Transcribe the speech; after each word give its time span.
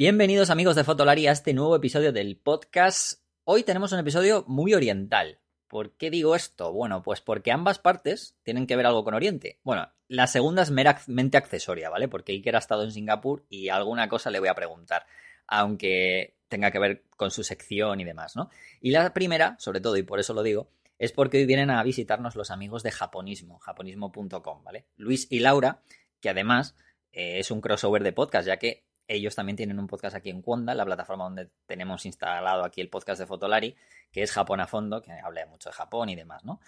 Bienvenidos 0.00 0.50
amigos 0.50 0.76
de 0.76 0.84
Fotolari 0.84 1.26
a 1.26 1.32
este 1.32 1.52
nuevo 1.52 1.74
episodio 1.74 2.12
del 2.12 2.36
podcast. 2.36 3.20
Hoy 3.42 3.64
tenemos 3.64 3.90
un 3.90 3.98
episodio 3.98 4.44
muy 4.46 4.72
oriental. 4.72 5.40
¿Por 5.66 5.96
qué 5.96 6.08
digo 6.08 6.36
esto? 6.36 6.72
Bueno, 6.72 7.02
pues 7.02 7.20
porque 7.20 7.50
ambas 7.50 7.80
partes 7.80 8.36
tienen 8.44 8.68
que 8.68 8.76
ver 8.76 8.86
algo 8.86 9.02
con 9.02 9.14
Oriente. 9.14 9.58
Bueno, 9.64 9.90
la 10.06 10.28
segunda 10.28 10.62
es 10.62 10.70
meramente 10.70 11.36
accesoria, 11.36 11.90
¿vale? 11.90 12.06
Porque 12.06 12.30
Iker 12.30 12.54
ha 12.54 12.60
estado 12.60 12.84
en 12.84 12.92
Singapur 12.92 13.44
y 13.48 13.70
alguna 13.70 14.08
cosa 14.08 14.30
le 14.30 14.38
voy 14.38 14.48
a 14.48 14.54
preguntar, 14.54 15.04
aunque 15.48 16.36
tenga 16.46 16.70
que 16.70 16.78
ver 16.78 17.02
con 17.16 17.32
su 17.32 17.42
sección 17.42 17.98
y 17.98 18.04
demás, 18.04 18.36
¿no? 18.36 18.50
Y 18.80 18.92
la 18.92 19.12
primera, 19.12 19.56
sobre 19.58 19.80
todo, 19.80 19.96
y 19.96 20.04
por 20.04 20.20
eso 20.20 20.32
lo 20.32 20.44
digo, 20.44 20.70
es 21.00 21.10
porque 21.10 21.38
hoy 21.38 21.46
vienen 21.46 21.70
a 21.70 21.82
visitarnos 21.82 22.36
los 22.36 22.52
amigos 22.52 22.84
de 22.84 22.92
Japonismo, 22.92 23.58
japonismo.com, 23.58 24.62
¿vale? 24.62 24.86
Luis 24.94 25.26
y 25.28 25.40
Laura, 25.40 25.82
que 26.20 26.28
además 26.30 26.76
eh, 27.10 27.40
es 27.40 27.50
un 27.50 27.60
crossover 27.60 28.04
de 28.04 28.12
podcast, 28.12 28.46
ya 28.46 28.58
que 28.58 28.87
ellos 29.08 29.34
también 29.34 29.56
tienen 29.56 29.78
un 29.80 29.86
podcast 29.86 30.14
aquí 30.14 30.28
en 30.28 30.42
Kwanda, 30.42 30.74
la 30.74 30.84
plataforma 30.84 31.24
donde 31.24 31.48
tenemos 31.66 32.04
instalado 32.04 32.64
aquí 32.64 32.82
el 32.82 32.90
podcast 32.90 33.18
de 33.18 33.26
Fotolari, 33.26 33.74
que 34.12 34.22
es 34.22 34.30
Japón 34.30 34.60
a 34.60 34.66
fondo, 34.66 35.02
que 35.02 35.10
habla 35.12 35.46
mucho 35.46 35.70
de 35.70 35.74
Japón 35.74 36.10
y 36.10 36.14
demás, 36.14 36.44
¿no? 36.44 36.60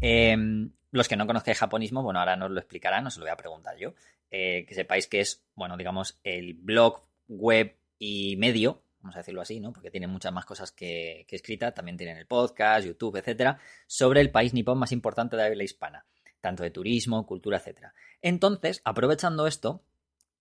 Em, 0.00 0.70
los 0.90 1.08
que 1.08 1.16
no 1.16 1.26
conozcáis 1.26 1.58
japonismo, 1.58 2.02
bueno, 2.02 2.18
ahora 2.18 2.36
nos 2.36 2.50
lo 2.50 2.58
explicarán, 2.58 3.06
os 3.06 3.16
lo 3.16 3.24
voy 3.24 3.30
a 3.30 3.36
preguntar 3.36 3.76
yo. 3.76 3.94
Eh, 4.30 4.64
que 4.66 4.74
sepáis 4.74 5.06
que 5.06 5.20
es, 5.20 5.44
bueno, 5.54 5.76
digamos, 5.76 6.18
el 6.24 6.54
blog, 6.54 7.06
web 7.28 7.76
y 7.98 8.36
medio, 8.36 8.82
vamos 9.00 9.14
a 9.14 9.20
decirlo 9.20 9.40
así, 9.40 9.60
¿no? 9.60 9.72
Porque 9.72 9.90
tiene 9.90 10.08
muchas 10.08 10.32
más 10.32 10.44
cosas 10.44 10.72
que, 10.72 11.24
que 11.28 11.36
escrita, 11.36 11.72
también 11.72 11.96
tienen 11.96 12.16
el 12.16 12.26
podcast, 12.26 12.86
YouTube, 12.86 13.16
etcétera, 13.16 13.58
sobre 13.86 14.20
el 14.20 14.30
país 14.30 14.52
nipón 14.52 14.78
más 14.78 14.90
importante 14.90 15.36
de 15.36 15.44
habla 15.44 15.62
hispana, 15.62 16.04
tanto 16.40 16.64
de 16.64 16.70
turismo, 16.70 17.24
cultura, 17.24 17.58
etcétera. 17.58 17.94
Entonces, 18.20 18.80
aprovechando 18.84 19.46
esto, 19.46 19.84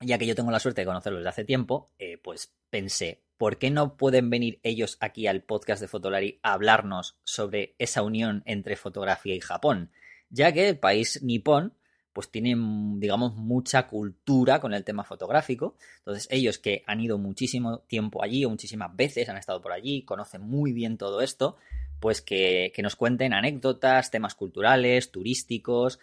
ya 0.03 0.17
que 0.17 0.25
yo 0.25 0.35
tengo 0.35 0.51
la 0.51 0.59
suerte 0.59 0.81
de 0.81 0.85
conocerlos 0.87 1.21
desde 1.21 1.29
hace 1.29 1.45
tiempo, 1.45 1.91
eh, 1.97 2.17
pues 2.17 2.53
pensé, 2.69 3.23
¿por 3.37 3.57
qué 3.57 3.69
no 3.69 3.97
pueden 3.97 4.29
venir 4.29 4.59
ellos 4.63 4.97
aquí 4.99 5.27
al 5.27 5.43
podcast 5.43 5.81
de 5.81 5.87
Fotolari 5.87 6.39
a 6.43 6.53
hablarnos 6.53 7.17
sobre 7.23 7.75
esa 7.79 8.03
unión 8.03 8.43
entre 8.45 8.75
fotografía 8.75 9.35
y 9.35 9.39
Japón? 9.39 9.91
Ya 10.29 10.51
que 10.51 10.69
el 10.69 10.79
país 10.79 11.21
nipón, 11.23 11.73
pues 12.13 12.29
tiene, 12.29 12.55
digamos, 12.99 13.35
mucha 13.35 13.87
cultura 13.87 14.59
con 14.59 14.73
el 14.73 14.83
tema 14.83 15.03
fotográfico. 15.03 15.75
Entonces, 15.99 16.27
ellos 16.29 16.59
que 16.59 16.83
han 16.85 17.01
ido 17.01 17.17
muchísimo 17.17 17.79
tiempo 17.79 18.23
allí 18.23 18.45
o 18.45 18.49
muchísimas 18.49 18.95
veces, 18.95 19.29
han 19.29 19.37
estado 19.37 19.61
por 19.61 19.71
allí, 19.71 20.03
conocen 20.03 20.41
muy 20.41 20.73
bien 20.73 20.97
todo 20.97 21.21
esto, 21.21 21.57
pues 21.99 22.21
que, 22.21 22.71
que 22.75 22.83
nos 22.83 22.95
cuenten 22.95 23.33
anécdotas, 23.33 24.11
temas 24.11 24.35
culturales, 24.35 25.11
turísticos, 25.11 25.99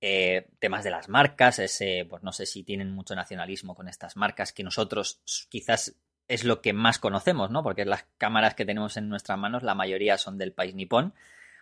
eh, 0.00 0.48
temas 0.58 0.84
de 0.84 0.90
las 0.90 1.08
marcas, 1.08 1.58
ese, 1.58 2.06
pues 2.08 2.22
no 2.22 2.32
sé 2.32 2.46
si 2.46 2.62
tienen 2.62 2.90
mucho 2.90 3.14
nacionalismo 3.14 3.74
con 3.74 3.88
estas 3.88 4.16
marcas 4.16 4.52
que 4.52 4.62
nosotros 4.62 5.20
quizás 5.48 5.94
es 6.26 6.44
lo 6.44 6.62
que 6.62 6.72
más 6.72 6.98
conocemos, 6.98 7.50
¿no? 7.50 7.62
Porque 7.62 7.84
las 7.84 8.06
cámaras 8.16 8.54
que 8.54 8.64
tenemos 8.64 8.96
en 8.96 9.08
nuestras 9.08 9.38
manos, 9.38 9.62
la 9.62 9.74
mayoría 9.74 10.16
son 10.16 10.38
del 10.38 10.52
país 10.52 10.74
nipón. 10.74 11.12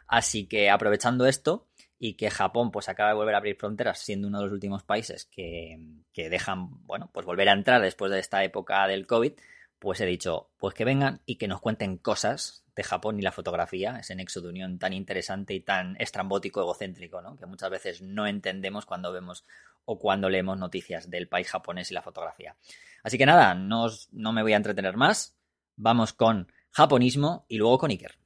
Así 0.07 0.47
que 0.47 0.71
aprovechando 0.71 1.27
esto 1.27 1.67
y 1.99 2.15
que 2.15 2.31
Japón 2.31 2.71
pues 2.71 2.89
acaba 2.89 3.11
de 3.11 3.17
volver 3.17 3.35
a 3.35 3.39
abrir 3.39 3.57
fronteras, 3.57 3.99
siendo 3.99 4.29
uno 4.29 4.39
de 4.39 4.45
los 4.45 4.53
últimos 4.53 4.83
países 4.83 5.25
que, 5.25 5.79
que 6.13 6.31
dejan, 6.31 6.87
bueno, 6.87 7.11
pues 7.13 7.27
volver 7.27 7.49
a 7.49 7.53
entrar 7.53 7.83
después 7.83 8.11
de 8.13 8.21
esta 8.21 8.45
época 8.45 8.87
del 8.87 9.07
COVID, 9.07 9.33
pues 9.79 10.01
he 10.01 10.07
dicho, 10.07 10.51
pues 10.59 10.75
que 10.75 10.85
vengan 10.85 11.21
y 11.27 11.37
que 11.37 11.49
nos 11.49 11.61
cuenten 11.61 11.99
cosas 11.99 12.65
de 12.79 12.85
Japón 12.85 13.19
y 13.19 13.23
la 13.23 13.33
fotografía, 13.33 13.99
ese 13.99 14.15
nexo 14.15 14.41
de 14.41 14.51
unión 14.51 14.79
tan 14.79 14.93
interesante 14.93 15.53
y 15.53 15.59
tan 15.59 15.97
estrambótico, 15.99 16.61
egocéntrico, 16.61 17.21
¿no? 17.21 17.37
que 17.37 17.45
muchas 17.45 17.71
veces 17.71 18.03
no 18.03 18.29
entendemos 18.29 18.87
cuando 18.87 19.13
vemos 19.13 19.45
o 19.85 19.99
cuando 19.99 20.31
leemos 20.31 20.57
noticias 20.57 21.11
del 21.11 21.27
país 21.27 21.49
japonés 21.51 21.91
y 21.91 21.95
la 21.95 22.03
fotografía. 22.03 22.55
Así 23.03 23.19
que 23.19 23.27
nada, 23.27 23.57
no, 23.57 23.89
no 24.13 24.33
me 24.33 24.43
voy 24.43 24.53
a 24.53 24.59
entretener 24.59 24.97
más, 24.97 25.37
vamos 25.75 26.13
con 26.13 26.53
japonismo 26.71 27.47
y 27.49 27.59
luego 27.59 27.79
con 27.79 27.91
Iker. 27.91 28.17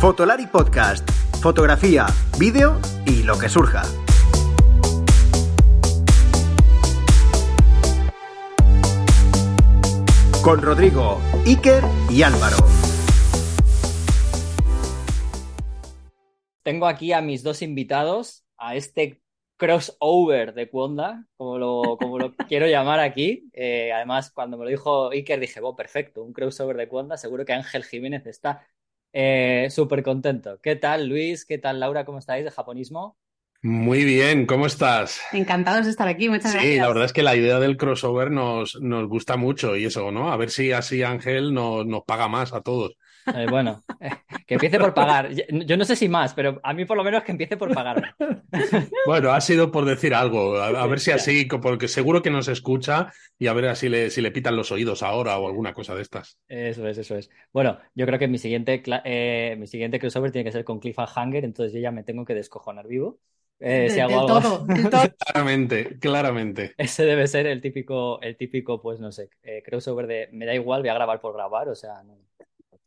Fotolari 0.00 0.48
Podcast, 0.48 1.10
fotografía, 1.40 2.04
vídeo 2.38 2.78
y 3.06 3.22
lo 3.22 3.38
que 3.38 3.48
surja. 3.48 3.84
Con 10.42 10.60
Rodrigo, 10.60 11.20
Iker 11.46 11.84
y 12.10 12.22
Álvaro. 12.24 12.56
Tengo 16.64 16.86
aquí 16.86 17.12
a 17.12 17.20
mis 17.20 17.44
dos 17.44 17.62
invitados, 17.62 18.44
a 18.56 18.74
este 18.74 19.22
crossover 19.56 20.52
de 20.54 20.68
Kwanda, 20.68 21.26
como 21.36 21.58
lo, 21.58 21.96
como 21.96 22.18
lo 22.18 22.34
quiero 22.48 22.66
llamar 22.66 22.98
aquí. 22.98 23.48
Eh, 23.52 23.92
además, 23.92 24.32
cuando 24.32 24.58
me 24.58 24.64
lo 24.64 24.70
dijo 24.70 25.10
Iker, 25.10 25.38
dije, 25.38 25.60
oh, 25.62 25.76
perfecto, 25.76 26.24
un 26.24 26.32
crossover 26.32 26.76
de 26.76 26.88
Kwanda, 26.88 27.16
seguro 27.16 27.44
que 27.44 27.52
Ángel 27.52 27.84
Jiménez 27.84 28.26
está 28.26 28.66
eh, 29.12 29.68
súper 29.70 30.02
contento. 30.02 30.60
¿Qué 30.60 30.74
tal, 30.74 31.06
Luis? 31.08 31.44
¿Qué 31.44 31.58
tal, 31.58 31.78
Laura? 31.78 32.04
¿Cómo 32.04 32.18
estáis 32.18 32.44
de 32.44 32.50
japonismo? 32.50 33.16
Muy 33.64 34.04
bien, 34.04 34.46
¿cómo 34.46 34.66
estás? 34.66 35.20
Encantados 35.32 35.84
de 35.84 35.92
estar 35.92 36.08
aquí, 36.08 36.28
muchas 36.28 36.52
gracias. 36.52 36.74
Sí, 36.74 36.80
la 36.80 36.88
verdad 36.88 37.04
es 37.04 37.12
que 37.12 37.22
la 37.22 37.36
idea 37.36 37.60
del 37.60 37.76
crossover 37.76 38.30
nos, 38.30 38.80
nos 38.80 39.08
gusta 39.08 39.36
mucho 39.36 39.76
y 39.76 39.84
eso, 39.84 40.10
¿no? 40.10 40.32
A 40.32 40.36
ver 40.36 40.50
si 40.50 40.72
así 40.72 41.04
Ángel 41.04 41.54
nos, 41.54 41.86
nos 41.86 42.02
paga 42.02 42.26
más 42.26 42.52
a 42.52 42.60
todos. 42.60 42.96
Eh, 43.26 43.46
bueno, 43.48 43.80
eh, 44.00 44.10
que 44.48 44.54
empiece 44.54 44.80
por 44.80 44.92
pagar. 44.94 45.30
Yo 45.32 45.76
no 45.76 45.84
sé 45.84 45.94
si 45.94 46.08
más, 46.08 46.34
pero 46.34 46.60
a 46.64 46.74
mí 46.74 46.84
por 46.84 46.96
lo 46.96 47.04
menos 47.04 47.22
que 47.22 47.30
empiece 47.30 47.56
por 47.56 47.72
pagar. 47.72 48.16
Bueno, 49.06 49.32
ha 49.32 49.40
sido 49.40 49.70
por 49.70 49.84
decir 49.84 50.14
algo, 50.14 50.56
a, 50.58 50.68
a 50.68 50.86
ver 50.86 51.00
si 51.00 51.10
así, 51.10 51.44
porque 51.44 51.88
seguro 51.88 52.22
que 52.22 52.30
nos 52.30 52.48
escucha 52.48 53.12
y 53.38 53.46
a 53.46 53.52
ver 53.52 53.68
así 53.68 53.88
le, 53.88 54.10
si 54.10 54.20
le 54.20 54.30
pitan 54.30 54.56
los 54.56 54.70
oídos 54.72 55.02
ahora 55.02 55.38
o 55.38 55.48
alguna 55.48 55.72
cosa 55.72 55.94
de 55.94 56.02
estas. 56.02 56.38
Eso 56.48 56.86
es, 56.86 56.98
eso 56.98 57.16
es. 57.16 57.30
Bueno, 57.52 57.78
yo 57.94 58.06
creo 58.06 58.18
que 58.18 58.28
mi 58.28 58.38
siguiente, 58.38 58.82
eh, 59.04 59.56
mi 59.58 59.66
siguiente 59.66 59.98
crossover 59.98 60.30
tiene 60.32 60.44
que 60.44 60.52
ser 60.52 60.64
con 60.64 60.80
Cliffhanger, 60.80 61.44
entonces 61.44 61.72
yo 61.72 61.80
ya 61.80 61.90
me 61.90 62.04
tengo 62.04 62.24
que 62.24 62.34
descojonar 62.34 62.86
vivo. 62.86 63.18
Eh, 63.64 63.90
si 63.90 64.00
hago 64.00 64.20
algo... 64.20 64.40
todo, 64.40 64.66
todo. 64.90 65.02
Claramente, 65.18 65.98
claramente. 66.00 66.74
Ese 66.76 67.04
debe 67.04 67.28
ser 67.28 67.46
el 67.46 67.60
típico, 67.60 68.20
el 68.20 68.36
típico, 68.36 68.82
pues 68.82 68.98
no 68.98 69.12
sé, 69.12 69.30
eh, 69.44 69.62
crossover 69.64 70.08
de 70.08 70.28
me 70.32 70.46
da 70.46 70.54
igual, 70.54 70.82
voy 70.82 70.88
a 70.88 70.94
grabar 70.94 71.20
por 71.20 71.32
grabar, 71.32 71.68
o 71.68 71.74
sea, 71.76 72.02
no. 72.02 72.18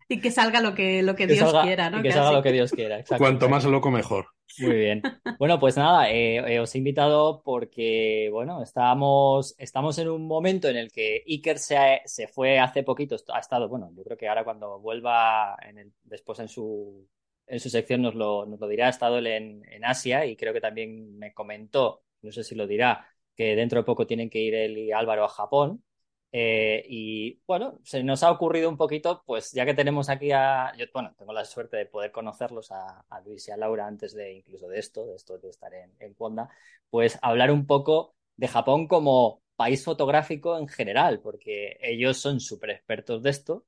Y 0.07 0.19
que 0.19 0.29
salga 0.29 0.61
lo 0.61 0.75
que, 0.75 1.01
lo 1.01 1.15
que, 1.15 1.25
que 1.25 1.33
Dios 1.33 1.49
salga, 1.49 1.63
quiera, 1.63 1.89
¿no? 1.89 1.99
Y 1.99 2.03
que 2.03 2.09
Casi. 2.09 2.19
salga 2.19 2.33
lo 2.33 2.43
que 2.43 2.51
Dios 2.51 2.71
quiera. 2.71 2.99
Exacto, 2.99 3.23
Cuanto 3.23 3.49
más 3.49 3.65
loco, 3.65 3.89
mejor. 3.89 4.27
Muy 4.59 4.75
bien. 4.75 5.01
Bueno, 5.39 5.59
pues 5.59 5.75
nada, 5.77 6.11
eh, 6.11 6.37
eh, 6.37 6.59
os 6.59 6.75
he 6.75 6.77
invitado 6.77 7.41
porque, 7.43 8.29
bueno, 8.31 8.61
estamos, 8.61 9.55
estamos 9.57 9.97
en 9.97 10.09
un 10.09 10.27
momento 10.27 10.67
en 10.69 10.77
el 10.77 10.91
que 10.91 11.23
Iker 11.25 11.57
se, 11.57 12.01
se 12.05 12.27
fue 12.27 12.59
hace 12.59 12.83
poquito, 12.83 13.15
ha 13.33 13.39
estado, 13.39 13.67
bueno, 13.67 13.91
yo 13.95 14.03
creo 14.03 14.17
que 14.17 14.27
ahora 14.27 14.43
cuando 14.43 14.79
vuelva 14.79 15.57
en 15.67 15.79
el, 15.79 15.91
después 16.03 16.37
en 16.39 16.47
su, 16.47 17.07
en 17.47 17.59
su 17.59 17.69
sección 17.69 18.01
nos 18.01 18.15
lo, 18.15 18.45
dirá, 18.67 18.87
ha 18.87 18.89
estado 18.89 19.17
él 19.19 19.27
en, 19.27 19.63
Asia 19.83 20.25
y 20.25 20.35
creo 20.35 20.53
que 20.53 20.61
también 20.61 21.17
me 21.17 21.33
comentó, 21.33 22.03
no 22.21 22.31
sé 22.31 22.43
si 22.43 22.55
lo 22.55 22.67
dirá, 22.67 23.07
que 23.35 23.55
dentro 23.55 23.79
de 23.79 23.85
poco 23.85 24.07
tienen 24.07 24.29
que 24.29 24.39
ir 24.39 24.55
él 24.55 24.77
y 24.77 24.91
Álvaro 24.91 25.25
a 25.25 25.29
Japón. 25.29 25.83
Eh, 26.31 26.83
y 26.89 27.39
bueno, 27.47 27.79
se 27.83 28.03
nos 28.03 28.23
ha 28.23 28.31
ocurrido 28.31 28.69
un 28.69 28.77
poquito, 28.77 29.23
pues 29.25 29.51
ya 29.53 29.65
que 29.65 29.73
tenemos 29.73 30.09
aquí 30.09 30.31
a. 30.31 30.73
Yo, 30.77 30.85
bueno, 30.93 31.13
tengo 31.17 31.31
la 31.31 31.45
suerte 31.45 31.77
de 31.77 31.85
poder 31.85 32.11
conocerlos 32.11 32.71
a, 32.71 33.05
Luis 33.25 33.47
y 33.47 33.51
a 33.51 33.57
Laura 33.57 33.87
antes 33.87 34.13
de 34.13 34.33
incluso 34.33 34.67
de 34.67 34.79
esto, 34.79 35.05
de 35.05 35.15
esto 35.15 35.37
de 35.37 35.49
estar 35.49 35.73
en, 35.73 35.93
en 35.99 36.13
Honda, 36.17 36.49
pues 36.89 37.17
hablar 37.21 37.51
un 37.51 37.65
poco 37.65 38.15
de 38.35 38.47
Japón 38.49 38.87
como 38.87 39.43
país 39.55 39.83
fotográfico 39.85 40.57
en 40.57 40.67
general, 40.67 41.21
porque 41.21 41.77
ellos 41.81 42.17
son 42.17 42.39
súper 42.41 42.71
expertos 42.71 43.23
de 43.23 43.29
esto. 43.29 43.65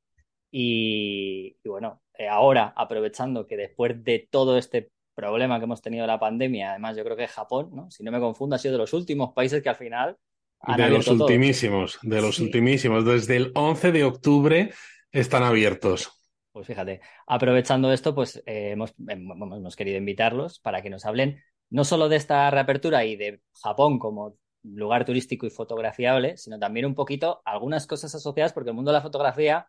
Y, 0.52 1.58
y 1.64 1.70
bueno, 1.70 2.02
eh, 2.18 2.28
ahora 2.28 2.74
aprovechando 2.76 3.48
que 3.48 3.58
después 3.58 4.04
de 4.04 4.28
todo 4.30 4.58
este 4.58 4.92
problema 5.16 5.58
que 5.60 5.66
hemos 5.66 5.82
tenido 5.82 6.04
de 6.04 6.08
la 6.08 6.20
pandemia, 6.20 6.72
además 6.72 6.96
yo 6.98 7.04
creo 7.04 7.18
que 7.18 7.28
Japón, 7.28 7.70
¿no? 7.74 7.90
si 7.92 8.04
no 8.04 8.12
me 8.12 8.20
confundo, 8.20 8.56
ha 8.56 8.60
sido 8.60 8.74
de 8.74 8.80
los 8.80 8.94
últimos 8.94 9.34
países 9.34 9.62
que 9.64 9.70
al 9.70 9.76
final 9.76 10.18
han 10.60 10.78
de 10.78 10.90
los 10.90 11.06
todo. 11.06 11.24
ultimísimos, 11.24 12.00
de 12.02 12.22
los 12.22 12.36
Sí. 12.36 12.44
ultimísimos. 12.44 13.06
Desde 13.06 13.36
el 13.38 13.52
11 13.56 13.92
de 13.92 14.04
octubre 14.04 14.72
están 15.12 15.44
abiertos. 15.44 16.12
Pues 16.52 16.66
fíjate, 16.68 17.02
aprovechando 17.28 17.92
esto, 17.92 18.16
pues 18.16 18.42
eh, 18.48 18.72
hemos 18.72 19.76
querido 19.76 19.98
invitarlos 19.98 20.60
para 20.60 20.82
que 20.82 20.90
nos 20.90 21.06
hablen 21.06 21.40
no 21.70 21.84
solo 21.84 22.10
de 22.10 22.16
esta 22.16 22.50
reapertura 22.50 23.06
y 23.06 23.16
de 23.16 23.42
Japón 23.62 24.00
como 24.00 24.38
lugar 24.64 25.06
turístico 25.06 25.46
y 25.46 25.50
fotografiable, 25.52 26.36
sino 26.38 26.58
también 26.58 26.86
un 26.88 26.96
poquito 26.96 27.42
algunas 27.46 27.86
cosas 27.86 28.14
asociadas, 28.16 28.54
porque 28.54 28.72
el 28.72 28.76
mundo 28.76 28.90
de 28.92 28.98
la 28.98 29.02
fotografía, 29.04 29.68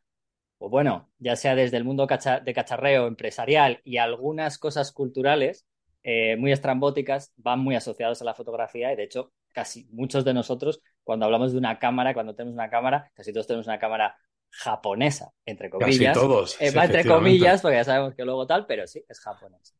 pues 0.58 0.70
bueno, 0.70 1.08
ya 1.18 1.36
sea 1.36 1.54
desde 1.54 1.76
el 1.76 1.84
mundo 1.84 2.06
de 2.06 2.54
cacharreo 2.54 3.06
empresarial 3.06 3.80
y 3.84 3.98
algunas 3.98 4.58
cosas 4.58 4.92
culturales 4.92 5.66
eh, 6.02 6.36
muy 6.36 6.52
estrambóticas, 6.52 7.32
van 7.36 7.60
muy 7.60 7.76
asociados 7.76 8.20
a 8.20 8.24
la 8.24 8.34
fotografía 8.34 8.92
y 8.92 8.96
de 8.96 9.04
hecho 9.04 9.32
casi 9.52 9.88
muchos 9.90 10.24
de 10.24 10.34
nosotros, 10.34 10.80
cuando 11.04 11.26
hablamos 11.26 11.52
de 11.52 11.58
una 11.58 11.78
cámara, 11.78 12.14
cuando 12.14 12.34
tenemos 12.34 12.54
una 12.54 12.70
cámara, 12.70 13.10
casi 13.14 13.32
todos 13.32 13.46
tenemos 13.46 13.66
una 13.66 13.78
cámara 13.78 14.16
japonesa, 14.50 15.32
entre 15.44 15.70
comillas. 15.70 16.14
Casi 16.14 16.26
todos. 16.26 16.60
Eh, 16.60 16.70
sí, 16.70 16.78
entre 16.78 17.04
comillas, 17.04 17.62
porque 17.62 17.76
ya 17.76 17.84
sabemos 17.84 18.14
que 18.14 18.24
luego 18.24 18.46
tal, 18.46 18.66
pero 18.66 18.86
sí, 18.86 19.04
es 19.08 19.20
japonesa. 19.20 19.74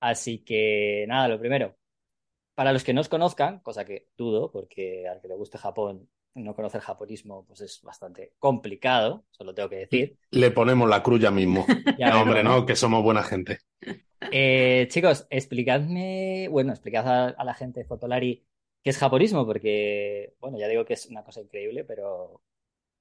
Así 0.00 0.44
que 0.44 1.04
nada, 1.08 1.28
lo 1.28 1.38
primero, 1.38 1.76
para 2.54 2.72
los 2.72 2.84
que 2.84 2.92
no 2.92 3.00
os 3.00 3.08
conozcan, 3.08 3.60
cosa 3.60 3.84
que 3.84 4.08
dudo, 4.16 4.50
porque 4.50 5.06
al 5.08 5.20
que 5.20 5.28
le 5.28 5.34
guste 5.34 5.58
Japón, 5.58 6.08
no 6.38 6.54
conocer 6.54 6.80
japonismo, 6.80 7.44
pues 7.46 7.60
es 7.60 7.80
bastante 7.82 8.32
complicado, 8.38 9.24
solo 9.30 9.54
tengo 9.54 9.68
que 9.68 9.76
decir. 9.76 10.16
Le 10.30 10.50
ponemos 10.50 10.88
la 10.88 11.02
cruz 11.02 11.20
ya 11.22 11.30
mismo. 11.30 11.66
ya, 11.98 12.20
hombre, 12.20 12.42
¿no? 12.42 12.64
Que 12.66 12.76
somos 12.76 13.02
buena 13.02 13.22
gente. 13.22 13.60
Eh, 14.32 14.86
chicos, 14.90 15.26
explicadme, 15.30 16.48
bueno, 16.50 16.72
explicad 16.72 17.34
a, 17.36 17.44
la 17.44 17.54
gente 17.54 17.80
de 17.80 17.86
Fotolari 17.86 18.44
qué 18.82 18.90
es 18.90 18.98
japonismo, 18.98 19.46
porque, 19.46 20.34
bueno, 20.40 20.58
ya 20.58 20.68
digo 20.68 20.84
que 20.84 20.94
es 20.94 21.06
una 21.06 21.24
cosa 21.24 21.40
increíble, 21.40 21.84
pero 21.84 22.42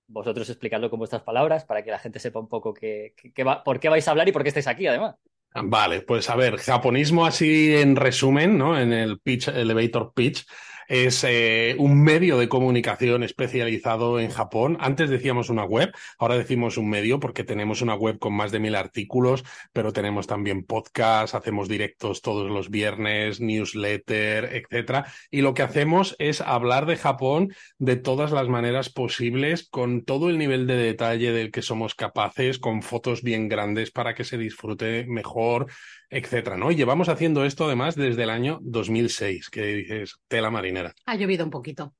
vosotros 0.07 0.50
explicadlo 0.50 0.90
con 0.90 1.00
vuestras 1.00 1.24
palabras 1.24 1.66
para 1.66 1.83
que 1.83 1.92
la 1.92 2.00
gente 2.00 2.19
sepa 2.19 2.40
un 2.40 2.48
poco 2.48 2.74
qué, 2.74 3.13
por 3.63 3.80
qué 3.80 3.90
vais 3.90 4.07
a 4.07 4.12
hablar 4.12 4.28
y 4.28 4.31
por 4.31 4.44
qué 4.44 4.50
estáis 4.50 4.68
aquí, 4.68 4.88
además. 4.88 5.16
Vale, 5.54 6.01
pues 6.01 6.30
a 6.30 6.36
ver, 6.36 6.57
japonismo 6.57 7.25
así 7.25 7.75
en 7.75 7.95
resumen, 7.95 8.57
¿no? 8.57 8.80
En 8.80 8.94
el 8.94 9.19
pitch, 9.19 9.48
elevator 9.48 10.13
pitch, 10.13 10.45
es 10.88 11.24
eh, 11.24 11.75
un 11.80 12.01
medio 12.01 12.38
de 12.38 12.50
comunicación 12.50 13.24
especializado 13.24 14.19
en 14.19 14.30
Japón. 14.30 14.78
Antes 14.80 15.10
decíamos 15.10 15.50
una 15.50 15.63
web, 15.63 15.94
ahora 16.18 16.38
decimos 16.38 16.78
un 16.78 16.89
medio 16.89 17.19
porque 17.19 17.44
tenemos 17.44 17.81
una 17.81 17.95
web 17.95 18.19
con 18.19 18.34
más 18.34 18.51
de 18.51 18.60
mil 18.60 18.75
artículos, 18.75 19.44
pero 19.74 19.94
tenemos 19.94 20.28
también 20.28 20.63
podcast, 20.63 21.36
hacemos 21.36 21.68
directos 21.68 22.22
todos 22.22 22.50
los 22.50 22.69
viernes, 22.69 23.39
newsletter, 23.42 24.45
etcétera. 24.56 25.06
Y 25.30 25.42
lo 25.42 25.54
que 25.54 25.63
hacemos 25.63 26.16
es 26.19 26.42
hablar 26.42 26.86
de 26.86 26.98
Japón 26.98 27.54
de 27.78 27.95
todas 27.95 28.31
las 28.31 28.48
maneras 28.48 28.90
posibles, 28.90 29.68
con 29.69 30.04
todo 30.04 30.30
el 30.30 30.38
nivel 30.38 30.68
de 30.68 30.78
detalle 30.78 31.31
del 31.31 31.51
que 31.51 31.62
somos 31.62 31.95
capaces, 31.95 32.60
con 32.60 32.81
fotos 32.81 33.24
bien 33.24 33.50
grandes 33.50 33.92
para 33.92 34.16
que 34.16 34.24
se 34.24 34.38
disfrute 34.38 35.06
mejor, 35.07 35.68
etcétera, 36.09 36.57
¿no? 36.57 36.71
Y 36.71 36.75
llevamos 36.75 37.09
haciendo 37.09 37.45
esto 37.45 37.65
además 37.65 37.95
desde 37.95 38.24
el 38.24 38.30
año 38.30 38.59
2006, 38.62 39.50
que 39.50 39.63
dices, 39.63 40.15
tela 40.27 40.50
marinera. 40.50 40.94
Ha 41.06 41.15
llovido 41.15 41.44
un 41.44 41.51
poquito. 41.51 41.94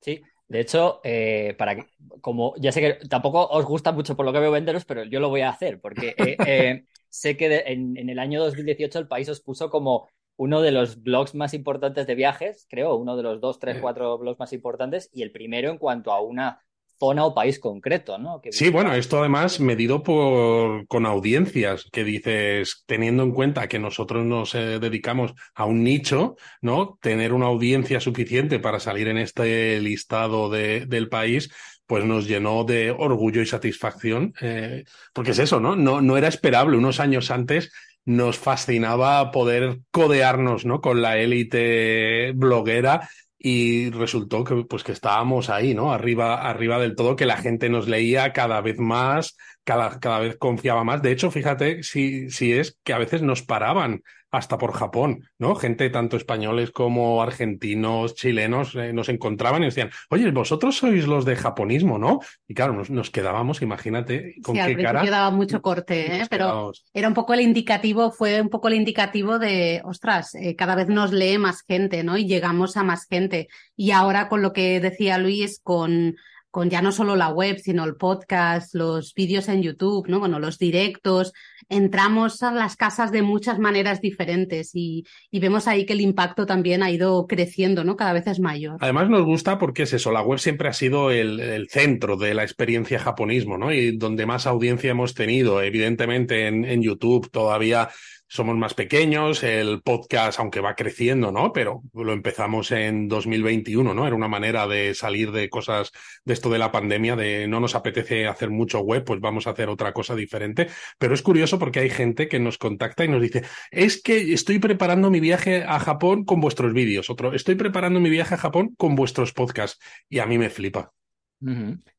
Sí, 0.00 0.22
de 0.48 0.60
hecho, 0.60 1.00
eh, 1.02 1.54
para 1.58 1.86
como 2.20 2.54
ya 2.58 2.70
sé 2.70 2.80
que 2.80 3.08
tampoco 3.08 3.46
os 3.48 3.64
gusta 3.64 3.92
mucho 3.92 4.16
por 4.16 4.24
lo 4.24 4.32
que 4.32 4.40
veo 4.40 4.50
venderos, 4.50 4.84
pero 4.84 5.04
yo 5.04 5.20
lo 5.20 5.28
voy 5.28 5.40
a 5.40 5.50
hacer 5.50 5.80
porque 5.80 6.14
eh, 6.18 6.36
eh, 6.46 6.84
sé 7.08 7.36
que 7.36 7.64
en, 7.66 7.96
en, 7.96 8.08
el 8.10 8.18
año 8.18 8.42
2018 8.44 8.98
el 8.98 9.08
país 9.08 9.28
os 9.28 9.40
puso 9.40 9.70
como 9.70 10.08
uno 10.36 10.60
de 10.60 10.70
los 10.70 11.02
blogs 11.02 11.34
más 11.34 11.54
importantes 11.54 12.06
de 12.06 12.14
viajes, 12.14 12.66
creo, 12.68 12.94
uno 12.94 13.16
de 13.16 13.22
los 13.22 13.40
dos, 13.40 13.58
tres, 13.58 13.78
cuatro 13.80 14.18
blogs 14.18 14.38
más 14.38 14.52
importantes 14.52 15.10
y 15.12 15.22
el 15.22 15.32
primero 15.32 15.70
en 15.70 15.78
cuanto 15.78 16.12
a 16.12 16.20
una 16.20 16.60
zona 16.98 17.24
o 17.24 17.34
país 17.34 17.58
concreto, 17.58 18.18
¿no? 18.18 18.40
sí, 18.50 18.70
bueno, 18.70 18.94
esto 18.94 19.18
además 19.20 19.60
medido 19.60 20.02
por 20.02 20.86
con 20.86 21.06
audiencias, 21.06 21.86
que 21.92 22.04
dices, 22.04 22.84
teniendo 22.86 23.22
en 23.22 23.32
cuenta 23.32 23.68
que 23.68 23.78
nosotros 23.78 24.24
nos 24.24 24.54
eh, 24.54 24.78
dedicamos 24.78 25.34
a 25.54 25.64
un 25.64 25.84
nicho, 25.84 26.36
¿no? 26.60 26.98
Tener 27.00 27.32
una 27.32 27.46
audiencia 27.46 28.00
suficiente 28.00 28.58
para 28.58 28.80
salir 28.80 29.08
en 29.08 29.18
este 29.18 29.80
listado 29.80 30.48
de, 30.50 30.86
del 30.86 31.08
país, 31.08 31.50
pues 31.86 32.04
nos 32.04 32.26
llenó 32.26 32.64
de 32.64 32.90
orgullo 32.90 33.40
y 33.42 33.46
satisfacción, 33.46 34.34
eh, 34.40 34.84
porque 35.12 35.30
es 35.32 35.38
eso, 35.38 35.60
¿no? 35.60 35.76
¿no? 35.76 36.00
No 36.00 36.16
era 36.16 36.28
esperable. 36.28 36.76
Unos 36.76 37.00
años 37.00 37.30
antes 37.30 37.70
nos 38.04 38.38
fascinaba 38.38 39.30
poder 39.32 39.80
codearnos, 39.90 40.64
¿no? 40.64 40.80
Con 40.80 41.02
la 41.02 41.18
élite 41.18 42.32
bloguera 42.32 43.08
y 43.48 43.90
resultó 43.90 44.42
que 44.42 44.64
pues 44.68 44.82
que 44.82 44.90
estábamos 44.90 45.50
ahí, 45.50 45.72
¿no? 45.72 45.92
Arriba, 45.92 46.48
arriba 46.50 46.80
del 46.80 46.96
todo, 46.96 47.14
que 47.14 47.26
la 47.26 47.36
gente 47.36 47.68
nos 47.68 47.86
leía 47.86 48.32
cada 48.32 48.60
vez 48.60 48.80
más, 48.80 49.36
cada, 49.66 49.98
cada 49.98 50.20
vez 50.20 50.36
confiaba 50.36 50.84
más. 50.84 51.02
De 51.02 51.10
hecho, 51.10 51.30
fíjate 51.30 51.82
si, 51.82 52.30
si 52.30 52.52
es 52.52 52.78
que 52.84 52.92
a 52.92 52.98
veces 52.98 53.20
nos 53.20 53.42
paraban 53.42 54.02
hasta 54.30 54.58
por 54.58 54.72
Japón, 54.72 55.24
¿no? 55.38 55.54
Gente 55.54 55.90
tanto 55.90 56.16
españoles 56.16 56.70
como 56.70 57.22
argentinos, 57.22 58.14
chilenos, 58.14 58.74
eh, 58.74 58.92
nos 58.92 59.08
encontraban 59.08 59.62
y 59.62 59.66
decían, 59.66 59.90
oye, 60.10 60.30
vosotros 60.30 60.76
sois 60.76 61.06
los 61.06 61.24
de 61.24 61.36
japonismo, 61.36 61.98
¿no? 61.98 62.20
Y 62.46 62.54
claro, 62.54 62.74
nos, 62.74 62.90
nos 62.90 63.10
quedábamos, 63.10 63.62
imagínate, 63.62 64.36
con 64.42 64.54
qué 64.54 64.76
cara. 64.76 65.04
daba 65.04 65.30
mucho 65.30 65.62
corte, 65.62 66.18
¿eh? 66.18 66.26
pero 66.30 66.72
era 66.92 67.08
un 67.08 67.14
poco 67.14 67.34
el 67.34 67.40
indicativo, 67.40 68.12
fue 68.12 68.40
un 68.40 68.50
poco 68.50 68.68
el 68.68 68.74
indicativo 68.74 69.38
de, 69.38 69.80
ostras, 69.84 70.34
eh, 70.34 70.54
cada 70.54 70.76
vez 70.76 70.88
nos 70.88 71.12
lee 71.12 71.38
más 71.38 71.62
gente, 71.62 72.04
¿no? 72.04 72.16
Y 72.16 72.26
llegamos 72.26 72.76
a 72.76 72.84
más 72.84 73.06
gente. 73.08 73.48
Y 73.74 73.92
ahora 73.92 74.28
con 74.28 74.42
lo 74.42 74.52
que 74.52 74.80
decía 74.80 75.18
Luis, 75.18 75.60
con 75.62 76.16
con 76.56 76.70
ya 76.70 76.80
no 76.80 76.90
solo 76.90 77.16
la 77.16 77.28
web, 77.28 77.58
sino 77.58 77.84
el 77.84 77.96
podcast, 77.96 78.74
los 78.74 79.12
vídeos 79.12 79.50
en 79.50 79.62
YouTube, 79.62 80.08
¿no? 80.08 80.20
Bueno, 80.20 80.38
los 80.38 80.58
directos, 80.58 81.34
entramos 81.68 82.42
a 82.42 82.50
las 82.50 82.76
casas 82.76 83.12
de 83.12 83.20
muchas 83.20 83.58
maneras 83.58 84.00
diferentes 84.00 84.70
y, 84.72 85.04
vemos 85.30 85.68
ahí 85.68 85.84
que 85.84 85.92
el 85.92 86.00
impacto 86.00 86.46
también 86.46 86.82
ha 86.82 86.90
ido 86.90 87.26
creciendo, 87.26 87.84
¿no? 87.84 87.94
Cada 87.94 88.14
vez 88.14 88.26
es 88.26 88.40
mayor. 88.40 88.78
Además 88.80 89.10
nos 89.10 89.26
gusta 89.26 89.58
porque 89.58 89.82
es 89.82 89.92
eso, 89.92 90.10
la 90.12 90.22
web 90.22 90.38
siempre 90.38 90.70
ha 90.70 90.72
sido 90.72 91.10
el, 91.10 91.68
centro 91.68 92.16
de 92.16 92.32
la 92.32 92.42
experiencia 92.42 92.98
japonismo, 92.98 93.58
¿no? 93.58 93.70
Y 93.70 93.94
donde 93.98 94.24
más 94.24 94.46
audiencia 94.46 94.92
hemos 94.92 95.12
tenido, 95.12 95.60
evidentemente 95.60 96.46
en, 96.46 96.64
en 96.64 96.80
YouTube 96.80 97.30
todavía 97.30 97.90
somos 98.28 98.56
más 98.56 98.74
pequeños, 98.74 99.42
el 99.42 99.82
podcast, 99.82 100.40
aunque 100.40 100.60
va 100.60 100.74
creciendo, 100.74 101.30
¿no? 101.30 101.52
Pero 101.52 101.82
lo 101.94 102.12
empezamos 102.12 102.72
en 102.72 103.08
2021, 103.08 103.94
¿no? 103.94 104.06
Era 104.06 104.16
una 104.16 104.28
manera 104.28 104.66
de 104.66 104.94
salir 104.94 105.30
de 105.30 105.48
cosas 105.48 105.92
de 106.24 106.34
esto 106.34 106.50
de 106.50 106.58
la 106.58 106.72
pandemia, 106.72 107.14
de 107.14 107.46
no 107.46 107.60
nos 107.60 107.74
apetece 107.74 108.26
hacer 108.26 108.50
mucho 108.50 108.80
web, 108.80 109.04
pues 109.04 109.20
vamos 109.20 109.46
a 109.46 109.50
hacer 109.50 109.68
otra 109.68 109.92
cosa 109.92 110.16
diferente. 110.16 110.66
Pero 110.98 111.14
es 111.14 111.22
curioso 111.22 111.58
porque 111.58 111.80
hay 111.80 111.90
gente 111.90 112.28
que 112.28 112.40
nos 112.40 112.58
contacta 112.58 113.04
y 113.04 113.08
nos 113.08 113.22
dice, 113.22 113.42
es 113.70 114.02
que 114.02 114.32
estoy 114.32 114.58
preparando 114.58 115.10
mi 115.10 115.20
viaje 115.20 115.62
a 115.62 115.78
Japón 115.78 116.24
con 116.24 116.40
vuestros 116.40 116.72
vídeos. 116.72 117.10
Otro, 117.10 117.32
estoy 117.32 117.54
preparando 117.54 118.00
mi 118.00 118.10
viaje 118.10 118.34
a 118.34 118.38
Japón 118.38 118.74
con 118.76 118.96
vuestros 118.96 119.32
podcasts. 119.32 119.78
Y 120.08 120.18
a 120.18 120.26
mí 120.26 120.36
me 120.36 120.50
flipa. 120.50 120.92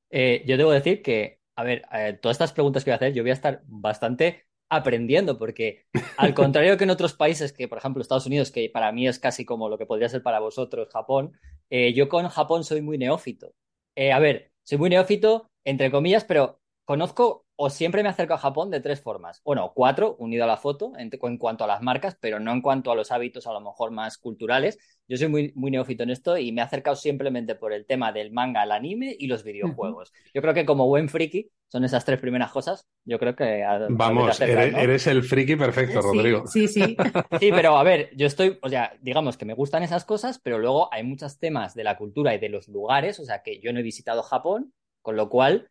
Eh, 0.10 0.44
yo 0.46 0.58
debo 0.58 0.72
decir 0.72 1.02
que, 1.02 1.40
a 1.56 1.64
ver, 1.64 1.84
eh, 1.94 2.18
todas 2.22 2.36
estas 2.36 2.54
preguntas 2.54 2.84
que 2.84 2.92
voy 2.92 2.94
a 2.94 2.98
hacer, 2.98 3.14
yo 3.14 3.24
voy 3.24 3.32
a 3.32 3.34
estar 3.34 3.62
bastante 3.66 4.47
aprendiendo, 4.70 5.38
porque 5.38 5.86
al 6.18 6.34
contrario 6.34 6.78
que 6.78 6.84
en 6.84 6.90
otros 6.90 7.14
países, 7.14 7.54
que 7.54 7.68
por 7.68 7.78
ejemplo 7.78 8.02
Estados 8.02 8.26
Unidos, 8.26 8.52
que 8.52 8.70
para 8.70 8.92
mí 8.92 9.08
es 9.08 9.20
casi 9.20 9.46
como 9.46 9.70
lo 9.70 9.78
que 9.78 9.86
podría 9.86 10.10
ser 10.10 10.24
para 10.24 10.40
vosotros 10.40 10.90
Japón, 10.92 11.34
eh, 11.70 11.94
yo 11.94 12.10
con 12.10 12.28
Japón 12.30 12.64
soy 12.64 12.82
muy 12.82 12.98
neófito. 12.98 13.54
Eh, 13.96 14.12
a 14.12 14.20
ver, 14.20 14.52
soy 14.64 14.78
muy 14.78 14.90
neófito, 14.90 15.50
entre 15.64 15.92
comillas, 15.92 16.24
pero 16.24 16.60
conozco 16.86 17.46
o 17.58 17.70
siempre 17.70 18.04
me 18.04 18.10
acerco 18.10 18.36
a 18.36 18.38
Japón 18.38 18.70
de 18.70 18.80
tres 18.80 19.02
formas. 19.02 19.42
Bueno, 19.44 19.74
cuatro, 19.74 20.16
unido 20.20 20.44
a 20.44 20.48
la 20.48 20.58
foto, 20.58 20.94
en, 20.98 21.10
cuanto 21.38 21.64
a 21.64 21.68
las 21.68 21.82
marcas, 21.82 22.16
pero 22.22 22.40
no 22.40 22.52
en 22.52 22.62
cuanto 22.62 22.92
a 22.92 22.96
los 22.96 23.12
hábitos 23.12 23.48
a 23.48 23.54
lo 23.54 23.60
mejor 23.60 23.92
más 23.92 24.18
culturales. 24.18 24.78
Yo 25.08 25.18
soy 25.18 25.28
muy, 25.30 25.54
muy 25.56 25.72
neófito 25.72 26.04
en 26.04 26.10
esto 26.10 26.38
y 26.38 26.52
me 26.52 26.62
he 26.62 26.64
acercado 26.64 26.96
simplemente 26.96 27.56
por 27.56 27.72
el 27.72 27.86
tema 27.86 28.12
del 28.12 28.32
manga, 28.32 28.64
el 28.64 28.72
anime 28.72 29.16
y 29.18 29.28
los 29.28 29.44
videojuegos. 29.44 30.12
Yo 30.34 30.42
creo 30.42 30.54
que 30.54 30.66
como 30.66 30.88
buen 30.88 31.08
friki 31.08 31.50
son 31.70 31.86
esas 31.86 32.04
tres 32.04 32.20
primeras 32.20 32.52
cosas. 32.52 32.88
Yo 33.06 33.18
creo 33.18 33.36
que... 33.36 33.64
Vamos, 33.90 34.40
eres, 34.42 35.08
el 35.08 35.24
friki 35.24 35.56
perfecto, 35.56 36.02
Rodrigo. 36.02 36.46
Sí, 36.48 36.68
sí. 36.68 36.98
Sí, 37.40 37.52
pero 37.52 37.78
a 37.78 37.84
ver, 37.84 38.10
yo 38.16 38.28
estoy, 38.28 38.58
o 38.62 38.70
sea, 38.70 38.98
digamos 39.02 39.38
que 39.38 39.46
me 39.46 39.54
gustan 39.54 39.84
esas 39.84 40.06
cosas, 40.06 40.40
pero 40.40 40.60
luego 40.60 40.94
hay 40.94 41.04
muchos 41.04 41.40
temas 41.40 41.74
de 41.74 41.84
la 41.84 41.98
cultura 41.98 42.34
y 42.34 42.40
de 42.40 42.50
los 42.50 42.68
lugares, 42.68 43.20
o 43.20 43.26
sea, 43.26 43.44
que 43.44 43.60
yo 43.60 43.72
no 43.72 43.80
he 43.80 43.84
visitado 43.84 44.24
Japón, 44.24 44.74
con 45.02 45.16
lo 45.16 45.30
cual 45.30 45.70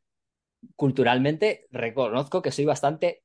culturalmente 0.76 1.66
reconozco 1.70 2.42
que 2.42 2.50
soy 2.50 2.64
bastante 2.64 3.22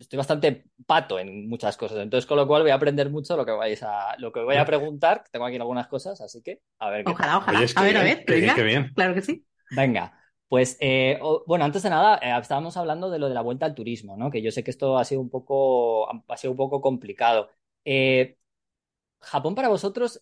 estoy 0.00 0.16
bastante 0.16 0.64
pato 0.86 1.18
en 1.18 1.48
muchas 1.48 1.76
cosas. 1.76 1.98
Entonces, 1.98 2.26
con 2.26 2.36
lo 2.36 2.46
cual 2.46 2.62
voy 2.62 2.70
a 2.70 2.74
aprender 2.74 3.10
mucho 3.10 3.36
lo 3.36 3.46
que 3.46 3.52
vais 3.52 3.82
a, 3.82 4.16
lo 4.18 4.32
que 4.32 4.40
voy 4.40 4.56
a 4.56 4.64
preguntar. 4.64 5.24
Tengo 5.30 5.46
aquí 5.46 5.56
algunas 5.56 5.86
cosas, 5.86 6.20
así 6.20 6.42
que 6.42 6.60
a 6.78 6.90
ver. 6.90 7.08
ojalá, 7.08 7.38
ojalá. 7.38 7.58
a 7.58 7.82
ver, 7.82 7.96
a 7.96 8.02
ver. 8.02 8.24
bien. 8.26 8.92
Claro 8.94 9.14
que 9.14 9.22
sí. 9.22 9.44
Venga. 9.70 10.16
Pues 10.48 10.76
eh, 10.80 11.20
bueno, 11.46 11.64
antes 11.64 11.84
de 11.84 11.90
nada, 11.90 12.18
eh, 12.20 12.36
estábamos 12.40 12.76
hablando 12.76 13.08
de 13.08 13.20
lo 13.20 13.28
de 13.28 13.34
la 13.34 13.40
vuelta 13.40 13.66
al 13.66 13.74
turismo, 13.74 14.16
¿no? 14.16 14.30
Que 14.30 14.42
yo 14.42 14.50
sé 14.50 14.64
que 14.64 14.72
esto 14.72 14.98
ha 14.98 15.04
sido 15.04 15.20
un 15.20 15.30
poco, 15.30 16.08
ha 16.10 16.36
sido 16.36 16.50
un 16.50 16.56
poco 16.56 16.80
complicado. 16.80 17.50
Eh, 17.84 18.36
Japón 19.20 19.54
para 19.54 19.68
vosotros, 19.68 20.20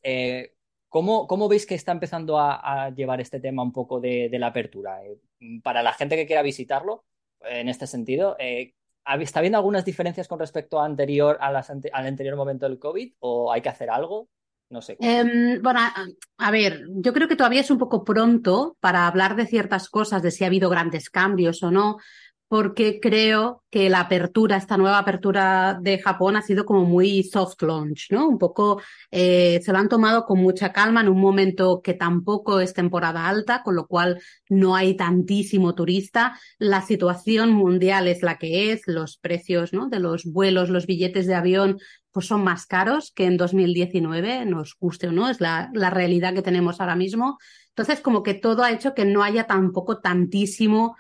¿Cómo, 0.89 1.27
¿Cómo, 1.27 1.49
veis 1.49 1.67
que 1.67 1.75
está 1.75 1.93
empezando 1.93 2.39
a, 2.39 2.91
llevar 2.97 3.21
este 3.21 3.41
tema 3.41 3.63
un 3.63 3.73
poco 3.73 4.01
de, 4.01 4.31
la 4.33 4.49
apertura? 4.49 5.05
Eh, 5.05 5.19
para 5.63 5.83
la 5.83 5.93
gente 5.93 6.17
que 6.17 6.27
quiera 6.27 6.43
visitarlo, 6.43 7.05
en 7.43 7.69
este 7.69 7.87
sentido, 7.87 8.37
eh, 8.39 8.75
¿está 9.21 9.41
habiendo 9.41 9.59
algunas 9.59 9.85
diferencias 9.85 10.29
con 10.29 10.39
respecto 10.39 10.81
anterior, 10.81 11.39
al 11.41 11.57
anterior 11.93 12.37
momento 12.37 12.69
del 12.69 12.79
COVID 12.79 13.15
o 13.21 13.53
hay 13.53 13.63
que 13.63 13.69
hacer 13.69 13.91
algo? 13.91 14.29
No 14.71 14.83
sé. 14.83 14.99
Em, 15.01 15.63
bueno, 15.63 15.81
a, 16.37 16.51
ver, 16.51 16.85
yo 16.89 17.15
creo 17.15 17.27
que 17.27 17.37
todavía 17.37 17.63
es 17.63 17.71
un 17.71 17.79
poco 17.79 18.05
pronto 18.05 18.77
para 18.81 19.07
hablar 19.07 19.35
de 19.35 19.47
ciertas 19.47 19.89
cosas, 19.89 20.23
de 20.23 20.31
si 20.31 20.45
ha 20.45 20.49
habido 20.49 20.69
grandes 20.69 21.09
cambios 21.09 21.63
o 21.63 21.71
no, 21.71 21.97
porque 22.49 22.99
creo 22.99 23.63
que 23.71 23.91
la 23.91 24.01
apertura, 24.01 24.57
esta 24.57 24.79
nueva 24.79 24.99
apertura 24.99 25.79
de 25.83 25.99
Japón 25.99 26.37
ha 26.37 26.43
sido 26.43 26.65
como 26.65 26.87
muy 26.87 27.23
soft 27.23 27.61
launch, 27.61 28.07
¿no? 28.11 28.27
Un 28.27 28.39
poco 28.39 28.81
eh, 29.11 29.61
se 29.63 29.71
lo 29.71 29.79
han 29.79 29.91
tomado 29.91 30.25
con 30.25 30.39
mucha 30.39 30.73
calma 30.73 31.03
en 31.03 31.11
un 31.11 31.21
momento 31.21 31.83
que 31.83 31.93
tampoco 31.93 32.61
es 32.61 32.73
temporada 32.73 33.29
alta, 33.29 33.63
con 33.63 33.77
lo 33.77 33.87
cual 33.87 34.21
no 34.49 34.75
hay 34.75 34.97
tantísimo 34.97 35.75
turista. 35.75 36.41
La 36.59 36.81
situación 36.81 37.51
mundial 37.53 38.09
es 38.09 38.23
la 38.23 38.39
que 38.39 38.73
es, 38.73 38.83
los 38.87 39.19
precios 39.19 39.75
¿no? 39.75 39.89
de 39.89 40.01
los 40.01 40.25
vuelos, 40.25 40.71
los 40.71 40.87
billetes 40.87 41.27
de 41.27 41.35
avión, 41.35 41.79
pues 42.11 42.27
son 42.27 42.43
más 42.43 42.65
caros 42.65 43.13
que 43.15 43.27
en 43.27 43.37
2019, 43.37 44.47
nos 44.47 44.75
guste 44.81 45.09
o 45.09 45.13
no, 45.13 45.29
es 45.29 45.43
la, 45.43 45.71
la 45.75 45.91
realidad 45.91 46.33
que 46.33 46.43
tenemos 46.43 46.81
ahora 46.81 46.97
mismo. 46.97 47.39
Entonces, 47.69 48.01
como 48.01 48.23
que 48.23 48.35
todo 48.35 48.63
ha 48.65 48.73
hecho 48.73 48.95
que 48.95 49.05
no 49.05 49.23
haya 49.23 49.45
tampoco 49.45 50.01
tantísimo 50.01 50.97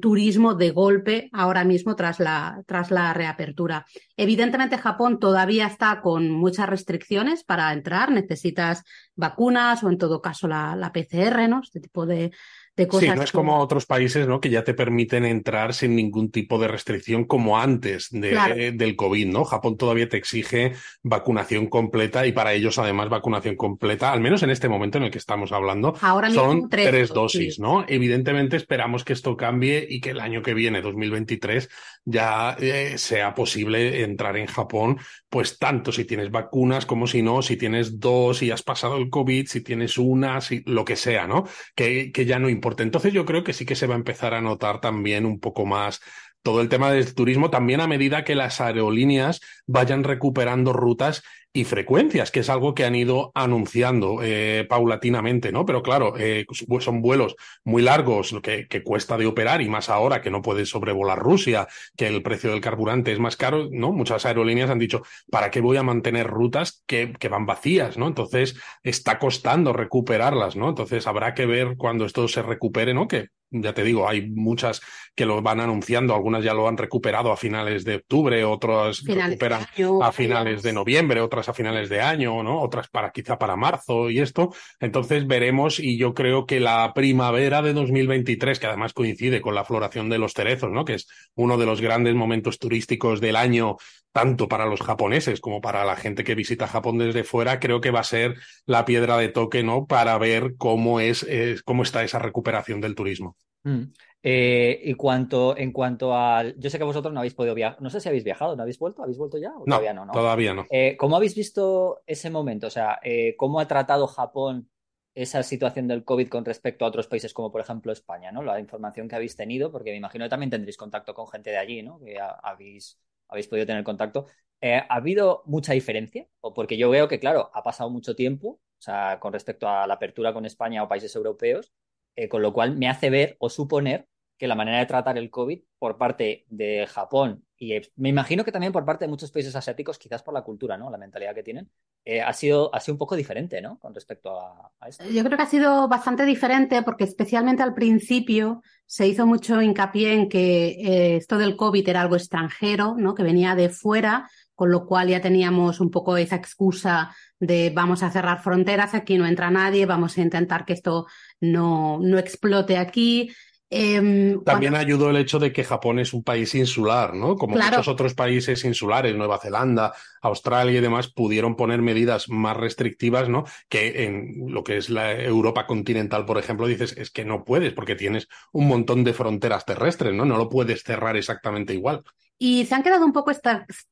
turismo 0.00 0.54
de 0.54 0.70
golpe 0.70 1.28
ahora 1.32 1.64
mismo 1.64 1.96
tras 1.96 2.20
la, 2.20 2.62
tras 2.66 2.90
la 2.90 3.12
reapertura. 3.12 3.86
Evidentemente 4.16 4.78
Japón 4.78 5.18
todavía 5.18 5.66
está 5.66 6.00
con 6.00 6.30
muchas 6.30 6.68
restricciones 6.68 7.44
para 7.44 7.72
entrar, 7.72 8.10
necesitas 8.10 8.84
vacunas 9.16 9.82
o 9.82 9.90
en 9.90 9.98
todo 9.98 10.22
caso 10.22 10.46
la, 10.46 10.76
la 10.76 10.92
PCR, 10.92 11.48
¿no? 11.48 11.60
Este 11.62 11.80
tipo 11.80 12.06
de, 12.06 12.30
Sí, 12.78 13.08
no 13.08 13.22
es 13.22 13.32
como 13.32 13.58
otros 13.58 13.86
países 13.86 14.28
¿no? 14.28 14.40
que 14.40 14.50
ya 14.50 14.62
te 14.62 14.74
permiten 14.74 15.24
entrar 15.24 15.74
sin 15.74 15.96
ningún 15.96 16.30
tipo 16.30 16.58
de 16.58 16.68
restricción 16.68 17.24
como 17.24 17.58
antes 17.58 18.08
de, 18.10 18.72
del 18.72 18.94
COVID, 18.94 19.26
¿no? 19.26 19.44
Japón 19.44 19.76
todavía 19.76 20.08
te 20.08 20.16
exige 20.16 20.74
vacunación 21.02 21.66
completa 21.66 22.26
y 22.26 22.32
para 22.32 22.52
ellos 22.52 22.78
además 22.78 23.08
vacunación 23.08 23.56
completa, 23.56 24.12
al 24.12 24.20
menos 24.20 24.42
en 24.42 24.50
este 24.50 24.68
momento 24.68 24.98
en 24.98 25.04
el 25.04 25.10
que 25.10 25.18
estamos 25.18 25.50
hablando, 25.50 25.96
Ahora 26.00 26.30
son 26.30 26.68
tres, 26.68 27.08
dosis, 27.08 27.58
¿no? 27.58 27.84
Evidentemente 27.88 28.56
esperamos 28.56 29.04
que 29.04 29.12
esto 29.12 29.36
cambie 29.36 29.84
y 29.88 30.00
que 30.00 30.10
el 30.10 30.20
año 30.20 30.42
que 30.42 30.54
viene, 30.54 30.80
2023, 30.80 31.68
ya 32.04 32.56
eh, 32.60 32.96
sea 32.96 33.34
posible 33.34 34.02
entrar 34.02 34.36
en 34.36 34.46
Japón, 34.46 34.98
pues 35.28 35.58
tanto 35.58 35.92
si 35.92 36.04
tienes 36.04 36.30
vacunas 36.30 36.86
como 36.86 37.06
si 37.06 37.22
no, 37.22 37.42
si 37.42 37.56
tienes 37.56 37.98
dos, 37.98 38.42
y 38.42 38.50
has 38.50 38.62
pasado 38.62 38.96
el 38.96 39.10
COVID, 39.10 39.46
si 39.46 39.62
tienes 39.62 39.98
una, 39.98 40.40
si, 40.40 40.62
lo 40.64 40.84
que 40.84 40.96
sea, 40.96 41.26
¿no? 41.26 41.44
Que, 41.74 42.12
que 42.12 42.24
ya 42.24 42.38
no 42.38 42.48
importa 42.48 42.67
entonces 42.78 43.12
yo 43.12 43.24
creo 43.24 43.44
que 43.44 43.52
sí 43.52 43.64
que 43.64 43.76
se 43.76 43.86
va 43.86 43.94
a 43.94 43.98
empezar 43.98 44.34
a 44.34 44.40
notar 44.40 44.80
también 44.80 45.26
un 45.26 45.40
poco 45.40 45.66
más 45.66 46.00
todo 46.42 46.60
el 46.60 46.68
tema 46.68 46.90
del 46.90 47.14
turismo, 47.14 47.50
también 47.50 47.80
a 47.80 47.86
medida 47.86 48.24
que 48.24 48.34
las 48.34 48.60
aerolíneas 48.60 49.40
vayan 49.66 50.04
recuperando 50.04 50.72
rutas 50.72 51.22
y 51.52 51.64
frecuencias, 51.64 52.30
que 52.30 52.40
es 52.40 52.50
algo 52.50 52.74
que 52.74 52.84
han 52.84 52.94
ido 52.94 53.32
anunciando 53.34 54.20
eh, 54.22 54.66
paulatinamente, 54.68 55.50
¿no? 55.50 55.64
Pero 55.64 55.82
claro, 55.82 56.14
eh, 56.18 56.44
pues 56.66 56.84
son 56.84 57.00
vuelos 57.00 57.36
muy 57.64 57.82
largos 57.82 58.34
que, 58.42 58.66
que, 58.68 58.82
cuesta 58.82 59.16
de 59.16 59.26
operar 59.26 59.62
y 59.62 59.68
más 59.68 59.88
ahora 59.88 60.20
que 60.20 60.30
no 60.30 60.42
puedes 60.42 60.68
sobrevolar 60.68 61.18
Rusia, 61.18 61.66
que 61.96 62.06
el 62.06 62.22
precio 62.22 62.50
del 62.50 62.60
carburante 62.60 63.12
es 63.12 63.18
más 63.18 63.36
caro, 63.36 63.68
¿no? 63.70 63.92
Muchas 63.92 64.26
aerolíneas 64.26 64.70
han 64.70 64.78
dicho, 64.78 65.02
¿para 65.30 65.50
qué 65.50 65.60
voy 65.60 65.78
a 65.78 65.82
mantener 65.82 66.26
rutas 66.26 66.84
que, 66.86 67.14
que 67.18 67.28
van 67.28 67.46
vacías, 67.46 67.96
¿no? 67.96 68.06
Entonces 68.06 68.54
está 68.82 69.18
costando 69.18 69.72
recuperarlas, 69.72 70.54
¿no? 70.54 70.68
Entonces 70.68 71.06
habrá 71.06 71.34
que 71.34 71.46
ver 71.46 71.76
cuando 71.76 72.04
esto 72.04 72.28
se 72.28 72.42
recupere, 72.42 72.94
¿no? 72.94 73.08
Que 73.08 73.28
ya 73.50 73.72
te 73.72 73.82
digo, 73.82 74.08
hay 74.08 74.28
muchas 74.28 74.80
que 75.14 75.26
lo 75.26 75.40
van 75.42 75.60
anunciando, 75.60 76.14
algunas 76.14 76.44
ya 76.44 76.54
lo 76.54 76.68
han 76.68 76.76
recuperado 76.76 77.32
a 77.32 77.36
finales 77.36 77.84
de 77.84 77.96
octubre, 77.96 78.44
otras 78.44 79.02
recuperan 79.04 79.66
a 80.02 80.12
finales 80.12 80.62
de 80.62 80.72
noviembre, 80.72 81.20
otras 81.20 81.37
a 81.46 81.52
finales 81.52 81.90
de 81.90 82.00
año, 82.00 82.42
¿no? 82.42 82.62
Otras 82.62 82.88
para 82.88 83.10
quizá 83.10 83.38
para 83.38 83.54
marzo 83.54 84.08
y 84.08 84.20
esto. 84.20 84.54
Entonces 84.80 85.26
veremos 85.26 85.78
y 85.78 85.98
yo 85.98 86.14
creo 86.14 86.46
que 86.46 86.58
la 86.58 86.92
primavera 86.94 87.60
de 87.60 87.74
2023, 87.74 88.58
que 88.58 88.66
además 88.66 88.94
coincide 88.94 89.42
con 89.42 89.54
la 89.54 89.66
floración 89.66 90.08
de 90.08 90.16
los 90.18 90.32
cerezos, 90.32 90.70
¿no? 90.70 90.86
Que 90.86 90.94
es 90.94 91.06
uno 91.34 91.58
de 91.58 91.66
los 91.66 91.82
grandes 91.82 92.14
momentos 92.14 92.58
turísticos 92.58 93.20
del 93.20 93.36
año 93.36 93.76
tanto 94.12 94.48
para 94.48 94.66
los 94.66 94.80
japoneses 94.80 95.40
como 95.40 95.60
para 95.60 95.84
la 95.84 95.94
gente 95.94 96.24
que 96.24 96.34
visita 96.34 96.66
Japón 96.66 96.98
desde 96.98 97.24
fuera, 97.24 97.60
creo 97.60 97.80
que 97.80 97.90
va 97.90 98.00
a 98.00 98.04
ser 98.04 98.36
la 98.64 98.84
piedra 98.84 99.16
de 99.18 99.28
toque, 99.28 99.62
¿no? 99.62 99.86
Para 99.86 100.16
ver 100.18 100.54
cómo 100.56 100.98
es, 100.98 101.26
cómo 101.64 101.82
está 101.82 102.02
esa 102.02 102.18
recuperación 102.18 102.80
del 102.80 102.94
turismo. 102.94 103.36
Mm. 103.64 103.82
Eh, 104.22 104.80
y 104.84 104.94
cuanto, 104.94 105.56
en 105.56 105.72
cuanto 105.72 106.14
al. 106.14 106.58
Yo 106.58 106.70
sé 106.70 106.78
que 106.78 106.84
vosotros 106.84 107.12
no 107.14 107.20
habéis 107.20 107.34
podido 107.34 107.54
viajar. 107.54 107.80
No 107.80 107.90
sé 107.90 108.00
si 108.00 108.08
habéis 108.08 108.24
viajado, 108.24 108.56
¿no 108.56 108.62
habéis 108.62 108.78
vuelto? 108.78 109.02
¿Habéis 109.02 109.18
vuelto 109.18 109.38
ya? 109.38 109.50
no, 109.50 109.64
todavía 109.64 109.94
no, 109.94 110.10
Todavía 110.12 110.54
no. 110.54 110.66
Eh, 110.70 110.96
¿Cómo 110.96 111.16
habéis 111.16 111.34
visto 111.34 112.02
ese 112.06 112.30
momento? 112.30 112.66
O 112.66 112.70
sea, 112.70 112.98
eh, 113.02 113.36
¿cómo 113.36 113.60
ha 113.60 113.68
tratado 113.68 114.06
Japón 114.06 114.68
esa 115.14 115.42
situación 115.42 115.88
del 115.88 116.04
COVID 116.04 116.28
con 116.28 116.44
respecto 116.44 116.84
a 116.84 116.88
otros 116.88 117.06
países 117.06 117.32
como, 117.32 117.50
por 117.50 117.60
ejemplo, 117.60 117.92
España, 117.92 118.30
¿no? 118.30 118.42
La 118.42 118.60
información 118.60 119.08
que 119.08 119.16
habéis 119.16 119.36
tenido, 119.36 119.72
porque 119.72 119.90
me 119.90 119.96
imagino 119.96 120.24
que 120.24 120.30
también 120.30 120.50
tendréis 120.50 120.76
contacto 120.76 121.14
con 121.14 121.26
gente 121.28 121.50
de 121.50 121.58
allí, 121.58 121.82
¿no? 121.82 121.98
Que 121.98 122.18
habéis 122.20 123.00
habéis 123.28 123.48
podido 123.48 123.66
tener 123.66 123.84
contacto. 123.84 124.26
Eh, 124.60 124.76
¿Ha 124.76 124.94
habido 124.94 125.42
mucha 125.46 125.72
diferencia? 125.72 126.26
O 126.40 126.52
porque 126.52 126.76
yo 126.76 126.90
veo 126.90 127.08
que, 127.08 127.20
claro, 127.20 127.50
ha 127.54 127.62
pasado 127.62 127.90
mucho 127.90 128.16
tiempo, 128.16 128.48
o 128.48 128.80
sea, 128.80 129.18
con 129.20 129.32
respecto 129.32 129.68
a 129.68 129.86
la 129.86 129.94
apertura 129.94 130.32
con 130.32 130.44
España 130.44 130.82
o 130.82 130.88
países 130.88 131.14
europeos, 131.14 131.72
eh, 132.18 132.28
con 132.28 132.42
lo 132.42 132.52
cual 132.52 132.76
me 132.76 132.88
hace 132.88 133.10
ver 133.10 133.36
o 133.38 133.48
suponer 133.48 134.08
que 134.36 134.48
la 134.48 134.54
manera 134.54 134.78
de 134.78 134.86
tratar 134.86 135.18
el 135.18 135.30
COVID 135.30 135.60
por 135.78 135.98
parte 135.98 136.44
de 136.48 136.86
Japón 136.88 137.44
y 137.60 137.80
me 137.96 138.08
imagino 138.08 138.44
que 138.44 138.52
también 138.52 138.72
por 138.72 138.84
parte 138.84 139.04
de 139.04 139.08
muchos 139.08 139.32
países 139.32 139.54
asiáticos, 139.56 139.98
quizás 139.98 140.22
por 140.22 140.32
la 140.32 140.42
cultura, 140.42 140.76
¿no? 140.76 140.90
La 140.90 140.98
mentalidad 140.98 141.34
que 141.34 141.42
tienen, 141.42 141.68
eh, 142.04 142.20
ha, 142.20 142.32
sido, 142.32 142.72
ha 142.72 142.78
sido 142.78 142.94
un 142.94 142.98
poco 142.98 143.16
diferente, 143.16 143.60
¿no? 143.60 143.80
Con 143.80 143.92
respecto 143.94 144.40
a, 144.40 144.88
esto. 144.88 145.04
Yo 145.10 145.24
creo 145.24 145.36
que 145.36 145.42
ha 145.42 145.46
sido 145.46 145.88
bastante 145.88 146.24
diferente 146.24 146.82
porque 146.82 147.02
especialmente 147.02 147.64
al 147.64 147.74
principio 147.74 148.62
se 148.86 149.08
hizo 149.08 149.26
mucho 149.26 149.60
hincapié 149.60 150.12
en 150.14 150.28
que 150.28 150.68
eh, 150.68 151.16
esto 151.16 151.36
del 151.36 151.56
COVID 151.56 151.88
era 151.88 152.00
algo 152.00 152.14
extranjero, 152.14 152.94
¿no? 152.96 153.14
Que 153.14 153.24
venía 153.24 153.56
de 153.56 153.70
fuera, 153.70 154.30
con 154.58 154.72
lo 154.72 154.86
cual 154.86 155.06
ya 155.06 155.20
teníamos 155.20 155.78
un 155.78 155.88
poco 155.88 156.16
esa 156.16 156.34
excusa 156.34 157.14
de 157.38 157.70
vamos 157.72 158.02
a 158.02 158.10
cerrar 158.10 158.42
fronteras, 158.42 158.92
aquí 158.92 159.16
no 159.16 159.24
entra 159.24 159.52
nadie, 159.52 159.86
vamos 159.86 160.18
a 160.18 160.22
intentar 160.22 160.64
que 160.64 160.72
esto 160.72 161.06
no, 161.40 162.00
no 162.02 162.18
explote 162.18 162.76
aquí. 162.76 163.30
Em, 163.70 164.42
También 164.42 164.74
ayudó 164.74 165.10
el 165.10 165.16
hecho 165.16 165.38
de 165.38 165.52
que 165.52 165.62
Japón 165.62 166.00
es 166.00 166.12
un 166.12 166.24
país 166.24 166.56
insular, 166.56 167.14
¿no? 167.14 167.36
Como 167.36 167.54
muchos 167.54 167.86
otros 167.86 168.14
países 168.14 168.64
insulares, 168.64 169.14
Nueva 169.14 169.38
Zelanda, 169.38 169.92
Australia 170.22 170.78
y 170.78 170.82
demás, 170.82 171.06
pudieron 171.06 171.54
poner 171.54 171.80
medidas 171.80 172.28
más 172.28 172.56
restrictivas, 172.56 173.28
¿no? 173.28 173.44
Que 173.68 174.06
en 174.06 174.52
lo 174.52 174.64
que 174.64 174.76
es 174.76 174.90
la 174.90 175.12
Europa 175.12 175.68
continental, 175.68 176.24
por 176.24 176.38
ejemplo, 176.38 176.66
dices, 176.66 176.96
es 176.96 177.12
que 177.12 177.24
no 177.24 177.44
puedes 177.44 177.74
porque 177.74 177.94
tienes 177.94 178.26
un 178.50 178.66
montón 178.66 179.04
de 179.04 179.14
fronteras 179.14 179.64
terrestres, 179.64 180.14
¿no? 180.14 180.24
No 180.24 180.36
lo 180.36 180.48
puedes 180.48 180.82
cerrar 180.82 181.16
exactamente 181.16 181.74
igual. 181.74 182.02
Y 182.38 182.66
se 182.66 182.74
han 182.74 182.82
quedado 182.82 183.04
un 183.04 183.12
poco 183.12 183.32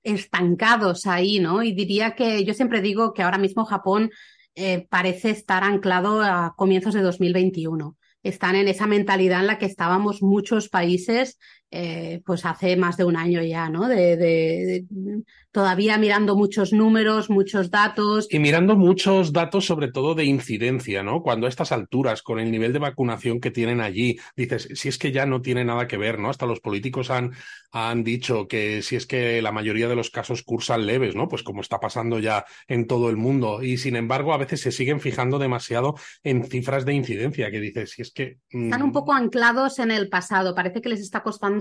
estancados 0.05 1.07
ahí, 1.07 1.41
¿no? 1.41 1.63
Y 1.63 1.73
diría 1.73 2.15
que 2.15 2.45
yo 2.45 2.55
siempre 2.55 2.81
digo 2.81 3.13
que 3.13 3.23
ahora 3.23 3.39
mismo 3.39 3.65
Japón 3.65 4.11
eh, 4.55 4.87
parece 4.89 5.31
estar 5.31 5.65
anclado 5.65 6.23
a 6.23 6.55
comienzos 6.57 6.95
de 6.95 7.03
2021 7.03 7.97
están 8.29 8.57
en 8.57 8.69
esa 8.69 8.87
mentalidad 8.87 9.41
en 9.41 9.47
la 9.47 9.59
que 9.59 9.67
estábamos 9.67 10.23
muchos 10.23 10.69
países 10.69 11.39
eh, 11.73 12.23
pues 12.25 12.45
hace 12.47 12.77
más 12.77 12.97
de 12.97 13.05
un 13.05 13.17
año 13.17 13.43
ya, 13.43 13.69
¿no? 13.69 13.89
De, 13.89 14.85
todavía 15.51 15.99
mirando 15.99 16.37
muchos 16.37 16.73
números, 16.73 17.29
muchos 17.29 17.73
datos. 17.73 18.29
Y 18.31 18.39
mirando 18.39 18.77
muchos 18.77 19.33
datos, 19.33 19.67
sobre 19.67 19.91
todo 19.91 20.15
de 20.15 20.25
incidencia, 20.25 21.03
¿no? 21.03 21.23
Cuando 21.23 21.47
a 21.47 21.49
estas 21.49 21.73
alturas, 21.73 22.23
con 22.23 22.39
el 22.39 22.53
nivel 22.53 22.73
de 22.73 22.79
vacunación 22.79 23.41
que 23.41 23.51
tienen 23.51 23.81
allí, 23.81 24.17
dices, 24.37 24.69
si 24.75 24.89
es 24.89 24.97
que 24.97 25.11
ya 25.11 25.27
no 25.27 25.43
tiene 25.43 25.65
nada 25.65 25.89
que 25.89 25.97
ver, 25.97 26.21
¿no? 26.21 26.31
Hasta 26.31 26.47
los 26.47 26.61
políticos 26.61 27.11
han, 27.11 27.33
han 27.73 28.05
dicho 28.05 28.47
que 28.47 28.83
si 28.83 28.95
es 28.95 29.07
que 29.07 29.43
la 29.43 29.51
mayoría 29.51 29.89
de 29.89 29.97
los 29.97 30.11
casos 30.11 30.45
cursan 30.45 30.87
leves, 30.87 31.17
¿no? 31.17 31.27
Pues 31.27 31.43
como 31.43 31.63
está 31.63 31.81
pasando 31.81 32.21
ya 32.21 32.45
en 32.69 32.87
todo 32.87 33.11
el 33.11 33.17
mundo. 33.17 33.63
Y 33.63 33.79
sin 33.79 33.97
embargo, 33.97 34.33
a 34.33 34.39
veces 34.39 34.61
se 34.61 34.71
siguen 34.71 35.01
fijando 35.01 35.39
demasiado 35.39 35.97
en 36.23 36.45
cifras 36.45 36.85
de 36.85 36.95
incidencia, 36.95 37.51
que 37.51 37.61
dices, 37.61 37.91
si 37.91 38.03
es 38.03 38.13
que. 38.13 38.39
Están 38.51 38.83
un 38.83 38.91
mm, 38.91 38.93
poco 38.93 39.13
anclados 39.13 39.81
en 39.81 39.91
el 39.91 40.09
pasado, 40.09 40.55
parece 40.55 40.81
que 40.81 40.91
les 40.91 41.01
está 41.01 41.23
costando 41.23 41.56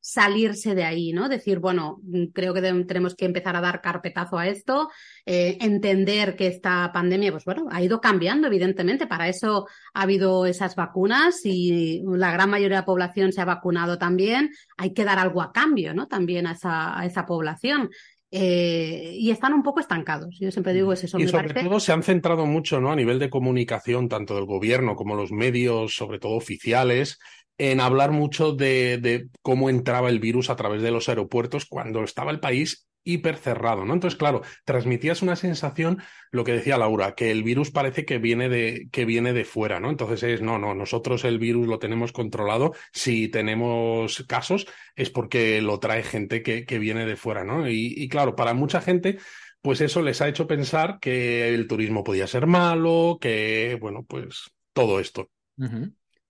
salirse 0.00 0.74
de 0.74 0.84
ahí, 0.84 1.12
¿no? 1.12 1.28
Decir, 1.28 1.58
bueno, 1.58 2.00
creo 2.32 2.54
que 2.54 2.62
tenemos 2.62 3.14
que 3.14 3.26
empezar 3.26 3.56
a 3.56 3.60
dar 3.60 3.82
carpetazo 3.82 4.38
a 4.38 4.48
esto, 4.48 4.88
eh, 5.26 5.58
entender 5.60 6.34
que 6.34 6.46
esta 6.46 6.90
pandemia, 6.94 7.30
pues 7.30 7.44
bueno, 7.44 7.66
ha 7.70 7.82
ido 7.82 8.00
cambiando, 8.00 8.46
evidentemente. 8.46 9.06
Para 9.06 9.28
eso 9.28 9.66
ha 9.92 10.02
habido 10.02 10.46
esas 10.46 10.76
vacunas 10.76 11.44
y 11.44 12.02
la 12.06 12.32
gran 12.32 12.48
mayoría 12.48 12.76
de 12.76 12.82
la 12.82 12.86
población 12.86 13.32
se 13.32 13.42
ha 13.42 13.44
vacunado 13.44 13.98
también. 13.98 14.50
Hay 14.76 14.94
que 14.94 15.04
dar 15.04 15.18
algo 15.18 15.42
a 15.42 15.52
cambio, 15.52 15.92
¿no? 15.92 16.06
También 16.06 16.46
a 16.46 16.52
esa, 16.52 16.98
a 16.98 17.04
esa 17.04 17.26
población. 17.26 17.90
Eh, 18.30 19.14
y 19.14 19.30
están 19.30 19.54
un 19.54 19.62
poco 19.62 19.80
estancados. 19.80 20.36
Yo 20.38 20.50
siempre 20.50 20.74
digo 20.74 20.92
es 20.92 21.04
eso. 21.04 21.18
Y 21.18 21.28
sobre 21.28 21.54
todo 21.54 21.80
se 21.80 21.92
han 21.92 22.02
centrado 22.02 22.44
mucho 22.46 22.80
¿no? 22.80 22.92
a 22.92 22.96
nivel 22.96 23.18
de 23.18 23.30
comunicación, 23.30 24.08
tanto 24.08 24.34
del 24.34 24.44
gobierno 24.44 24.96
como 24.96 25.16
los 25.16 25.32
medios, 25.32 25.94
sobre 25.94 26.18
todo 26.18 26.32
oficiales, 26.32 27.18
en 27.58 27.80
hablar 27.80 28.12
mucho 28.12 28.52
de, 28.52 29.28
cómo 29.42 29.68
entraba 29.68 30.08
el 30.08 30.20
virus 30.20 30.48
a 30.48 30.56
través 30.56 30.82
de 30.82 30.90
los 30.90 31.08
aeropuertos 31.08 31.66
cuando 31.66 32.02
estaba 32.02 32.30
el 32.30 32.40
país 32.40 32.86
hiper 33.04 33.36
cerrado, 33.36 33.84
¿no? 33.84 33.94
Entonces, 33.94 34.18
claro, 34.18 34.42
transmitías 34.64 35.22
una 35.22 35.34
sensación, 35.34 36.02
lo 36.30 36.44
que 36.44 36.52
decía 36.52 36.76
Laura, 36.76 37.14
que 37.14 37.30
el 37.30 37.42
virus 37.42 37.70
parece 37.70 38.04
que 38.04 38.18
viene 38.18 38.50
de, 38.50 38.88
que 38.92 39.06
viene 39.06 39.32
de 39.32 39.44
fuera, 39.44 39.80
¿no? 39.80 39.88
Entonces 39.88 40.22
es, 40.22 40.42
no, 40.42 40.58
no, 40.58 40.74
nosotros 40.74 41.24
el 41.24 41.38
virus 41.38 41.66
lo 41.66 41.78
tenemos 41.78 42.12
controlado. 42.12 42.74
Si 42.92 43.28
tenemos 43.28 44.24
casos, 44.28 44.66
es 44.94 45.08
porque 45.08 45.62
lo 45.62 45.80
trae 45.80 46.02
gente 46.02 46.42
que, 46.42 46.78
viene 46.78 47.06
de 47.06 47.16
fuera, 47.16 47.44
¿no? 47.44 47.68
Y 47.68 48.08
claro, 48.08 48.36
para 48.36 48.52
mucha 48.52 48.82
gente, 48.82 49.18
pues 49.60 49.80
eso 49.80 50.02
les 50.02 50.20
ha 50.20 50.28
hecho 50.28 50.46
pensar 50.46 50.98
que 51.00 51.54
el 51.54 51.66
turismo 51.66 52.04
podía 52.04 52.26
ser 52.26 52.46
malo, 52.46 53.18
que, 53.20 53.76
bueno, 53.80 54.04
pues 54.04 54.50
todo 54.72 55.00
esto. 55.00 55.30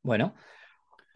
Bueno, 0.02 0.34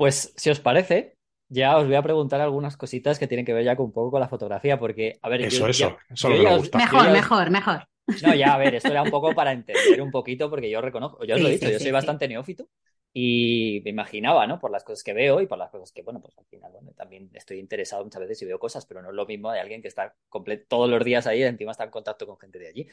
pues 0.03 0.33
si 0.37 0.51
os 0.51 0.59
parece, 0.59 1.15
ya 1.49 1.77
os 1.79 1.87
voy 1.87 1.95
a 1.95 2.03
preguntar 2.03 2.41
algunas 2.41 2.77
cositas 2.77 3.21
que 3.21 3.29
tienen 3.29 3.47
que 3.47 3.53
ver 3.53 3.65
ya 3.65 3.77
con 3.77 3.87
un 3.87 3.93
poco 3.93 4.11
con 4.11 4.21
la 4.21 4.27
fotografía, 4.27 4.77
porque, 4.77 5.21
a 5.23 5.29
ver, 5.29 5.43
eso, 5.43 5.65
eso, 5.69 5.97
eso 6.11 6.29
me 6.29 6.57
gusta. 6.57 6.77
Mejor, 6.77 7.13
mejor, 7.13 7.51
mejor. 7.51 7.89
No, 8.21 8.35
ya, 8.35 8.53
a 8.53 8.59
ver, 8.59 8.75
esto 8.75 8.89
era 8.89 9.05
un 9.05 9.13
poco 9.13 9.33
para 9.33 9.53
entender 9.53 10.03
un 10.03 10.11
poquito, 10.11 10.51
porque 10.51 10.69
yo 10.69 10.81
reconozco, 10.81 11.25
yo 11.25 11.37
os 11.37 11.41
lo 11.41 11.47
he 11.47 11.53
dicho, 11.53 11.71
yo 11.71 11.79
soy 11.79 11.93
bastante 11.93 12.27
neófito 12.27 12.69
y 13.13 13.81
me 13.85 13.91
imaginaba, 13.91 14.45
¿no? 14.49 14.59
Por 14.59 14.73
las 14.73 14.83
cosas 14.83 15.05
que 15.05 15.13
veo 15.13 15.41
y 15.41 15.47
por 15.47 15.57
las 15.57 15.71
cosas 15.71 15.93
que, 15.93 16.03
bueno, 16.03 16.21
pues 16.21 16.37
al 16.37 16.47
final, 16.47 16.73
bueno, 16.73 16.91
también 16.97 17.31
estoy 17.33 17.61
interesado 17.61 18.03
muchas 18.03 18.23
veces 18.23 18.43
y 18.43 18.47
veo 18.47 18.59
cosas, 18.59 18.85
pero 18.87 19.03
no 19.03 19.11
es 19.11 19.15
lo 19.15 19.25
mismo 19.25 19.53
de 19.53 19.61
alguien 19.61 19.83
que 19.83 19.87
está 19.87 20.17
todos 20.67 20.91
los 20.91 21.05
días 21.05 21.29
ahí 21.29 21.39
y 21.39 21.45
encima 21.45 21.71
está 21.71 21.85
en 21.85 21.91
contacto 21.91 22.27
con 22.27 22.41
gente 22.41 22.59
de 22.59 22.67
allí. 22.67 22.89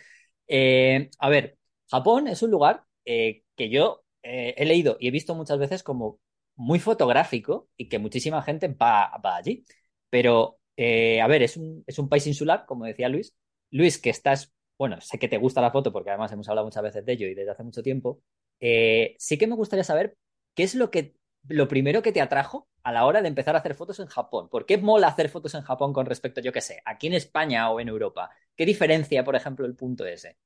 Eh, 0.46 1.10
a 1.18 1.30
ver, 1.30 1.58
Japón 1.90 2.28
es 2.28 2.44
un 2.44 2.52
lugar 2.52 2.84
eh, 3.04 3.42
que 3.56 3.70
yo 3.72 4.04
eh, 4.22 4.54
he 4.58 4.66
leído 4.68 4.96
y 5.00 5.08
he 5.08 5.12
visto 5.12 5.34
muchas 5.34 5.58
veces 5.58 5.82
como 5.82 6.20
muy 6.60 6.80
fotográfico 6.80 7.70
y 7.78 7.88
que 7.90 8.00
muchísima 8.00 8.42
gente 8.42 8.68
va, 8.68 9.12
allí. 9.36 9.64
Pero, 10.10 10.60
a 10.78 11.28
ver, 11.28 11.44
es 11.44 11.58
un, 11.58 11.84
es 11.88 11.98
un 12.00 12.10
país 12.10 12.28
insular, 12.28 12.66
como 12.66 12.86
decía 12.86 13.10
Luis. 13.10 13.34
Luis, 13.72 13.98
que 13.98 14.10
estás, 14.10 14.52
bueno, 14.78 15.00
sé 15.02 15.18
que 15.20 15.28
te 15.28 15.38
gusta 15.38 15.62
la 15.62 15.72
foto 15.72 15.92
porque 15.92 16.10
además 16.10 16.32
hemos 16.32 16.50
hablado 16.50 16.66
muchas 16.68 16.84
veces 16.84 17.06
de 17.06 17.14
ello 17.14 17.28
y 17.28 17.34
desde 17.36 17.52
hace 17.52 17.64
mucho 17.64 17.82
tiempo, 17.82 18.22
eh, 18.60 19.16
sí 19.20 19.38
que 19.38 19.48
me 19.48 19.56
gustaría 19.56 19.84
saber 19.84 20.18
qué 20.54 20.64
es 20.64 20.76
lo 20.76 20.92
que 20.92 21.16
lo 21.48 21.70
primero 21.70 22.02
que 22.02 22.12
te 22.12 22.20
atrajo 22.20 22.68
a 22.84 22.92
la 22.92 23.06
hora 23.06 23.22
de 23.22 23.30
empezar 23.30 23.56
a 23.56 23.60
hacer 23.60 23.74
fotos 23.74 24.00
en 24.00 24.08
Japón. 24.08 24.50
¿Por 24.50 24.66
qué 24.66 24.78
mola 24.78 25.08
hacer 25.08 25.30
fotos 25.30 25.54
en 25.56 25.62
Japón 25.62 25.94
con 25.94 26.06
respecto, 26.06 26.42
yo 26.42 26.52
qué 26.52 26.62
sé, 26.62 26.82
aquí 26.86 27.08
en 27.08 27.14
España 27.14 27.70
o 27.72 27.80
en 27.80 27.88
Europa? 27.88 28.30
¿Qué 28.56 28.66
diferencia, 28.66 29.24
por 29.24 29.36
ejemplo, 29.38 29.66
el 29.66 29.76
punto 29.76 30.06
ese? 30.06 30.38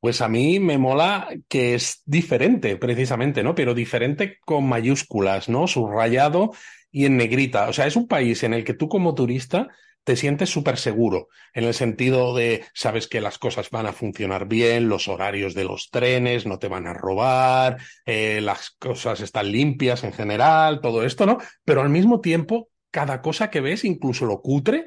Pues 0.00 0.20
a 0.20 0.28
mí 0.28 0.60
me 0.60 0.78
mola 0.78 1.28
que 1.48 1.74
es 1.74 2.02
diferente, 2.04 2.76
precisamente, 2.76 3.42
¿no? 3.42 3.54
Pero 3.54 3.74
diferente 3.74 4.38
con 4.44 4.68
mayúsculas, 4.68 5.48
¿no? 5.48 5.66
Subrayado 5.66 6.52
y 6.90 7.06
en 7.06 7.16
negrita. 7.16 7.68
O 7.68 7.72
sea, 7.72 7.86
es 7.86 7.96
un 7.96 8.06
país 8.06 8.42
en 8.42 8.54
el 8.54 8.64
que 8.64 8.74
tú 8.74 8.88
como 8.88 9.14
turista 9.14 9.68
te 10.06 10.14
sientes 10.14 10.50
súper 10.50 10.78
seguro, 10.78 11.26
en 11.52 11.64
el 11.64 11.74
sentido 11.74 12.32
de 12.32 12.64
sabes 12.74 13.08
que 13.08 13.20
las 13.20 13.38
cosas 13.38 13.70
van 13.70 13.86
a 13.86 13.92
funcionar 13.92 14.46
bien, 14.46 14.88
los 14.88 15.08
horarios 15.08 15.52
de 15.52 15.64
los 15.64 15.90
trenes 15.90 16.46
no 16.46 16.60
te 16.60 16.68
van 16.68 16.86
a 16.86 16.94
robar, 16.94 17.78
eh, 18.04 18.40
las 18.40 18.70
cosas 18.78 19.20
están 19.20 19.50
limpias 19.50 20.04
en 20.04 20.12
general, 20.12 20.80
todo 20.80 21.02
esto, 21.02 21.26
¿no? 21.26 21.38
Pero 21.64 21.80
al 21.80 21.88
mismo 21.88 22.20
tiempo, 22.20 22.68
cada 22.92 23.20
cosa 23.20 23.50
que 23.50 23.60
ves, 23.60 23.84
incluso 23.84 24.26
lo 24.26 24.42
cutre, 24.42 24.84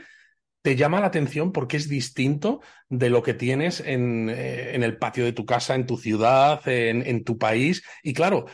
te 0.62 0.75
llama 0.75 1.00
la 1.00 1.08
atención 1.08 1.51
porque 1.51 1.78
es 1.78 1.88
distinto 1.88 2.62
de 2.89 3.10
lo 3.10 3.24
que 3.24 3.34
tienes 3.34 3.80
en, 3.80 4.30
eh, 4.30 4.75
el 4.75 4.98
patio 4.98 5.24
de 5.24 5.34
tu 5.34 5.46
casa, 5.46 5.75
en 5.75 5.86
tu 5.86 5.98
ciudad, 5.98 6.62
en, 6.68 7.24
tu 7.24 7.38
país. 7.38 7.84
Y 8.04 8.13
claro, 8.13 8.46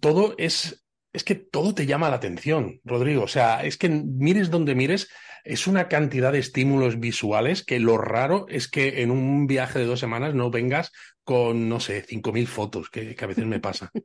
todo 0.00 0.34
es, 0.38 0.86
es 1.12 1.24
que 1.24 1.34
todo 1.34 1.74
te 1.74 1.86
llama 1.86 2.08
la 2.08 2.16
atención, 2.16 2.80
Rodrigo. 2.84 3.22
O 3.22 3.28
sea, 3.28 3.64
es 3.64 3.76
que 3.76 3.88
mires 3.88 4.50
donde 4.50 4.74
mires, 4.74 5.08
es 5.44 5.66
una 5.66 5.88
cantidad 5.88 6.32
de 6.32 6.38
estímulos 6.38 7.00
visuales 7.00 7.64
que 7.64 7.80
lo 7.80 7.98
raro 7.98 8.46
es 8.48 8.68
que 8.68 9.02
en 9.02 9.10
un 9.10 9.46
viaje 9.46 9.78
de 9.78 9.86
dos 9.86 10.00
semanas 10.00 10.34
no 10.34 10.50
vengas 10.50 10.92
con, 11.24 11.68
no 11.68 11.80
sé, 11.80 12.04
5.000 12.04 12.46
fotos, 12.46 12.90
que, 12.90 13.16
a 13.18 13.26
veces 13.26 13.46
me 13.46 13.60
pasa. 13.60 13.90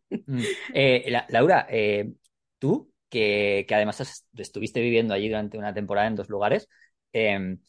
Eh, 0.74 1.12
Laura, 1.30 1.68
eh, 1.70 2.12
tú, 2.60 2.92
que, 3.10 3.66
además 3.70 4.28
estuviste 4.36 4.82
viviendo 4.82 5.14
allí 5.14 5.30
durante 5.30 5.58
una 5.58 5.74
temporada 5.74 6.08
en 6.08 6.16
dos 6.16 6.30
lugares, 6.30 6.68
em, 7.16 7.60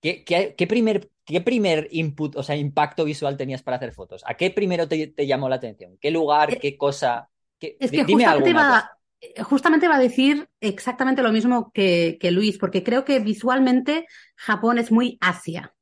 ¿qué, 0.00 0.66
primer, 0.68 1.10
¿qué 1.24 1.40
primer 1.40 1.88
input, 1.92 2.36
o 2.36 2.42
sea, 2.42 2.56
impacto 2.56 3.04
visual 3.04 3.36
tenías 3.36 3.62
para 3.62 3.76
hacer 3.76 3.92
fotos? 3.92 4.22
¿A 4.26 4.34
qué 4.34 4.50
primero 4.50 4.88
te, 4.88 5.14
llamó 5.26 5.48
la 5.48 5.56
atención? 5.56 5.96
¿Qué 6.00 6.10
lugar, 6.10 6.54
eh, 6.54 6.58
qué 6.60 6.76
cosa? 6.76 7.30
es 7.60 7.90
que 7.90 8.04
dime 8.04 8.26
algo 8.26 8.44
justamente 9.44 9.88
va 9.88 9.96
a 9.96 10.00
decir 10.00 10.48
exactamente 10.60 11.22
lo 11.22 11.32
mismo 11.32 11.70
que, 11.72 12.18
Luis, 12.30 12.58
porque 12.58 12.82
creo 12.82 13.04
que 13.04 13.18
visualmente 13.18 14.06
Japón 14.36 14.78
es 14.78 14.92
muy 14.92 15.18
Asia, 15.20 15.74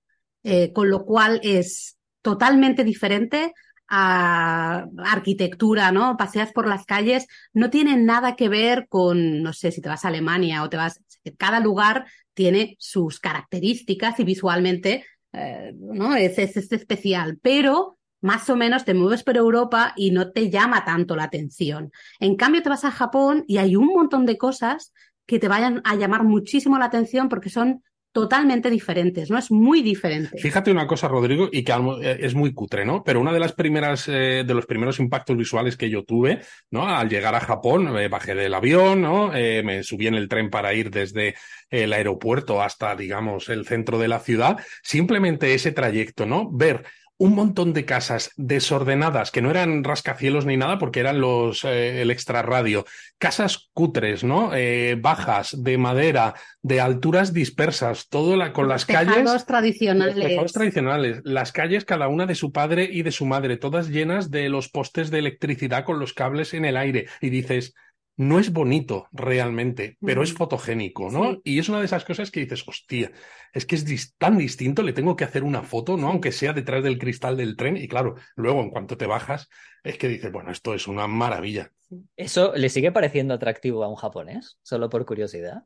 eh, 0.42 0.72
con 0.72 0.90
lo 0.90 1.04
cual 1.04 1.40
es 1.42 1.98
totalmente 2.22 2.84
diferente 2.84 3.52
a 3.88 4.86
arquitectura, 5.04 5.92
¿no? 5.92 6.16
Paseas 6.16 6.52
por 6.52 6.66
las 6.66 6.86
calles, 6.86 7.26
no 7.52 7.70
tiene 7.70 7.96
nada 7.96 8.34
que 8.34 8.48
ver 8.48 8.86
con, 8.88 9.42
no 9.42 9.52
sé, 9.52 9.72
si 9.72 9.80
te 9.80 9.88
vas 9.88 10.04
a 10.04 10.08
Alemania 10.08 10.62
o 10.62 10.70
te 10.70 10.76
vas, 10.76 11.00
cada 11.36 11.60
lugar 11.60 12.06
tiene 12.34 12.76
sus 12.78 13.20
características 13.20 14.20
y 14.20 14.24
visualmente, 14.24 15.04
eh, 15.32 15.72
¿no? 15.74 16.14
Es, 16.14 16.38
es, 16.38 16.56
es 16.56 16.72
especial, 16.72 17.38
pero 17.40 17.98
más 18.20 18.48
o 18.48 18.56
menos 18.56 18.84
te 18.84 18.94
mueves 18.94 19.22
por 19.22 19.36
Europa 19.36 19.92
y 19.96 20.10
no 20.10 20.32
te 20.32 20.50
llama 20.50 20.84
tanto 20.84 21.14
la 21.14 21.24
atención. 21.24 21.92
En 22.20 22.36
cambio, 22.36 22.62
te 22.62 22.70
vas 22.70 22.84
a 22.84 22.90
Japón 22.90 23.44
y 23.46 23.58
hay 23.58 23.76
un 23.76 23.86
montón 23.86 24.24
de 24.24 24.38
cosas 24.38 24.92
que 25.26 25.38
te 25.38 25.48
vayan 25.48 25.82
a 25.84 25.94
llamar 25.94 26.24
muchísimo 26.24 26.78
la 26.78 26.86
atención 26.86 27.28
porque 27.28 27.50
son 27.50 27.82
totalmente 28.14 28.70
diferentes, 28.70 29.28
¿no? 29.28 29.36
Es 29.36 29.50
muy 29.50 29.82
diferente. 29.82 30.38
Fíjate 30.38 30.70
una 30.70 30.86
cosa, 30.86 31.08
Rodrigo, 31.08 31.48
y 31.50 31.64
que 31.64 31.72
eh, 31.72 32.18
es 32.20 32.36
muy 32.36 32.54
cutre, 32.54 32.84
¿no? 32.84 33.02
Pero 33.02 33.20
una 33.20 33.32
de 33.32 33.40
las 33.40 33.54
primeras, 33.54 34.06
eh, 34.06 34.44
de 34.46 34.54
los 34.54 34.66
primeros 34.66 35.00
impactos 35.00 35.36
visuales 35.36 35.76
que 35.76 35.90
yo 35.90 36.04
tuve, 36.04 36.40
¿no? 36.70 36.86
Al 36.86 37.08
llegar 37.08 37.34
a 37.34 37.40
Japón, 37.40 37.92
me 37.92 38.06
bajé 38.06 38.36
del 38.36 38.54
avión, 38.54 39.02
¿no? 39.02 39.34
Eh, 39.34 39.64
me 39.64 39.82
subí 39.82 40.06
en 40.06 40.14
el 40.14 40.28
tren 40.28 40.48
para 40.48 40.72
ir 40.72 40.92
desde 40.92 41.34
el 41.68 41.92
aeropuerto 41.92 42.62
hasta, 42.62 42.94
digamos, 42.94 43.48
el 43.48 43.66
centro 43.66 43.98
de 43.98 44.06
la 44.06 44.20
ciudad. 44.20 44.58
Simplemente 44.84 45.52
ese 45.52 45.72
trayecto, 45.72 46.24
¿no? 46.24 46.48
Ver 46.52 46.84
un 47.16 47.34
montón 47.34 47.72
de 47.72 47.84
casas 47.84 48.32
desordenadas, 48.36 49.30
que 49.30 49.40
no 49.40 49.50
eran 49.50 49.84
rascacielos 49.84 50.46
ni 50.46 50.56
nada, 50.56 50.78
porque 50.78 51.00
eran 51.00 51.20
los 51.20 51.64
eh, 51.64 52.02
el 52.02 52.10
extrarradio. 52.10 52.84
Casas 53.18 53.70
cutres, 53.72 54.24
¿no? 54.24 54.50
Eh, 54.54 54.96
bajas, 55.00 55.62
de 55.62 55.78
madera, 55.78 56.34
de 56.62 56.80
alturas 56.80 57.32
dispersas, 57.32 58.08
todo 58.08 58.36
la, 58.36 58.52
con 58.52 58.68
las 58.68 58.84
calles. 58.84 59.46
tradicionales. 59.46 60.16
Tejados 60.16 60.52
tradicionales. 60.52 61.20
Las 61.24 61.52
calles, 61.52 61.84
cada 61.84 62.08
una 62.08 62.26
de 62.26 62.34
su 62.34 62.50
padre 62.50 62.88
y 62.90 63.02
de 63.02 63.12
su 63.12 63.26
madre, 63.26 63.56
todas 63.56 63.88
llenas 63.88 64.30
de 64.30 64.48
los 64.48 64.68
postes 64.68 65.10
de 65.10 65.20
electricidad 65.20 65.84
con 65.84 66.00
los 66.00 66.14
cables 66.14 66.52
en 66.52 66.64
el 66.64 66.76
aire. 66.76 67.06
Y 67.20 67.30
dices, 67.30 67.74
no 68.16 68.38
es 68.38 68.52
bonito 68.52 69.08
realmente, 69.12 69.98
pero 70.00 70.22
es 70.22 70.32
fotogénico, 70.32 71.10
¿no? 71.10 71.40
Y 71.42 71.58
es 71.58 71.68
una 71.68 71.80
de 71.80 71.86
esas 71.86 72.04
cosas 72.04 72.30
que 72.30 72.40
dices, 72.40 72.62
hostia, 72.66 73.10
es 73.52 73.66
que 73.66 73.76
es 73.76 74.14
tan 74.16 74.38
distinto, 74.38 74.82
le 74.82 74.92
tengo 74.92 75.16
que 75.16 75.24
hacer 75.24 75.42
una 75.42 75.62
foto, 75.62 75.96
¿no? 75.96 76.08
Aunque 76.08 76.32
sea 76.32 76.52
detrás 76.52 76.82
del 76.84 76.98
cristal 76.98 77.36
del 77.36 77.56
tren. 77.56 77.76
Y 77.76 77.88
claro, 77.88 78.14
luego 78.36 78.62
en 78.62 78.70
cuanto 78.70 78.96
te 78.96 79.06
bajas, 79.06 79.48
es 79.82 79.98
que 79.98 80.08
dices, 80.08 80.30
bueno, 80.30 80.50
esto 80.50 80.74
es 80.74 80.86
una 80.86 81.06
maravilla. 81.06 81.72
¿Eso 82.16 82.54
le 82.56 82.68
sigue 82.68 82.92
pareciendo 82.92 83.34
atractivo 83.34 83.84
a 83.84 83.88
un 83.88 83.96
japonés? 83.96 84.58
Solo 84.62 84.88
por 84.88 85.04
curiosidad. 85.04 85.64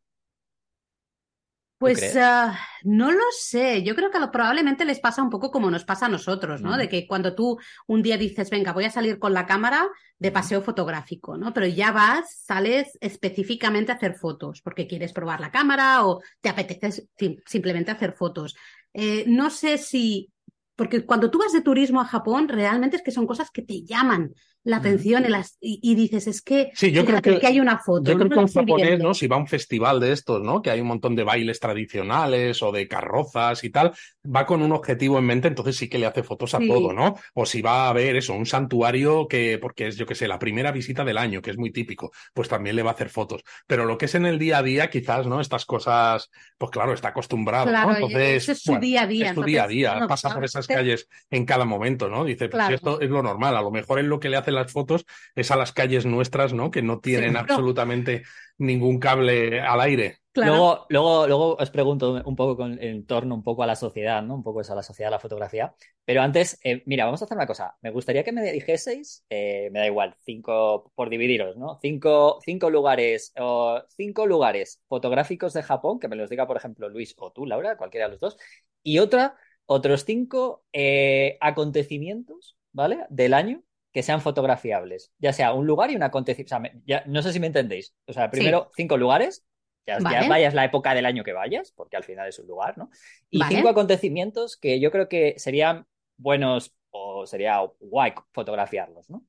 Pues 1.79 2.17
ah, 2.17 2.59
no 2.83 3.13
lo 3.13 3.23
sé. 3.39 3.85
Yo 3.85 3.95
creo 3.95 4.11
que 4.11 4.19
probablemente 4.33 4.85
les 4.85 4.99
pasa 4.99 5.23
un 5.23 5.31
poco 5.31 5.53
como 5.53 5.71
nos 5.71 5.85
pasa 5.85 6.07
a 6.07 6.09
nosotros, 6.09 6.61
¿no? 6.61 6.77
De 6.77 6.89
que 6.89 7.07
cuando 7.07 7.37
tú 7.37 7.59
un 7.87 8.03
día 8.03 8.19
dices, 8.19 8.51
venga, 8.51 8.73
voy 8.73 8.85
a 8.85 8.91
salir 8.91 9.21
con 9.21 9.33
la 9.33 9.47
cámara 9.47 9.89
de 10.19 10.33
paseo 10.33 10.61
fotográfico, 10.61 11.39
¿no? 11.39 11.55
Pero 11.55 11.67
ya 11.67 11.93
vas, 11.93 12.43
sales 12.45 12.99
específicamente 13.01 13.93
a 13.93 13.95
hacer 13.95 14.15
fotos 14.15 14.61
porque 14.61 14.89
quieres 14.89 15.13
probar 15.13 15.41
la 15.41 15.53
cámara 15.53 16.05
o 16.05 16.21
te 16.41 16.49
apetece 16.49 17.07
simplemente 17.47 17.93
hacer 17.93 18.13
fotos. 18.13 18.57
Eh, 18.93 19.25
no 19.29 19.49
sé 19.49 19.79
si 19.79 20.33
porque 20.79 21.05
cuando 21.05 21.29
tú 21.29 21.39
vas 21.39 21.53
de 21.53 21.61
turismo 21.61 22.01
a 22.01 22.05
Japón, 22.05 22.47
realmente 22.47 22.97
es 22.97 23.03
que 23.03 23.11
son 23.11 23.27
cosas 23.27 23.51
que 23.51 23.63
te 23.63 23.83
llaman 23.83 24.33
la 24.69 24.77
atención 24.77 25.25
y, 25.63 25.95
dices, 25.95 26.27
es 26.27 26.43
que, 26.43 26.71
sí, 26.75 26.93
yo 26.93 27.07
creo 27.07 27.23
que, 27.23 27.47
hay 27.47 27.59
una 27.59 27.79
foto. 27.79 28.11
Yo 28.11 28.19
creo 28.19 28.29
que 28.29 28.39
un 28.39 28.53
japonés, 28.53 28.99
¿no? 28.99 29.15
Si 29.15 29.27
va 29.27 29.37
a 29.37 29.39
un 29.39 29.47
festival 29.47 29.99
de 29.99 30.13
estos, 30.13 30.43
¿no? 30.43 30.61
Que 30.61 30.71
hay 30.71 30.83
un 30.83 30.89
montón 30.89 31.17
de 31.17 31.25
bailes 31.25 31.59
tradicionales 31.59 32.63
o 32.63 32.71
de 32.71 32.87
carrozas 32.87 33.65
y 33.65 33.71
tal, 33.71 33.93
va 34.25 34.45
con 34.45 34.61
un 34.61 34.73
objetivo 34.73 35.19
en 35.19 35.25
mente, 35.25 35.49
entonces 35.49 35.75
sí 35.77 35.89
que 35.89 35.97
le 35.97 36.05
hace 36.05 36.23
fotos 36.23 36.53
a 36.53 36.59
todo, 36.59 36.93
¿no? 36.93 37.17
O 37.33 37.47
si 37.47 37.63
va 37.63 37.89
a 37.89 37.93
ver 37.95 38.17
eso, 38.17 38.35
un 38.35 38.45
santuario 38.45 39.27
que, 39.27 39.57
porque 39.59 39.87
es, 39.87 39.97
yo 39.97 40.05
que 40.05 40.15
sé, 40.15 40.29
la 40.29 40.39
primera 40.39 40.71
visita 40.71 41.03
del 41.03 41.17
año, 41.17 41.41
que 41.41 41.51
es 41.51 41.57
muy 41.57 41.73
típico, 41.73 42.13
pues 42.35 42.51
también 42.51 42.77
le 42.77 42.83
va 42.83 42.91
a 42.91 42.95
hacer 42.95 43.09
fotos. 43.09 43.45
Pero 43.67 43.87
lo 43.87 43.97
que 43.97 44.05
es 44.05 44.15
en 44.17 44.27
el 44.27 44.39
día 44.39 44.59
a 44.59 44.63
día, 44.63 44.91
quizás, 44.91 45.27
¿no? 45.27 45.41
Estas 45.41 45.65
cosas, 45.65 46.31
pues 46.59 46.71
claro, 46.71 46.93
está 46.93 47.09
acostumbrado, 47.09 47.71
¿no? 47.73 47.95
Entonces, 47.95 48.47
es 48.47 48.63
su 48.63 48.79
día 48.79 49.05
a 49.05 49.07
día. 49.07 49.31
Es 49.31 49.35
su 49.35 49.45
día 49.45 49.65
a 49.65 49.69
día, 49.69 50.07
pasa 50.07 50.35
por 50.35 50.45
esas 50.45 50.67
calles 50.67 51.09
en 51.31 51.47
cada 51.47 51.65
momento, 51.65 52.11
¿no? 52.11 52.23
Dice, 52.23 52.51
pues 52.51 52.69
esto 52.69 53.01
es 53.01 53.09
lo 53.09 53.23
normal, 53.23 53.57
a 53.57 53.63
lo 53.63 53.71
mejor 53.71 53.99
es 53.99 54.05
lo 54.05 54.21
que 54.21 54.29
le 54.29 54.37
hace 54.37 54.58
las 54.59 54.73
fotos 54.73 55.07
es 55.35 55.51
a 55.51 55.57
las 55.57 55.73
calles 55.73 56.07
nuestras, 56.07 56.53
¿no? 56.53 56.71
Que 56.71 56.83
no 56.83 57.01
tienen 57.01 57.37
absolutamente 57.37 58.23
ningún 58.59 58.99
cable 58.99 59.61
al 59.61 59.81
aire. 59.81 60.19
Luego, 60.35 60.87
luego, 60.89 61.27
luego 61.27 61.57
os 61.57 61.71
pregunto 61.71 62.23
un 62.25 62.37
poco 62.37 62.57
con, 62.57 62.81
en 62.81 63.07
torno 63.07 63.35
un 63.35 63.43
poco 63.43 63.63
a 63.63 63.67
la 63.67 63.75
sociedad, 63.75 64.23
¿no? 64.23 64.37
Un 64.37 64.43
poco 64.43 64.61
eso, 64.61 64.73
a 64.73 64.77
la 64.77 64.83
sociedad, 64.83 65.09
a 65.09 65.17
la 65.17 65.19
fotografía. 65.19 65.75
Pero 66.05 66.23
antes, 66.23 66.59
eh, 66.63 66.83
mira, 66.87 67.05
vamos 67.05 67.21
a 67.21 67.25
hacer 67.25 67.37
una 67.37 67.47
cosa. 67.47 67.77
Me 67.83 67.91
gustaría 67.91 68.23
que 68.23 68.33
me 68.33 68.53
dijeseis, 68.53 69.25
eh, 69.31 69.69
me 69.73 69.81
da 69.81 69.87
igual, 69.87 70.15
cinco, 70.21 70.93
por 70.95 71.11
dividiros, 71.11 71.57
¿no? 71.57 71.79
Cinco, 71.81 72.39
cinco 72.45 72.71
lugares, 72.71 73.33
o 73.39 73.83
cinco 73.97 74.27
lugares 74.27 74.81
fotográficos 74.89 75.55
de 75.55 75.63
Japón, 75.63 75.99
que 75.99 76.09
me 76.09 76.17
los 76.17 76.31
diga, 76.31 76.47
por 76.47 76.57
ejemplo, 76.57 76.89
Luis 76.89 77.15
o 77.19 77.33
tú, 77.33 77.47
Laura, 77.47 77.77
cualquiera 77.77 78.07
de 78.07 78.13
los 78.13 78.21
dos. 78.21 78.39
Y 78.83 79.01
otra, 79.01 79.37
otros 79.67 80.05
cinco 80.05 80.65
eh, 80.73 81.37
acontecimientos, 81.41 82.57
¿vale? 82.73 83.07
Del 83.11 83.35
año 83.35 83.63
que 83.99 84.05
sean 84.05 84.21
fotografiables, 84.21 85.11
ya 85.19 85.33
sea 85.33 85.53
un 85.53 85.67
lugar 85.67 85.91
y 85.91 85.97
un 85.97 86.05
acontecimiento. 86.05 86.55
O 86.55 86.61
sea, 86.61 86.73
ya, 86.87 87.03
no 87.09 87.21
sé 87.21 87.33
si 87.33 87.41
me 87.41 87.49
entendéis. 87.49 87.97
O 88.07 88.13
sea, 88.13 88.31
primero 88.31 88.71
cinco 88.77 88.97
lugares, 88.97 89.45
ya, 89.89 89.99
vayas 89.99 90.55
la 90.55 90.65
época 90.65 90.95
del 90.95 91.05
año 91.05 91.25
que 91.25 91.33
vayas, 91.33 91.73
porque 91.73 91.97
al 91.97 92.05
final 92.05 92.29
es 92.29 92.39
un 92.39 92.47
lugar, 92.47 92.79
¿no? 92.79 92.91
Y 93.29 93.43
cinco 93.49 93.69
acontecimientos 93.69 94.57
que 94.57 94.79
yo 94.79 94.93
creo 94.93 95.09
que 95.09 95.35
serían 95.39 95.85
buenos 96.17 96.77
o 96.91 97.27
sería 97.27 97.59
guay 97.81 98.13
fotografiarlos, 98.33 99.11
¿no? 99.11 99.25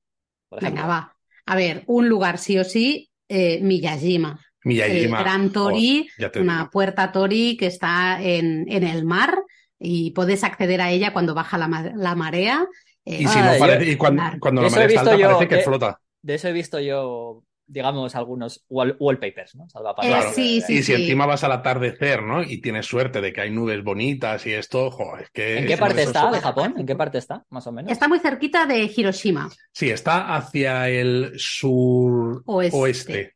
Venga, 0.62 0.86
va. 0.86 1.18
A 1.48 1.56
ver, 1.56 1.82
un 1.88 2.08
lugar 2.08 2.38
sí 2.38 2.60
o 2.60 2.64
sí, 2.64 3.10
eh, 3.28 3.60
Miyajima. 3.64 4.40
Miyajima. 4.66 5.18
El 5.18 5.24
Gran 5.24 5.52
Tori, 5.52 6.08
una 6.36 6.70
puerta 6.70 7.12
Tori 7.12 7.58
que 7.58 7.66
está 7.66 8.22
en, 8.22 8.72
en, 8.72 8.84
el 8.84 9.04
mar 9.04 9.36
y 9.80 10.12
puedes 10.12 10.44
acceder 10.44 10.80
a 10.80 10.92
ella 10.92 11.12
cuando 11.12 11.34
baja 11.34 11.58
la, 11.58 11.92
la 11.96 12.14
marea. 12.14 12.68
Eh, 13.10 13.24
y, 13.24 13.28
si 13.28 13.40
no 13.40 13.52
parece, 13.58 13.92
y 13.92 13.96
cuando, 13.96 14.22
cuando 14.40 14.62
la 14.62 14.70
marea 14.70 14.86
está 14.86 15.02
alta 15.02 15.28
parece 15.28 15.48
que 15.48 15.60
flota. 15.64 16.00
De 16.22 16.36
eso 16.36 16.48
he 16.48 16.52
visto 16.54 16.80
yo 16.80 17.44
digamos, 17.70 18.16
algunos 18.16 18.66
wallpapers, 18.68 19.56
¿no? 19.56 19.68
Eh, 20.02 20.22
sí, 20.34 20.60
sí, 20.62 20.78
y 20.78 20.84
si 20.84 20.94
encima 20.94 21.28
vas 21.28 21.44
al 21.44 21.52
atardecer, 21.52 22.24
¿no? 22.24 22.42
Y 22.42 22.62
tienes 22.62 22.88
suerte 22.88 23.22
de 23.22 23.32
que 23.32 23.42
hay 23.42 23.52
nubes 23.52 23.84
bonitas 23.84 24.46
y 24.48 24.54
esto, 24.54 24.90
joder, 24.90 25.26
es 25.26 25.30
que... 25.30 25.60
¿En 25.60 25.68
qué 25.68 25.78
parte 25.78 26.02
está 26.02 26.32
de 26.32 26.42
Japón? 26.42 26.74
¿En 26.78 26.88
qué 26.88 26.96
parte 26.96 27.20
está, 27.20 27.46
más 27.50 27.68
o 27.68 27.72
menos? 27.72 27.92
Está 27.92 28.08
muy 28.08 28.20
cerquita 28.20 28.66
de 28.66 28.92
Hiroshima. 28.96 29.50
Sí, 29.72 29.92
está 29.92 30.36
hacia 30.36 30.90
el 30.90 31.34
sur 31.38 32.42
oeste. 32.48 33.36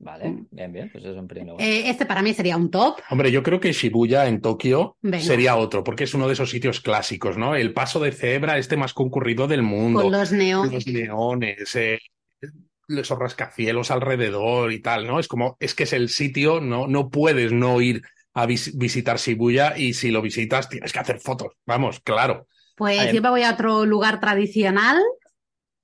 Vale, 0.00 0.28
mm. 0.28 0.46
bien, 0.52 0.72
bien, 0.72 0.90
pues 0.92 1.04
es 1.04 1.16
un 1.16 1.26
primer 1.26 1.60
eh, 1.60 1.90
este 1.90 2.06
para 2.06 2.22
mí 2.22 2.32
sería 2.32 2.56
un 2.56 2.70
top. 2.70 3.00
Hombre, 3.10 3.32
yo 3.32 3.42
creo 3.42 3.58
que 3.58 3.72
Shibuya 3.72 4.28
en 4.28 4.40
Tokio 4.40 4.96
sería 5.18 5.56
otro, 5.56 5.82
porque 5.82 6.04
es 6.04 6.14
uno 6.14 6.28
de 6.28 6.34
esos 6.34 6.50
sitios 6.50 6.80
clásicos, 6.80 7.36
¿no? 7.36 7.56
El 7.56 7.72
paso 7.72 7.98
de 7.98 8.12
cebra, 8.12 8.58
este 8.58 8.76
más 8.76 8.94
concurrido 8.94 9.48
del 9.48 9.62
mundo. 9.62 10.02
Con 10.02 10.12
los 10.12 10.30
neones. 10.30 10.72
Los 10.72 10.86
neones, 10.86 11.74
eh, 11.74 11.98
esos 12.88 13.18
rascacielos 13.18 13.90
alrededor 13.90 14.72
y 14.72 14.80
tal, 14.80 15.06
¿no? 15.06 15.18
Es 15.18 15.26
como, 15.26 15.56
es 15.58 15.74
que 15.74 15.82
es 15.82 15.92
el 15.92 16.08
sitio, 16.08 16.60
no, 16.60 16.86
no 16.86 17.10
puedes 17.10 17.52
no 17.52 17.80
ir 17.80 18.02
a 18.34 18.46
visitar 18.46 19.18
Shibuya 19.18 19.76
y 19.76 19.94
si 19.94 20.12
lo 20.12 20.22
visitas 20.22 20.68
tienes 20.68 20.92
que 20.92 20.98
hacer 21.00 21.18
fotos, 21.18 21.54
vamos, 21.66 21.98
claro. 22.00 22.46
Pues 22.76 23.12
yo 23.12 23.20
me 23.20 23.30
voy 23.30 23.42
a 23.42 23.52
otro 23.52 23.84
lugar 23.84 24.20
tradicional, 24.20 24.96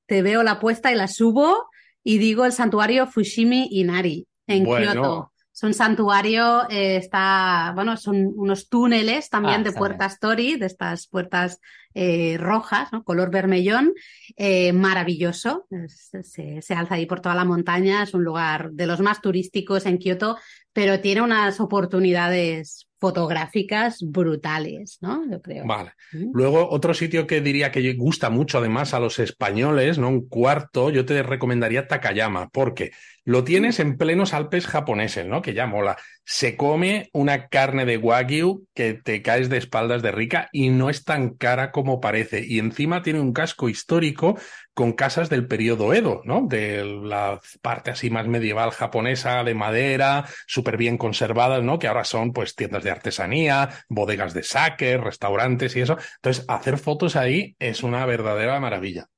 te 0.06 0.22
veo 0.22 0.44
la 0.44 0.60
puesta 0.60 0.92
y 0.92 0.94
la 0.94 1.08
subo 1.08 1.68
y 2.04 2.18
digo 2.18 2.44
el 2.44 2.52
santuario 2.52 3.06
Fushimi 3.06 3.68
Inari 3.72 4.28
en 4.46 4.64
Kioto. 4.64 5.32
Es 5.52 5.62
un 5.62 5.72
santuario, 5.72 6.68
eh, 6.68 6.96
está, 6.96 7.70
bueno, 7.76 7.96
son 7.96 8.32
unos 8.34 8.68
túneles 8.68 9.30
también 9.30 9.60
ah, 9.60 9.62
de 9.62 9.72
puertas 9.72 10.18
Tori, 10.18 10.56
de 10.56 10.66
estas 10.66 11.06
puertas 11.06 11.60
eh, 11.94 12.36
rojas, 12.40 12.92
¿no? 12.92 13.04
color 13.04 13.30
vermellón, 13.30 13.92
eh, 14.36 14.72
maravilloso. 14.72 15.68
Se, 15.86 16.60
se, 16.60 16.74
alza 16.74 16.96
ahí 16.96 17.06
por 17.06 17.20
toda 17.20 17.36
la 17.36 17.44
montaña, 17.44 18.02
es 18.02 18.14
un 18.14 18.24
lugar 18.24 18.72
de 18.72 18.88
los 18.88 18.98
más 18.98 19.20
turísticos 19.20 19.86
en 19.86 19.98
Kioto, 19.98 20.36
pero 20.72 20.98
tiene 20.98 21.22
unas 21.22 21.60
oportunidades 21.60 22.88
fotográficas 22.98 23.98
brutales, 24.02 24.98
¿no? 25.00 25.28
Yo 25.30 25.40
creo. 25.42 25.66
Vale. 25.66 25.92
Mm. 26.12 26.30
Luego, 26.32 26.68
otro 26.70 26.94
sitio 26.94 27.26
que 27.26 27.40
diría 27.40 27.70
que 27.70 27.94
gusta 27.94 28.30
mucho 28.30 28.58
además 28.58 28.94
a 28.94 29.00
los 29.00 29.18
españoles, 29.18 29.98
¿no? 29.98 30.08
Un 30.08 30.28
cuarto, 30.28 30.90
yo 30.90 31.04
te 31.04 31.22
recomendaría 31.22 31.86
Takayama, 31.86 32.48
porque 32.48 32.92
lo 33.24 33.42
tienes 33.42 33.80
en 33.80 33.96
plenos 33.96 34.34
Alpes 34.34 34.66
japoneses, 34.66 35.26
¿no? 35.26 35.40
Que 35.40 35.54
ya 35.54 35.66
mola. 35.66 35.96
Se 36.24 36.56
come 36.56 37.08
una 37.12 37.48
carne 37.48 37.86
de 37.86 37.96
wagyu 37.96 38.66
que 38.74 38.94
te 38.94 39.22
caes 39.22 39.48
de 39.48 39.56
espaldas 39.56 40.02
de 40.02 40.12
rica 40.12 40.48
y 40.52 40.68
no 40.68 40.90
es 40.90 41.04
tan 41.04 41.30
cara 41.30 41.70
como 41.70 42.00
parece. 42.00 42.44
Y 42.46 42.58
encima 42.58 43.02
tiene 43.02 43.20
un 43.20 43.32
casco 43.32 43.68
histórico 43.68 44.38
con 44.74 44.92
casas 44.92 45.30
del 45.30 45.46
periodo 45.46 45.94
Edo, 45.94 46.20
¿no? 46.24 46.46
De 46.46 46.84
la 46.84 47.40
parte 47.62 47.90
así 47.90 48.10
más 48.10 48.26
medieval 48.26 48.70
japonesa, 48.72 49.42
de 49.42 49.54
madera, 49.54 50.26
súper 50.46 50.76
bien 50.76 50.98
conservadas, 50.98 51.62
¿no? 51.62 51.78
Que 51.78 51.88
ahora 51.88 52.04
son 52.04 52.32
pues 52.32 52.54
tiendas 52.54 52.84
de 52.84 52.90
artesanía, 52.90 53.70
bodegas 53.88 54.34
de 54.34 54.42
sake, 54.42 54.98
restaurantes 54.98 55.76
y 55.76 55.80
eso. 55.80 55.96
Entonces, 56.16 56.44
hacer 56.48 56.78
fotos 56.78 57.16
ahí 57.16 57.56
es 57.58 57.82
una 57.82 58.04
verdadera 58.04 58.60
maravilla 58.60 59.08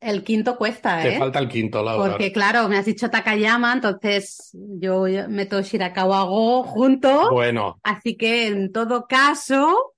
el 0.00 0.24
quinto 0.24 0.56
cuesta, 0.56 1.06
¿eh? 1.06 1.12
Te 1.12 1.18
falta 1.18 1.38
el 1.38 1.48
quinto, 1.48 1.82
Laura. 1.82 2.10
Porque, 2.10 2.32
claro, 2.32 2.68
me 2.68 2.78
has 2.78 2.86
dicho 2.86 3.10
Takayama, 3.10 3.72
entonces 3.72 4.50
yo 4.52 5.04
meto 5.28 5.60
Shirakawa 5.60 6.24
Go 6.24 6.62
junto. 6.64 7.30
Bueno. 7.30 7.78
Así 7.82 8.16
que, 8.16 8.48
en 8.48 8.72
todo 8.72 9.06
caso, 9.06 9.94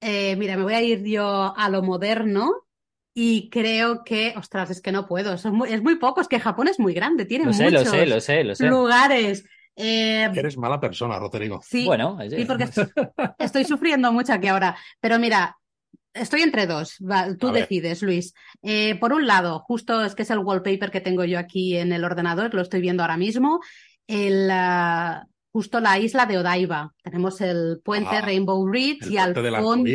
eh, 0.00 0.36
mira, 0.36 0.56
me 0.56 0.62
voy 0.64 0.74
a 0.74 0.82
ir 0.82 1.02
yo 1.04 1.54
a 1.56 1.68
lo 1.68 1.82
moderno 1.82 2.64
y 3.14 3.48
creo 3.48 4.02
que, 4.04 4.34
ostras, 4.36 4.70
es 4.70 4.80
que 4.80 4.92
no 4.92 5.06
puedo, 5.06 5.34
es 5.34 5.44
muy, 5.46 5.72
es 5.72 5.82
muy 5.82 5.96
poco, 5.96 6.20
es 6.20 6.28
que 6.28 6.40
Japón 6.40 6.68
es 6.68 6.80
muy 6.80 6.94
grande, 6.94 7.24
tiene 7.24 7.44
muchos 7.44 7.72
lo 7.72 7.84
sé, 7.84 8.06
lo 8.06 8.20
sé, 8.20 8.44
lo 8.44 8.54
sé. 8.54 8.66
lugares. 8.66 9.44
Eh, 9.76 10.30
Eres 10.34 10.56
mala 10.56 10.80
persona, 10.80 11.18
Rodrigo. 11.18 11.60
Sí, 11.62 11.84
bueno, 11.84 12.18
sí 12.28 12.44
porque 12.44 12.68
estoy 13.38 13.64
sufriendo 13.64 14.12
mucho 14.12 14.32
aquí 14.32 14.46
ahora. 14.48 14.76
Pero 15.00 15.18
mira, 15.18 15.56
Estoy 16.14 16.42
entre 16.42 16.68
dos. 16.68 16.96
tú 17.40 17.50
decides, 17.50 18.00
Luis. 18.02 18.34
Eh, 18.62 18.96
por 19.00 19.12
un 19.12 19.26
lado, 19.26 19.58
justo 19.58 20.04
es 20.04 20.14
que 20.14 20.22
es 20.22 20.30
el 20.30 20.38
wallpaper 20.38 20.92
que 20.92 21.00
tengo 21.00 21.24
yo 21.24 21.40
aquí 21.40 21.76
en 21.76 21.92
el 21.92 22.04
ordenador, 22.04 22.54
lo 22.54 22.62
estoy 22.62 22.80
viendo 22.80 23.02
ahora 23.02 23.16
mismo. 23.16 23.60
El, 24.06 24.48
ah, 24.50 25.26
justo 25.50 25.80
la 25.80 25.98
isla 25.98 26.26
de 26.26 26.38
Odaiba. 26.38 26.94
Tenemos 27.02 27.40
el 27.40 27.80
puente 27.84 28.16
ah, 28.16 28.20
Rainbow 28.20 28.64
Ridge 28.66 29.10
y 29.10 29.18
al 29.18 29.34
fondo, 29.34 29.90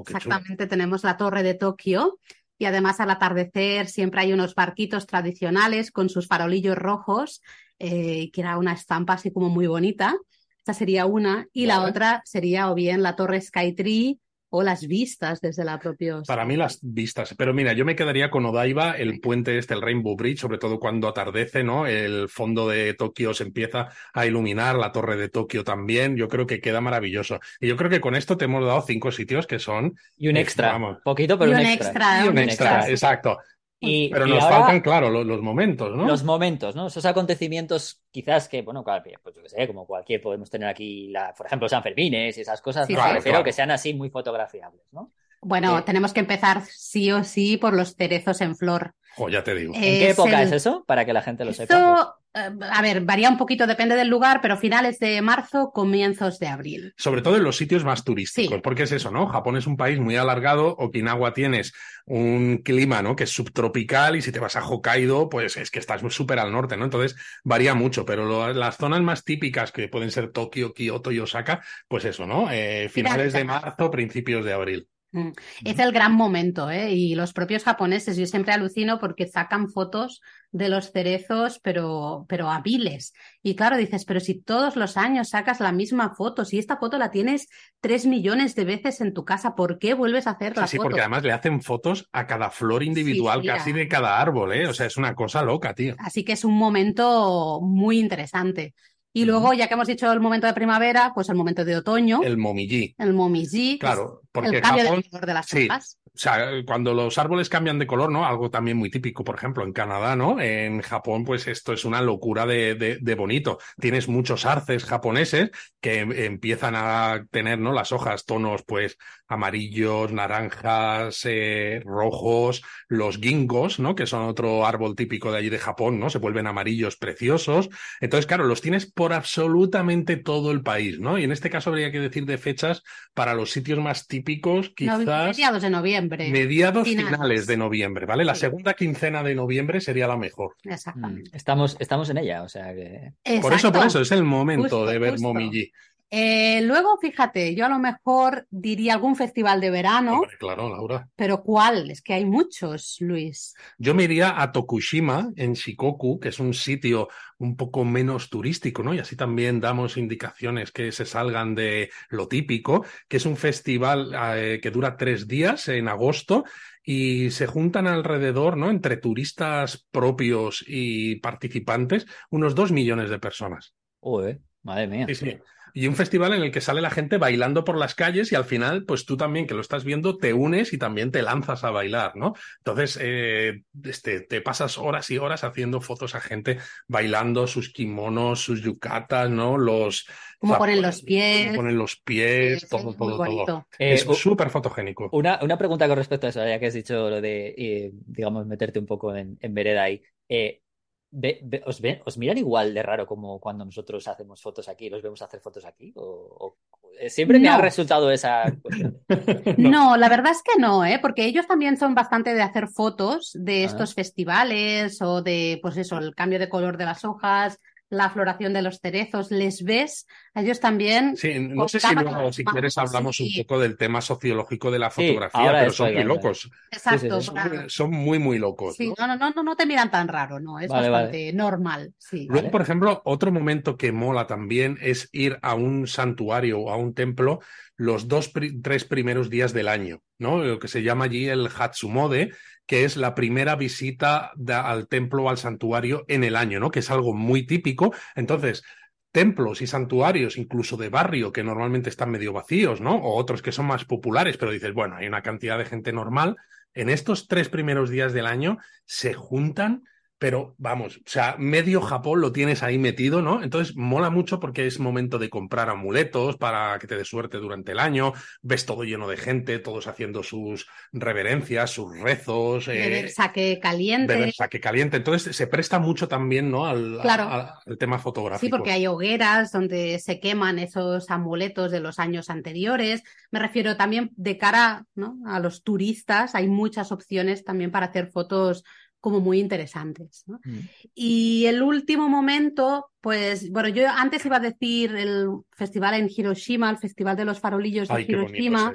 exactamente, 0.00 0.66
tenemos 0.66 1.04
la 1.04 1.18
torre 1.18 1.42
de 1.42 1.54
Tokio. 1.54 2.18
Y 2.56 2.64
además 2.64 3.00
al 3.00 3.10
atardecer 3.10 3.86
siempre 3.86 4.22
hay 4.22 4.32
unos 4.32 4.54
barquitos 4.54 5.06
tradicionales 5.06 5.90
con 5.90 6.08
sus 6.08 6.26
farolillos 6.26 6.76
rojos, 6.76 7.42
eh, 7.78 8.30
que 8.32 8.40
era 8.40 8.56
una 8.56 8.72
estampa 8.72 9.14
así 9.14 9.30
como 9.30 9.50
muy 9.50 9.66
bonita. 9.66 10.16
Esta 10.56 10.72
sería 10.72 11.04
una. 11.04 11.46
Y 11.52 11.66
la 11.66 11.82
otra 11.82 12.22
sería 12.24 12.70
o 12.70 12.74
bien 12.74 13.02
la 13.02 13.16
torre 13.16 13.40
Skytree 13.40 14.18
o 14.50 14.62
las 14.62 14.86
vistas 14.86 15.40
desde 15.40 15.64
la 15.64 15.78
propia. 15.78 16.22
Para 16.26 16.44
mí 16.44 16.56
las 16.56 16.78
vistas, 16.82 17.34
pero 17.38 17.54
mira, 17.54 17.72
yo 17.72 17.84
me 17.84 17.96
quedaría 17.96 18.30
con 18.30 18.44
Odaiba, 18.44 18.92
el 18.92 19.20
puente 19.20 19.56
este, 19.56 19.74
el 19.74 19.80
Rainbow 19.80 20.16
Bridge, 20.16 20.40
sobre 20.40 20.58
todo 20.58 20.78
cuando 20.78 21.08
atardece, 21.08 21.62
¿no? 21.62 21.86
El 21.86 22.28
fondo 22.28 22.68
de 22.68 22.94
Tokio 22.94 23.32
se 23.32 23.44
empieza 23.44 23.88
a 24.12 24.26
iluminar, 24.26 24.76
la 24.76 24.92
torre 24.92 25.16
de 25.16 25.28
Tokio 25.28 25.64
también, 25.64 26.16
yo 26.16 26.28
creo 26.28 26.46
que 26.46 26.60
queda 26.60 26.80
maravilloso. 26.80 27.40
Y 27.60 27.68
yo 27.68 27.76
creo 27.76 27.90
que 27.90 28.00
con 28.00 28.16
esto 28.16 28.36
te 28.36 28.46
hemos 28.46 28.64
dado 28.64 28.82
cinco 28.82 29.12
sitios 29.12 29.46
que 29.46 29.58
son... 29.58 29.94
Y 30.16 30.28
un 30.28 30.36
extra, 30.36 30.78
poquito, 31.04 31.38
pero 31.38 31.52
un, 31.52 31.60
extra. 31.60 32.24
Y 32.24 32.28
un, 32.28 32.38
extra, 32.38 32.88
exacto. 32.88 33.38
Pero 33.80 34.26
nos 34.26 34.44
faltan, 34.44 34.80
claro, 34.80 35.10
los, 35.10 35.40
momentos, 35.40 35.96
¿no? 35.96 36.06
Los 36.06 36.22
momentos, 36.22 36.76
¿no? 36.76 36.88
Esos 36.88 37.04
acontecimientos, 37.06 38.02
quizás 38.10 38.48
que, 38.48 38.60
bueno, 38.62 38.84
claro, 38.84 39.02
pues 39.22 39.34
yo 39.34 39.42
que 39.42 39.48
sé, 39.48 39.66
como 39.66 39.86
cualquier, 39.86 40.20
podemos 40.20 40.50
tener 40.50 40.68
aquí, 40.68 41.08
la, 41.08 41.32
por 41.34 41.46
ejemplo, 41.46 41.68
San 41.68 41.82
Fermines 41.82 42.36
y 42.36 42.42
esas 42.42 42.60
cosas, 42.60 42.86
pero 43.24 43.42
que 43.42 43.52
sean 43.52 43.70
así 43.70 43.94
muy 43.94 44.10
fotografiables, 44.10 44.84
¿no? 44.92 45.12
Bueno, 45.42 45.78
eh, 45.78 45.82
tenemos 45.82 46.12
que 46.12 46.20
empezar 46.20 46.62
sí 46.68 47.10
o 47.10 47.24
sí 47.24 47.56
por 47.56 47.72
los 47.72 47.96
cerezos 47.96 48.42
en 48.42 48.54
flor. 48.54 48.94
Oh, 49.16 49.28
ya 49.28 49.42
te 49.42 49.54
digo. 49.54 49.74
¿En 49.74 49.80
qué 49.80 50.10
época 50.10 50.42
es 50.42 50.52
eso? 50.52 50.84
Para 50.86 51.04
que 51.04 51.12
la 51.12 51.22
gente 51.22 51.44
lo 51.44 51.52
sepa. 51.52 52.19
A 52.32 52.82
ver, 52.82 53.00
varía 53.02 53.28
un 53.28 53.36
poquito, 53.36 53.66
depende 53.66 53.96
del 53.96 54.08
lugar, 54.08 54.40
pero 54.40 54.56
finales 54.56 54.98
de 54.98 55.20
marzo, 55.20 55.72
comienzos 55.72 56.38
de 56.38 56.46
abril. 56.46 56.94
Sobre 56.96 57.22
todo 57.22 57.36
en 57.36 57.44
los 57.44 57.56
sitios 57.56 57.84
más 57.84 58.04
turísticos, 58.04 58.60
porque 58.62 58.84
es 58.84 58.92
eso, 58.92 59.10
¿no? 59.10 59.26
Japón 59.26 59.56
es 59.56 59.66
un 59.66 59.76
país 59.76 59.98
muy 59.98 60.16
alargado, 60.16 60.76
Okinawa 60.78 61.32
tienes 61.32 61.72
un 62.06 62.58
clima, 62.58 63.02
¿no? 63.02 63.16
Que 63.16 63.24
es 63.24 63.30
subtropical 63.30 64.16
y 64.16 64.22
si 64.22 64.32
te 64.32 64.38
vas 64.38 64.56
a 64.56 64.64
Hokkaido, 64.64 65.28
pues 65.28 65.56
es 65.56 65.70
que 65.70 65.78
estás 65.78 66.02
súper 66.12 66.38
al 66.38 66.52
norte, 66.52 66.76
¿no? 66.76 66.84
Entonces 66.84 67.16
varía 67.44 67.74
mucho, 67.74 68.04
pero 68.04 68.52
las 68.52 68.76
zonas 68.76 69.02
más 69.02 69.24
típicas 69.24 69.72
que 69.72 69.88
pueden 69.88 70.10
ser 70.10 70.30
Tokio, 70.30 70.72
Kioto 70.72 71.12
y 71.12 71.18
Osaka, 71.18 71.64
pues 71.88 72.04
eso, 72.04 72.26
¿no? 72.26 72.50
Eh, 72.50 72.88
finales 72.88 73.32
de 73.32 73.44
marzo, 73.44 73.90
principios 73.90 74.44
de 74.44 74.52
abril. 74.52 74.89
Mm. 75.12 75.30
Es 75.64 75.78
el 75.78 75.92
gran 75.92 76.12
momento, 76.12 76.70
¿eh? 76.70 76.92
Y 76.92 77.14
los 77.14 77.32
propios 77.32 77.64
japoneses, 77.64 78.16
yo 78.16 78.26
siempre 78.26 78.52
alucino 78.52 78.98
porque 78.98 79.26
sacan 79.26 79.68
fotos 79.68 80.20
de 80.52 80.68
los 80.68 80.92
cerezos, 80.92 81.60
pero, 81.60 82.26
pero 82.28 82.50
hábiles. 82.50 83.12
Y 83.42 83.54
claro, 83.54 83.76
dices, 83.76 84.04
pero 84.04 84.20
si 84.20 84.40
todos 84.40 84.76
los 84.76 84.96
años 84.96 85.30
sacas 85.30 85.60
la 85.60 85.72
misma 85.72 86.14
foto, 86.14 86.44
si 86.44 86.58
esta 86.58 86.76
foto 86.76 86.98
la 86.98 87.10
tienes 87.10 87.48
tres 87.80 88.06
millones 88.06 88.54
de 88.54 88.64
veces 88.64 89.00
en 89.00 89.14
tu 89.14 89.24
casa, 89.24 89.54
¿por 89.54 89.78
qué 89.78 89.94
vuelves 89.94 90.26
a 90.26 90.32
hacer 90.32 90.56
la 90.56 90.66
sí, 90.66 90.76
foto? 90.76 90.88
Sí, 90.88 90.90
porque 90.90 91.00
además 91.00 91.22
le 91.22 91.32
hacen 91.32 91.60
fotos 91.60 92.08
a 92.12 92.26
cada 92.26 92.50
flor 92.50 92.82
individual, 92.82 93.44
casi 93.44 93.72
de 93.72 93.88
cada 93.88 94.20
árbol, 94.20 94.52
¿eh? 94.52 94.66
O 94.66 94.74
sea, 94.74 94.86
es 94.86 94.96
una 94.96 95.14
cosa 95.14 95.42
loca, 95.42 95.74
tío. 95.74 95.94
Así 95.98 96.24
que 96.24 96.32
es 96.32 96.44
un 96.44 96.56
momento 96.56 97.60
muy 97.62 97.98
interesante. 97.98 98.74
Y 99.12 99.24
luego, 99.24 99.52
ya 99.52 99.66
que 99.66 99.74
hemos 99.74 99.88
dicho 99.88 100.10
el 100.12 100.20
momento 100.20 100.46
de 100.46 100.54
primavera, 100.54 101.12
pues 101.14 101.28
el 101.28 101.34
momento 101.34 101.64
de 101.64 101.76
otoño. 101.76 102.20
El 102.22 102.36
momiji. 102.36 102.94
El 102.96 103.12
momiji. 103.12 103.78
Claro, 103.78 104.22
porque 104.30 104.56
el 104.56 104.62
cambio 104.62 104.84
Japón, 104.84 105.00
de 105.00 105.10
color 105.10 105.26
de 105.26 105.34
las 105.34 105.46
sí, 105.46 105.66
hojas. 105.68 105.98
Sea, 106.20 106.50
cuando 106.66 106.94
los 106.94 107.18
árboles 107.18 107.48
cambian 107.48 107.78
de 107.78 107.86
color, 107.86 108.10
¿no? 108.12 108.26
Algo 108.26 108.50
también 108.50 108.76
muy 108.76 108.90
típico, 108.90 109.24
por 109.24 109.34
ejemplo, 109.36 109.64
en 109.64 109.72
Canadá, 109.72 110.16
¿no? 110.16 110.40
En 110.40 110.80
Japón, 110.82 111.24
pues 111.24 111.46
esto 111.46 111.72
es 111.72 111.84
una 111.84 112.02
locura 112.02 112.46
de, 112.46 112.74
de, 112.74 112.98
de 113.00 113.14
bonito. 113.14 113.58
Tienes 113.78 114.08
muchos 114.08 114.44
arces 114.46 114.84
japoneses 114.84 115.50
que 115.80 116.00
em- 116.00 116.12
empiezan 116.12 116.74
a 116.76 117.26
tener, 117.30 117.58
¿no? 117.58 117.72
Las 117.72 117.92
hojas, 117.92 118.24
tonos, 118.26 118.62
pues, 118.66 118.96
amarillos, 119.28 120.12
naranjas, 120.12 121.20
eh, 121.24 121.82
rojos, 121.84 122.62
los 122.88 123.18
gingos, 123.18 123.78
¿no? 123.78 123.94
Que 123.94 124.06
son 124.06 124.22
otro 124.28 124.66
árbol 124.66 124.96
típico 124.96 125.32
de 125.32 125.38
allí 125.38 125.50
de 125.50 125.58
Japón, 125.58 125.98
¿no? 126.00 126.10
Se 126.10 126.18
vuelven 126.18 126.46
amarillos 126.46 126.96
preciosos. 126.96 127.68
Entonces, 128.00 128.26
claro, 128.26 128.44
los 128.44 128.60
tienes 128.60 128.86
por 128.90 129.12
absolutamente 129.12 130.16
todo 130.16 130.50
el 130.50 130.62
país, 130.62 130.98
¿no? 131.00 131.18
Y 131.18 131.24
en 131.24 131.32
este 131.32 131.50
caso 131.50 131.70
habría 131.70 131.92
que 131.92 132.00
decir 132.00 132.26
de 132.26 132.38
fechas 132.38 132.82
para 133.14 133.34
los 133.34 133.50
sitios 133.50 133.78
más 133.78 134.06
típicos, 134.06 134.68
No- 134.68 134.74
quizás 134.74 135.36
mediados 135.36 135.62
de 135.62 135.70
noviembre. 135.70 136.09
Mediados 136.18 136.86
Finales. 136.88 137.10
finales. 137.10 137.46
de 137.46 137.56
noviembre, 137.56 138.06
¿vale? 138.06 138.24
La 138.24 138.34
Sí. 138.34 138.42
segunda 138.42 138.74
quincena 138.74 139.22
de 139.22 139.34
noviembre 139.34 139.80
sería 139.80 140.06
la 140.06 140.16
mejor. 140.16 140.56
Mm, 140.64 140.72
Exactamente. 140.72 141.30
Estamos, 141.36 141.76
estamos 141.80 142.10
en 142.10 142.18
ella, 142.18 142.42
o 142.42 142.48
sea 142.48 142.74
que. 142.74 143.12
Por 143.40 143.52
eso, 143.52 143.72
por 143.72 143.86
eso, 143.86 144.00
es 144.00 144.12
el 144.12 144.24
momento 144.24 144.62
Justo, 144.62 144.86
de 144.86 144.98
ver. 144.98 145.18
Momiji. 145.20 145.70
Eh, 146.12 146.60
luego, 146.62 146.98
fíjate, 147.00 147.54
yo 147.54 147.66
a 147.66 147.68
lo 147.68 147.78
mejor 147.78 148.46
diría 148.50 148.94
algún 148.94 149.14
festival 149.14 149.60
de 149.60 149.70
verano, 149.70 150.14
Hombre, 150.14 150.36
claro, 150.38 150.68
Laura. 150.68 151.08
pero 151.14 151.42
¿cuál? 151.42 151.88
Es 151.90 152.02
que 152.02 152.14
hay 152.14 152.24
muchos, 152.24 152.96
Luis. 152.98 153.54
Yo 153.78 153.94
me 153.94 154.04
iría 154.04 154.42
a 154.42 154.50
Tokushima, 154.50 155.30
en 155.36 155.52
Shikoku, 155.52 156.18
que 156.18 156.30
es 156.30 156.40
un 156.40 156.52
sitio 156.52 157.08
un 157.38 157.56
poco 157.56 157.84
menos 157.84 158.28
turístico, 158.28 158.82
¿no? 158.82 158.92
Y 158.92 158.98
así 158.98 159.14
también 159.14 159.60
damos 159.60 159.96
indicaciones 159.96 160.72
que 160.72 160.90
se 160.90 161.06
salgan 161.06 161.54
de 161.54 161.90
lo 162.08 162.26
típico, 162.26 162.84
que 163.08 163.18
es 163.18 163.24
un 163.26 163.36
festival 163.36 164.12
eh, 164.34 164.58
que 164.60 164.70
dura 164.72 164.96
tres 164.96 165.28
días 165.28 165.68
en 165.68 165.86
agosto 165.86 166.44
y 166.82 167.30
se 167.30 167.46
juntan 167.46 167.86
alrededor, 167.86 168.56
¿no? 168.56 168.70
Entre 168.70 168.96
turistas 168.96 169.86
propios 169.92 170.64
y 170.66 171.16
participantes, 171.16 172.06
unos 172.30 172.56
dos 172.56 172.72
millones 172.72 173.10
de 173.10 173.18
personas. 173.20 173.74
Uy, 174.00 174.38
madre 174.62 174.88
mía. 174.88 175.06
Sí, 175.06 175.14
sí. 175.14 175.38
Y 175.74 175.86
un 175.86 175.96
festival 175.96 176.32
en 176.34 176.42
el 176.42 176.50
que 176.50 176.60
sale 176.60 176.80
la 176.80 176.90
gente 176.90 177.18
bailando 177.18 177.64
por 177.64 177.76
las 177.78 177.94
calles 177.94 178.32
y 178.32 178.34
al 178.34 178.44
final, 178.44 178.84
pues 178.84 179.04
tú 179.06 179.16
también 179.16 179.46
que 179.46 179.54
lo 179.54 179.60
estás 179.60 179.84
viendo, 179.84 180.16
te 180.16 180.32
unes 180.32 180.72
y 180.72 180.78
también 180.78 181.10
te 181.10 181.22
lanzas 181.22 181.64
a 181.64 181.70
bailar, 181.70 182.16
¿no? 182.16 182.34
Entonces, 182.58 182.98
eh, 183.00 183.62
este, 183.84 184.20
te 184.20 184.40
pasas 184.40 184.78
horas 184.78 185.10
y 185.10 185.18
horas 185.18 185.44
haciendo 185.44 185.80
fotos 185.80 186.14
a 186.14 186.20
gente 186.20 186.58
bailando 186.88 187.46
sus 187.46 187.72
kimonos, 187.72 188.40
sus 188.40 188.62
yucatas, 188.62 189.30
¿no? 189.30 189.58
Los... 189.58 190.06
Cómo 190.38 190.54
zap- 190.54 190.58
ponen 190.58 190.82
los 190.82 191.02
pies. 191.02 191.44
cómo 191.44 191.56
ponen 191.56 191.78
los 191.78 191.96
pies, 191.96 192.60
Sí, 192.60 192.66
todo, 192.68 192.94
todo, 192.94 193.18
todo. 193.18 193.66
Eh, 193.78 193.94
Es 193.94 194.06
u- 194.06 194.14
súper 194.14 194.50
fotogénico. 194.50 195.08
Una, 195.12 195.38
una 195.42 195.58
pregunta 195.58 195.86
con 195.86 195.96
respecto 195.96 196.26
a 196.26 196.30
eso, 196.30 196.46
ya 196.46 196.58
que 196.58 196.66
has 196.66 196.74
dicho 196.74 197.10
lo 197.10 197.20
de, 197.20 197.54
eh, 197.56 197.90
digamos, 197.92 198.46
meterte 198.46 198.78
un 198.78 198.86
poco 198.86 199.14
en, 199.14 199.38
en 199.40 199.54
vereda 199.54 199.82
ahí. 199.84 200.02
Eh, 200.28 200.62
ve- 201.10 201.40
ve- 201.42 201.62
os, 201.66 201.80
¿Os 202.04 202.18
miran 202.18 202.38
igual 202.38 202.72
de 202.74 202.82
raro 202.82 203.06
como 203.06 203.38
cuando 203.40 203.64
nosotros 203.64 204.06
hacemos 204.08 204.40
fotos 204.42 204.68
aquí, 204.68 204.88
los 204.90 205.02
vemos 205.02 205.20
hacer 205.22 205.40
fotos 205.40 205.64
aquí? 205.64 205.92
¿O, 205.96 206.02
o- 206.02 206.56
eh, 206.98 207.08
siempre 207.08 207.38
me 207.38 207.48
ha 207.48 207.56
resultado 207.58 208.10
esa 208.10 208.44
cuestión. 208.62 209.00
No, 209.56 209.96
la 209.96 210.08
verdad 210.08 210.32
es 210.32 210.42
que 210.42 210.60
no, 210.60 210.84
¿eh? 210.84 210.98
Porque 211.00 211.24
ellos 211.24 211.46
también 211.46 211.76
son 211.78 211.94
bastante 211.94 212.34
de 212.34 212.42
hacer 212.42 212.68
fotos 212.68 213.30
de 213.34 213.62
Ah. 213.62 213.66
estos 213.66 213.94
festivales 213.94 215.00
o 215.00 215.22
de, 215.22 215.58
pues 215.62 215.76
eso, 215.76 215.98
el 215.98 216.14
cambio 216.14 216.38
de 216.38 216.48
color 216.48 216.76
de 216.76 216.84
las 216.84 217.04
hojas, 217.04 217.58
la 217.90 218.08
floración 218.08 218.52
de 218.54 218.62
los 218.62 218.78
cerezos. 218.80 219.30
Les 219.30 219.62
ves, 219.64 220.06
a 220.34 220.40
ellos 220.42 220.60
también. 220.60 221.16
Sí, 221.16 221.38
no 221.38 221.68
sé 221.68 221.80
si 221.80 221.94
luego, 221.94 222.30
quieres, 222.52 222.78
hablamos 222.78 223.16
sí. 223.16 223.34
un 223.38 223.44
poco 223.44 223.60
del 223.60 223.76
tema 223.76 224.00
sociológico 224.00 224.70
de 224.70 224.78
la 224.78 224.90
fotografía, 224.90 225.52
pero 225.52 225.72
son 225.72 225.92
muy 225.94 226.04
locos. 226.04 226.50
Exacto. 226.70 227.20
sí, 227.20 227.26
sí. 227.26 227.34
para- 227.34 227.50
Son, 227.50 227.70
son 227.70 227.90
muy, 227.90 228.18
muy 228.18 228.38
locos. 228.38 228.76
Sí, 228.76 228.92
¿no? 228.96 229.06
no, 229.06 229.16
no, 229.16 229.30
no, 229.30 229.42
no 229.42 229.56
te 229.56 229.66
miran 229.66 229.90
tan 229.90 230.08
raro, 230.08 230.40
¿no? 230.40 230.58
Es 230.60 230.68
Vale, 230.68 230.88
bastante 230.88 231.32
normal, 231.32 231.92
sí. 231.98 232.26
Luego, 232.28 232.42
Vale. 232.42 232.50
por 232.50 232.62
ejemplo, 232.62 233.02
otro 233.04 233.32
momento 233.32 233.76
que 233.76 233.92
mola 233.92 234.26
también 234.26 234.78
es 234.80 235.08
ir 235.12 235.38
a 235.42 235.54
un 235.54 235.86
santuario 235.86 236.60
o 236.60 236.70
a 236.70 236.76
un 236.76 236.94
templo 236.94 237.40
los 237.76 238.08
dos, 238.08 238.28
pri- 238.28 238.60
tres 238.60 238.84
primeros 238.84 239.30
días 239.30 239.52
del 239.52 239.66
año, 239.68 240.02
¿no? 240.18 240.38
Lo 240.44 240.58
que 240.58 240.68
se 240.68 240.82
llama 240.82 241.06
allí 241.06 241.28
el 241.28 241.48
Hatsumode, 241.48 242.30
que 242.70 242.84
es 242.84 242.96
la 242.96 243.16
primera 243.16 243.56
visita 243.56 244.30
al 244.48 244.86
templo 244.86 245.24
o 245.24 245.28
al 245.28 245.38
santuario 245.38 246.04
en 246.06 246.22
el 246.22 246.36
año, 246.36 246.60
¿no? 246.60 246.70
Que 246.70 246.78
es 246.78 246.90
algo 246.92 247.12
muy 247.12 247.44
típico. 247.44 247.92
Entonces, 248.14 248.62
templos 249.10 249.60
y 249.60 249.66
santuarios, 249.66 250.38
incluso 250.38 250.76
de 250.76 250.88
barrio, 250.88 251.32
que 251.32 251.42
normalmente 251.42 251.88
están 251.88 252.12
medio 252.12 252.32
vacíos, 252.32 252.80
¿no? 252.80 252.94
O 252.94 253.16
otros 253.16 253.42
que 253.42 253.50
son 253.50 253.66
más 253.66 253.84
populares, 253.84 254.36
pero 254.36 254.52
dices, 254.52 254.72
bueno, 254.72 254.94
hay 254.94 255.08
una 255.08 255.20
cantidad 255.20 255.58
de 255.58 255.64
gente 255.64 255.92
normal. 255.92 256.36
En 256.72 256.90
estos 256.90 257.26
tres 257.26 257.48
primeros 257.48 257.90
días 257.90 258.12
del 258.12 258.26
año 258.26 258.58
se 258.84 259.14
juntan 259.14 259.82
pero 260.20 260.54
vamos, 260.58 260.98
o 260.98 261.00
sea, 261.06 261.36
medio 261.38 261.80
Japón 261.80 262.20
lo 262.20 262.30
tienes 262.30 262.62
ahí 262.62 262.76
metido, 262.78 263.22
¿no? 263.22 263.42
Entonces 263.42 263.74
mola 263.74 264.10
mucho 264.10 264.38
porque 264.38 264.66
es 264.66 264.78
momento 264.78 265.18
de 265.18 265.30
comprar 265.30 265.70
amuletos 265.70 266.36
para 266.36 266.78
que 266.78 266.86
te 266.86 266.96
dé 266.98 267.06
suerte 267.06 267.38
durante 267.38 267.72
el 267.72 267.78
año, 267.78 268.12
ves 268.42 268.66
todo 268.66 268.84
lleno 268.84 269.08
de 269.08 269.16
gente, 269.16 269.58
todos 269.60 269.86
haciendo 269.86 270.22
sus 270.22 270.66
reverencias, 270.92 271.70
sus 271.70 271.98
rezos, 271.98 272.68
eh, 272.68 272.72
Beber 272.72 273.08
saque 273.10 273.58
caliente. 273.62 274.12
beber 274.14 274.34
saque 274.34 274.60
caliente. 274.60 274.98
Entonces 274.98 275.34
se 275.34 275.46
presta 275.46 275.78
mucho 275.78 276.06
también, 276.06 276.50
¿no? 276.50 276.66
Al, 276.66 276.98
Claro. 277.00 277.22
al- 277.24 277.52
al 277.66 277.78
tema 277.78 277.98
fotográfico. 277.98 278.44
Sí, 278.46 278.50
porque 278.50 278.72
hay 278.72 278.86
hogueras 278.86 279.52
donde 279.52 279.98
se 280.00 280.20
queman 280.20 280.58
esos 280.58 281.10
amuletos 281.10 281.70
de 281.72 281.80
los 281.80 281.98
años 281.98 282.28
anteriores. 282.28 283.02
Me 283.30 283.38
refiero 283.38 283.78
también 283.78 284.10
de 284.16 284.36
cara, 284.36 284.84
¿no? 284.94 285.16
a 285.26 285.40
los 285.40 285.62
turistas, 285.62 286.34
hay 286.34 286.46
muchas 286.46 286.92
opciones 286.92 287.42
también 287.42 287.70
para 287.70 287.86
hacer 287.86 288.08
fotos 288.08 288.64
como 289.00 289.20
muy 289.20 289.40
interesantes. 289.40 290.24
¿no? 290.26 290.40
Mm. 290.44 290.58
Y 290.94 291.46
el 291.46 291.62
último 291.62 292.08
momento, 292.08 292.90
pues, 293.00 293.50
bueno, 293.50 293.68
yo 293.68 293.88
antes 293.88 294.24
iba 294.26 294.36
a 294.36 294.40
decir 294.40 294.94
el 294.94 295.28
festival 295.52 295.94
en 295.94 296.10
Hiroshima, 296.14 296.70
el 296.70 296.78
festival 296.78 297.16
de 297.16 297.24
los 297.24 297.40
farolillos 297.40 297.88
de 297.88 297.94
Ay, 297.94 298.06
qué 298.06 298.16
bonito 298.16 298.36
Hiroshima, 298.36 298.72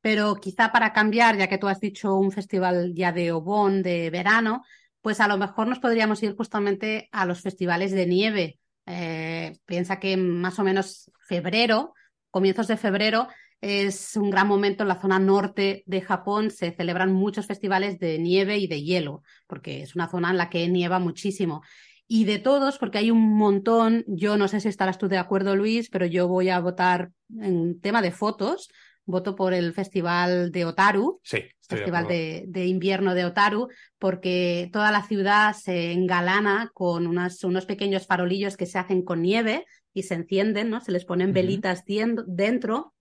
pero 0.00 0.36
quizá 0.36 0.70
para 0.70 0.92
cambiar, 0.92 1.36
ya 1.36 1.48
que 1.48 1.58
tú 1.58 1.66
has 1.66 1.80
dicho 1.80 2.14
un 2.16 2.30
festival 2.30 2.94
ya 2.94 3.12
de 3.12 3.32
Obon, 3.32 3.82
de 3.82 4.10
verano, 4.10 4.62
pues 5.00 5.20
a 5.20 5.28
lo 5.28 5.38
mejor 5.38 5.66
nos 5.66 5.80
podríamos 5.80 6.22
ir 6.22 6.36
justamente 6.36 7.08
a 7.12 7.26
los 7.26 7.40
festivales 7.40 7.92
de 7.92 8.06
nieve. 8.06 8.58
Eh, 8.86 9.58
piensa 9.64 9.98
que 9.98 10.16
más 10.16 10.58
o 10.58 10.64
menos 10.64 11.10
febrero, 11.26 11.94
comienzos 12.30 12.68
de 12.68 12.76
febrero, 12.76 13.28
es 13.60 14.16
un 14.16 14.30
gran 14.30 14.46
momento 14.46 14.82
en 14.84 14.88
la 14.88 15.00
zona 15.00 15.18
norte 15.18 15.82
de 15.86 16.00
Japón. 16.00 16.50
Se 16.50 16.72
celebran 16.72 17.12
muchos 17.12 17.46
festivales 17.46 17.98
de 17.98 18.18
nieve 18.18 18.58
y 18.58 18.66
de 18.66 18.82
hielo, 18.82 19.22
porque 19.46 19.82
es 19.82 19.94
una 19.94 20.08
zona 20.08 20.30
en 20.30 20.36
la 20.36 20.50
que 20.50 20.68
nieva 20.68 20.98
muchísimo. 20.98 21.62
Y 22.06 22.24
de 22.24 22.38
todos, 22.38 22.78
porque 22.78 22.98
hay 22.98 23.10
un 23.10 23.36
montón, 23.36 24.04
yo 24.06 24.36
no 24.38 24.48
sé 24.48 24.60
si 24.60 24.68
estarás 24.68 24.96
tú 24.96 25.08
de 25.08 25.18
acuerdo, 25.18 25.56
Luis, 25.56 25.90
pero 25.90 26.06
yo 26.06 26.26
voy 26.26 26.48
a 26.48 26.60
votar 26.60 27.10
en 27.38 27.80
tema 27.80 28.00
de 28.00 28.12
fotos. 28.12 28.70
Voto 29.04 29.34
por 29.34 29.54
el 29.54 29.72
festival 29.72 30.52
de 30.52 30.66
Otaru, 30.66 31.18
Sí, 31.22 31.38
festival 31.66 32.06
de, 32.06 32.44
de 32.46 32.66
invierno 32.66 33.14
de 33.14 33.24
Otaru, 33.24 33.68
porque 33.98 34.68
toda 34.70 34.90
la 34.92 35.02
ciudad 35.02 35.54
se 35.54 35.92
engalana 35.92 36.70
con 36.74 37.06
unas- 37.06 37.42
unos 37.42 37.64
pequeños 37.64 38.06
farolillos 38.06 38.56
que 38.58 38.66
se 38.66 38.78
hacen 38.78 39.02
con 39.02 39.22
nieve 39.22 39.64
y 39.94 40.02
se 40.02 40.14
encienden, 40.14 40.68
¿no? 40.68 40.80
Se 40.82 40.92
les 40.92 41.06
ponen 41.06 41.32
velitas 41.32 41.84
dentro. 42.26 42.94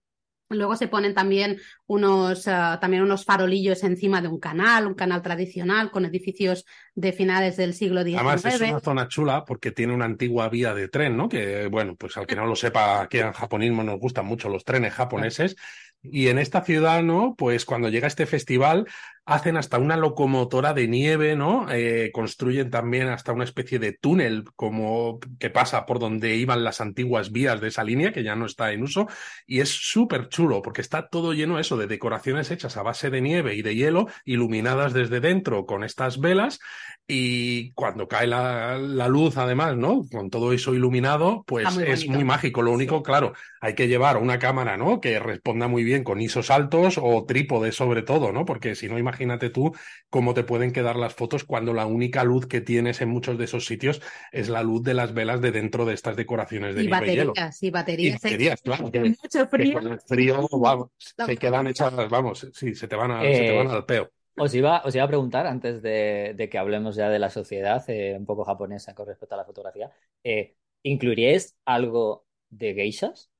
Luego 0.49 0.75
se 0.75 0.87
ponen 0.87 1.13
también 1.13 1.59
unos, 1.87 2.47
ah, 2.47 2.77
también 2.79 3.03
unos 3.03 3.25
farolillos 3.25 3.83
encima 3.83 4.21
de 4.21 4.29
un 4.29 4.39
canal, 4.39 4.87
un 4.87 4.93
canal 4.93 5.21
tradicional 5.21 5.91
con 5.91 6.05
edificios 6.05 6.65
de 6.95 7.11
finales 7.11 7.57
del 7.57 7.73
siglo 7.73 8.03
XIX. 8.03 8.17
Además, 8.19 8.45
es 8.45 8.61
una 8.61 8.79
zona 8.79 9.07
chula 9.07 9.43
porque 9.43 9.71
tiene 9.71 9.93
una 9.93 10.05
antigua 10.05 10.47
vía 10.47 10.73
de 10.73 10.87
tren, 10.87 11.17
¿no? 11.17 11.27
Que, 11.27 11.67
bueno, 11.67 11.95
pues 11.95 12.15
al 12.15 12.27
que 12.27 12.35
no 12.35 12.45
lo 12.45 12.55
sepa, 12.55 13.01
aquí 13.01 13.19
en 13.19 13.33
japonismo 13.33 13.83
nos 13.83 13.99
gustan 13.99 14.25
mucho 14.25 14.47
los 14.47 14.63
trenes 14.63 14.93
japoneses. 14.93 15.57
Y 16.01 16.27
en 16.27 16.39
esta 16.39 16.63
ciudad, 16.63 17.03
¿no? 17.03 17.35
Pues 17.37 17.65
cuando 17.65 17.89
llega 17.89 18.07
este 18.07 18.25
festival, 18.25 18.87
hacen 19.27 19.57
hasta 19.57 19.77
una 19.77 19.97
locomotora 19.97 20.73
de 20.73 20.87
nieve, 20.87 21.35
¿no? 21.35 21.67
Eh, 21.69 22.11
construyen 22.13 22.69
también 22.69 23.09
hasta 23.09 23.33
una 23.33 23.43
especie 23.43 23.77
de 23.77 23.91
túnel 23.91 24.45
como 24.55 25.19
que 25.37 25.49
pasa 25.49 25.85
por 25.85 25.99
donde 25.99 26.37
iban 26.37 26.63
las 26.63 26.79
antiguas 26.79 27.33
vías 27.33 27.59
de 27.59 27.67
esa 27.67 27.83
línea, 27.83 28.13
que 28.13 28.23
ya 28.23 28.37
no 28.37 28.45
está 28.45 28.71
en 28.71 28.83
uso. 28.83 29.07
Y 29.45 29.59
es 29.59 29.67
súper 29.69 30.29
chulo 30.29 30.61
porque 30.61 30.79
está 30.79 31.09
todo 31.09 31.33
lleno 31.33 31.59
eso 31.59 31.75
de 31.75 31.87
decoraciones 31.87 32.51
hechas 32.51 32.77
a 32.77 32.83
base 32.83 33.09
de 33.09 33.19
nieve 33.19 33.55
y 33.55 33.61
de 33.63 33.75
hielo, 33.75 34.07
iluminadas 34.23 34.93
desde 34.93 35.19
dentro 35.19 35.65
con 35.65 35.83
estas 35.83 36.21
velas. 36.21 36.59
Y 37.09 37.71
cuando 37.71 38.07
cae 38.07 38.27
la, 38.27 38.77
la 38.77 39.07
luz, 39.09 39.37
además, 39.37 39.75
¿no? 39.77 40.05
Con 40.09 40.29
todo 40.29 40.51
eso 40.53 40.73
iluminado, 40.73 41.43
pues 41.47 41.73
muy 41.75 41.83
es 41.83 42.07
muy 42.07 42.23
mágico. 42.23 42.61
Lo 42.61 42.71
único, 42.71 43.03
claro, 43.03 43.33
hay 43.61 43.75
que 43.75 43.87
llevar 43.87 44.17
una 44.17 44.39
cámara, 44.39 44.75
¿no? 44.77 44.99
Que 44.99 45.19
responda 45.19 45.67
muy 45.67 45.83
bien 45.83 46.03
con 46.03 46.19
ISOs 46.19 46.49
altos 46.49 46.99
o 47.01 47.25
trípode 47.25 47.71
sobre 47.71 48.03
todo, 48.03 48.33
¿no? 48.33 48.45
Porque 48.45 48.75
si 48.75 48.87
no, 48.87 48.97
imagínate 48.97 49.16
imagínate 49.17 49.49
tú 49.49 49.73
cómo 50.09 50.33
te 50.33 50.43
pueden 50.43 50.71
quedar 50.71 50.95
las 50.95 51.13
fotos 51.13 51.43
cuando 51.43 51.73
la 51.73 51.85
única 51.85 52.23
luz 52.23 52.47
que 52.47 52.61
tienes 52.61 53.01
en 53.01 53.09
muchos 53.09 53.37
de 53.37 53.45
esos 53.45 53.65
sitios 53.65 54.01
es 54.31 54.49
la 54.49 54.63
luz 54.63 54.83
de 54.83 54.93
las 54.93 55.13
velas 55.13 55.41
de 55.41 55.51
dentro 55.51 55.85
de 55.85 55.93
estas 55.93 56.15
decoraciones 56.15 56.75
de 56.75 56.83
y 56.83 56.87
baterías, 56.87 57.63
Y 57.63 57.71
baterías. 57.71 58.23
Y 58.23 58.27
baterías, 58.27 58.61
claro. 58.61 58.91
Que, 58.91 58.99
mucho 59.01 59.47
frío. 59.47 59.73
con 59.73 59.87
el 59.87 59.99
frío, 59.99 60.47
vamos, 60.51 60.89
se 60.97 61.37
quedan 61.37 61.67
hechas, 61.67 61.93
vamos, 62.09 62.47
sí, 62.53 62.75
se 62.75 62.87
te 62.87 62.95
van, 62.95 63.11
a, 63.11 63.21
se 63.21 63.39
te 63.39 63.57
van 63.57 63.67
eh, 63.67 63.71
al 63.71 63.85
peo. 63.85 64.09
Os 64.39 64.53
iba, 64.53 64.83
os 64.85 64.93
iba 64.93 65.03
a 65.03 65.07
preguntar, 65.07 65.47
antes 65.47 65.81
de, 65.81 66.47
que 66.51 66.57
hablemos 66.57 66.95
ya 66.95 67.09
de 67.09 67.17
la 67.19 67.31
sociedad 67.31 67.83
eh, 67.89 68.15
un 68.17 68.25
poco 68.25 68.45
japonesa 68.45 68.93
con 68.93 69.07
respecto 69.07 69.33
a 69.33 69.39
la 69.39 69.45
fotografía, 69.45 69.91
eh, 70.23 70.55
¿incluiríais 70.83 71.57
algo 71.65 72.25
de 72.49 72.75
geishas? 72.75 73.31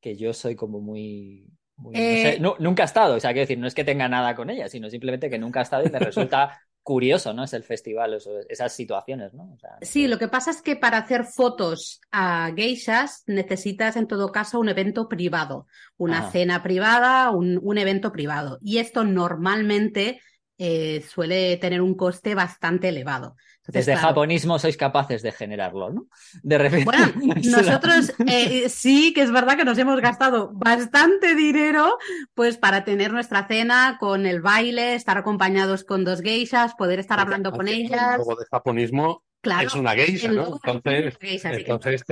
Que 0.00 0.16
yo 0.16 0.34
soy 0.34 0.54
como 0.54 0.80
muy... 0.80 1.55
Eh, 1.92 2.40
nunca 2.40 2.82
he 2.82 2.86
estado, 2.86 3.16
o 3.16 3.20
sea, 3.20 3.30
quiero 3.30 3.42
decir, 3.42 3.58
no 3.58 3.66
es 3.66 3.74
que 3.74 3.84
tenga 3.84 4.08
nada 4.08 4.34
con 4.34 4.48
ella, 4.48 4.68
sino 4.68 4.88
simplemente 4.88 5.28
que 5.28 5.38
nunca 5.38 5.60
he 5.60 5.62
estado 5.62 5.86
y 5.86 5.90
me 5.90 5.98
resulta 5.98 6.58
curioso, 6.82 7.34
¿no? 7.34 7.44
Es 7.44 7.52
el 7.52 7.64
festival, 7.64 8.16
esas 8.48 8.72
situaciones, 8.72 9.34
¿no? 9.34 9.58
sí, 9.82 10.06
lo 10.06 10.18
que 10.18 10.28
pasa 10.28 10.52
es 10.52 10.62
que 10.62 10.76
para 10.76 10.98
hacer 10.98 11.24
fotos 11.24 12.00
a 12.12 12.52
geishas 12.54 13.24
necesitas 13.26 13.96
en 13.96 14.06
todo 14.06 14.30
caso 14.30 14.60
un 14.60 14.68
evento 14.68 15.08
privado, 15.08 15.66
una 15.96 16.30
cena 16.30 16.62
privada, 16.62 17.30
un, 17.30 17.58
un, 17.60 17.76
evento 17.76 18.12
privado. 18.12 18.58
Y 18.62 18.78
esto 18.78 19.02
normalmente 19.02 20.20
eh, 20.58 21.02
suele 21.02 21.58
tener 21.58 21.82
un 21.82 21.94
coste 21.94 22.34
bastante 22.34 22.88
elevado. 22.88 23.36
Desde 23.68 23.96
japonismo 23.96 24.58
sois 24.58 24.76
capaces 24.76 25.22
de 25.22 25.32
generarlo, 25.32 25.90
¿no? 25.90 26.06
De 26.42 26.58
repente. 26.58 26.84
Bueno, 26.84 27.12
nosotros 27.44 28.12
eh, 28.26 28.68
sí 28.68 29.12
que 29.12 29.22
es 29.22 29.32
verdad 29.32 29.56
que 29.56 29.64
nos 29.64 29.78
hemos 29.78 30.00
gastado 30.00 30.50
bastante 30.52 31.34
dinero, 31.34 31.98
pues 32.34 32.58
para 32.58 32.84
tener 32.84 33.12
nuestra 33.12 33.46
cena 33.46 33.96
con 33.98 34.26
el 34.26 34.40
baile, 34.40 34.94
estar 34.94 35.18
acompañados 35.18 35.84
con 35.84 36.04
dos 36.04 36.20
geishas, 36.20 36.74
poder 36.74 36.98
estar 36.98 37.18
hablando 37.18 37.52
con 37.52 37.68
ellas. 37.68 38.16
Luego 38.16 38.36
de 38.36 38.46
japonismo 38.50 39.24
es 39.62 39.74
una 39.74 39.92
geisha, 39.92 40.30
¿no? 40.30 40.58
Entonces, 40.64 42.04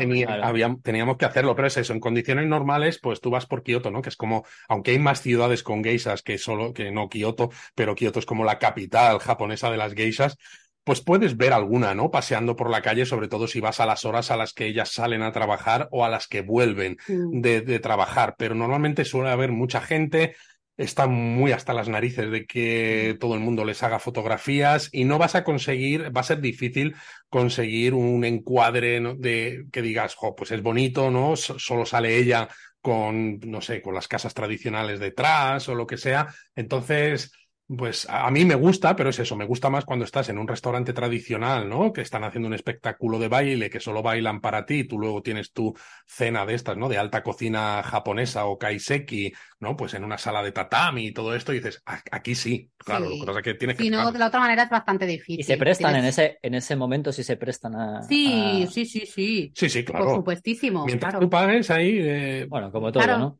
teníamos 0.83 1.17
que 1.17 1.25
hacerlo, 1.25 1.55
pero 1.55 1.69
es 1.69 1.77
eso, 1.77 1.93
en 1.93 2.01
condiciones 2.01 2.47
normales, 2.47 2.99
pues 3.03 3.21
tú 3.21 3.31
vas 3.31 3.47
por 3.47 3.63
Kioto, 3.63 3.91
¿no? 3.91 4.03
Que 4.03 4.09
es 4.09 4.17
como, 4.17 4.45
aunque 4.69 4.93
hay 4.93 4.99
más 4.99 5.21
ciudades 5.21 5.63
con 5.63 5.83
geishas 5.83 6.23
que 6.23 6.39
solo, 6.39 6.73
que 6.73 6.91
no 6.91 7.09
Kioto, 7.09 7.51
pero 7.75 7.95
Kioto 7.95 8.19
es 8.19 8.27
como 8.27 8.45
la 8.45 8.59
capital 8.59 9.19
japonesa 9.19 9.71
de 9.71 9.77
las 9.77 9.95
geishas, 9.95 10.37
pues 10.85 11.01
puedes 11.01 11.37
ver 11.37 11.53
alguna, 11.53 11.95
¿no? 11.95 12.11
Paseando 12.11 12.57
por 12.57 12.71
la 12.71 12.83
calle, 12.83 13.07
sobre 13.07 13.29
todo 13.29 13.49
si 13.49 13.61
vas 13.61 13.81
a 13.81 13.87
las 13.87 14.05
horas 14.05 14.31
a 14.31 14.37
las 14.37 14.53
que 14.53 14.67
ellas 14.67 14.91
salen 14.91 15.23
a 15.23 15.33
trabajar 15.33 15.89
o 15.91 16.05
a 16.05 16.11
las 16.11 16.29
que 16.29 16.43
vuelven 16.43 16.99
mm. 17.09 17.41
de, 17.41 17.79
trabajar. 17.81 18.37
Pero 18.39 18.55
normalmente 18.55 19.07
suele 19.07 19.31
haber 19.31 19.51
mucha 19.51 19.81
gente, 19.81 20.37
están 20.77 21.13
muy 21.13 21.53
hasta 21.53 21.73
las 21.73 21.89
narices 21.89 22.31
de 22.31 22.45
que 22.47 23.15
mm. 23.15 23.19
todo 23.19 23.35
el 23.35 23.41
mundo 23.41 23.65
les 23.65 23.83
haga 23.83 23.99
fotografías 23.99 24.91
y 24.93 25.05
no 25.05 25.19
vas 25.19 25.35
a 25.35 25.43
conseguir, 25.43 26.15
va 26.15 26.21
a 26.21 26.25
ser 26.25 26.41
difícil 26.43 26.95
conseguir 27.31 27.95
un 27.95 28.25
encuadre 28.25 29.01
de 29.17 29.65
que 29.73 29.81
digas, 29.83 30.15
jo, 30.15 30.37
pues 30.37 30.53
es 30.53 30.63
bonito, 30.63 31.11
¿no? 31.11 31.35
solo 31.37 31.87
sale 31.87 32.19
ella 32.19 32.49
con, 32.83 33.41
no 33.41 33.63
sé, 33.63 33.81
con 33.81 33.95
las 33.95 34.07
casas 34.07 34.35
tradicionales 34.35 35.01
detrás 35.01 35.67
o 35.71 35.75
lo 35.75 35.87
que 35.87 35.97
sea. 35.97 36.27
Entonces, 36.55 37.33
pues 37.67 38.07
a 38.11 38.31
mí 38.31 38.45
me 38.45 38.55
gusta, 38.55 38.95
pero 38.95 39.09
es 39.09 39.19
eso, 39.19 39.37
me 39.37 39.47
gusta 39.47 39.71
más 39.71 39.87
cuando 39.87 40.05
estás 40.05 40.29
en 40.29 40.39
un 40.39 40.47
restaurante 40.47 40.93
tradicional, 40.93 41.69
¿no? 41.69 41.93
Que 41.93 42.03
están 42.03 42.23
haciendo 42.23 42.47
un 42.47 42.55
espectáculo 42.55 43.19
de 43.19 43.29
baile, 43.29 43.71
que 43.71 43.81
solo 43.81 44.03
bailan 44.03 44.43
para 44.43 44.67
ti, 44.67 44.85
tú 44.85 44.99
luego 44.99 45.23
tienes 45.23 45.53
tu 45.53 45.75
cena 46.07 46.45
de 46.45 46.55
estas, 46.55 46.77
¿no? 46.77 46.91
De 46.91 46.99
alta 46.99 47.23
cocina 47.23 47.83
japonesa 47.83 48.45
o 48.45 48.59
kaiseki, 48.59 49.33
¿no? 49.61 49.77
Pues 49.77 49.95
en 49.95 50.05
una 50.05 50.19
sala 50.19 50.43
de 50.43 50.53
tatami 50.53 51.07
y 51.07 51.13
todo 51.13 51.35
esto, 51.35 51.53
y 51.53 51.57
dices, 51.57 51.83
aquí 51.87 52.35
sí, 52.35 52.71
claro, 52.77 53.09
cosa 53.25 53.41
que 53.41 53.55
tienes 53.55 53.79
que... 53.79 53.85
Si 53.85 53.91
no, 53.91 54.13
de 54.13 54.19
la 54.19 54.27
otra 54.27 54.41
manera 54.41 54.65
es 54.65 54.71
bastante 54.71 55.07
difícil. 55.07 55.41
Y 55.41 55.45
se 55.45 55.57
prestan 55.57 55.97
en, 55.97 56.05
ese, 56.05 56.39
en 56.43 56.55
ese 56.55 56.77
momento, 56.77 57.13
si 57.13 57.25
se 57.25 57.39
prestan 57.39 57.77
a... 57.77 58.03
Sí, 58.03 58.69
sí, 58.71 58.85
sí, 58.85 59.07
sí. 59.07 59.53
Sí, 59.55 59.71
sí, 59.71 59.85
claro. 59.85 60.05
Por 60.05 60.17
supuestísimo. 60.17 60.85
Mientras 60.85 61.19
tú 61.19 61.31
pagues 61.31 61.71
ahí... 61.71 61.99
Eh, 61.99 62.47
bueno, 62.47 62.71
como 62.71 62.93
todo, 62.93 63.07
¿no? 63.07 63.39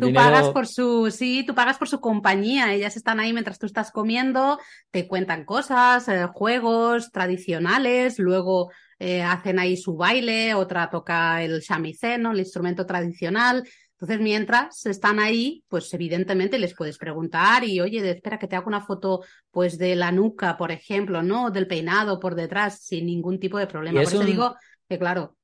Tú 0.00 0.12
pagas 0.12 0.50
por 0.50 0.66
su, 0.66 1.10
sí, 1.10 1.44
tú 1.46 1.54
pagas 1.54 1.78
por 1.78 1.88
su 1.88 2.00
compañía. 2.00 2.72
Ellas 2.72 2.96
están 2.96 3.20
ahí 3.20 3.32
mientras 3.32 3.58
tú 3.58 3.66
estás 3.66 3.90
comiendo, 3.90 4.58
te 4.90 5.06
cuentan 5.06 5.44
cosas, 5.44 6.08
eh, 6.08 6.26
juegos 6.32 7.10
tradicionales, 7.12 8.18
luego 8.18 8.70
eh, 8.98 9.22
hacen 9.22 9.58
ahí 9.58 9.76
su 9.76 9.96
baile, 9.96 10.54
otra 10.54 10.90
toca 10.90 11.42
el 11.42 11.60
shamisen, 11.60 12.26
el 12.26 12.38
instrumento 12.38 12.86
tradicional. 12.86 13.62
Entonces, 13.98 14.20
mientras 14.20 14.84
están 14.84 15.18
ahí, 15.18 15.64
pues 15.68 15.92
evidentemente 15.94 16.58
les 16.58 16.74
puedes 16.74 16.98
preguntar 16.98 17.64
y, 17.64 17.80
oye, 17.80 18.10
espera 18.10 18.38
que 18.38 18.46
te 18.46 18.54
haga 18.54 18.66
una 18.66 18.82
foto, 18.82 19.24
pues 19.50 19.78
de 19.78 19.96
la 19.96 20.12
nuca, 20.12 20.58
por 20.58 20.70
ejemplo, 20.70 21.22
¿no? 21.22 21.50
Del 21.50 21.66
peinado 21.66 22.20
por 22.20 22.34
detrás, 22.34 22.80
sin 22.80 23.06
ningún 23.06 23.40
tipo 23.40 23.56
de 23.56 23.66
problema. 23.66 24.02
Por 24.02 24.12
eso 24.12 24.22
digo 24.22 24.54
que 24.88 24.98
claro, 24.98 25.36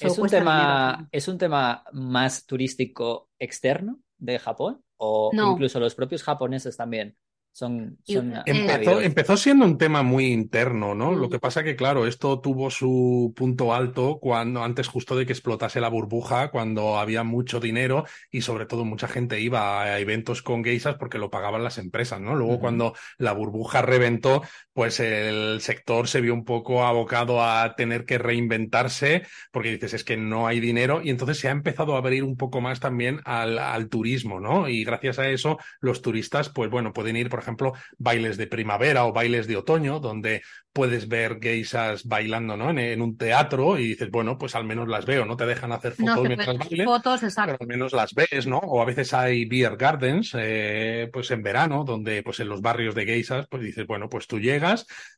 es 0.00 0.18
un 0.18 0.28
tema, 0.28 1.08
es 1.12 1.28
un 1.28 1.38
tema 1.38 1.84
más 1.92 2.46
turístico 2.46 3.30
externo 3.38 4.00
de 4.18 4.38
Japón 4.38 4.82
o 4.96 5.30
incluso 5.32 5.78
los 5.78 5.94
propios 5.94 6.22
japoneses 6.22 6.76
también 6.76 7.16
son, 7.56 7.96
empezó, 8.06 9.00
empezó, 9.00 9.36
siendo 9.38 9.64
un 9.64 9.78
tema 9.78 10.02
muy 10.02 10.26
interno, 10.26 10.94
¿no? 10.94 11.14
Lo 11.14 11.30
que 11.30 11.38
pasa 11.38 11.64
que, 11.64 11.74
claro, 11.74 12.06
esto 12.06 12.38
tuvo 12.38 12.70
su 12.70 13.32
punto 13.34 13.72
alto 13.72 14.18
cuando, 14.20 14.62
antes 14.62 14.88
justo 14.88 15.16
de 15.16 15.24
que 15.24 15.32
explotase 15.32 15.80
la 15.80 15.88
burbuja, 15.88 16.50
cuando 16.50 16.98
había 16.98 17.24
mucho 17.24 17.58
dinero 17.58 18.04
y 18.30 18.42
sobre 18.42 18.66
todo 18.66 18.84
mucha 18.84 19.08
gente 19.08 19.40
iba 19.40 19.82
a 19.82 19.98
eventos 19.98 20.42
con 20.42 20.62
geisas 20.64 20.96
porque 20.96 21.16
lo 21.16 21.30
pagaban 21.30 21.64
las 21.64 21.78
empresas, 21.78 22.20
¿no? 22.20 22.34
Luego 22.34 22.60
cuando 22.60 22.92
la 23.16 23.32
burbuja 23.32 23.80
reventó, 23.80 24.42
pues 24.76 25.00
el 25.00 25.62
sector 25.62 26.06
se 26.06 26.20
vio 26.20 26.34
un 26.34 26.44
poco 26.44 26.84
abocado 26.84 27.42
a 27.42 27.74
tener 27.76 28.04
que 28.04 28.18
reinventarse 28.18 29.22
porque 29.50 29.70
dices, 29.70 29.94
es 29.94 30.04
que 30.04 30.18
no 30.18 30.46
hay 30.46 30.60
dinero 30.60 31.00
y 31.02 31.08
entonces 31.08 31.38
se 31.38 31.48
ha 31.48 31.52
empezado 31.52 31.94
a 31.94 31.98
abrir 31.98 32.22
un 32.22 32.36
poco 32.36 32.60
más 32.60 32.78
también 32.78 33.22
al, 33.24 33.58
al 33.58 33.88
turismo, 33.88 34.38
¿no? 34.38 34.68
Y 34.68 34.84
gracias 34.84 35.18
a 35.18 35.30
eso 35.30 35.56
los 35.80 36.02
turistas, 36.02 36.50
pues 36.50 36.68
bueno, 36.68 36.92
pueden 36.92 37.16
ir, 37.16 37.30
por 37.30 37.38
ejemplo, 37.38 37.72
bailes 37.96 38.36
de 38.36 38.48
primavera 38.48 39.06
o 39.06 39.14
bailes 39.14 39.46
de 39.46 39.56
otoño, 39.56 39.98
donde 39.98 40.42
puedes 40.76 41.08
ver 41.08 41.38
geisas 41.40 42.04
bailando 42.04 42.54
¿no? 42.54 42.68
en, 42.68 43.00
un 43.00 43.16
teatro 43.16 43.78
y 43.78 43.88
dices, 43.88 44.10
bueno, 44.10 44.36
pues 44.36 44.54
al 44.54 44.64
menos 44.64 44.86
las 44.88 45.06
veo, 45.06 45.24
no 45.24 45.34
te 45.34 45.46
dejan 45.46 45.72
hacer 45.72 45.94
fotos 45.94 46.22
mientras 46.22 46.58
bailes, 46.58 46.84
fotos, 46.84 47.22
exacto. 47.22 47.52
pero 47.52 47.58
al 47.62 47.66
menos 47.66 47.94
las 47.94 48.12
ves, 48.12 48.46
¿no? 48.46 48.58
O 48.58 48.82
a 48.82 48.84
veces 48.84 49.14
hay 49.14 49.46
beer 49.46 49.78
gardens, 49.78 50.32
eh, 50.38 51.08
pues 51.10 51.30
en 51.30 51.42
verano, 51.42 51.82
donde 51.84 52.22
pues 52.22 52.40
en 52.40 52.50
los 52.50 52.60
barrios 52.60 52.94
de 52.94 53.06
geisas, 53.06 53.46
pues 53.48 53.62
dices, 53.62 53.86
bueno, 53.86 54.10
pues 54.10 54.26
tú 54.26 54.38
llegas, 54.38 54.65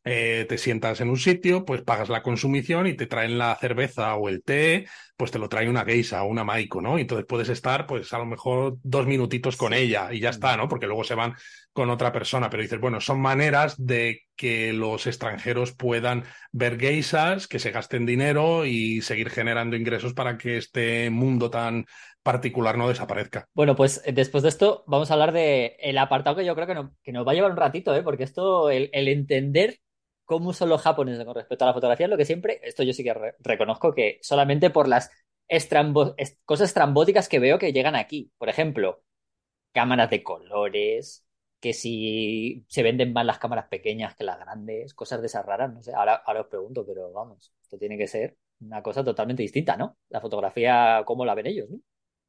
eh, 0.04 0.46
te 0.48 0.58
sientas 0.58 1.00
en 1.00 1.10
un 1.10 1.18
sitio, 1.18 1.64
pues 1.64 1.82
pagas 1.82 2.08
la 2.08 2.22
consumición 2.22 2.86
y 2.86 2.94
te 2.94 3.06
traen 3.06 3.38
la 3.38 3.56
cerveza 3.56 4.14
o 4.16 4.28
el 4.28 4.42
té, 4.42 4.86
pues 5.16 5.30
te 5.30 5.38
lo 5.38 5.48
trae 5.48 5.68
una 5.68 5.84
geisa 5.84 6.22
o 6.22 6.28
una 6.28 6.44
maiko, 6.44 6.80
¿no? 6.80 6.98
Y 6.98 7.02
entonces 7.02 7.26
puedes 7.26 7.48
estar, 7.48 7.86
pues 7.86 8.12
a 8.12 8.18
lo 8.18 8.26
mejor 8.26 8.78
dos 8.82 9.06
minutitos 9.06 9.56
con 9.56 9.74
ella 9.74 10.12
y 10.12 10.20
ya 10.20 10.30
está, 10.30 10.56
¿no? 10.56 10.68
Porque 10.68 10.86
luego 10.86 11.04
se 11.04 11.14
van 11.14 11.34
con 11.72 11.90
otra 11.90 12.12
persona, 12.12 12.50
pero 12.50 12.62
dices, 12.62 12.80
bueno, 12.80 13.00
son 13.00 13.20
maneras 13.20 13.74
de 13.78 14.22
que 14.36 14.72
los 14.72 15.06
extranjeros 15.06 15.72
puedan 15.72 16.24
ver 16.52 16.78
geisas, 16.78 17.46
que 17.46 17.58
se 17.58 17.70
gasten 17.70 18.06
dinero 18.06 18.64
y 18.64 19.02
seguir 19.02 19.30
generando 19.30 19.76
ingresos 19.76 20.14
para 20.14 20.38
que 20.38 20.56
este 20.56 21.10
mundo 21.10 21.50
tan 21.50 21.86
particular 22.28 22.76
no 22.76 22.90
desaparezca. 22.90 23.48
Bueno, 23.54 23.74
pues 23.74 24.02
eh, 24.04 24.12
después 24.12 24.42
de 24.42 24.50
esto 24.50 24.84
vamos 24.86 25.10
a 25.10 25.14
hablar 25.14 25.32
de 25.32 25.76
el 25.80 25.96
apartado 25.96 26.36
que 26.36 26.44
yo 26.44 26.54
creo 26.54 26.66
que, 26.66 26.74
no, 26.74 26.94
que 27.02 27.10
nos 27.10 27.26
va 27.26 27.32
a 27.32 27.34
llevar 27.34 27.52
un 27.52 27.56
ratito, 27.56 27.94
¿eh? 27.94 28.02
porque 28.02 28.24
esto, 28.24 28.68
el, 28.68 28.90
entender 28.92 29.78
cómo 30.26 30.52
son 30.52 30.68
los 30.68 30.82
japoneses 30.82 31.24
con 31.24 31.34
respecto 31.34 31.64
a 31.64 31.68
la 31.68 31.72
fotografía 31.72 32.04
es 32.04 32.10
lo 32.10 32.18
que 32.18 32.26
siempre, 32.26 32.60
esto 32.64 32.82
yo 32.82 32.92
sí 32.92 33.02
que 33.02 33.14
reconozco 33.38 33.94
que 33.94 34.18
solamente 34.20 34.68
por 34.68 34.88
las 34.88 35.10
cosas 36.44 36.68
estrambóticas 36.68 37.30
que 37.30 37.38
veo 37.38 37.58
que 37.58 37.72
llegan 37.72 37.96
aquí, 37.96 38.30
por 38.36 38.50
ejemplo, 38.50 39.02
cámaras 39.72 40.10
de 40.10 40.22
colores, 40.22 41.24
que 41.60 41.72
si 41.72 42.66
se 42.68 42.82
venden 42.82 43.14
más 43.14 43.24
las 43.24 43.38
cámaras 43.38 43.68
pequeñas 43.68 44.14
que 44.16 44.24
las 44.24 44.38
grandes, 44.38 44.92
cosas 44.92 45.22
de 45.22 45.28
esas 45.28 45.46
raras, 45.46 45.72
no 45.72 45.80
sé, 45.82 45.94
ahora, 45.94 46.16
ahora 46.26 46.42
os 46.42 46.48
pregunto, 46.48 46.84
pero 46.86 47.10
vamos, 47.10 47.54
esto 47.62 47.78
tiene 47.78 47.96
que 47.96 48.06
ser 48.06 48.36
una 48.60 48.82
cosa 48.82 49.02
totalmente 49.02 49.42
distinta, 49.42 49.78
¿no? 49.78 49.96
La 50.10 50.20
fotografía, 50.20 51.04
¿cómo 51.06 51.24
la 51.24 51.34
ven 51.34 51.46
ellos, 51.46 51.70
no? 51.70 51.78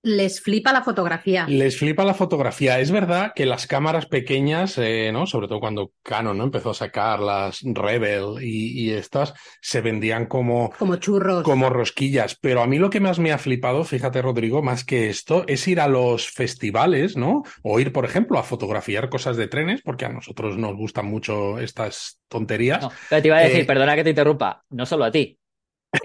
Les 0.02 0.40
flipa 0.40 0.72
la 0.72 0.82
fotografía. 0.82 1.46
Les 1.50 1.78
flipa 1.78 2.06
la 2.06 2.14
fotografía. 2.14 2.80
Es 2.80 2.90
verdad 2.90 3.34
que 3.36 3.46
las 3.46 3.68
cámaras 3.68 4.06
pequeñas, 4.06 4.78
eh, 4.78 5.12
¿no? 5.12 5.28
Sobre 5.28 5.50
todo 5.50 5.60
cuando 5.60 5.92
Canon 6.04 6.38
¿no? 6.38 6.46
empezó 6.46 6.70
a 6.70 6.74
sacar 6.74 7.20
las 7.20 7.60
Rebel 7.64 8.42
y, 8.42 8.92
estas, 8.92 9.34
se 9.62 9.82
vendían 9.82 10.28
como. 10.28 10.72
Como 10.80 10.96
churros. 10.96 11.44
Como 11.44 11.70
rosquillas. 11.70 12.38
Pero 12.40 12.62
a 12.62 12.68
mí 12.68 12.80
lo 12.80 12.90
que 12.90 13.02
más 13.02 13.20
me 13.20 13.34
ha 13.34 13.38
flipado, 13.38 13.84
fíjate, 13.84 14.22
Rodrigo, 14.22 14.62
más 14.62 14.86
que 14.86 15.10
esto, 15.10 15.44
es 15.48 15.68
ir 15.68 15.82
a 15.82 15.90
los 15.90 16.30
festivales, 16.30 17.18
¿no? 17.18 17.44
O 17.62 17.80
ir, 17.82 17.92
por 17.92 18.06
ejemplo, 18.06 18.40
a 18.40 18.44
fotografiar 18.44 19.10
cosas 19.10 19.36
de 19.36 19.50
trenes, 19.50 19.82
porque 19.82 20.06
a 20.06 20.10
nosotros 20.10 20.58
nos 20.58 20.78
gustan 20.78 21.08
mucho 21.08 21.60
estas 21.60 22.22
tonterías. 22.30 22.84
No, 22.84 22.92
pero 23.10 23.22
te 23.22 23.28
iba 23.28 23.38
a 23.38 23.42
decir, 23.42 23.62
eh, 23.62 23.66
perdona 23.66 23.98
que 23.98 24.06
te 24.06 24.12
interrumpa, 24.12 24.64
no 24.70 24.86
solo 24.86 25.04
a 25.04 25.12
ti. 25.12 25.38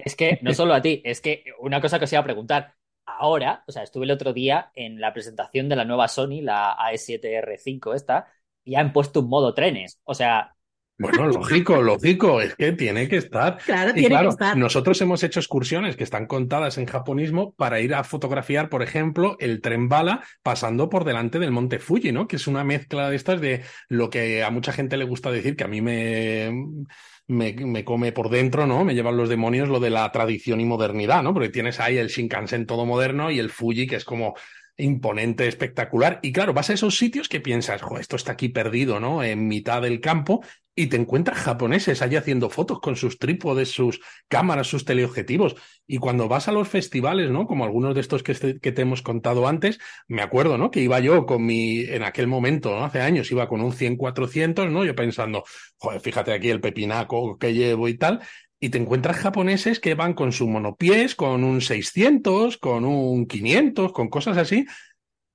Es 0.03 0.15
que, 0.15 0.39
no 0.41 0.53
solo 0.53 0.73
a 0.73 0.81
ti, 0.81 1.01
es 1.05 1.21
que 1.21 1.45
una 1.59 1.79
cosa 1.79 1.97
que 1.97 2.05
os 2.05 2.11
iba 2.11 2.19
a 2.19 2.25
preguntar 2.25 2.74
ahora, 3.05 3.63
o 3.67 3.71
sea, 3.71 3.83
estuve 3.83 4.05
el 4.05 4.11
otro 4.11 4.33
día 4.33 4.71
en 4.75 4.99
la 4.99 5.13
presentación 5.13 5.69
de 5.69 5.75
la 5.75 5.85
nueva 5.85 6.07
Sony, 6.07 6.41
la 6.41 6.75
A7R5 6.77 7.95
esta, 7.95 8.27
y 8.63 8.75
han 8.75 8.93
puesto 8.93 9.21
un 9.21 9.29
modo 9.29 9.53
trenes. 9.53 9.99
O 10.03 10.13
sea, 10.13 10.55
bueno, 10.97 11.27
lógico, 11.27 11.81
lógico, 11.81 12.41
es 12.41 12.55
que 12.55 12.71
tiene 12.71 13.07
que 13.07 13.17
estar. 13.17 13.57
Claro, 13.57 13.93
tiene 13.93 14.17
que 14.17 14.27
estar. 14.27 14.57
Nosotros 14.57 14.99
hemos 15.01 15.23
hecho 15.23 15.39
excursiones 15.39 15.97
que 15.97 16.03
están 16.03 16.25
contadas 16.25 16.77
en 16.77 16.85
japonismo 16.85 17.53
para 17.55 17.79
ir 17.81 17.93
a 17.93 18.03
fotografiar, 18.03 18.69
por 18.69 18.81
ejemplo, 18.81 19.35
el 19.39 19.61
tren 19.61 19.89
bala 19.89 20.23
pasando 20.41 20.89
por 20.89 21.03
delante 21.03 21.39
del 21.39 21.51
monte 21.51 21.79
Fuji, 21.79 22.11
¿no? 22.11 22.27
Que 22.27 22.37
es 22.37 22.47
una 22.47 22.63
mezcla 22.63 23.09
de 23.09 23.15
estas 23.15 23.41
de 23.41 23.63
lo 23.89 24.09
que 24.09 24.43
a 24.43 24.51
mucha 24.51 24.71
gente 24.71 24.97
le 24.97 25.05
gusta 25.05 25.31
decir, 25.31 25.55
que 25.55 25.65
a 25.65 25.67
mí 25.67 25.81
me, 25.81 26.85
me, 27.27 27.53
me 27.53 27.83
come 27.83 28.11
por 28.11 28.29
dentro, 28.29 28.67
¿no? 28.67 28.83
Me 28.83 28.93
llevan 28.93 29.17
los 29.17 29.29
demonios 29.29 29.69
lo 29.69 29.79
de 29.79 29.89
la 29.89 30.11
tradición 30.11 30.61
y 30.61 30.65
modernidad, 30.65 31.23
¿no? 31.23 31.33
Porque 31.33 31.49
tienes 31.49 31.79
ahí 31.79 31.97
el 31.97 32.07
Shinkansen 32.07 32.65
todo 32.65 32.85
moderno 32.85 33.31
y 33.31 33.39
el 33.39 33.49
Fuji, 33.49 33.87
que 33.87 33.95
es 33.95 34.05
como 34.05 34.35
imponente, 34.77 35.47
espectacular. 35.47 36.19
Y 36.21 36.31
claro, 36.31 36.53
vas 36.53 36.69
a 36.69 36.73
esos 36.73 36.97
sitios 36.97 37.29
que 37.29 37.39
piensas, 37.39 37.81
jo, 37.81 37.97
esto 37.97 38.15
está 38.15 38.33
aquí 38.33 38.49
perdido, 38.49 38.99
¿no? 38.99 39.23
En 39.23 39.47
mitad 39.47 39.81
del 39.81 40.01
campo, 40.01 40.43
y 40.75 40.87
te 40.87 40.97
encuentras 40.97 41.37
japoneses 41.37 42.01
allí 42.01 42.17
haciendo 42.17 42.49
fotos 42.49 42.79
con 42.81 42.97
sus 42.97 43.17
trípodes, 43.17 43.71
sus 43.71 44.01
cámaras, 44.27 44.67
sus 44.67 44.83
teleobjetivos. 44.83 45.55
Y 45.87 45.97
cuando 45.97 46.27
vas 46.27 46.47
a 46.47 46.51
los 46.51 46.67
festivales, 46.67 47.31
¿no? 47.31 47.47
Como 47.47 47.63
algunos 47.63 47.95
de 47.95 48.01
estos 48.01 48.23
que, 48.23 48.59
que 48.59 48.71
te 48.73 48.81
hemos 48.81 49.01
contado 49.01 49.47
antes, 49.47 49.79
me 50.07 50.21
acuerdo, 50.21 50.57
¿no? 50.57 50.71
Que 50.71 50.81
iba 50.81 50.99
yo 50.99 51.25
con 51.25 51.45
mi, 51.45 51.79
en 51.79 52.03
aquel 52.03 52.27
momento, 52.27 52.71
¿no? 52.71 52.83
Hace 52.83 53.01
años, 53.01 53.31
iba 53.31 53.47
con 53.47 53.61
un 53.61 53.71
100-400, 53.71 54.69
¿no? 54.69 54.83
Yo 54.83 54.95
pensando, 54.95 55.43
joder, 55.77 56.01
fíjate 56.01 56.33
aquí 56.33 56.49
el 56.49 56.59
pepinaco 56.59 57.37
que 57.37 57.53
llevo 57.53 57.87
y 57.87 57.97
tal 57.97 58.21
y 58.59 58.69
te 58.69 58.77
encuentras 58.77 59.17
japoneses 59.17 59.79
que 59.79 59.95
van 59.95 60.13
con 60.13 60.31
su 60.31 60.47
monopiés, 60.47 61.13
con 61.13 61.43
un 61.43 61.61
600, 61.61 62.57
con 62.57 62.85
un 62.85 63.27
500, 63.27 63.91
con 63.91 64.09
cosas 64.09 64.37
así, 64.37 64.65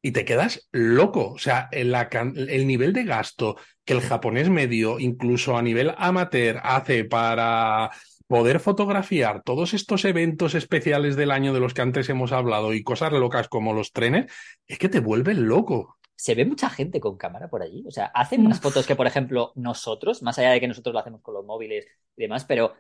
y 0.03 0.13
te 0.13 0.25
quedas 0.25 0.69
loco. 0.73 1.33
O 1.33 1.39
sea, 1.39 1.69
el, 1.73 1.95
el 1.95 2.67
nivel 2.67 2.93
de 2.93 3.05
gasto 3.05 3.57
que 3.85 3.95
el 3.95 4.01
japonés 4.01 4.49
medio, 4.49 4.99
incluso 4.99 5.57
a 5.57 5.63
nivel 5.63 5.95
amateur, 5.97 6.61
hace 6.63 7.05
para 7.05 7.91
poder 8.27 8.61
fotografiar 8.61 9.43
todos 9.43 9.75
estos 9.75 10.05
eventos 10.05 10.55
especiales 10.55 11.17
del 11.17 11.33
año 11.33 11.53
de 11.53 11.59
los 11.59 11.75
que 11.75 11.83
antes 11.83 12.09
hemos 12.09 12.31
hablado 12.31 12.73
y 12.73 12.85
cosas 12.85 13.13
locas 13.13 13.49
como 13.49 13.75
los 13.75 13.93
trenes, 13.93 14.33
es 14.69 14.79
que 14.79 14.89
te 14.89 15.01
vuelven 15.01 15.49
loco. 15.49 15.99
Se 16.15 16.37
ve 16.37 16.45
mucha 16.45 16.71
gente 16.71 17.01
con 17.01 17.17
cámara 17.17 17.49
por 17.49 17.63
allí. 17.63 17.83
O 17.89 17.91
sea, 17.91 18.07
hacen 18.07 18.45
más 18.45 18.61
fotos 18.61 18.87
que, 18.87 18.95
por 18.95 19.09
ejemplo, 19.09 19.53
nosotros, 19.57 20.23
más 20.23 20.39
allá 20.39 20.51
de 20.51 20.61
que 20.61 20.69
nosotros 20.69 20.93
lo 20.93 21.01
hacemos 21.01 21.23
con 21.23 21.35
los 21.35 21.45
móviles 21.45 21.87
y 22.17 22.23
demás, 22.23 22.45
pero 22.45 22.75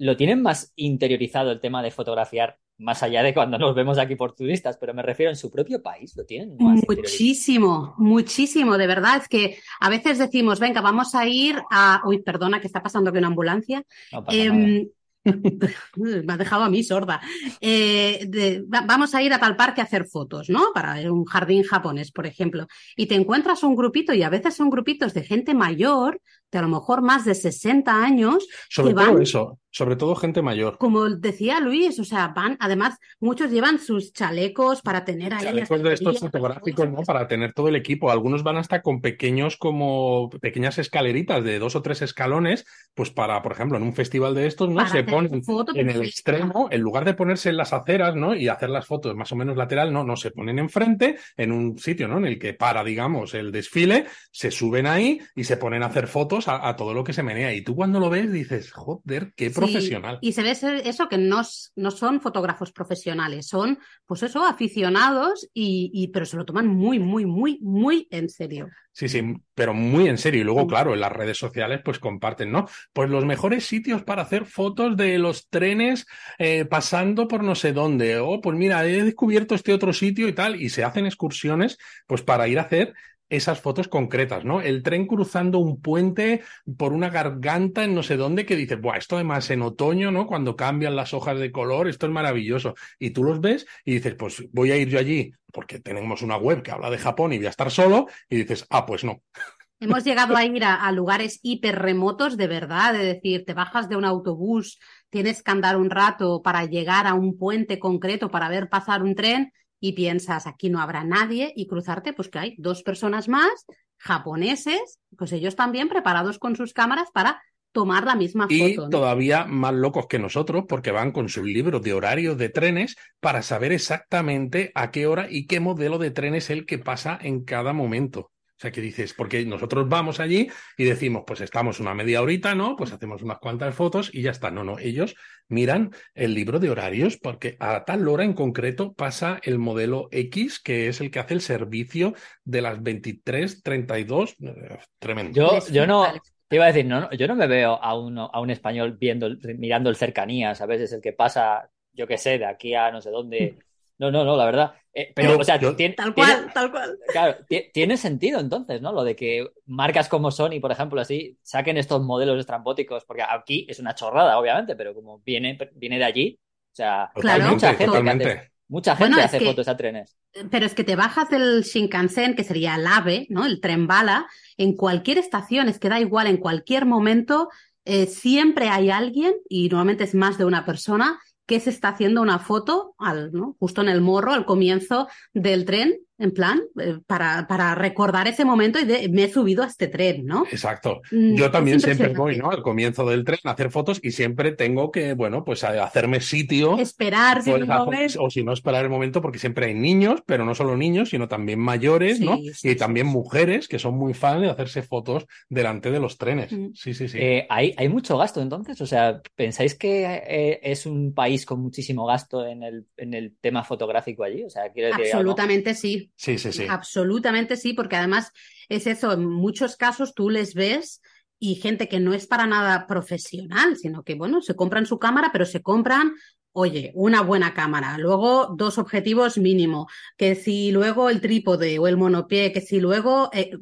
lo 0.00 0.16
tienen 0.16 0.40
más 0.40 0.72
interiorizado 0.76 1.52
el 1.52 1.60
tema 1.60 1.82
de 1.82 1.90
fotografiar, 1.90 2.56
más 2.78 3.02
allá 3.02 3.22
de 3.22 3.34
cuando 3.34 3.58
nos 3.58 3.74
vemos 3.74 3.98
aquí 3.98 4.16
por 4.16 4.34
turistas, 4.34 4.78
pero 4.78 4.94
me 4.94 5.02
refiero 5.02 5.30
en 5.30 5.36
su 5.36 5.50
propio 5.50 5.82
país, 5.82 6.16
lo 6.16 6.24
tienen 6.24 6.56
más 6.58 6.80
Muchísimo, 6.88 7.94
muchísimo, 7.98 8.78
de 8.78 8.86
verdad. 8.86 9.18
Es 9.18 9.28
que 9.28 9.58
a 9.78 9.90
veces 9.90 10.16
decimos, 10.16 10.58
venga, 10.58 10.80
vamos 10.80 11.14
a 11.14 11.26
ir 11.28 11.56
a. 11.70 12.00
Uy, 12.06 12.22
perdona, 12.22 12.62
que 12.62 12.66
está 12.66 12.82
pasando 12.82 13.10
aquí 13.10 13.18
una 13.18 13.26
ambulancia. 13.26 13.84
Em, 14.28 14.88
me 15.96 16.32
ha 16.32 16.36
dejado 16.38 16.64
a 16.64 16.70
mí 16.70 16.82
sorda. 16.82 17.20
Eh, 17.60 18.62
vamos 18.66 19.14
a 19.14 19.22
ir 19.22 19.34
a 19.34 19.38
tal 19.38 19.56
parque 19.56 19.82
a 19.82 19.84
hacer 19.84 20.06
fotos, 20.06 20.48
¿no? 20.48 20.68
Para 20.72 20.94
un 21.12 21.26
jardín 21.26 21.62
japonés, 21.62 22.10
por 22.10 22.26
ejemplo. 22.26 22.66
Y 22.96 23.04
te 23.06 23.16
encuentras 23.16 23.62
un 23.62 23.76
grupito, 23.76 24.14
y 24.14 24.22
a 24.22 24.30
veces 24.30 24.54
son 24.54 24.70
grupitos 24.70 25.12
de 25.12 25.24
gente 25.24 25.54
mayor, 25.54 26.22
de 26.50 26.58
a 26.58 26.62
lo 26.62 26.68
mejor 26.68 27.02
más 27.02 27.24
de 27.24 27.34
60 27.34 28.02
años. 28.02 28.48
Sobre 28.68 28.94
todo 28.94 29.18
eso, 29.18 29.58
sobre 29.70 29.96
todo 29.96 30.14
gente 30.14 30.42
mayor. 30.42 30.78
Como 30.78 31.08
decía 31.08 31.60
Luis, 31.60 31.98
o 31.98 32.04
sea, 32.04 32.28
van, 32.28 32.56
además, 32.60 32.98
muchos 33.20 33.50
llevan 33.50 33.78
sus 33.78 34.12
chalecos 34.12 34.82
para 34.82 35.04
tener 35.04 35.34
ahí. 35.34 35.44
Chalecos 35.44 35.82
de 35.82 35.92
estos 35.94 36.18
fotográficos, 36.20 36.90
¿no? 36.90 37.02
Para 37.02 37.28
tener 37.28 37.52
todo 37.52 37.68
el 37.68 37.76
equipo. 37.76 38.10
Algunos 38.10 38.42
van 38.42 38.56
hasta 38.56 38.82
con 38.82 39.00
pequeños, 39.00 39.56
como 39.56 40.30
pequeñas 40.40 40.78
escaleritas 40.78 41.44
de 41.44 41.58
dos 41.58 41.76
o 41.76 41.82
tres 41.82 42.02
escalones, 42.02 42.64
pues 42.94 43.10
para, 43.10 43.40
por 43.42 43.52
ejemplo, 43.52 43.76
en 43.76 43.84
un 43.84 43.94
festival 43.94 44.34
de 44.34 44.46
estos, 44.46 44.68
¿no? 44.68 44.86
Se 44.88 45.04
ponen 45.04 45.42
en 45.74 45.90
el 45.90 46.02
extremo, 46.02 46.68
en 46.70 46.80
lugar 46.80 47.04
de 47.04 47.14
ponerse 47.14 47.50
en 47.50 47.56
las 47.56 47.72
aceras, 47.72 48.16
¿no? 48.16 48.34
Y 48.34 48.48
hacer 48.48 48.70
las 48.70 48.86
fotos 48.86 49.14
más 49.14 49.30
o 49.32 49.36
menos 49.36 49.56
lateral, 49.56 49.92
no, 49.92 50.04
no, 50.04 50.16
se 50.16 50.30
ponen 50.30 50.58
enfrente, 50.58 51.16
en 51.36 51.52
un 51.52 51.78
sitio, 51.78 52.08
¿no? 52.08 52.18
En 52.18 52.26
el 52.26 52.38
que 52.38 52.54
para, 52.54 52.82
digamos, 52.84 53.34
el 53.34 53.52
desfile, 53.52 54.06
se 54.30 54.50
suben 54.50 54.86
ahí 54.86 55.20
y 55.34 55.44
se 55.44 55.56
ponen 55.56 55.82
a 55.82 55.86
hacer 55.86 56.08
fotos 56.08 56.46
a, 56.48 56.74
todo 56.76 56.94
lo 56.94 57.04
que 57.04 57.12
se 57.12 57.22
menea. 57.22 57.52
Y 57.52 57.62
tú 57.62 57.74
cuando 57.74 58.00
lo 58.00 58.10
ves 58.10 58.32
dices, 58.32 58.72
joder, 58.72 59.32
qué 59.36 59.50
profesional. 59.60 60.18
Y 60.20 60.32
se 60.32 60.42
ve 60.42 60.52
eso 60.84 61.08
que 61.08 61.18
no, 61.18 61.42
no 61.76 61.90
son 61.90 62.20
fotógrafos 62.20 62.72
profesionales, 62.72 63.46
son, 63.46 63.78
pues 64.06 64.22
eso, 64.22 64.44
aficionados, 64.44 65.48
y, 65.54 66.08
pero 66.12 66.26
se 66.26 66.36
lo 66.36 66.44
toman 66.44 66.66
muy, 66.66 66.98
muy, 66.98 67.26
muy, 67.26 67.58
muy 67.60 68.08
en 68.10 68.28
serio. 68.28 68.68
Sí, 68.92 69.08
sí, 69.08 69.22
pero 69.54 69.72
muy 69.72 70.08
en 70.08 70.18
serio. 70.18 70.40
Y 70.40 70.44
luego, 70.44 70.66
claro, 70.66 70.94
en 70.94 71.00
las 71.00 71.12
redes 71.12 71.38
sociales, 71.38 71.80
pues 71.84 71.98
comparten, 71.98 72.50
¿no? 72.50 72.66
Pues 72.92 73.08
los 73.08 73.24
mejores 73.24 73.64
sitios 73.64 74.02
para 74.02 74.22
hacer 74.22 74.46
fotos 74.46 74.96
de 74.96 75.18
los 75.18 75.48
trenes 75.48 76.06
eh, 76.38 76.64
pasando 76.64 77.28
por 77.28 77.44
no 77.44 77.54
sé 77.54 77.72
dónde. 77.72 78.18
O, 78.18 78.28
oh, 78.28 78.40
pues 78.40 78.56
mira, 78.56 78.84
he 78.84 79.02
descubierto 79.04 79.54
este 79.54 79.72
otro 79.72 79.92
sitio 79.92 80.28
y 80.28 80.32
tal. 80.32 80.60
Y 80.60 80.70
se 80.70 80.84
hacen 80.84 81.06
excursiones, 81.06 81.78
pues 82.06 82.22
para 82.22 82.48
ir 82.48 82.58
a 82.58 82.62
hacer 82.62 82.94
esas 83.30 83.60
fotos 83.60 83.88
concretas, 83.88 84.44
¿no? 84.44 84.60
El 84.60 84.82
tren 84.82 85.06
cruzando 85.06 85.58
un 85.58 85.80
puente 85.80 86.42
por 86.76 86.92
una 86.92 87.08
garganta 87.08 87.84
en 87.84 87.94
no 87.94 88.02
sé 88.02 88.16
dónde 88.16 88.44
que 88.44 88.56
dices, 88.56 88.80
Buah, 88.80 88.98
esto 88.98 89.14
además 89.16 89.48
en 89.50 89.62
otoño, 89.62 90.10
¿no? 90.10 90.26
Cuando 90.26 90.56
cambian 90.56 90.96
las 90.96 91.14
hojas 91.14 91.38
de 91.38 91.52
color, 91.52 91.88
esto 91.88 92.06
es 92.06 92.12
maravilloso. 92.12 92.74
Y 92.98 93.10
tú 93.10 93.24
los 93.24 93.40
ves 93.40 93.66
y 93.84 93.94
dices, 93.94 94.14
pues 94.16 94.44
voy 94.52 94.72
a 94.72 94.76
ir 94.76 94.88
yo 94.88 94.98
allí 94.98 95.32
porque 95.52 95.80
tenemos 95.80 96.22
una 96.22 96.36
web 96.36 96.62
que 96.62 96.70
habla 96.70 96.90
de 96.90 96.98
Japón 96.98 97.32
y 97.32 97.38
voy 97.38 97.46
a 97.46 97.50
estar 97.50 97.70
solo. 97.70 98.06
Y 98.28 98.36
dices, 98.36 98.66
ah, 98.70 98.84
pues 98.84 99.04
no. 99.04 99.22
Hemos 99.82 100.04
llegado 100.04 100.36
a 100.36 100.44
ir 100.44 100.62
a, 100.62 100.92
lugares 100.92 101.40
hiper 101.42 101.78
remotos 101.78 102.36
de 102.36 102.46
verdad, 102.46 102.92
de 102.92 103.02
decir, 103.02 103.46
te 103.46 103.54
bajas 103.54 103.88
de 103.88 103.96
un 103.96 104.04
autobús, 104.04 104.78
tienes 105.08 105.42
que 105.42 105.50
andar 105.50 105.78
un 105.78 105.88
rato 105.88 106.42
para 106.42 106.66
llegar 106.66 107.06
a 107.06 107.14
un 107.14 107.38
puente 107.38 107.78
concreto 107.78 108.30
para 108.30 108.50
ver 108.50 108.68
pasar 108.68 109.02
un 109.02 109.14
tren 109.14 109.54
y 109.80 109.92
piensas, 109.92 110.46
aquí 110.46 110.68
no 110.68 110.80
habrá 110.80 111.04
nadie 111.04 111.52
y 111.56 111.66
cruzarte, 111.66 112.12
pues 112.12 112.28
que 112.28 112.38
hay 112.38 112.54
dos 112.58 112.82
personas 112.82 113.28
más, 113.28 113.66
japoneses, 113.98 115.00
pues 115.16 115.32
ellos 115.32 115.56
también 115.56 115.88
preparados 115.88 116.38
con 116.38 116.54
sus 116.54 116.72
cámaras 116.72 117.08
para 117.12 117.42
tomar 117.72 118.04
la 118.04 118.16
misma 118.16 118.44
foto. 118.44 118.54
Y 118.54 118.90
todavía 118.90 119.44
más 119.44 119.74
locos 119.74 120.06
que 120.06 120.18
nosotros 120.18 120.64
porque 120.68 120.90
van 120.90 121.12
con 121.12 121.28
sus 121.28 121.44
libros 121.44 121.82
de 121.82 121.94
horarios 121.94 122.36
de 122.36 122.48
trenes 122.48 122.96
para 123.20 123.42
saber 123.42 123.72
exactamente 123.72 124.72
a 124.74 124.90
qué 124.90 125.06
hora 125.06 125.28
y 125.30 125.46
qué 125.46 125.60
modelo 125.60 125.98
de 125.98 126.10
tren 126.10 126.34
es 126.34 126.50
el 126.50 126.66
que 126.66 126.78
pasa 126.78 127.18
en 127.20 127.44
cada 127.44 127.72
momento. 127.72 128.29
O 128.60 128.62
sea, 128.62 128.72
que 128.72 128.82
dices, 128.82 129.14
porque 129.14 129.42
nosotros 129.46 129.88
vamos 129.88 130.20
allí 130.20 130.50
y 130.76 130.84
decimos, 130.84 131.22
pues 131.26 131.40
estamos 131.40 131.80
una 131.80 131.94
media 131.94 132.20
horita, 132.20 132.54
¿no? 132.54 132.76
Pues 132.76 132.92
hacemos 132.92 133.22
unas 133.22 133.38
cuantas 133.38 133.74
fotos 133.74 134.10
y 134.12 134.20
ya 134.20 134.32
está. 134.32 134.50
No, 134.50 134.64
no, 134.64 134.78
ellos 134.78 135.16
miran 135.48 135.92
el 136.12 136.34
libro 136.34 136.58
de 136.58 136.68
horarios 136.68 137.16
porque 137.16 137.56
a 137.58 137.86
tal 137.86 138.06
hora 138.06 138.22
en 138.22 138.34
concreto 138.34 138.92
pasa 138.92 139.40
el 139.44 139.58
modelo 139.58 140.08
X, 140.10 140.60
que 140.60 140.88
es 140.88 141.00
el 141.00 141.10
que 141.10 141.20
hace 141.20 141.32
el 141.32 141.40
servicio 141.40 142.12
de 142.44 142.60
las 142.60 142.78
23.32. 142.80 144.34
Eh, 144.38 144.78
tremendo. 144.98 145.32
Yo, 145.34 145.72
yo 145.72 145.86
no, 145.86 146.12
te 146.46 146.56
iba 146.56 146.66
a 146.66 146.68
decir, 146.68 146.84
no, 146.84 147.10
yo 147.12 147.26
no 147.28 147.36
me 147.36 147.46
veo 147.46 147.82
a, 147.82 147.98
uno, 147.98 148.28
a 148.30 148.42
un 148.42 148.50
español 148.50 148.98
viendo, 149.00 149.30
mirando 149.56 149.88
el 149.88 149.96
cercanía, 149.96 150.54
¿sabes? 150.54 150.82
Es 150.82 150.92
el 150.92 151.00
que 151.00 151.14
pasa, 151.14 151.70
yo 151.94 152.06
qué 152.06 152.18
sé, 152.18 152.36
de 152.36 152.44
aquí 152.44 152.74
a 152.74 152.90
no 152.90 153.00
sé 153.00 153.08
dónde 153.08 153.56
no, 154.00 154.10
no, 154.10 154.24
no, 154.24 154.34
la 154.34 154.46
verdad. 154.46 154.74
Eh, 154.94 155.12
pero, 155.14 155.38
o 155.38 155.44
sea, 155.44 155.58
tiene, 155.58 155.94
tal 155.94 156.14
cual, 156.14 156.50
tal 156.54 156.70
cual. 156.70 156.98
Claro, 157.08 157.36
tiene 157.72 157.98
sentido 157.98 158.40
entonces, 158.40 158.80
¿no? 158.80 158.92
Lo 158.92 159.04
de 159.04 159.14
que 159.14 159.46
marcas 159.66 160.08
como 160.08 160.30
Sony, 160.30 160.58
por 160.58 160.72
ejemplo, 160.72 160.98
así, 161.02 161.38
saquen 161.42 161.76
estos 161.76 162.02
modelos 162.02 162.40
estrambóticos, 162.40 163.04
porque 163.04 163.22
aquí 163.22 163.66
es 163.68 163.78
una 163.78 163.94
chorrada, 163.94 164.38
obviamente, 164.38 164.74
pero 164.74 164.94
como 164.94 165.20
viene, 165.20 165.58
viene 165.74 165.98
de 165.98 166.04
allí, 166.04 166.40
o 166.72 166.76
sea, 166.76 167.10
claro, 167.14 167.50
mucha 167.50 167.74
gente 167.74 168.10
hace, 168.10 168.50
mucha 168.68 168.96
gente 168.96 169.20
hace 169.20 169.40
fotos 169.40 169.68
a 169.68 169.76
trenes. 169.76 170.16
Pero 170.50 170.64
es 170.64 170.74
que 170.74 170.84
te 170.84 170.96
bajas 170.96 171.28
del 171.28 171.62
Shinkansen, 171.62 172.34
que 172.34 172.44
sería 172.44 172.76
el 172.76 172.86
AVE, 172.86 173.26
¿no? 173.28 173.44
El 173.44 173.60
tren 173.60 173.86
bala, 173.86 174.28
en 174.56 174.76
cualquier 174.76 175.18
estación, 175.18 175.68
es 175.68 175.78
que 175.78 175.90
da 175.90 176.00
igual, 176.00 176.26
en 176.26 176.38
cualquier 176.38 176.86
momento, 176.86 177.50
eh, 177.84 178.06
siempre 178.06 178.70
hay 178.70 178.88
alguien, 178.88 179.34
y 179.46 179.68
normalmente 179.68 180.04
es 180.04 180.14
más 180.14 180.38
de 180.38 180.46
una 180.46 180.64
persona, 180.64 181.20
que 181.50 181.58
se 181.58 181.70
está 181.70 181.88
haciendo 181.88 182.22
una 182.22 182.38
foto 182.38 182.94
al, 182.96 183.32
¿no? 183.32 183.56
justo 183.58 183.80
en 183.80 183.88
el 183.88 184.00
morro, 184.00 184.30
al 184.30 184.44
comienzo 184.44 185.08
del 185.34 185.64
tren, 185.64 185.98
en 186.20 186.32
plan, 186.32 186.60
eh, 186.78 186.98
para, 187.06 187.46
para, 187.48 187.74
recordar 187.74 188.28
ese 188.28 188.44
momento 188.44 188.78
y 188.78 188.84
de, 188.84 189.08
me 189.08 189.24
he 189.24 189.32
subido 189.32 189.62
a 189.62 189.66
este 189.66 189.88
tren, 189.88 190.26
¿no? 190.26 190.44
Exacto. 190.50 191.00
Mm, 191.10 191.34
Yo 191.34 191.50
también 191.50 191.80
siempre 191.80 192.08
voy, 192.08 192.36
¿no? 192.36 192.50
Al 192.50 192.62
comienzo 192.62 193.08
del 193.08 193.24
tren 193.24 193.38
a 193.44 193.52
hacer 193.52 193.70
fotos 193.70 194.00
y 194.02 194.10
siempre 194.10 194.52
tengo 194.52 194.90
que, 194.90 195.14
bueno, 195.14 195.44
pues 195.44 195.64
hacerme 195.64 196.20
sitio. 196.20 196.78
Esperar, 196.78 197.42
si 197.42 197.50
pues, 197.50 198.18
O 198.18 198.28
si 198.28 198.44
no, 198.44 198.52
esperar 198.52 198.84
el 198.84 198.90
momento, 198.90 199.22
porque 199.22 199.38
siempre 199.38 199.66
hay 199.66 199.74
niños, 199.74 200.22
pero 200.26 200.44
no 200.44 200.54
solo 200.54 200.76
niños, 200.76 201.08
sino 201.08 201.26
también 201.26 201.58
mayores, 201.58 202.20
¿no? 202.20 202.38
y 202.62 202.74
también 202.74 203.06
mujeres 203.06 203.66
que 203.66 203.78
son 203.78 203.96
muy 203.96 204.12
fans 204.12 204.42
de 204.42 204.50
hacerse 204.50 204.82
fotos 204.82 205.26
delante 205.48 205.90
de 205.90 206.00
los 206.00 206.18
trenes. 206.18 206.52
Mm. 206.52 206.74
Sí, 206.74 206.92
sí, 206.92 207.08
sí. 207.08 207.18
Eh, 207.18 207.46
¿hay, 207.48 207.74
¿hay, 207.78 207.88
mucho 207.88 208.18
gasto 208.18 208.42
entonces? 208.42 208.78
O 208.82 208.86
sea, 208.86 209.22
¿pensáis 209.34 209.74
que 209.74 210.04
eh, 210.04 210.60
es 210.62 210.84
un 210.84 211.14
país 211.14 211.46
con 211.46 211.60
muchísimo 211.60 212.04
gasto 212.04 212.46
en 212.46 212.62
el, 212.62 212.86
en 212.98 213.14
el 213.14 213.36
tema 213.40 213.64
fotográfico 213.64 214.22
allí? 214.22 214.44
O 214.44 214.50
sea, 214.50 214.64
Absolutamente 214.92 215.74
sí 215.74 216.09
sí. 216.16 216.38
Sí, 216.38 216.52
sí, 216.52 216.58
sí. 216.58 216.66
Absolutamente 216.68 217.56
sí, 217.56 217.72
porque 217.72 217.96
además 217.96 218.32
es 218.68 218.86
eso, 218.86 219.12
en 219.12 219.24
muchos 219.24 219.76
casos 219.76 220.14
tú 220.14 220.30
les 220.30 220.54
ves 220.54 221.02
y 221.38 221.56
gente 221.56 221.88
que 221.88 222.00
no 222.00 222.12
es 222.12 222.26
para 222.26 222.46
nada 222.46 222.86
profesional, 222.86 223.76
sino 223.76 224.02
que, 224.02 224.14
bueno, 224.14 224.42
se 224.42 224.54
compran 224.54 224.86
su 224.86 224.98
cámara, 224.98 225.30
pero 225.32 225.46
se 225.46 225.62
compran 225.62 226.14
oye, 226.52 226.90
una 226.94 227.22
buena 227.22 227.54
cámara, 227.54 227.96
luego 227.98 228.54
dos 228.56 228.78
objetivos 228.78 229.38
mínimo, 229.38 229.86
que 230.16 230.34
si 230.34 230.72
luego 230.72 231.08
el 231.08 231.20
trípode 231.20 231.78
o 231.78 231.86
el 231.86 231.96
monopié, 231.96 232.52
que 232.52 232.60
si 232.60 232.80
luego 232.80 233.30
eh, 233.32 233.52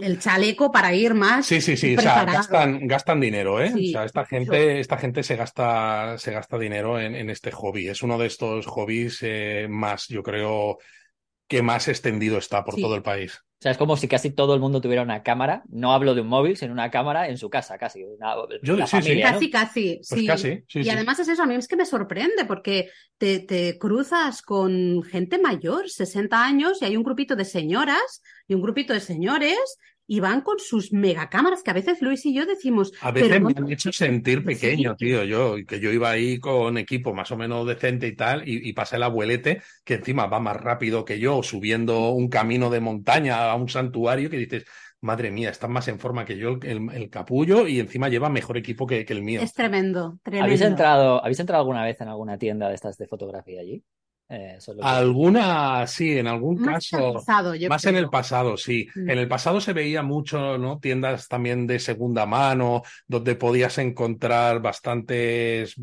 el 0.00 0.18
chaleco 0.18 0.70
para 0.70 0.94
ir 0.94 1.14
más. 1.14 1.46
Sí, 1.46 1.60
sí, 1.60 1.76
sí, 1.76 1.96
o 1.96 2.00
sea, 2.00 2.24
gastan, 2.24 2.86
gastan 2.86 3.20
dinero, 3.20 3.60
¿eh? 3.62 3.72
o 3.72 3.92
sea, 3.92 4.04
esta 4.04 4.26
gente, 4.26 4.80
esta 4.80 4.98
gente 4.98 5.22
se 5.22 5.36
gasta, 5.36 6.18
se 6.18 6.32
gasta 6.32 6.58
dinero 6.58 7.00
en, 7.00 7.14
en 7.14 7.30
este 7.30 7.50
hobby. 7.52 7.88
Es 7.88 8.02
uno 8.02 8.18
de 8.18 8.26
estos 8.26 8.66
hobbies 8.66 9.18
eh, 9.22 9.66
más, 9.70 10.06
yo 10.08 10.22
creo, 10.22 10.78
que 11.48 11.62
más 11.62 11.88
extendido 11.88 12.38
está 12.38 12.64
por 12.64 12.76
todo 12.76 12.94
el 12.96 13.02
país. 13.02 13.42
O 13.58 13.62
sea, 13.62 13.72
es 13.72 13.78
como 13.78 13.96
si 13.96 14.06
casi 14.06 14.30
todo 14.30 14.52
el 14.52 14.60
mundo 14.60 14.82
tuviera 14.82 15.02
una 15.02 15.22
cámara. 15.22 15.62
No 15.68 15.94
hablo 15.94 16.14
de 16.14 16.20
un 16.20 16.28
móvil, 16.28 16.58
sino 16.58 16.72
una 16.72 16.90
cámara 16.90 17.28
en 17.28 17.38
su 17.38 17.48
casa, 17.48 17.78
casi. 17.78 18.04
Yo, 18.62 18.76
Casi, 18.76 19.50
casi. 19.50 20.00
Pues 20.08 20.20
sí. 20.20 20.26
casi 20.26 20.64
y 20.74 20.88
además 20.90 21.18
es 21.20 21.28
eso, 21.28 21.42
a 21.42 21.46
mí 21.46 21.54
es 21.54 21.66
que 21.66 21.76
me 21.76 21.86
sorprende 21.86 22.44
porque 22.44 22.90
te, 23.16 23.38
te, 23.38 23.78
cruzas 23.78 24.42
con 24.42 25.02
gente 25.02 25.38
mayor, 25.38 25.88
60 25.88 26.44
años, 26.44 26.82
y 26.82 26.84
hay 26.84 26.96
un 26.98 27.02
grupito 27.02 27.34
de 27.34 27.46
señoras 27.46 28.22
y 28.46 28.54
un 28.54 28.60
grupito 28.60 28.92
de 28.92 29.00
señores 29.00 29.78
y 30.06 30.20
van 30.20 30.40
con 30.42 30.58
sus 30.58 30.92
megacámaras 30.92 31.62
que 31.62 31.70
a 31.70 31.74
veces 31.74 32.00
Luis 32.00 32.24
y 32.26 32.34
yo 32.34 32.46
decimos. 32.46 32.92
A 33.00 33.10
veces 33.10 33.40
me 33.40 33.52
han 33.56 33.70
hecho 33.70 33.92
sentir 33.92 34.44
pequeño, 34.44 34.94
tío. 34.96 35.24
Yo, 35.24 35.56
que 35.66 35.80
yo 35.80 35.90
iba 35.90 36.10
ahí 36.10 36.38
con 36.38 36.78
equipo 36.78 37.14
más 37.14 37.30
o 37.32 37.36
menos 37.36 37.66
decente 37.66 38.06
y 38.06 38.14
tal, 38.14 38.48
y, 38.48 38.68
y, 38.68 38.72
pasé 38.72 38.96
el 38.96 39.02
abuelete, 39.02 39.62
que 39.84 39.94
encima 39.94 40.26
va 40.26 40.38
más 40.38 40.56
rápido 40.56 41.04
que 41.04 41.18
yo, 41.18 41.42
subiendo 41.42 42.10
un 42.10 42.28
camino 42.28 42.70
de 42.70 42.80
montaña 42.80 43.50
a 43.50 43.54
un 43.56 43.68
santuario, 43.68 44.30
que 44.30 44.38
dices, 44.38 44.64
madre 45.00 45.30
mía, 45.30 45.50
está 45.50 45.68
más 45.68 45.88
en 45.88 45.98
forma 45.98 46.24
que 46.24 46.36
yo 46.36 46.58
el, 46.62 47.10
capullo 47.10 47.66
y 47.66 47.80
encima 47.80 48.08
lleva 48.08 48.28
mejor 48.28 48.56
equipo 48.56 48.86
que, 48.86 49.04
que, 49.04 49.12
el 49.12 49.22
mío. 49.22 49.40
Es 49.40 49.52
tremendo, 49.52 50.18
tremendo. 50.22 50.44
¿Habéis 50.44 50.60
entrado, 50.60 51.22
¿Habéis 51.22 51.40
entrado 51.40 51.62
alguna 51.62 51.84
vez 51.84 52.00
en 52.00 52.08
alguna 52.08 52.38
tienda 52.38 52.68
de 52.68 52.74
estas 52.74 52.96
de 52.98 53.06
fotografía 53.06 53.60
allí? 53.60 53.82
Eh, 54.28 54.58
Alguna, 54.82 55.86
sí, 55.86 56.18
en 56.18 56.26
algún 56.26 56.56
caso. 56.56 57.22
más 57.68 57.84
en 57.84 57.96
el 57.96 58.08
pasado, 58.08 58.56
sí. 58.56 58.88
Mm. 58.94 59.10
En 59.10 59.18
el 59.18 59.28
pasado 59.28 59.60
se 59.60 59.72
veía 59.72 60.02
mucho, 60.02 60.58
¿no? 60.58 60.80
Tiendas 60.80 61.28
también 61.28 61.66
de 61.66 61.78
segunda 61.78 62.26
mano, 62.26 62.82
donde 63.06 63.36
podías 63.36 63.78
encontrar 63.78 64.60
bastantes 64.60 65.76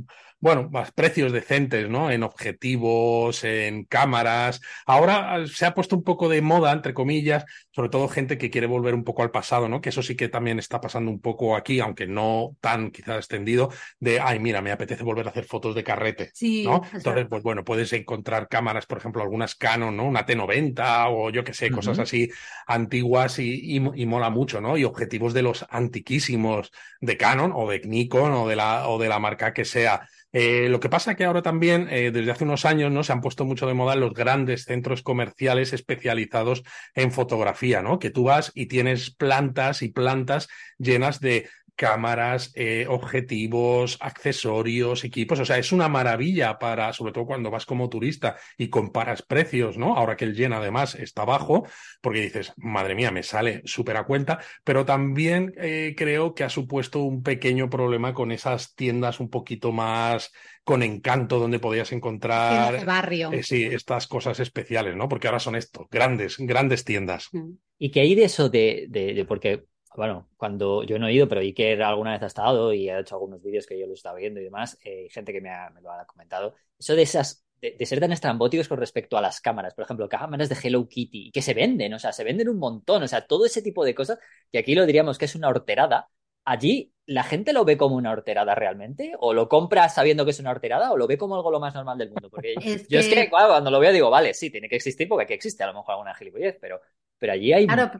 bueno, 0.44 0.70
más 0.70 0.92
precios 0.92 1.32
decentes, 1.32 1.90
¿no? 1.90 2.12
En 2.12 2.22
objetivos, 2.22 3.46
en 3.46 3.86
cámaras. 3.86 4.60
Ahora 4.86 5.36
ah, 5.36 5.48
se 5.48 5.66
ha 5.66 5.74
puesto 5.74 5.96
un 5.96 6.04
poco 6.04 6.28
de 6.28 6.42
moda, 6.42 6.74
entre 6.74 6.94
comillas, 6.94 7.46
sobre 7.72 7.88
todo 7.88 8.10
gente 8.10 8.38
que 8.38 8.50
quiere 8.50 8.68
volver 8.68 8.94
un 8.94 9.06
poco 9.06 9.24
al 9.24 9.32
pasado, 9.32 9.70
¿no? 9.70 9.80
Que 9.80 9.88
eso 9.88 10.04
sí 10.04 10.18
que 10.18 10.28
también 10.28 10.60
está 10.60 10.82
pasando 10.82 11.10
un 11.10 11.22
poco 11.22 11.56
aquí, 11.56 11.80
aunque 11.80 12.08
no 12.08 12.58
tan 12.60 12.92
quizás 12.92 13.20
extendido, 13.20 13.70
de, 14.02 14.20
ay, 14.20 14.40
mira, 14.40 14.62
me 14.62 14.74
apetece 14.74 15.02
volver 15.06 15.28
a 15.28 15.30
hacer 15.30 15.46
fotos 15.46 15.76
de 15.76 15.84
carrete, 15.86 16.32
sí, 16.34 16.66
¿no? 16.66 16.82
Entonces, 16.92 17.26
pues 17.30 17.42
bueno, 17.42 17.64
puedes 17.64 17.94
encontrar 17.94 18.50
cámaras, 18.50 18.86
por 18.86 18.98
ejemplo, 18.98 19.22
algunas 19.22 19.56
Canon, 19.56 19.96
¿no? 19.96 20.04
Una 20.04 20.26
T90 20.26 21.06
o 21.10 21.30
yo 21.30 21.46
qué 21.46 21.54
sé, 21.54 21.72
cosas 21.72 22.00
así 22.00 22.30
antiguas 22.68 23.40
y, 23.40 23.78
y, 23.78 24.06
mola 24.06 24.30
mucho, 24.30 24.60
¿no? 24.60 24.76
Y 24.76 24.84
objetivos 24.84 25.34
de 25.34 25.44
los 25.44 25.66
antiquísimos 25.70 26.74
de 27.00 27.16
Canon 27.16 27.54
o 27.56 27.70
de 27.70 27.80
Nikon 27.80 28.34
o 28.34 28.46
de 28.46 28.58
la, 28.58 28.90
o 28.90 29.00
de 29.00 29.08
la 29.08 29.20
marca 29.20 29.54
que 29.54 29.64
sea. 29.64 30.06
Eh, 30.36 30.68
lo 30.68 30.80
que 30.80 30.90
pasa 30.90 31.16
que 31.16 31.26
ahora 31.26 31.44
también, 31.44 31.88
eh, 31.92 32.10
desde 32.12 32.32
hace 32.32 32.44
unos 32.44 32.66
años, 32.66 32.92
¿no? 32.92 33.04
Se 33.04 33.14
han 33.14 33.22
puesto 33.22 33.46
mucho 33.46 33.68
de 33.68 33.76
moda 33.76 33.96
los 33.96 34.14
grandes 34.14 34.66
centros 34.66 35.04
comerciales 35.04 35.74
especializados 35.74 36.64
en 36.96 37.12
fotografía, 37.12 37.84
¿no? 37.84 38.00
Que 38.00 38.10
tú 38.10 38.24
vas 38.24 38.52
y 38.56 38.66
tienes 38.66 39.12
plantas 39.12 39.84
y 39.84 39.90
plantas 39.90 40.50
llenas 40.80 41.20
de 41.20 41.48
cámaras, 41.76 42.52
eh, 42.56 42.86
objetivos, 42.88 43.98
accesorios, 44.00 45.04
equipos. 45.04 45.40
O 45.40 45.46
sea, 45.46 45.58
es 45.58 45.72
una 45.72 45.90
maravilla 45.90 46.60
para, 46.60 46.94
sobre 46.94 47.14
todo 47.14 47.26
cuando 47.26 47.50
vas 47.50 47.66
como 47.66 47.90
turista 47.90 48.36
y 48.58 48.70
comparas 48.70 49.24
precios, 49.24 49.78
¿no? 49.78 49.96
Ahora 49.96 50.16
que 50.16 50.26
el 50.26 50.36
yen 50.36 50.54
además 50.54 50.94
está 50.94 51.26
bajo, 51.26 51.68
porque 52.02 52.22
dices, 52.22 52.54
madre 52.58 52.94
mía, 52.94 53.10
me 53.10 53.24
sale 53.24 53.64
súper 53.66 53.98
a 53.98 54.04
cuenta, 54.04 54.40
pero 54.64 54.86
también 54.86 55.52
creo 55.98 56.36
que 56.36 56.44
ha 56.44 56.50
supuesto 56.50 57.00
un 57.00 57.24
pequeño 57.24 57.72
problema 57.72 58.14
con 58.14 58.32
esas 58.32 58.76
tiendas 58.76 59.20
un 59.20 59.32
poquito 59.32 59.72
más 59.72 60.23
con 60.64 60.84
encanto 60.84 61.40
donde 61.40 61.60
podías 61.60 61.92
encontrar 61.92 62.86
barrio. 62.86 63.32
Eh, 63.32 63.44
sí, 63.44 63.64
estas 63.64 64.08
cosas 64.08 64.40
especiales, 64.40 64.96
¿no? 64.96 65.10
Porque 65.10 65.28
ahora 65.28 65.40
son 65.40 65.56
esto, 65.56 65.88
grandes, 65.92 66.38
grandes 66.38 66.86
tiendas. 66.86 67.30
Mm. 67.32 67.54
¿Y 67.80 67.92
qué 67.92 68.02
hay 68.02 68.16
de 68.16 68.24
eso 68.24 68.50
de, 68.50 68.88
de 68.90 69.26
porque 69.26 69.66
bueno, 69.96 70.30
cuando 70.38 70.84
yo 70.84 70.98
no 70.98 71.08
he 71.08 71.14
ido, 71.14 71.28
pero 71.28 71.42
Iker 71.42 71.82
alguna 71.84 72.14
vez 72.14 72.24
ha 72.24 72.28
estado 72.28 72.74
y 72.74 72.90
ha 72.90 73.00
hecho 73.00 73.16
algunos 73.16 73.42
vídeos 73.44 73.66
que 73.66 73.80
yo 73.80 73.88
lo 73.88 73.94
estaba 73.94 74.18
viendo 74.18 74.40
y 74.40 74.44
demás, 74.44 74.78
eh, 74.84 75.08
gente 75.12 75.32
que 75.34 75.42
me, 75.42 75.50
me, 75.74 75.82
lo 75.82 75.92
ha 75.92 76.06
comentado, 76.06 76.56
eso 76.80 76.96
de 76.96 77.04
esas, 77.04 77.46
de, 77.62 77.86
ser 77.86 78.00
tan 78.00 78.12
estrambóticos 78.12 78.68
con 78.68 78.80
respecto 78.80 79.18
a 79.18 79.22
las 79.22 79.40
cámaras, 79.40 79.74
por 79.74 79.84
ejemplo, 79.84 80.10
cámaras 80.10 80.50
de 80.50 80.58
Hello 80.62 80.88
Kitty, 80.88 81.32
que 81.32 81.42
se 81.42 81.54
venden, 81.54 81.94
o 81.94 82.00
sea, 82.00 82.12
se 82.12 82.24
venden 82.24 82.50
un 82.50 82.58
montón, 82.58 83.04
o 83.04 83.08
sea, 83.08 83.26
todo 83.26 83.46
ese 83.46 83.62
tipo 83.62 83.86
de 83.86 83.94
cosas, 83.94 84.20
que 84.52 84.58
aquí 84.58 84.74
lo 84.74 84.86
diríamos 84.86 85.18
que 85.18 85.26
es 85.26 85.36
una 85.36 85.50
horterada, 85.50 86.10
allí 86.46 86.94
la 87.06 87.24
gente 87.24 87.52
lo 87.52 87.66
ve 87.66 87.78
como 87.78 87.96
una 87.96 88.12
horterada 88.12 88.56
realmente, 88.56 89.14
o 89.20 89.34
lo 89.34 89.50
compra 89.50 89.90
sabiendo 89.90 90.24
que 90.24 90.32
es 90.32 90.40
una 90.40 90.52
horterada, 90.52 90.92
o 90.92 90.98
lo 90.98 91.08
ve 91.08 91.18
como 91.18 91.36
algo 91.36 91.52
lo 91.52 91.60
más 91.60 91.74
normal 91.74 91.98
del 91.98 92.10
mundo, 92.10 92.30
porque 92.30 92.56
yo 92.90 93.00
es 93.00 93.08
que 93.08 93.30
cuando 93.30 93.70
lo 93.70 93.80
veo 93.80 93.92
digo, 93.92 94.10
vale, 94.10 94.34
sí, 94.34 94.50
tiene 94.50 94.70
que 94.70 94.78
existir 94.78 95.08
porque 95.08 95.26
aquí 95.26 95.34
existe 95.34 95.64
a 95.64 95.68
lo 95.68 95.74
mejor 95.74 95.94
alguna 95.94 96.16
gilipollez, 96.16 96.58
pero, 96.62 96.80
pero 97.18 97.34
allí 97.34 97.52
hay... 97.54 97.68
Claro, 97.68 97.92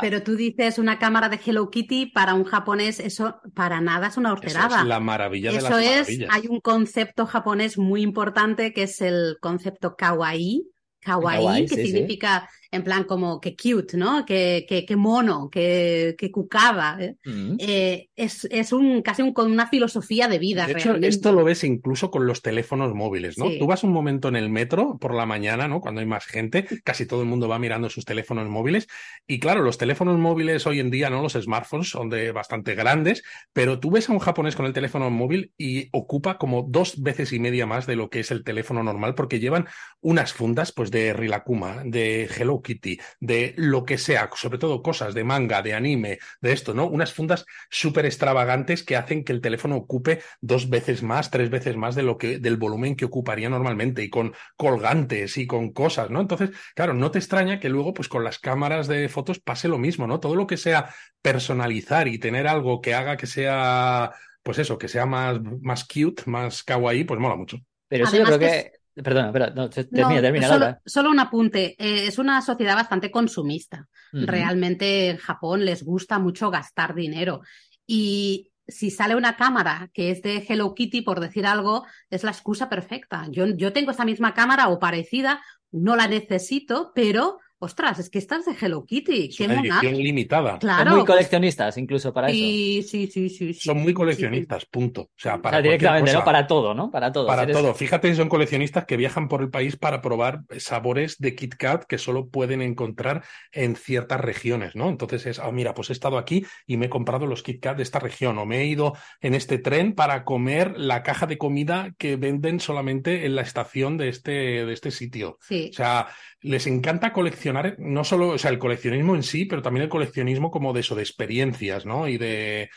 pero 0.00 0.22
tú 0.22 0.34
dices 0.34 0.78
una 0.78 0.98
cámara 0.98 1.28
de 1.28 1.38
Hello 1.44 1.70
Kitty 1.70 2.06
para 2.06 2.34
un 2.34 2.44
japonés, 2.44 2.98
eso 2.98 3.40
para 3.54 3.80
nada 3.80 4.08
es 4.08 4.16
una 4.16 4.32
horterada. 4.32 4.80
es 4.80 4.86
la 4.86 4.98
maravilla 4.98 5.52
de 5.52 5.58
Eso 5.58 5.78
es, 5.78 6.08
hay 6.28 6.48
un 6.48 6.60
concepto 6.60 7.26
japonés 7.26 7.78
muy 7.78 8.02
importante 8.02 8.72
que 8.72 8.84
es 8.84 9.00
el 9.00 9.36
concepto 9.40 9.94
kawaii, 9.94 10.66
kawaii, 11.00 11.66
que 11.66 11.76
significa 11.76 12.48
en 12.76 12.84
plan 12.84 13.04
como 13.04 13.40
que 13.40 13.56
cute, 13.56 13.96
¿no? 13.96 14.24
Que, 14.24 14.66
que, 14.86 14.96
mono, 14.96 15.48
que, 15.50 16.14
que 16.16 16.30
cucaba. 16.30 16.96
¿eh? 17.00 17.16
Mm. 17.24 17.56
Eh, 17.58 18.08
es, 18.14 18.46
es 18.50 18.72
un, 18.72 19.02
casi 19.02 19.22
un, 19.22 19.32
con 19.32 19.50
una 19.50 19.66
filosofía 19.66 20.28
de 20.28 20.38
vida. 20.38 20.66
De 20.66 20.72
hecho, 20.72 20.94
esto 20.96 21.32
lo 21.32 21.44
ves 21.44 21.64
incluso 21.64 22.10
con 22.10 22.26
los 22.26 22.42
teléfonos 22.42 22.94
móviles, 22.94 23.38
¿no? 23.38 23.46
Tú 23.58 23.66
vas 23.66 23.84
un 23.84 23.92
momento 23.92 24.28
en 24.28 24.36
el 24.36 24.50
metro 24.50 24.98
por 24.98 25.14
la 25.14 25.26
mañana, 25.26 25.68
¿no? 25.68 25.80
Cuando 25.80 26.00
hay 26.00 26.06
más 26.06 26.26
gente, 26.26 26.66
casi 26.84 27.06
todo 27.06 27.22
el 27.22 27.28
mundo 27.28 27.48
va 27.48 27.58
mirando 27.58 27.90
sus 27.90 28.04
teléfonos 28.04 28.48
móviles. 28.48 28.86
Y 29.26 29.38
claro, 29.38 29.62
los 29.62 29.78
teléfonos 29.78 30.18
móviles 30.18 30.66
hoy 30.66 30.80
en 30.80 30.90
día, 30.90 31.10
¿no? 31.10 31.22
Los 31.22 31.32
smartphones 31.32 31.90
son 31.90 32.08
de 32.10 32.32
bastante 32.32 32.74
grandes, 32.74 33.22
pero 33.52 33.80
tú 33.80 33.90
ves 33.90 34.08
a 34.08 34.12
un 34.12 34.18
japonés 34.18 34.56
con 34.56 34.66
el 34.66 34.72
teléfono 34.72 35.10
móvil 35.10 35.52
y 35.56 35.88
ocupa 35.92 36.38
como 36.38 36.62
dos 36.68 37.02
veces 37.02 37.32
y 37.32 37.38
media 37.38 37.66
más 37.66 37.86
de 37.86 37.96
lo 37.96 38.10
que 38.10 38.20
es 38.20 38.30
el 38.30 38.44
teléfono 38.44 38.82
normal, 38.82 39.14
porque 39.14 39.40
llevan 39.40 39.66
unas 40.00 40.32
fundas, 40.32 40.72
pues 40.72 40.90
de 40.90 41.12
Rilakuma, 41.12 41.82
de 41.84 42.28
Hello 42.36 42.60
Kitty, 42.66 42.98
de 43.20 43.54
lo 43.56 43.84
que 43.84 43.96
sea, 43.96 44.28
sobre 44.34 44.58
todo 44.58 44.82
cosas 44.82 45.14
de 45.14 45.22
manga, 45.22 45.62
de 45.62 45.74
anime, 45.74 46.18
de 46.40 46.52
esto, 46.52 46.74
¿no? 46.74 46.86
Unas 46.86 47.12
fundas 47.12 47.46
súper 47.70 48.06
extravagantes 48.06 48.82
que 48.82 48.96
hacen 48.96 49.22
que 49.22 49.32
el 49.32 49.40
teléfono 49.40 49.76
ocupe 49.76 50.20
dos 50.40 50.68
veces 50.68 51.04
más, 51.04 51.30
tres 51.30 51.48
veces 51.48 51.76
más 51.76 51.94
de 51.94 52.02
lo 52.02 52.18
que, 52.18 52.38
del 52.40 52.56
volumen 52.56 52.96
que 52.96 53.04
ocuparía 53.04 53.48
normalmente, 53.48 54.02
y 54.02 54.10
con 54.10 54.34
colgantes 54.56 55.38
y 55.38 55.46
con 55.46 55.72
cosas, 55.72 56.10
¿no? 56.10 56.20
Entonces, 56.20 56.50
claro, 56.74 56.92
no 56.92 57.12
te 57.12 57.18
extraña 57.18 57.60
que 57.60 57.68
luego, 57.68 57.94
pues 57.94 58.08
con 58.08 58.24
las 58.24 58.40
cámaras 58.40 58.88
de 58.88 59.08
fotos 59.08 59.38
pase 59.38 59.68
lo 59.68 59.78
mismo, 59.78 60.06
¿no? 60.06 60.18
Todo 60.18 60.34
lo 60.34 60.46
que 60.46 60.56
sea 60.56 60.92
personalizar 61.22 62.08
y 62.08 62.18
tener 62.18 62.48
algo 62.48 62.80
que 62.80 62.94
haga 62.94 63.16
que 63.16 63.26
sea, 63.26 64.12
pues 64.42 64.58
eso, 64.58 64.76
que 64.76 64.88
sea 64.88 65.06
más, 65.06 65.40
más 65.60 65.86
cute, 65.86 66.24
más 66.26 66.64
kawaii, 66.64 67.04
pues 67.04 67.20
mola 67.20 67.36
mucho. 67.36 67.58
Pero 67.88 68.04
eso 68.04 68.16
yo 68.16 68.24
creo 68.24 68.38
que, 68.38 68.72
Perdona, 69.02 69.26
espera, 69.26 69.52
termina, 69.52 70.22
termina. 70.22 70.80
Solo, 70.86 71.10
un 71.10 71.20
apunte. 71.20 71.76
Eh, 71.78 72.06
es 72.06 72.18
una 72.18 72.40
sociedad 72.40 72.74
bastante 72.74 73.10
consumista. 73.10 73.86
Realmente 74.12 75.10
en 75.10 75.18
Japón 75.18 75.64
les 75.66 75.84
gusta 75.84 76.18
mucho 76.18 76.50
gastar 76.50 76.94
dinero. 76.94 77.42
Y 77.86 78.52
si 78.66 78.90
sale 78.90 79.14
una 79.14 79.36
cámara 79.36 79.90
que 79.92 80.10
es 80.10 80.22
de 80.22 80.44
Hello 80.48 80.74
Kitty, 80.74 81.02
por 81.02 81.20
decir 81.20 81.46
algo, 81.46 81.84
es 82.08 82.24
la 82.24 82.30
excusa 82.30 82.70
perfecta. 82.70 83.26
Yo, 83.30 83.46
yo 83.46 83.72
tengo 83.72 83.90
esta 83.90 84.06
misma 84.06 84.32
cámara 84.32 84.68
o 84.68 84.78
parecida, 84.78 85.42
no 85.70 85.94
la 85.94 86.08
necesito, 86.08 86.92
pero 86.94 87.38
ostras, 87.58 87.98
es 87.98 88.10
que 88.10 88.18
estás 88.18 88.44
de 88.44 88.52
Hello 88.60 88.84
Kitty. 88.84 89.28
Es 89.30 89.40
una 89.40 89.60
edición 89.60 89.96
limitada. 89.96 90.58
Claro. 90.58 90.90
Son 90.90 90.98
muy 90.98 91.06
coleccionistas, 91.06 91.78
incluso 91.78 92.12
para 92.12 92.28
eso. 92.28 92.36
Sí, 92.36 92.82
sí, 92.88 93.06
sí, 93.08 93.28
sí. 93.28 93.54
Son 93.54 93.78
muy 93.78 93.94
coleccionistas, 93.94 94.66
punto. 94.66 95.02
O 95.02 95.10
sea, 95.16 95.40
para 95.40 95.62
directamente, 95.62 96.12
¿no? 96.12 96.24
Para 96.24 96.46
todo, 96.46 96.74
¿no? 96.74 96.90
Para 96.90 97.12
todo. 97.12 97.26
Para 97.26 97.46
todo. 97.46 97.74
Fíjate, 97.74 98.14
son 98.14 98.28
coleccionistas 98.28 98.84
que 98.84 98.96
viajan 98.96 99.28
por 99.28 99.42
el 99.42 99.50
país 99.50 99.76
para 99.76 100.02
probar 100.02 100.42
sabores 100.58 101.18
de 101.18 101.34
Kit 101.34 101.54
Kat 101.54 101.84
que 101.84 101.98
solo 101.98 102.28
pueden 102.28 102.62
encontrar 102.62 103.24
en 103.52 103.76
ciertas 103.76 104.20
regiones, 104.20 104.76
¿no? 104.76 104.88
Entonces 104.88 105.26
es, 105.26 105.38
ah, 105.38 105.50
mira, 105.50 105.74
pues 105.74 105.90
he 105.90 105.92
estado 105.92 106.18
aquí 106.18 106.44
y 106.66 106.76
me 106.76 106.86
he 106.86 106.90
comprado 106.90 107.26
los 107.26 107.42
Kit 107.42 107.62
Kat 107.62 107.76
de 107.76 107.82
esta 107.82 107.98
región, 107.98 108.38
o 108.38 108.46
me 108.46 108.60
he 108.60 108.66
ido 108.66 108.94
en 109.20 109.34
este 109.34 109.58
tren 109.58 109.94
para 109.94 110.24
comer 110.24 110.74
la 110.76 111.02
caja 111.02 111.26
de 111.26 111.38
comida 111.38 111.94
que 111.98 112.16
venden 112.16 112.60
solamente 112.60 113.26
en 113.26 113.34
la 113.34 113.42
estación 113.42 113.96
de 113.96 114.08
este, 114.08 114.66
de 114.66 114.72
este 114.72 114.90
sitio. 114.90 115.38
Sí. 115.40 115.70
O 115.72 115.74
sea, 115.74 116.08
les 116.40 116.66
encanta 116.66 117.12
coleccionar, 117.12 117.45
no 117.52 118.04
solo, 118.04 118.30
o 118.30 118.38
sea, 118.38 118.50
el 118.50 118.58
coleccionismo 118.58 119.14
en 119.14 119.22
sí, 119.22 119.44
pero 119.44 119.62
también 119.62 119.84
el 119.84 119.88
coleccionismo 119.88 120.50
como 120.50 120.72
de 120.72 120.80
eso, 120.80 120.94
de 120.94 121.02
experiencias, 121.02 121.86
¿no? 121.86 122.08
Y 122.08 122.18
de, 122.18 122.70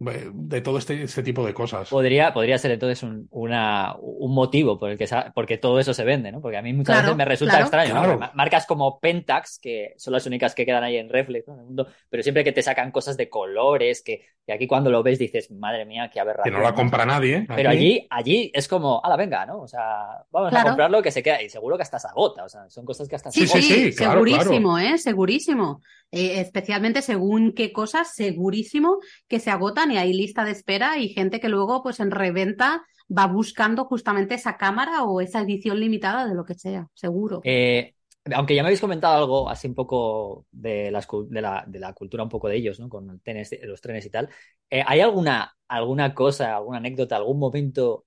de 0.00 0.60
todo 0.60 0.78
este, 0.78 1.02
este, 1.02 1.24
tipo 1.24 1.44
de 1.44 1.52
cosas. 1.52 1.88
Podría, 1.88 2.32
podría 2.32 2.56
ser 2.56 2.70
entonces 2.70 3.02
un, 3.02 3.26
una, 3.30 3.96
un 3.98 4.32
motivo 4.32 4.78
por 4.78 4.90
el 4.90 4.98
que 4.98 5.08
porque 5.34 5.58
todo 5.58 5.80
eso 5.80 5.92
se 5.92 6.04
vende, 6.04 6.30
¿no? 6.30 6.40
Porque 6.40 6.56
a 6.56 6.62
mí 6.62 6.72
muchas 6.72 7.02
veces 7.02 7.16
me 7.16 7.24
resulta 7.24 7.60
extraño. 7.60 8.18
Marcas 8.34 8.64
como 8.66 9.00
Pentax, 9.00 9.58
que 9.58 9.94
son 9.96 10.12
las 10.12 10.24
únicas 10.26 10.54
que 10.54 10.64
quedan 10.64 10.84
ahí 10.84 10.96
en 10.96 11.08
Reflex, 11.08 11.48
¿no? 11.48 11.54
en 11.54 11.60
el 11.60 11.66
mundo, 11.66 11.88
pero 12.08 12.22
siempre 12.22 12.44
que 12.44 12.52
te 12.52 12.62
sacan 12.62 12.92
cosas 12.92 13.16
de 13.16 13.28
colores, 13.28 14.02
que, 14.04 14.24
que 14.48 14.54
aquí 14.54 14.66
cuando 14.66 14.90
lo 14.90 15.02
ves 15.02 15.18
dices, 15.18 15.50
madre 15.50 15.84
mía, 15.84 16.08
qué 16.10 16.20
aberración. 16.20 16.54
Que 16.54 16.58
no 16.58 16.64
la 16.64 16.74
compra 16.74 17.04
nadie. 17.04 17.46
Pero 17.54 17.68
allí, 17.68 18.06
allí 18.08 18.50
es 18.54 18.66
como, 18.66 18.98
a 19.04 19.06
la 19.10 19.16
venga, 19.18 19.44
¿no? 19.44 19.60
O 19.60 19.68
sea, 19.68 20.24
vamos 20.30 20.54
a 20.54 20.62
comprarlo 20.64 21.02
que 21.02 21.10
se 21.10 21.22
queda. 21.22 21.42
Y 21.42 21.50
seguro 21.50 21.76
que 21.76 21.82
hasta 21.82 21.98
se 21.98 22.08
agota. 22.08 22.44
O 22.44 22.48
sea, 22.48 22.66
son 22.70 22.86
cosas 22.86 23.10
que 23.10 23.16
hasta 23.16 23.30
se 23.30 23.42
agota. 23.42 23.60
Sí, 23.60 23.62
sí, 23.62 23.92
segurísimo, 23.92 24.78
¿eh? 24.78 24.96
Segurísimo. 24.96 25.82
Eh, 26.10 26.40
especialmente 26.40 27.02
según 27.02 27.52
qué 27.52 27.74
cosas, 27.74 28.14
segurísimo 28.14 29.00
que 29.28 29.38
se 29.38 29.50
agotan 29.50 29.92
y 29.92 29.98
hay 29.98 30.14
lista 30.14 30.46
de 30.46 30.52
espera 30.52 30.96
y 30.96 31.10
gente 31.10 31.40
que 31.40 31.50
luego 31.50 31.82
pues 31.82 32.00
en 32.00 32.10
reventa 32.10 32.86
va 33.14 33.26
buscando 33.26 33.84
justamente 33.84 34.34
esa 34.34 34.56
cámara 34.56 35.02
o 35.02 35.20
esa 35.20 35.42
edición 35.42 35.78
limitada 35.78 36.26
de 36.26 36.34
lo 36.34 36.46
que 36.46 36.54
sea, 36.54 36.88
seguro. 36.94 37.42
Eh, 37.44 37.92
aunque 38.34 38.54
ya 38.54 38.62
me 38.62 38.68
habéis 38.68 38.80
comentado 38.80 39.16
algo 39.16 39.48
así 39.48 39.66
un 39.68 39.74
poco 39.74 40.46
de, 40.50 40.90
de, 40.90 41.80
la, 41.80 41.92
cultura 41.94 42.22
un 42.22 42.28
poco 42.28 42.48
de 42.48 42.56
ellos, 42.56 42.80
¿no? 42.80 42.88
Con 42.88 43.06
los 43.06 43.80
trenes 43.80 44.06
y 44.06 44.10
tal. 44.10 44.28
Eh, 44.70 44.82
¿Hay 44.86 45.00
alguna, 45.00 45.56
alguna 45.68 46.14
cosa, 46.14 46.56
alguna 46.56 46.78
anécdota, 46.78 47.16
algún 47.16 47.38
momento 47.38 48.06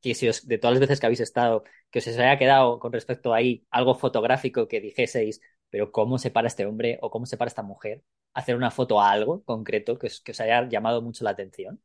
que 0.00 0.14
si 0.14 0.28
os, 0.28 0.46
de 0.46 0.58
todas 0.58 0.74
las 0.74 0.80
veces 0.80 1.00
que 1.00 1.06
habéis 1.06 1.20
estado, 1.20 1.64
que 1.90 2.00
os 2.00 2.08
haya 2.08 2.38
quedado 2.38 2.78
con 2.78 2.92
respecto 2.92 3.32
a 3.32 3.38
ahí 3.38 3.66
algo 3.70 3.94
fotográfico 3.94 4.68
que 4.68 4.80
dijeseis, 4.80 5.40
pero 5.70 5.92
¿cómo 5.92 6.18
se 6.18 6.30
para 6.30 6.48
este 6.48 6.66
hombre 6.66 6.98
o 7.02 7.10
cómo 7.10 7.26
se 7.26 7.36
para 7.36 7.48
esta 7.48 7.62
mujer 7.62 8.02
hacer 8.34 8.56
una 8.56 8.70
foto 8.70 9.00
a 9.00 9.10
algo 9.10 9.42
concreto 9.44 9.98
que, 9.98 10.08
que 10.24 10.32
os 10.32 10.40
haya 10.40 10.68
llamado 10.68 11.02
mucho 11.02 11.24
la 11.24 11.30
atención 11.30 11.82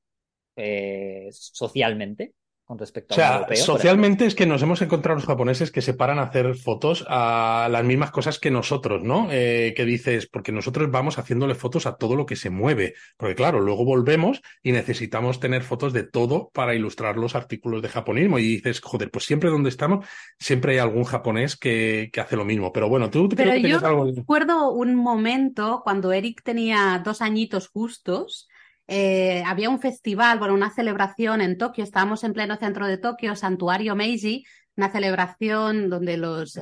eh, 0.56 1.30
socialmente? 1.32 2.34
Con 2.68 2.78
respecto 2.78 3.14
a 3.14 3.16
o 3.16 3.48
sea, 3.48 3.56
Socialmente 3.56 4.26
es 4.26 4.36
que 4.36 4.46
nos 4.46 4.62
hemos 4.62 4.82
encontrado 4.82 5.16
los 5.16 5.26
japoneses 5.26 5.72
que 5.72 5.82
se 5.82 5.94
paran 5.94 6.20
a 6.20 6.24
hacer 6.24 6.54
fotos 6.56 7.06
a 7.08 7.70
las 7.72 7.86
mismas 7.86 8.12
cosas 8.12 8.40
que 8.40 8.52
nosotros, 8.52 9.04
¿no? 9.04 9.30
Eh, 9.32 9.74
que 9.74 9.86
dices, 9.86 10.28
porque 10.28 10.52
nosotros 10.52 10.92
vamos 10.92 11.18
haciéndole 11.18 11.56
fotos 11.56 11.86
a 11.86 11.96
todo 11.96 12.18
lo 12.18 12.26
que 12.26 12.36
se 12.36 12.50
mueve. 12.50 12.96
Porque 13.16 13.36
claro, 13.36 13.62
luego 13.62 13.86
volvemos 13.86 14.42
y 14.62 14.74
necesitamos 14.74 15.40
tener 15.40 15.64
fotos 15.64 15.94
de 15.94 16.04
todo 16.04 16.50
para 16.54 16.76
ilustrar 16.76 17.16
los 17.16 17.36
artículos 17.36 17.82
de 17.82 17.88
japonismo. 17.88 18.38
Y 18.38 18.44
dices, 18.44 18.82
joder, 18.82 19.12
pues 19.12 19.24
siempre 19.24 19.50
donde 19.50 19.70
estamos, 19.70 20.06
siempre 20.38 20.74
hay 20.74 20.80
algún 20.80 21.06
japonés 21.06 21.56
que, 21.56 22.10
que 22.12 22.20
hace 22.20 22.36
lo 22.36 22.44
mismo. 22.44 22.74
Pero 22.74 22.90
bueno, 22.90 23.10
tú 23.10 23.30
Pero 23.30 23.56
yo 23.56 23.80
recuerdo 24.14 24.74
un 24.74 24.94
momento 24.94 25.80
cuando 25.86 26.12
Eric 26.12 26.42
tenía 26.44 27.02
dos 27.02 27.22
añitos 27.22 27.70
justos 27.70 28.50
eh, 28.88 29.44
había 29.46 29.70
un 29.70 29.80
festival, 29.80 30.40
bueno, 30.40 30.54
una 30.54 30.72
celebración 30.72 31.42
en 31.42 31.58
Tokio, 31.58 31.84
estábamos 31.84 32.24
en 32.24 32.34
pleno 32.34 32.56
centro 32.58 32.88
de 32.88 32.98
Tokio, 32.98 33.36
Santuario 33.36 33.96
Meiji, 33.96 34.46
una 34.78 34.92
celebración 34.92 35.90
donde 35.90 36.18
los, 36.18 36.58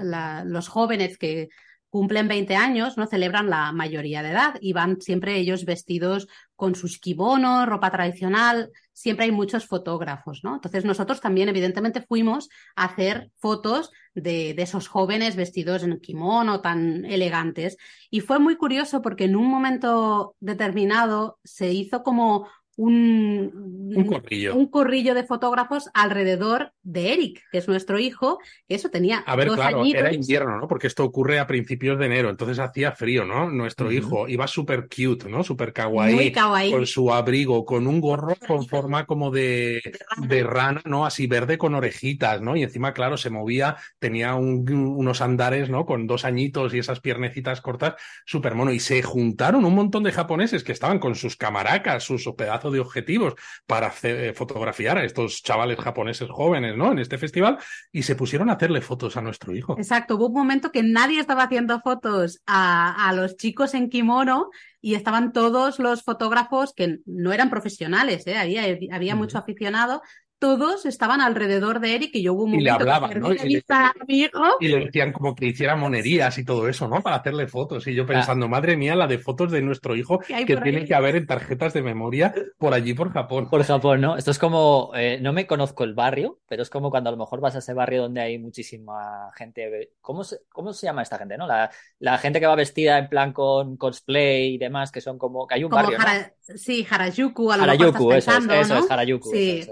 los 0.45 0.67
jóvenes 0.67 1.17
que 1.17 1.49
cumplen 1.89 2.27
20 2.27 2.55
años, 2.55 2.97
¿no? 2.97 3.07
Celebran 3.07 3.49
la 3.49 3.71
mayoría 3.71 4.21
de 4.23 4.31
edad 4.31 4.55
y 4.59 4.73
van 4.73 4.99
siempre 4.99 5.37
ellos 5.37 5.65
vestidos 5.65 6.27
con 6.55 6.75
sus 6.75 6.99
kimonos, 6.99 7.67
ropa 7.67 7.91
tradicional, 7.91 8.71
siempre 8.93 9.25
hay 9.25 9.31
muchos 9.31 9.65
fotógrafos, 9.65 10.43
¿no? 10.43 10.55
Entonces 10.55 10.85
nosotros 10.85 11.19
también 11.19 11.49
evidentemente 11.49 12.01
fuimos 12.01 12.49
a 12.75 12.85
hacer 12.85 13.31
fotos 13.37 13.91
de, 14.13 14.53
de, 14.53 14.63
esos 14.63 14.87
jóvenes 14.87 15.35
vestidos 15.35 15.83
en 15.83 15.99
kimono 15.99 16.61
tan 16.61 17.03
elegantes 17.05 17.77
y 18.09 18.21
fue 18.21 18.39
muy 18.39 18.55
curioso 18.55 19.01
porque 19.01 19.25
en 19.25 19.35
un 19.35 19.47
momento 19.47 20.35
determinado 20.39 21.39
se 21.43 21.73
hizo 21.73 22.03
como 22.03 22.47
un, 22.77 23.93
un, 23.95 24.05
corrillo. 24.05 24.55
un 24.55 24.67
corrillo 24.67 25.13
de 25.13 25.23
fotógrafos 25.23 25.89
alrededor 25.93 26.73
de 26.83 27.13
Eric, 27.13 27.43
que 27.51 27.59
es 27.59 27.67
nuestro 27.67 27.99
hijo, 27.99 28.39
que 28.67 28.75
eso 28.75 28.89
tenía. 28.89 29.19
A 29.19 29.35
ver, 29.35 29.49
claro, 29.49 29.83
era 29.85 30.13
invierno, 30.13 30.57
¿no? 30.57 30.67
Porque 30.67 30.87
esto 30.87 31.05
ocurre 31.05 31.39
a 31.39 31.47
principios 31.47 31.97
de 31.97 32.07
enero, 32.07 32.29
entonces 32.29 32.59
hacía 32.59 32.91
frío, 32.91 33.23
¿no? 33.23 33.49
Nuestro 33.49 33.91
hijo 33.91 34.27
iba 34.27 34.47
súper 34.47 34.89
cute, 34.89 35.29
¿no? 35.29 35.43
Súper 35.43 35.71
kawaii, 35.71 36.33
Con 36.71 36.85
su 36.85 37.13
abrigo, 37.13 37.65
con 37.65 37.87
un 37.87 38.01
gorro 38.01 38.35
con 38.45 38.67
forma 38.67 39.05
como 39.05 39.31
de, 39.31 39.81
de 40.27 40.43
rana, 40.43 40.81
¿no? 40.85 41.05
Así 41.05 41.27
verde 41.27 41.57
con 41.57 41.75
orejitas, 41.75 42.41
¿no? 42.41 42.57
Y 42.57 42.63
encima, 42.63 42.93
claro, 42.93 43.15
se 43.15 43.29
movía, 43.29 43.77
tenía 43.99 44.35
unos 44.35 45.21
andares, 45.21 45.69
¿no? 45.69 45.85
Con 45.85 46.07
dos 46.07 46.25
añitos 46.25 46.73
y 46.73 46.79
esas 46.79 46.99
piernecitas 46.99 47.61
cortas, 47.61 47.95
súper 48.25 48.53
mono. 48.53 48.73
Y 48.73 48.79
se 48.79 49.01
juntaron 49.01 49.63
un 49.63 49.75
montón 49.75 50.03
de 50.03 50.11
japoneses 50.11 50.63
que 50.63 50.73
estaban 50.73 50.99
con 50.99 51.15
sus 51.15 51.37
camaracas, 51.37 52.03
sus 52.03 52.25
pedazos 52.35 52.64
de 52.71 52.79
objetivos 52.79 53.35
para 53.65 53.93
eh, 54.03 54.33
fotografiar 54.35 54.97
a 54.97 55.03
estos 55.03 55.41
chavales 55.41 55.79
japoneses 55.79 56.29
jóvenes, 56.29 56.75
¿no? 56.75 56.91
En 56.91 56.99
este 56.99 57.17
festival 57.17 57.57
y 57.91 58.03
se 58.03 58.15
pusieron 58.15 58.49
a 58.49 58.53
hacerle 58.53 58.81
fotos 58.81 59.17
a 59.17 59.21
nuestro 59.21 59.55
hijo. 59.55 59.75
Exacto, 59.77 60.15
hubo 60.15 60.27
un 60.27 60.33
momento 60.33 60.71
que 60.71 60.83
nadie 60.83 61.19
estaba 61.19 61.43
haciendo 61.43 61.79
fotos 61.81 62.41
a, 62.45 63.07
a 63.09 63.13
los 63.13 63.37
chicos 63.37 63.73
en 63.73 63.89
kimono 63.89 64.49
y 64.85 64.93
estaban 64.93 65.33
todos 65.33 65.79
los 65.79 66.03
fotógrafos 66.03 66.71
que 66.75 66.99
no 67.07 67.33
eran 67.33 67.49
profesionales, 67.49 68.27
¿eh? 68.27 68.37
había, 68.37 68.77
había 68.91 69.15
mucho 69.15 69.39
aficionado, 69.39 70.03
todos 70.39 70.85
estaban 70.85 71.21
alrededor 71.21 71.79
de 71.79 71.95
Eric 71.95 72.11
y 72.13 72.23
yo 72.23 72.33
hubo 72.33 72.43
un 72.43 72.51
momento 72.51 72.61
y 72.61 72.65
le 72.65 72.71
hablaban, 72.71 73.19
¿no? 73.19 73.33
Y 73.33 74.67
le, 74.67 74.85
decían 74.85 75.13
como 75.13 75.35
que 75.35 75.47
hiciera 75.47 75.75
monerías 75.75 76.37
y 76.37 76.45
todo 76.45 76.67
eso, 76.67 76.87
¿no? 76.87 77.01
Para 77.01 77.17
hacerle 77.17 77.47
fotos. 77.47 77.87
Y 77.87 77.95
yo 77.95 78.05
pensando, 78.05 78.47
madre 78.47 78.77
mía, 78.77 78.95
la 78.95 79.07
de 79.07 79.17
fotos 79.17 79.51
de 79.51 79.61
nuestro 79.61 79.95
hijo 79.95 80.19
que 80.19 80.57
tiene 80.57 80.85
que 80.85 80.95
haber 80.95 81.15
en 81.15 81.25
tarjetas 81.25 81.73
de 81.73 81.81
memoria 81.81 82.33
por 82.57 82.73
allí, 82.73 82.93
por 82.93 83.11
Japón. 83.11 83.49
Por 83.49 83.63
Japón, 83.63 84.01
¿no? 84.01 84.17
Esto 84.17 84.31
es 84.31 84.39
como, 84.39 84.91
eh, 84.95 85.19
no 85.21 85.33
me 85.33 85.47
conozco 85.47 85.83
el 85.83 85.93
barrio, 85.93 86.39
pero 86.47 86.63
es 86.63 86.69
como 86.69 86.89
cuando 86.89 87.09
a 87.09 87.11
lo 87.11 87.17
mejor 87.17 87.39
vas 87.39 87.55
a 87.55 87.59
ese 87.59 87.73
barrio 87.73 88.03
donde 88.03 88.21
hay 88.21 88.37
muchísima 88.37 89.31
gente. 89.35 89.91
¿Cómo 90.01 90.23
se, 90.23 90.39
cómo 90.49 90.73
se 90.73 90.87
llama 90.87 91.01
esta 91.01 91.17
gente, 91.17 91.37
no? 91.37 91.47
La, 91.47 91.71
la 91.99 92.17
gente 92.17 92.39
que 92.39 92.47
va 92.47 92.55
vestida 92.55 92.97
en 92.97 93.09
plan 93.09 93.33
con 93.33 93.77
cosplay 93.77 94.55
y 94.55 94.57
demás, 94.57 94.91
que 94.91 95.01
son 95.01 95.17
como. 95.17 95.47
que 95.47 95.55
hay 95.55 95.63
un 95.63 95.71
barrio. 95.71 95.97
Sí, 96.41 96.85
Harajuku, 96.89 97.51
a 97.51 97.57
lo 97.57 97.63
Harajuku, 97.63 98.11
eso, 98.13 98.31
es, 98.31 98.45
eso 98.45 98.77
es, 98.77 98.91
Harajuku. 98.91 99.31
Sí. 99.31 99.65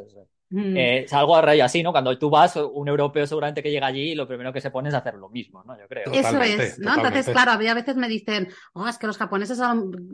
Mm. 0.54 0.78
Eh, 0.78 1.04
es 1.06 1.14
algo 1.14 1.36
a 1.36 1.41
rayo 1.41 1.66
así, 1.66 1.82
¿no? 1.82 1.91
Cuando 1.91 2.16
tú 2.20 2.30
vas, 2.30 2.56
un 2.58 2.88
europeo 2.88 3.26
seguramente 3.26 3.64
que 3.64 3.72
llega 3.72 3.88
allí 3.88 4.12
y 4.12 4.16
lo 4.16 4.28
primero 4.28 4.54
que 4.54 4.62
se 4.62 4.70
pone 4.70 4.89
es 4.89 4.95
hacer 4.95 5.16
lo 5.16 5.28
mismo, 5.30 5.64
¿no? 5.64 5.76
Yo 5.80 5.88
creo. 5.88 6.14
Eso 6.14 6.39
es, 6.43 6.78
¿no? 6.78 6.93
Entonces, 6.93 7.28
claro, 7.28 7.54
a 7.54 7.74
veces 7.74 7.95
me 7.95 8.08
dicen, 8.08 8.49
oh, 8.74 8.88
es 8.88 8.99
que 8.99 9.08
los 9.08 9.18
japoneses 9.18 9.60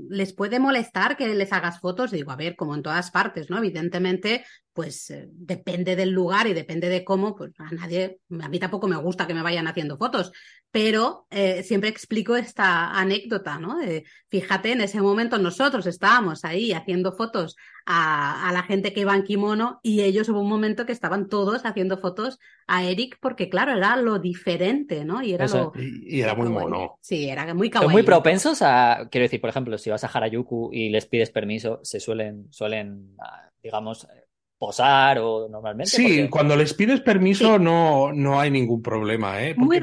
les 0.10 0.32
puede 0.32 0.60
molestar 0.60 1.18
que 1.18 1.28
les 1.28 1.52
hagas 1.52 1.82
fotos. 1.82 2.12
digo, 2.12 2.32
a 2.32 2.38
ver, 2.38 2.56
como 2.56 2.74
en 2.74 2.84
todas 2.84 3.12
partes, 3.12 3.50
¿no? 3.50 3.58
Evidentemente, 3.58 4.46
pues 4.80 5.10
eh, 5.10 5.28
depende 5.30 5.98
del 5.98 6.12
lugar 6.12 6.48
y 6.48 6.54
depende 6.54 6.88
de 6.88 7.04
cómo, 7.04 7.36
pues 7.36 7.52
a 7.58 7.70
nadie, 7.72 8.22
a 8.40 8.48
mí 8.48 8.60
tampoco 8.60 8.88
me 8.88 8.96
gusta 8.96 9.28
que 9.28 9.34
me 9.34 9.42
vayan 9.42 9.68
haciendo 9.68 9.98
fotos, 9.98 10.32
pero 10.72 11.28
eh, 11.32 11.64
siempre 11.64 11.90
explico 11.90 12.38
esta 12.38 12.98
anécdota, 12.98 13.60
¿no? 13.60 13.78
De, 13.78 14.06
fíjate, 14.30 14.72
en 14.72 14.80
ese 14.80 15.02
momento 15.02 15.38
nosotros 15.38 15.86
estábamos 15.86 16.46
ahí 16.46 16.72
haciendo 16.72 17.12
fotos 17.12 17.58
a, 17.86 18.52
la 18.54 18.64
gente 18.64 18.94
que 18.94 19.02
iba 19.02 19.14
en 19.14 19.24
kimono 19.24 19.82
y 19.84 20.00
ellos 20.00 20.30
hubo 20.30 20.40
un 20.40 20.48
momento 20.48 20.86
que 20.86 20.94
estaban 20.94 21.28
todos 21.28 21.66
haciendo 21.66 21.98
fotos 21.98 22.40
a 22.66 22.86
Eric 22.86 23.18
porque, 23.20 23.50
claro, 23.50 23.76
era 23.76 23.98
lo 23.98 24.18
diferente, 24.18 25.04
¿no? 25.04 25.22
Y 25.22 25.34
era, 25.34 25.46
lo, 25.46 25.74
y, 25.76 26.22
era 26.22 26.36
muy 26.36 26.48
mono. 26.48 27.00
Sí, 27.02 27.28
era 27.28 27.54
muy 27.54 27.70
kawaii. 27.70 27.88
Son 27.88 27.92
muy 27.92 28.04
propensos 28.04 28.62
a, 28.62 29.10
quiero 29.12 29.24
decir, 29.24 29.42
por 29.42 29.50
ejemplo, 29.50 29.78
si 29.78 29.90
vas 29.90 30.06
a 30.06 30.08
Harajuku 30.08 30.70
y 30.72 30.88
les 30.88 31.06
pides 31.06 31.32
permiso, 31.32 31.82
se 31.84 32.00
suelen, 32.00 32.48
suelen, 32.50 33.18
ah, 33.20 33.50
digamos, 33.62 34.08
posar 34.60 35.20
o 35.20 35.48
normalmente. 35.50 35.90
Sí, 35.90 36.28
cuando 36.30 36.56
les 36.56 36.74
pides 36.74 37.00
permiso 37.00 37.58
no, 37.58 38.12
no 38.12 38.40
hay 38.40 38.52
ningún 38.52 38.82
problema, 38.82 39.42
¿eh? 39.42 39.56
Muy 39.56 39.80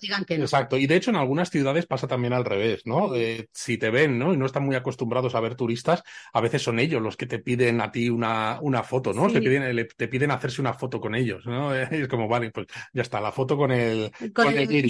digan 0.00 0.24
que 0.24 0.38
no. 0.38 0.44
Exacto, 0.44 0.78
y 0.78 0.86
de 0.86 0.94
hecho 0.94 1.10
en 1.10 1.16
algunas 1.16 1.50
ciudades 1.50 1.86
pasa 1.86 2.06
también 2.06 2.32
al 2.32 2.44
revés, 2.44 2.82
¿no? 2.86 3.14
Eh, 3.16 3.48
si 3.52 3.76
te 3.76 3.90
ven, 3.90 4.18
¿no? 4.18 4.32
Y 4.32 4.36
no 4.36 4.46
están 4.46 4.64
muy 4.64 4.76
acostumbrados 4.76 5.34
a 5.34 5.40
ver 5.40 5.56
turistas, 5.56 6.04
a 6.32 6.40
veces 6.40 6.62
son 6.62 6.78
ellos 6.78 7.02
los 7.02 7.16
que 7.16 7.26
te 7.26 7.40
piden 7.40 7.80
a 7.80 7.90
ti 7.90 8.08
una, 8.08 8.58
una 8.62 8.84
foto, 8.84 9.12
¿no? 9.12 9.26
Te, 9.26 9.40
piden, 9.40 9.86
te 9.96 10.08
piden 10.08 10.30
hacerse 10.30 10.60
una 10.60 10.74
foto 10.74 11.00
con 11.00 11.16
ellos, 11.16 11.44
¿no? 11.44 11.74
es 11.74 12.06
como, 12.06 12.28
vale, 12.28 12.50
pues 12.50 12.68
ya 12.92 13.02
está, 13.02 13.20
la 13.20 13.32
foto 13.32 13.56
con 13.56 13.72
el, 13.72 14.12
con, 14.32 14.56
el, 14.56 14.68
que 14.68 14.86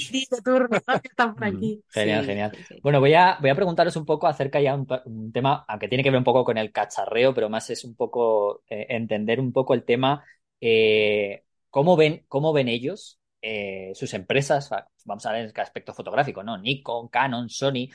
están 1.09 1.35
por 1.35 1.45
aquí. 1.45 1.83
Genial, 1.91 2.27
genial. 2.27 2.59
Bueno, 2.83 3.01
voy 3.01 3.14
a, 3.14 3.39
voy 3.41 3.49
a 3.49 3.55
preguntaros 3.55 3.97
un 3.97 4.05
poco 4.05 4.27
acerca 4.27 4.61
ya 4.61 4.75
un, 4.75 4.87
un 5.07 5.33
tema, 5.33 5.64
aunque 5.66 5.89
tiene 5.89 6.05
que 6.05 6.11
ver 6.11 6.18
un 6.18 6.25
poco 6.25 6.45
con 6.45 6.59
el 6.59 6.72
cacharreo, 6.72 7.33
pero 7.33 7.49
más 7.49 7.70
es 7.70 7.85
un 7.85 7.95
poco 7.95 8.62
eh, 8.68 8.87
entender 9.15 9.41
un 9.41 9.53
poco 9.53 9.75
el 9.75 9.85
tema, 9.85 10.25
eh, 10.61 11.45
cómo, 11.71 11.97
ven, 11.97 12.25
cómo 12.29 12.53
ven 12.53 12.69
ellos 12.69 13.21
eh, 13.43 13.93
sus 13.95 14.15
empresas, 14.15 14.71
vamos 15.05 15.27
a 15.27 15.33
ver 15.33 15.47
el 15.47 15.61
aspecto 15.61 15.93
fotográfico, 15.95 16.43
¿no? 16.43 16.59
Nikon, 16.59 17.09
Canon, 17.09 17.49
Sony, 17.51 17.89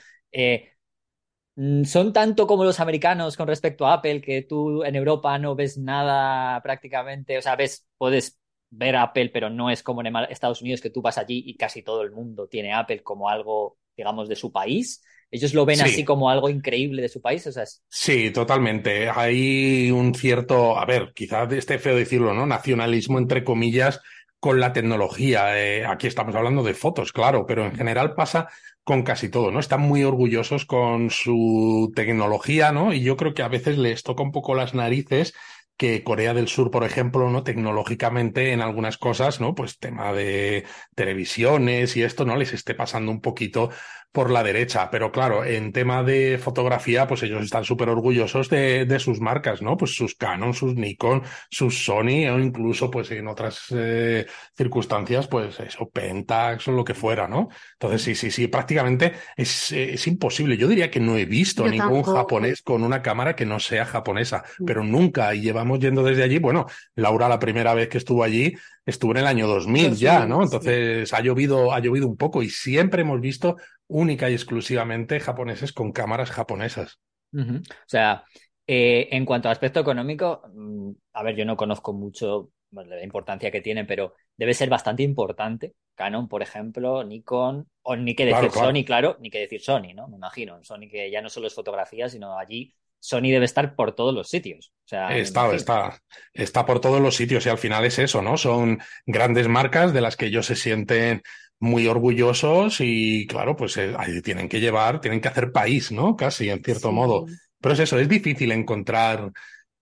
mm, 1.56 1.84
son 1.84 2.14
tanto 2.14 2.48
como 2.48 2.64
los 2.64 2.80
americanos 2.80 3.38
con 3.38 3.48
respecto 3.48 3.86
a 3.86 3.94
Apple, 3.94 4.22
que 4.22 4.42
tú 4.44 4.84
en 4.84 4.96
Europa 4.96 5.38
no 5.40 5.56
ves 5.56 5.78
nada 5.78 6.62
prácticamente, 6.62 7.38
o 7.38 7.42
sea, 7.42 7.56
ves, 7.56 7.88
puedes 7.98 8.40
ver 8.70 8.96
Apple, 8.96 9.30
pero 9.34 9.50
no 9.50 9.70
es 9.70 9.84
como 9.84 10.02
en 10.02 10.16
Estados 10.30 10.62
Unidos 10.62 10.82
que 10.82 10.90
tú 10.90 11.02
vas 11.02 11.18
allí 11.18 11.44
y 11.46 11.58
casi 11.58 11.82
todo 11.84 12.04
el 12.04 12.12
mundo 12.12 12.48
tiene 12.48 12.74
Apple 12.74 13.04
como 13.04 13.30
algo, 13.30 13.78
digamos, 13.98 14.30
de 14.30 14.36
su 14.36 14.52
país. 14.52 15.04
Ellos 15.32 15.54
lo 15.54 15.66
ven 15.66 15.82
así 15.82 16.04
como 16.04 16.30
algo 16.30 16.50
increíble 16.50 17.02
de 17.02 17.10
su 17.10 17.22
país, 17.22 17.46
o 17.48 17.52
sea, 17.52 17.64
Sí, 17.90 18.32
totalmente. 18.32 19.10
Hay 19.10 19.92
un 19.92 20.16
cierto, 20.16 20.78
a 20.78 20.86
ver, 20.86 21.12
quizás 21.14 21.52
esté 21.54 21.78
feo 21.78 21.96
decirlo, 21.96 22.34
¿no? 22.34 22.46
Nacionalismo, 22.46 23.20
entre 23.20 23.44
comillas, 23.44 24.02
con 24.40 24.60
la 24.60 24.74
tecnología. 24.74 25.60
Eh, 25.60 25.86
aquí 25.86 26.08
estamos 26.08 26.36
hablando 26.36 26.64
de 26.64 26.74
fotos, 26.74 27.12
claro, 27.12 27.46
pero 27.46 27.66
en 27.66 27.76
general 27.76 28.16
pasa 28.16 28.50
con 28.84 29.04
casi 29.04 29.30
todo, 29.30 29.52
¿no? 29.52 29.60
Están 29.60 29.82
muy 29.82 30.04
orgullosos 30.04 30.66
con 30.66 31.12
su 31.12 31.92
tecnología, 31.96 32.72
¿no? 32.72 32.94
Y 32.94 33.02
yo 33.02 33.18
creo 33.18 33.34
que 33.34 33.44
a 33.44 33.48
veces 33.48 33.78
les 33.78 34.04
toca 34.04 34.24
un 34.24 34.32
poco 34.32 34.56
las 34.56 34.74
narices 34.74 35.34
que 35.78 36.04
Corea 36.04 36.34
del 36.34 36.50
Sur, 36.50 36.72
por 36.72 36.84
ejemplo, 36.84 37.30
¿no? 37.30 37.44
Tecnológicamente 37.44 38.52
en 38.52 38.62
algunas 38.62 38.98
cosas, 38.98 39.40
¿no? 39.40 39.56
Pues 39.56 39.80
tema 39.80 40.12
de 40.12 40.66
televisiones 40.96 41.96
y 41.96 42.04
esto, 42.04 42.26
¿no? 42.26 42.36
Les 42.36 42.52
esté 42.54 42.74
pasando 42.76 43.12
un 43.12 43.22
poquito 43.22 43.70
por 44.12 44.32
la 44.32 44.44
derecha. 44.44 44.90
Pero 44.90 45.12
claro, 45.12 45.46
en 45.46 45.72
tema 45.72 46.04
de 46.04 46.40
fotografía, 46.42 47.08
pues 47.08 47.24
ellos 47.24 47.44
están 47.44 47.64
súper 47.64 47.90
orgullosos 47.90 48.50
de, 48.50 48.86
de, 48.86 49.00
sus 49.00 49.20
marcas, 49.20 49.62
¿no? 49.62 49.78
Pues 49.78 49.94
sus 49.96 50.16
Canon, 50.16 50.54
sus 50.54 50.76
Nikon, 50.76 51.22
sus 51.50 51.84
Sony, 51.84 52.28
o 52.30 52.40
incluso, 52.40 52.90
pues 52.90 53.12
en 53.12 53.28
otras 53.28 53.66
eh, 53.72 54.26
circunstancias, 54.58 55.28
pues 55.28 55.60
eso, 55.60 55.90
Pentax 55.90 56.68
o 56.68 56.72
lo 56.72 56.84
que 56.84 56.96
fuera, 56.96 57.28
¿no? 57.28 57.50
Entonces, 57.74 58.02
sí, 58.02 58.16
sí, 58.16 58.32
sí, 58.32 58.48
prácticamente 58.48 59.14
es, 59.36 59.72
es 59.72 60.08
imposible. 60.08 60.58
Yo 60.58 60.68
diría 60.68 60.90
que 60.90 61.00
no 61.00 61.16
he 61.16 61.26
visto 61.26 61.66
Yo 61.66 61.72
ningún 61.72 62.02
tampoco. 62.02 62.18
japonés 62.18 62.62
con 62.62 62.84
una 62.84 63.02
cámara 63.02 63.36
que 63.36 63.46
no 63.46 63.60
sea 63.60 63.86
japonesa, 63.86 64.44
mm. 64.60 64.66
pero 64.66 64.84
nunca. 64.84 65.34
Y 65.36 65.42
llevamos 65.42 65.80
yendo 65.80 66.04
desde 66.04 66.24
allí. 66.24 66.40
Bueno, 66.40 66.66
Laura, 66.96 67.30
la 67.30 67.40
primera 67.40 67.74
vez 67.76 67.90
que 67.90 68.00
estuvo 68.00 68.24
allí, 68.24 68.56
estuvo 68.86 69.12
en 69.12 69.18
el 69.18 69.28
año 69.28 69.48
2000, 69.48 69.84
2000 69.90 70.00
ya, 70.00 70.26
¿no? 70.26 70.42
Entonces 70.44 71.10
sí. 71.10 71.16
ha 71.16 71.22
llovido, 71.22 71.74
ha 71.74 71.80
llovido 71.80 72.08
un 72.08 72.18
poco 72.18 72.42
y 72.42 72.50
siempre 72.50 73.04
hemos 73.04 73.22
visto 73.22 73.56
única 73.90 74.30
y 74.30 74.34
exclusivamente 74.34 75.20
japoneses 75.20 75.74
con 75.74 75.92
cámaras 75.92 76.32
japonesas. 76.32 77.00
Uh 77.34 77.40
-huh. 77.40 77.60
O 77.60 77.88
sea, 77.88 78.24
eh, 78.66 79.10
en 79.12 79.26
cuanto 79.26 79.50
al 79.50 79.54
aspecto 79.54 79.82
económico, 79.82 80.42
mm, 80.54 80.92
a 81.14 81.24
ver, 81.24 81.36
yo 81.36 81.44
no 81.44 81.58
conozco 81.58 81.92
mucho 81.92 82.52
bueno, 82.72 82.96
la 82.96 83.04
importancia 83.04 83.52
que 83.52 83.62
tiene, 83.62 83.86
pero 83.86 84.14
debe 84.38 84.54
ser 84.54 84.70
bastante 84.70 85.04
importante. 85.04 85.74
Canon, 85.96 86.28
por 86.30 86.42
ejemplo, 86.42 87.04
Nikon, 87.04 87.68
o 87.82 87.96
ni 87.96 88.16
que 88.16 88.26
decir 88.26 88.40
claro, 88.40 88.54
claro. 88.54 88.68
Sony, 88.68 88.86
claro, 88.86 89.18
ni 89.20 89.30
que 89.30 89.40
decir 89.40 89.62
Sony, 89.62 89.94
¿no? 89.96 90.08
Me 90.08 90.18
imagino. 90.18 90.64
Sony 90.64 90.88
que 90.90 91.12
ya 91.12 91.22
no 91.22 91.30
solo 91.30 91.48
es 91.48 91.54
fotografía, 91.54 92.08
sino 92.08 92.38
allí 92.38 92.74
Sony 93.00 93.32
debe 93.32 93.46
estar 93.46 93.76
por 93.76 93.96
todos 93.96 94.14
los 94.14 94.30
sitios. 94.30 94.72
O 94.86 94.88
sea, 94.88 95.18
está, 95.18 95.54
está, 95.54 96.00
está 96.34 96.66
por 96.66 96.80
todos 96.80 97.02
los 97.02 97.16
sitios 97.16 97.46
y 97.46 97.50
al 97.50 97.58
final 97.58 97.86
es 97.86 98.00
eso, 98.00 98.22
¿no? 98.22 98.38
Son 98.38 98.80
grandes 99.06 99.48
marcas 99.48 99.94
de 99.94 100.02
las 100.02 100.16
que 100.16 100.28
ellos 100.28 100.46
se 100.46 100.56
sienten 100.56 101.22
muy 101.60 101.88
orgullosos 101.88 102.78
y 102.80 103.28
claro, 103.28 103.56
pues 103.56 103.78
eh, 103.78 103.94
ahí 103.98 104.22
tienen 104.22 104.48
que 104.48 104.60
llevar, 104.60 105.02
tienen 105.02 105.22
que 105.22 105.28
hacer 105.28 105.52
país, 105.52 105.92
¿no? 105.92 106.16
Casi, 106.16 106.50
en 106.50 106.64
cierto 106.64 106.90
sí. 106.90 106.94
modo. 106.94 107.26
Pero 107.60 107.74
es 107.74 107.80
eso, 107.80 108.00
es 108.00 108.08
difícil 108.08 108.52
encontrar 108.52 109.32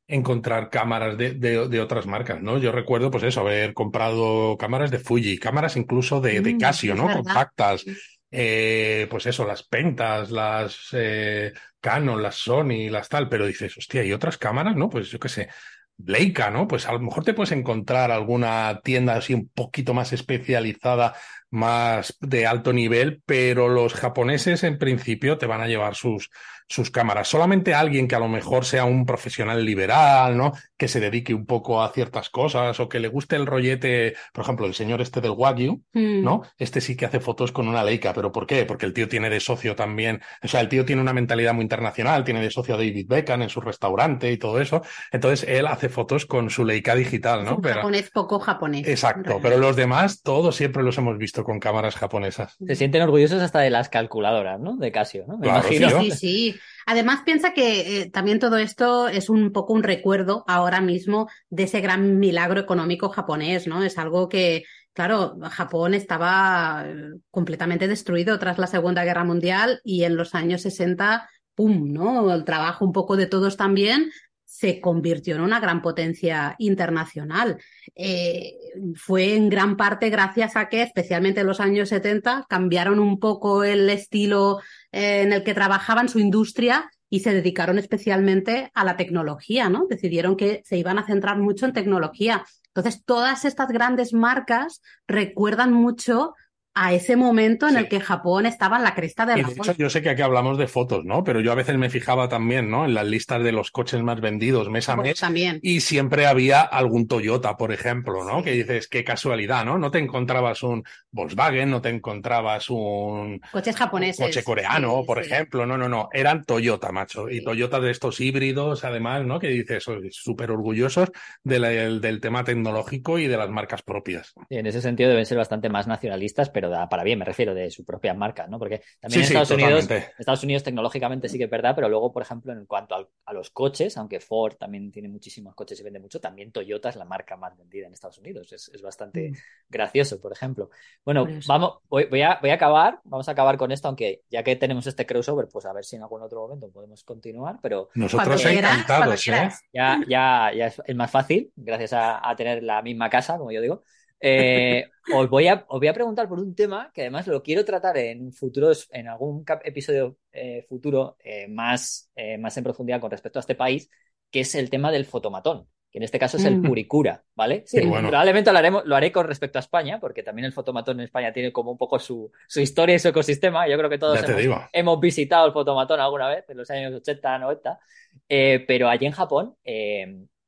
encontrar 0.09 0.69
cámaras 0.69 1.17
de, 1.17 1.33
de, 1.33 1.67
de, 1.67 1.81
otras 1.81 2.05
marcas, 2.05 2.41
¿no? 2.41 2.57
Yo 2.57 2.71
recuerdo, 2.71 3.11
pues 3.11 3.23
eso, 3.23 3.41
haber 3.41 3.73
comprado 3.73 4.57
cámaras 4.57 4.89
de 4.89 4.99
Fuji, 4.99 5.37
cámaras 5.37 5.75
incluso 5.75 6.21
de, 6.21 6.39
de 6.39 6.57
Casio, 6.57 6.95
¿no? 6.95 7.11
Compactas. 7.11 7.83
Eh, 8.31 9.07
pues 9.09 9.25
eso, 9.25 9.45
las 9.45 9.63
Pentas, 9.63 10.31
las 10.31 10.89
eh, 10.93 11.51
Canon, 11.81 12.21
las 12.21 12.35
Sony, 12.35 12.89
las 12.89 13.09
tal, 13.09 13.27
pero 13.27 13.45
dices, 13.45 13.77
hostia, 13.77 14.03
¿y 14.03 14.13
otras 14.13 14.37
cámaras? 14.37 14.75
¿No? 14.75 14.89
Pues 14.89 15.09
yo 15.09 15.19
qué 15.19 15.29
sé, 15.29 15.49
Leica, 15.97 16.49
¿no? 16.51 16.67
Pues 16.67 16.87
a 16.87 16.93
lo 16.93 16.99
mejor 16.99 17.23
te 17.23 17.33
puedes 17.33 17.51
encontrar 17.51 18.11
alguna 18.11 18.81
tienda 18.83 19.15
así 19.15 19.33
un 19.33 19.49
poquito 19.49 19.93
más 19.93 20.13
especializada, 20.13 21.15
más 21.49 22.17
de 22.19 22.45
alto 22.47 22.73
nivel, 22.73 23.21
pero 23.25 23.69
los 23.69 23.93
japoneses 23.93 24.63
en 24.63 24.77
principio 24.77 25.37
te 25.37 25.45
van 25.45 25.61
a 25.61 25.67
llevar 25.67 25.95
sus, 25.95 26.29
sus 26.67 26.91
cámaras. 26.91 27.27
Solamente 27.27 27.73
alguien 27.73 28.07
que 28.07 28.15
a 28.15 28.19
lo 28.19 28.27
mejor 28.27 28.65
sea 28.65 28.85
un 28.85 29.05
profesional 29.05 29.65
liberal, 29.65 30.37
¿no? 30.37 30.53
Que 30.75 30.87
se 30.87 30.99
dedique 30.99 31.33
un 31.33 31.45
poco 31.45 31.81
a 31.81 31.91
ciertas 31.91 32.29
cosas 32.29 32.79
o 32.79 32.89
que 32.89 32.99
le 32.99 33.07
guste 33.07 33.35
el 33.35 33.45
rollete, 33.45 34.15
por 34.33 34.43
ejemplo, 34.43 34.65
el 34.65 34.73
señor 34.73 35.01
este 35.01 35.21
del 35.21 35.31
Wagyu, 35.31 35.81
mm. 35.93 36.23
¿no? 36.23 36.43
Este 36.57 36.81
sí 36.81 36.95
que 36.95 37.05
hace 37.05 37.19
fotos 37.19 37.51
con 37.51 37.67
una 37.67 37.83
Leica, 37.83 38.13
pero 38.13 38.31
¿por 38.31 38.45
qué? 38.45 38.65
Porque 38.65 38.85
el 38.85 38.93
tío 38.93 39.07
tiene 39.07 39.29
de 39.29 39.39
socio 39.39 39.75
también, 39.75 40.21
o 40.43 40.47
sea, 40.47 40.61
el 40.61 40.69
tío 40.69 40.85
tiene 40.85 41.01
una 41.01 41.13
mentalidad 41.13 41.53
muy 41.53 41.63
internacional, 41.63 42.23
tiene 42.23 42.41
de 42.41 42.51
socio 42.51 42.75
a 42.75 42.77
David 42.77 43.07
Beckham 43.07 43.41
en 43.41 43.49
su 43.49 43.61
restaurante 43.61 44.31
y 44.31 44.37
todo 44.37 44.59
eso. 44.59 44.81
Entonces 45.11 45.47
él 45.47 45.67
hace 45.67 45.89
fotos 45.89 46.25
con 46.25 46.49
su 46.49 46.65
Leica 46.65 46.95
digital, 46.95 47.45
¿no? 47.45 47.55
Un 47.55 47.61
pero... 47.61 47.75
japonés 47.75 48.11
poco 48.11 48.39
japonés. 48.39 48.87
Exacto, 48.87 49.39
pero 49.41 49.57
los 49.57 49.75
demás 49.75 50.21
todos 50.21 50.55
siempre 50.55 50.83
los 50.83 50.97
hemos 50.97 51.17
visto 51.17 51.43
con 51.43 51.59
cámaras 51.59 51.95
japonesas. 51.95 52.57
Se 52.65 52.75
sienten 52.75 53.01
orgullosos 53.01 53.41
hasta 53.41 53.59
de 53.59 53.69
las 53.69 53.89
calculadoras, 53.89 54.59
¿no? 54.59 54.75
De 54.75 54.91
Casio, 54.91 55.25
¿no? 55.27 55.37
Me 55.37 55.47
claro, 55.47 55.67
imagino. 55.67 56.01
Sí, 56.01 56.11
sí. 56.11 56.56
Además, 56.85 57.21
piensa 57.25 57.53
que 57.53 58.01
eh, 58.01 58.09
también 58.09 58.39
todo 58.39 58.57
esto 58.57 59.07
es 59.07 59.29
un 59.29 59.51
poco 59.51 59.73
un 59.73 59.83
recuerdo 59.83 60.43
ahora 60.47 60.81
mismo 60.81 61.29
de 61.49 61.63
ese 61.63 61.81
gran 61.81 62.19
milagro 62.19 62.59
económico 62.59 63.09
japonés, 63.09 63.67
¿no? 63.67 63.83
Es 63.83 63.97
algo 63.97 64.29
que, 64.29 64.63
claro, 64.93 65.37
Japón 65.49 65.93
estaba 65.93 66.85
eh, 66.87 67.13
completamente 67.31 67.87
destruido 67.87 68.39
tras 68.39 68.57
la 68.57 68.67
Segunda 68.67 69.03
Guerra 69.03 69.23
Mundial 69.23 69.81
y 69.83 70.03
en 70.03 70.15
los 70.15 70.35
años 70.35 70.61
60, 70.61 71.29
¡pum!, 71.55 71.91
¿no? 71.91 72.33
El 72.33 72.45
trabajo 72.45 72.85
un 72.85 72.93
poco 72.93 73.17
de 73.17 73.27
todos 73.27 73.57
también 73.57 74.11
se 74.47 74.79
convirtió 74.79 75.35
en 75.35 75.41
una 75.41 75.59
gran 75.59 75.81
potencia 75.81 76.55
internacional. 76.57 77.57
Eh, 77.93 78.55
fue 78.95 79.35
en 79.35 79.49
gran 79.49 79.75
parte 79.75 80.09
gracias 80.09 80.55
a 80.55 80.69
que, 80.69 80.81
especialmente 80.81 81.41
en 81.41 81.47
los 81.47 81.59
años 81.59 81.89
70, 81.89 82.45
cambiaron 82.47 82.99
un 82.99 83.19
poco 83.19 83.65
el 83.65 83.89
estilo 83.89 84.59
eh, 84.93 85.23
en 85.23 85.33
el 85.33 85.43
que 85.43 85.53
trabajaban 85.53 86.07
su 86.07 86.19
industria 86.19 86.89
y 87.09 87.19
se 87.19 87.33
dedicaron 87.33 87.77
especialmente 87.77 88.71
a 88.73 88.85
la 88.85 88.95
tecnología, 88.95 89.67
¿no? 89.67 89.85
Decidieron 89.89 90.37
que 90.37 90.61
se 90.63 90.77
iban 90.77 90.97
a 90.97 91.05
centrar 91.05 91.37
mucho 91.37 91.65
en 91.65 91.73
tecnología. 91.73 92.45
Entonces, 92.67 93.03
todas 93.03 93.43
estas 93.43 93.67
grandes 93.67 94.13
marcas 94.13 94.81
recuerdan 95.07 95.73
mucho 95.73 96.35
a 96.79 96.93
ese 96.93 97.15
momento 97.15 97.67
en 97.67 97.73
sí. 97.73 97.79
el 97.79 97.87
que 97.89 97.99
Japón 97.99 98.45
estaba 98.45 98.77
en 98.77 98.83
la 98.83 98.93
cresta 98.93 99.25
de 99.25 99.33
la 99.33 99.39
y 99.39 99.43
de 99.43 99.51
hecho, 99.53 99.73
yo 99.73 99.89
sé 99.89 100.03
que 100.03 100.09
aquí 100.11 100.21
hablamos 100.21 100.59
de 100.59 100.67
fotos, 100.67 101.05
¿no? 101.05 101.23
Pero 101.23 101.41
yo 101.41 101.51
a 101.51 101.55
veces 101.55 101.75
me 101.77 101.89
fijaba 101.89 102.29
también, 102.29 102.69
¿no? 102.69 102.85
En 102.85 102.93
las 102.93 103.07
listas 103.07 103.41
de 103.41 103.51
los 103.51 103.71
coches 103.71 104.03
más 104.03 104.21
vendidos 104.21 104.69
mes 104.69 104.87
a 104.87 104.95
pues 104.95 105.07
mes. 105.07 105.19
También. 105.19 105.59
Y 105.63 105.81
siempre 105.81 106.27
había 106.27 106.61
algún 106.61 107.07
Toyota, 107.07 107.57
por 107.57 107.71
ejemplo, 107.71 108.23
¿no? 108.23 108.39
Sí. 108.39 108.43
Que 108.43 108.51
dices, 108.51 108.87
qué 108.87 109.03
casualidad, 109.03 109.65
¿no? 109.65 109.79
No 109.79 109.89
te 109.89 109.97
encontrabas 109.97 110.61
un 110.61 110.83
Volkswagen, 111.11 111.71
no 111.71 111.81
te 111.81 111.89
encontrabas 111.89 112.69
un 112.69 113.41
coches 113.51 113.75
japoneses. 113.75 114.23
coche 114.23 114.43
coreano, 114.43 114.99
sí, 114.99 115.07
por 115.07 115.23
sí. 115.23 115.31
ejemplo. 115.31 115.65
No, 115.65 115.77
no, 115.77 115.89
no. 115.89 116.09
Eran 116.13 116.43
Toyota, 116.43 116.91
macho. 116.91 117.27
Y 117.27 117.43
Toyota 117.43 117.79
de 117.79 117.89
estos 117.89 118.21
híbridos, 118.21 118.83
además, 118.83 119.25
¿no? 119.25 119.39
Que 119.39 119.47
dices, 119.47 119.83
súper 120.11 120.51
orgullosos 120.51 121.11
del, 121.43 122.01
del 122.01 122.21
tema 122.21 122.43
tecnológico 122.43 123.17
y 123.17 123.27
de 123.27 123.37
las 123.37 123.49
marcas 123.49 123.81
propias. 123.81 124.35
En 124.49 124.67
ese 124.67 124.81
sentido 124.81 125.09
deben 125.09 125.25
ser 125.25 125.39
bastante 125.39 125.69
más 125.69 125.87
nacionalistas, 125.87 126.49
pero 126.49 126.66
pero 126.67 126.79
da 126.79 126.89
para 126.89 127.03
bien, 127.03 127.19
me 127.19 127.25
refiero, 127.25 127.53
de 127.53 127.69
sus 127.71 127.85
propias 127.85 128.15
marcas, 128.17 128.49
¿no? 128.49 128.59
Porque 128.59 128.81
también 128.99 129.21
en 129.21 129.27
Estados 129.27 129.51
Unidos, 129.51 129.87
Estados 130.17 130.43
Unidos 130.43 130.63
tecnológicamente 130.63 131.29
sí 131.29 131.37
que 131.37 131.45
es 131.45 131.49
verdad, 131.49 131.73
pero 131.75 131.89
luego, 131.89 132.11
por 132.11 132.23
ejemplo, 132.23 132.51
en 132.51 132.65
cuanto 132.65 132.95
a, 132.95 133.33
los 133.33 133.51
coches, 133.51 133.97
aunque 133.97 134.19
Ford 134.19 134.55
también 134.55 134.91
tiene 134.91 135.09
muchísimos 135.09 135.53
coches 135.53 135.79
y 135.79 135.83
vende 135.83 135.99
mucho, 135.99 136.19
también 136.19 136.51
Toyota 136.51 136.89
es 136.89 136.95
la 136.95 137.05
marca 137.05 137.37
más 137.37 137.55
vendida 137.57 137.87
en 137.87 137.93
Estados 137.93 138.17
Unidos. 138.17 138.51
Es, 138.51 138.81
bastante 138.81 139.31
mm. 139.31 139.35
gracioso, 139.69 140.19
por 140.19 140.31
ejemplo. 140.31 140.69
Bueno, 141.03 141.27
vamos, 141.47 141.79
voy, 141.89 142.21
a, 142.21 142.39
voy 142.41 142.49
a 142.49 142.53
acabar, 142.53 142.99
vamos 143.03 143.27
a 143.27 143.31
acabar 143.31 143.57
con 143.57 143.71
esto, 143.71 143.87
aunque 143.87 144.23
ya 144.29 144.43
que 144.43 144.55
tenemos 144.55 144.87
este 144.87 145.05
crossover, 145.05 145.47
pues 145.51 145.65
a 145.65 145.73
ver 145.73 145.83
si 145.83 145.97
en 145.97 146.03
algún 146.03 146.21
otro 146.21 146.41
momento 146.41 146.69
podemos 146.71 147.03
continuar, 147.03 147.59
pero... 147.61 147.89
Nosotros 147.95 148.43
encantados, 148.45 149.27
¿eh? 149.27 149.49
Ya, 149.73 149.99
ya, 150.07 150.51
ya 150.55 150.67
es, 150.67 150.95
más 150.95 151.11
fácil, 151.11 151.51
gracias 151.55 151.93
a 151.93 152.33
tener 152.35 152.63
la 152.63 152.81
misma 152.81 153.09
casa, 153.09 153.37
como 153.37 153.51
yo 153.51 153.61
digo. 153.61 153.83
Eh, 154.19 154.89
os, 155.13 155.29
voy 155.29 155.47
a, 155.47 155.65
os 155.67 155.79
voy 155.79 155.87
a 155.87 155.93
preguntar 155.93 156.27
por 156.27 156.39
un 156.39 156.55
tema 156.55 156.91
que 156.93 157.01
además 157.01 157.27
lo 157.27 157.43
quiero 157.43 157.63
tratar 157.63 157.97
en 157.97 158.31
futuros, 158.33 158.89
en 158.91 159.07
algún 159.07 159.45
episodio 159.63 160.17
eh, 160.31 160.65
futuro 160.67 161.17
eh, 161.23 161.47
más, 161.47 162.11
más 162.39 162.57
en 162.57 162.63
profundidad 162.63 162.99
con 162.99 163.11
respecto 163.11 163.39
a 163.39 163.41
este 163.41 163.55
país, 163.55 163.89
que 164.31 164.41
es 164.41 164.55
el 164.55 164.69
tema 164.69 164.91
del 164.91 165.05
fotomatón, 165.05 165.67
que 165.91 165.99
en 165.99 166.03
este 166.03 166.19
caso 166.19 166.37
es 166.37 166.45
el 166.45 166.61
puricura, 166.61 167.23
¿vale? 167.35 167.63
Sí, 167.65 167.79
Probablemente 167.79 168.51
lo, 168.51 168.57
haremos, 168.57 168.85
lo 168.85 168.95
haré 168.95 169.11
con 169.11 169.25
respecto 169.25 169.59
a 169.59 169.61
España, 169.61 169.99
porque 169.99 170.23
también 170.23 170.45
el 170.45 170.51
fotomatón 170.51 170.99
en 170.99 171.05
España 171.05 171.31
tiene 171.31 171.53
como 171.53 171.71
un 171.71 171.77
poco 171.77 171.99
su, 171.99 172.31
su 172.47 172.59
historia 172.59 172.95
y 172.95 172.99
su 172.99 173.07
ecosistema. 173.07 173.67
Yo 173.67 173.77
creo 173.77 173.89
que 173.89 173.97
todos 173.97 174.21
hemos, 174.21 174.63
hemos, 174.73 174.99
visitado 174.99 175.47
el 175.47 175.53
fotomatón 175.53 175.99
alguna 175.99 176.27
vez, 176.27 176.43
en 176.49 176.57
los 176.57 176.69
años 176.71 176.93
80, 176.93 177.39
90, 177.39 177.79
pero 178.27 178.89
allí 178.89 179.05
en 179.05 179.13
Japón 179.13 179.55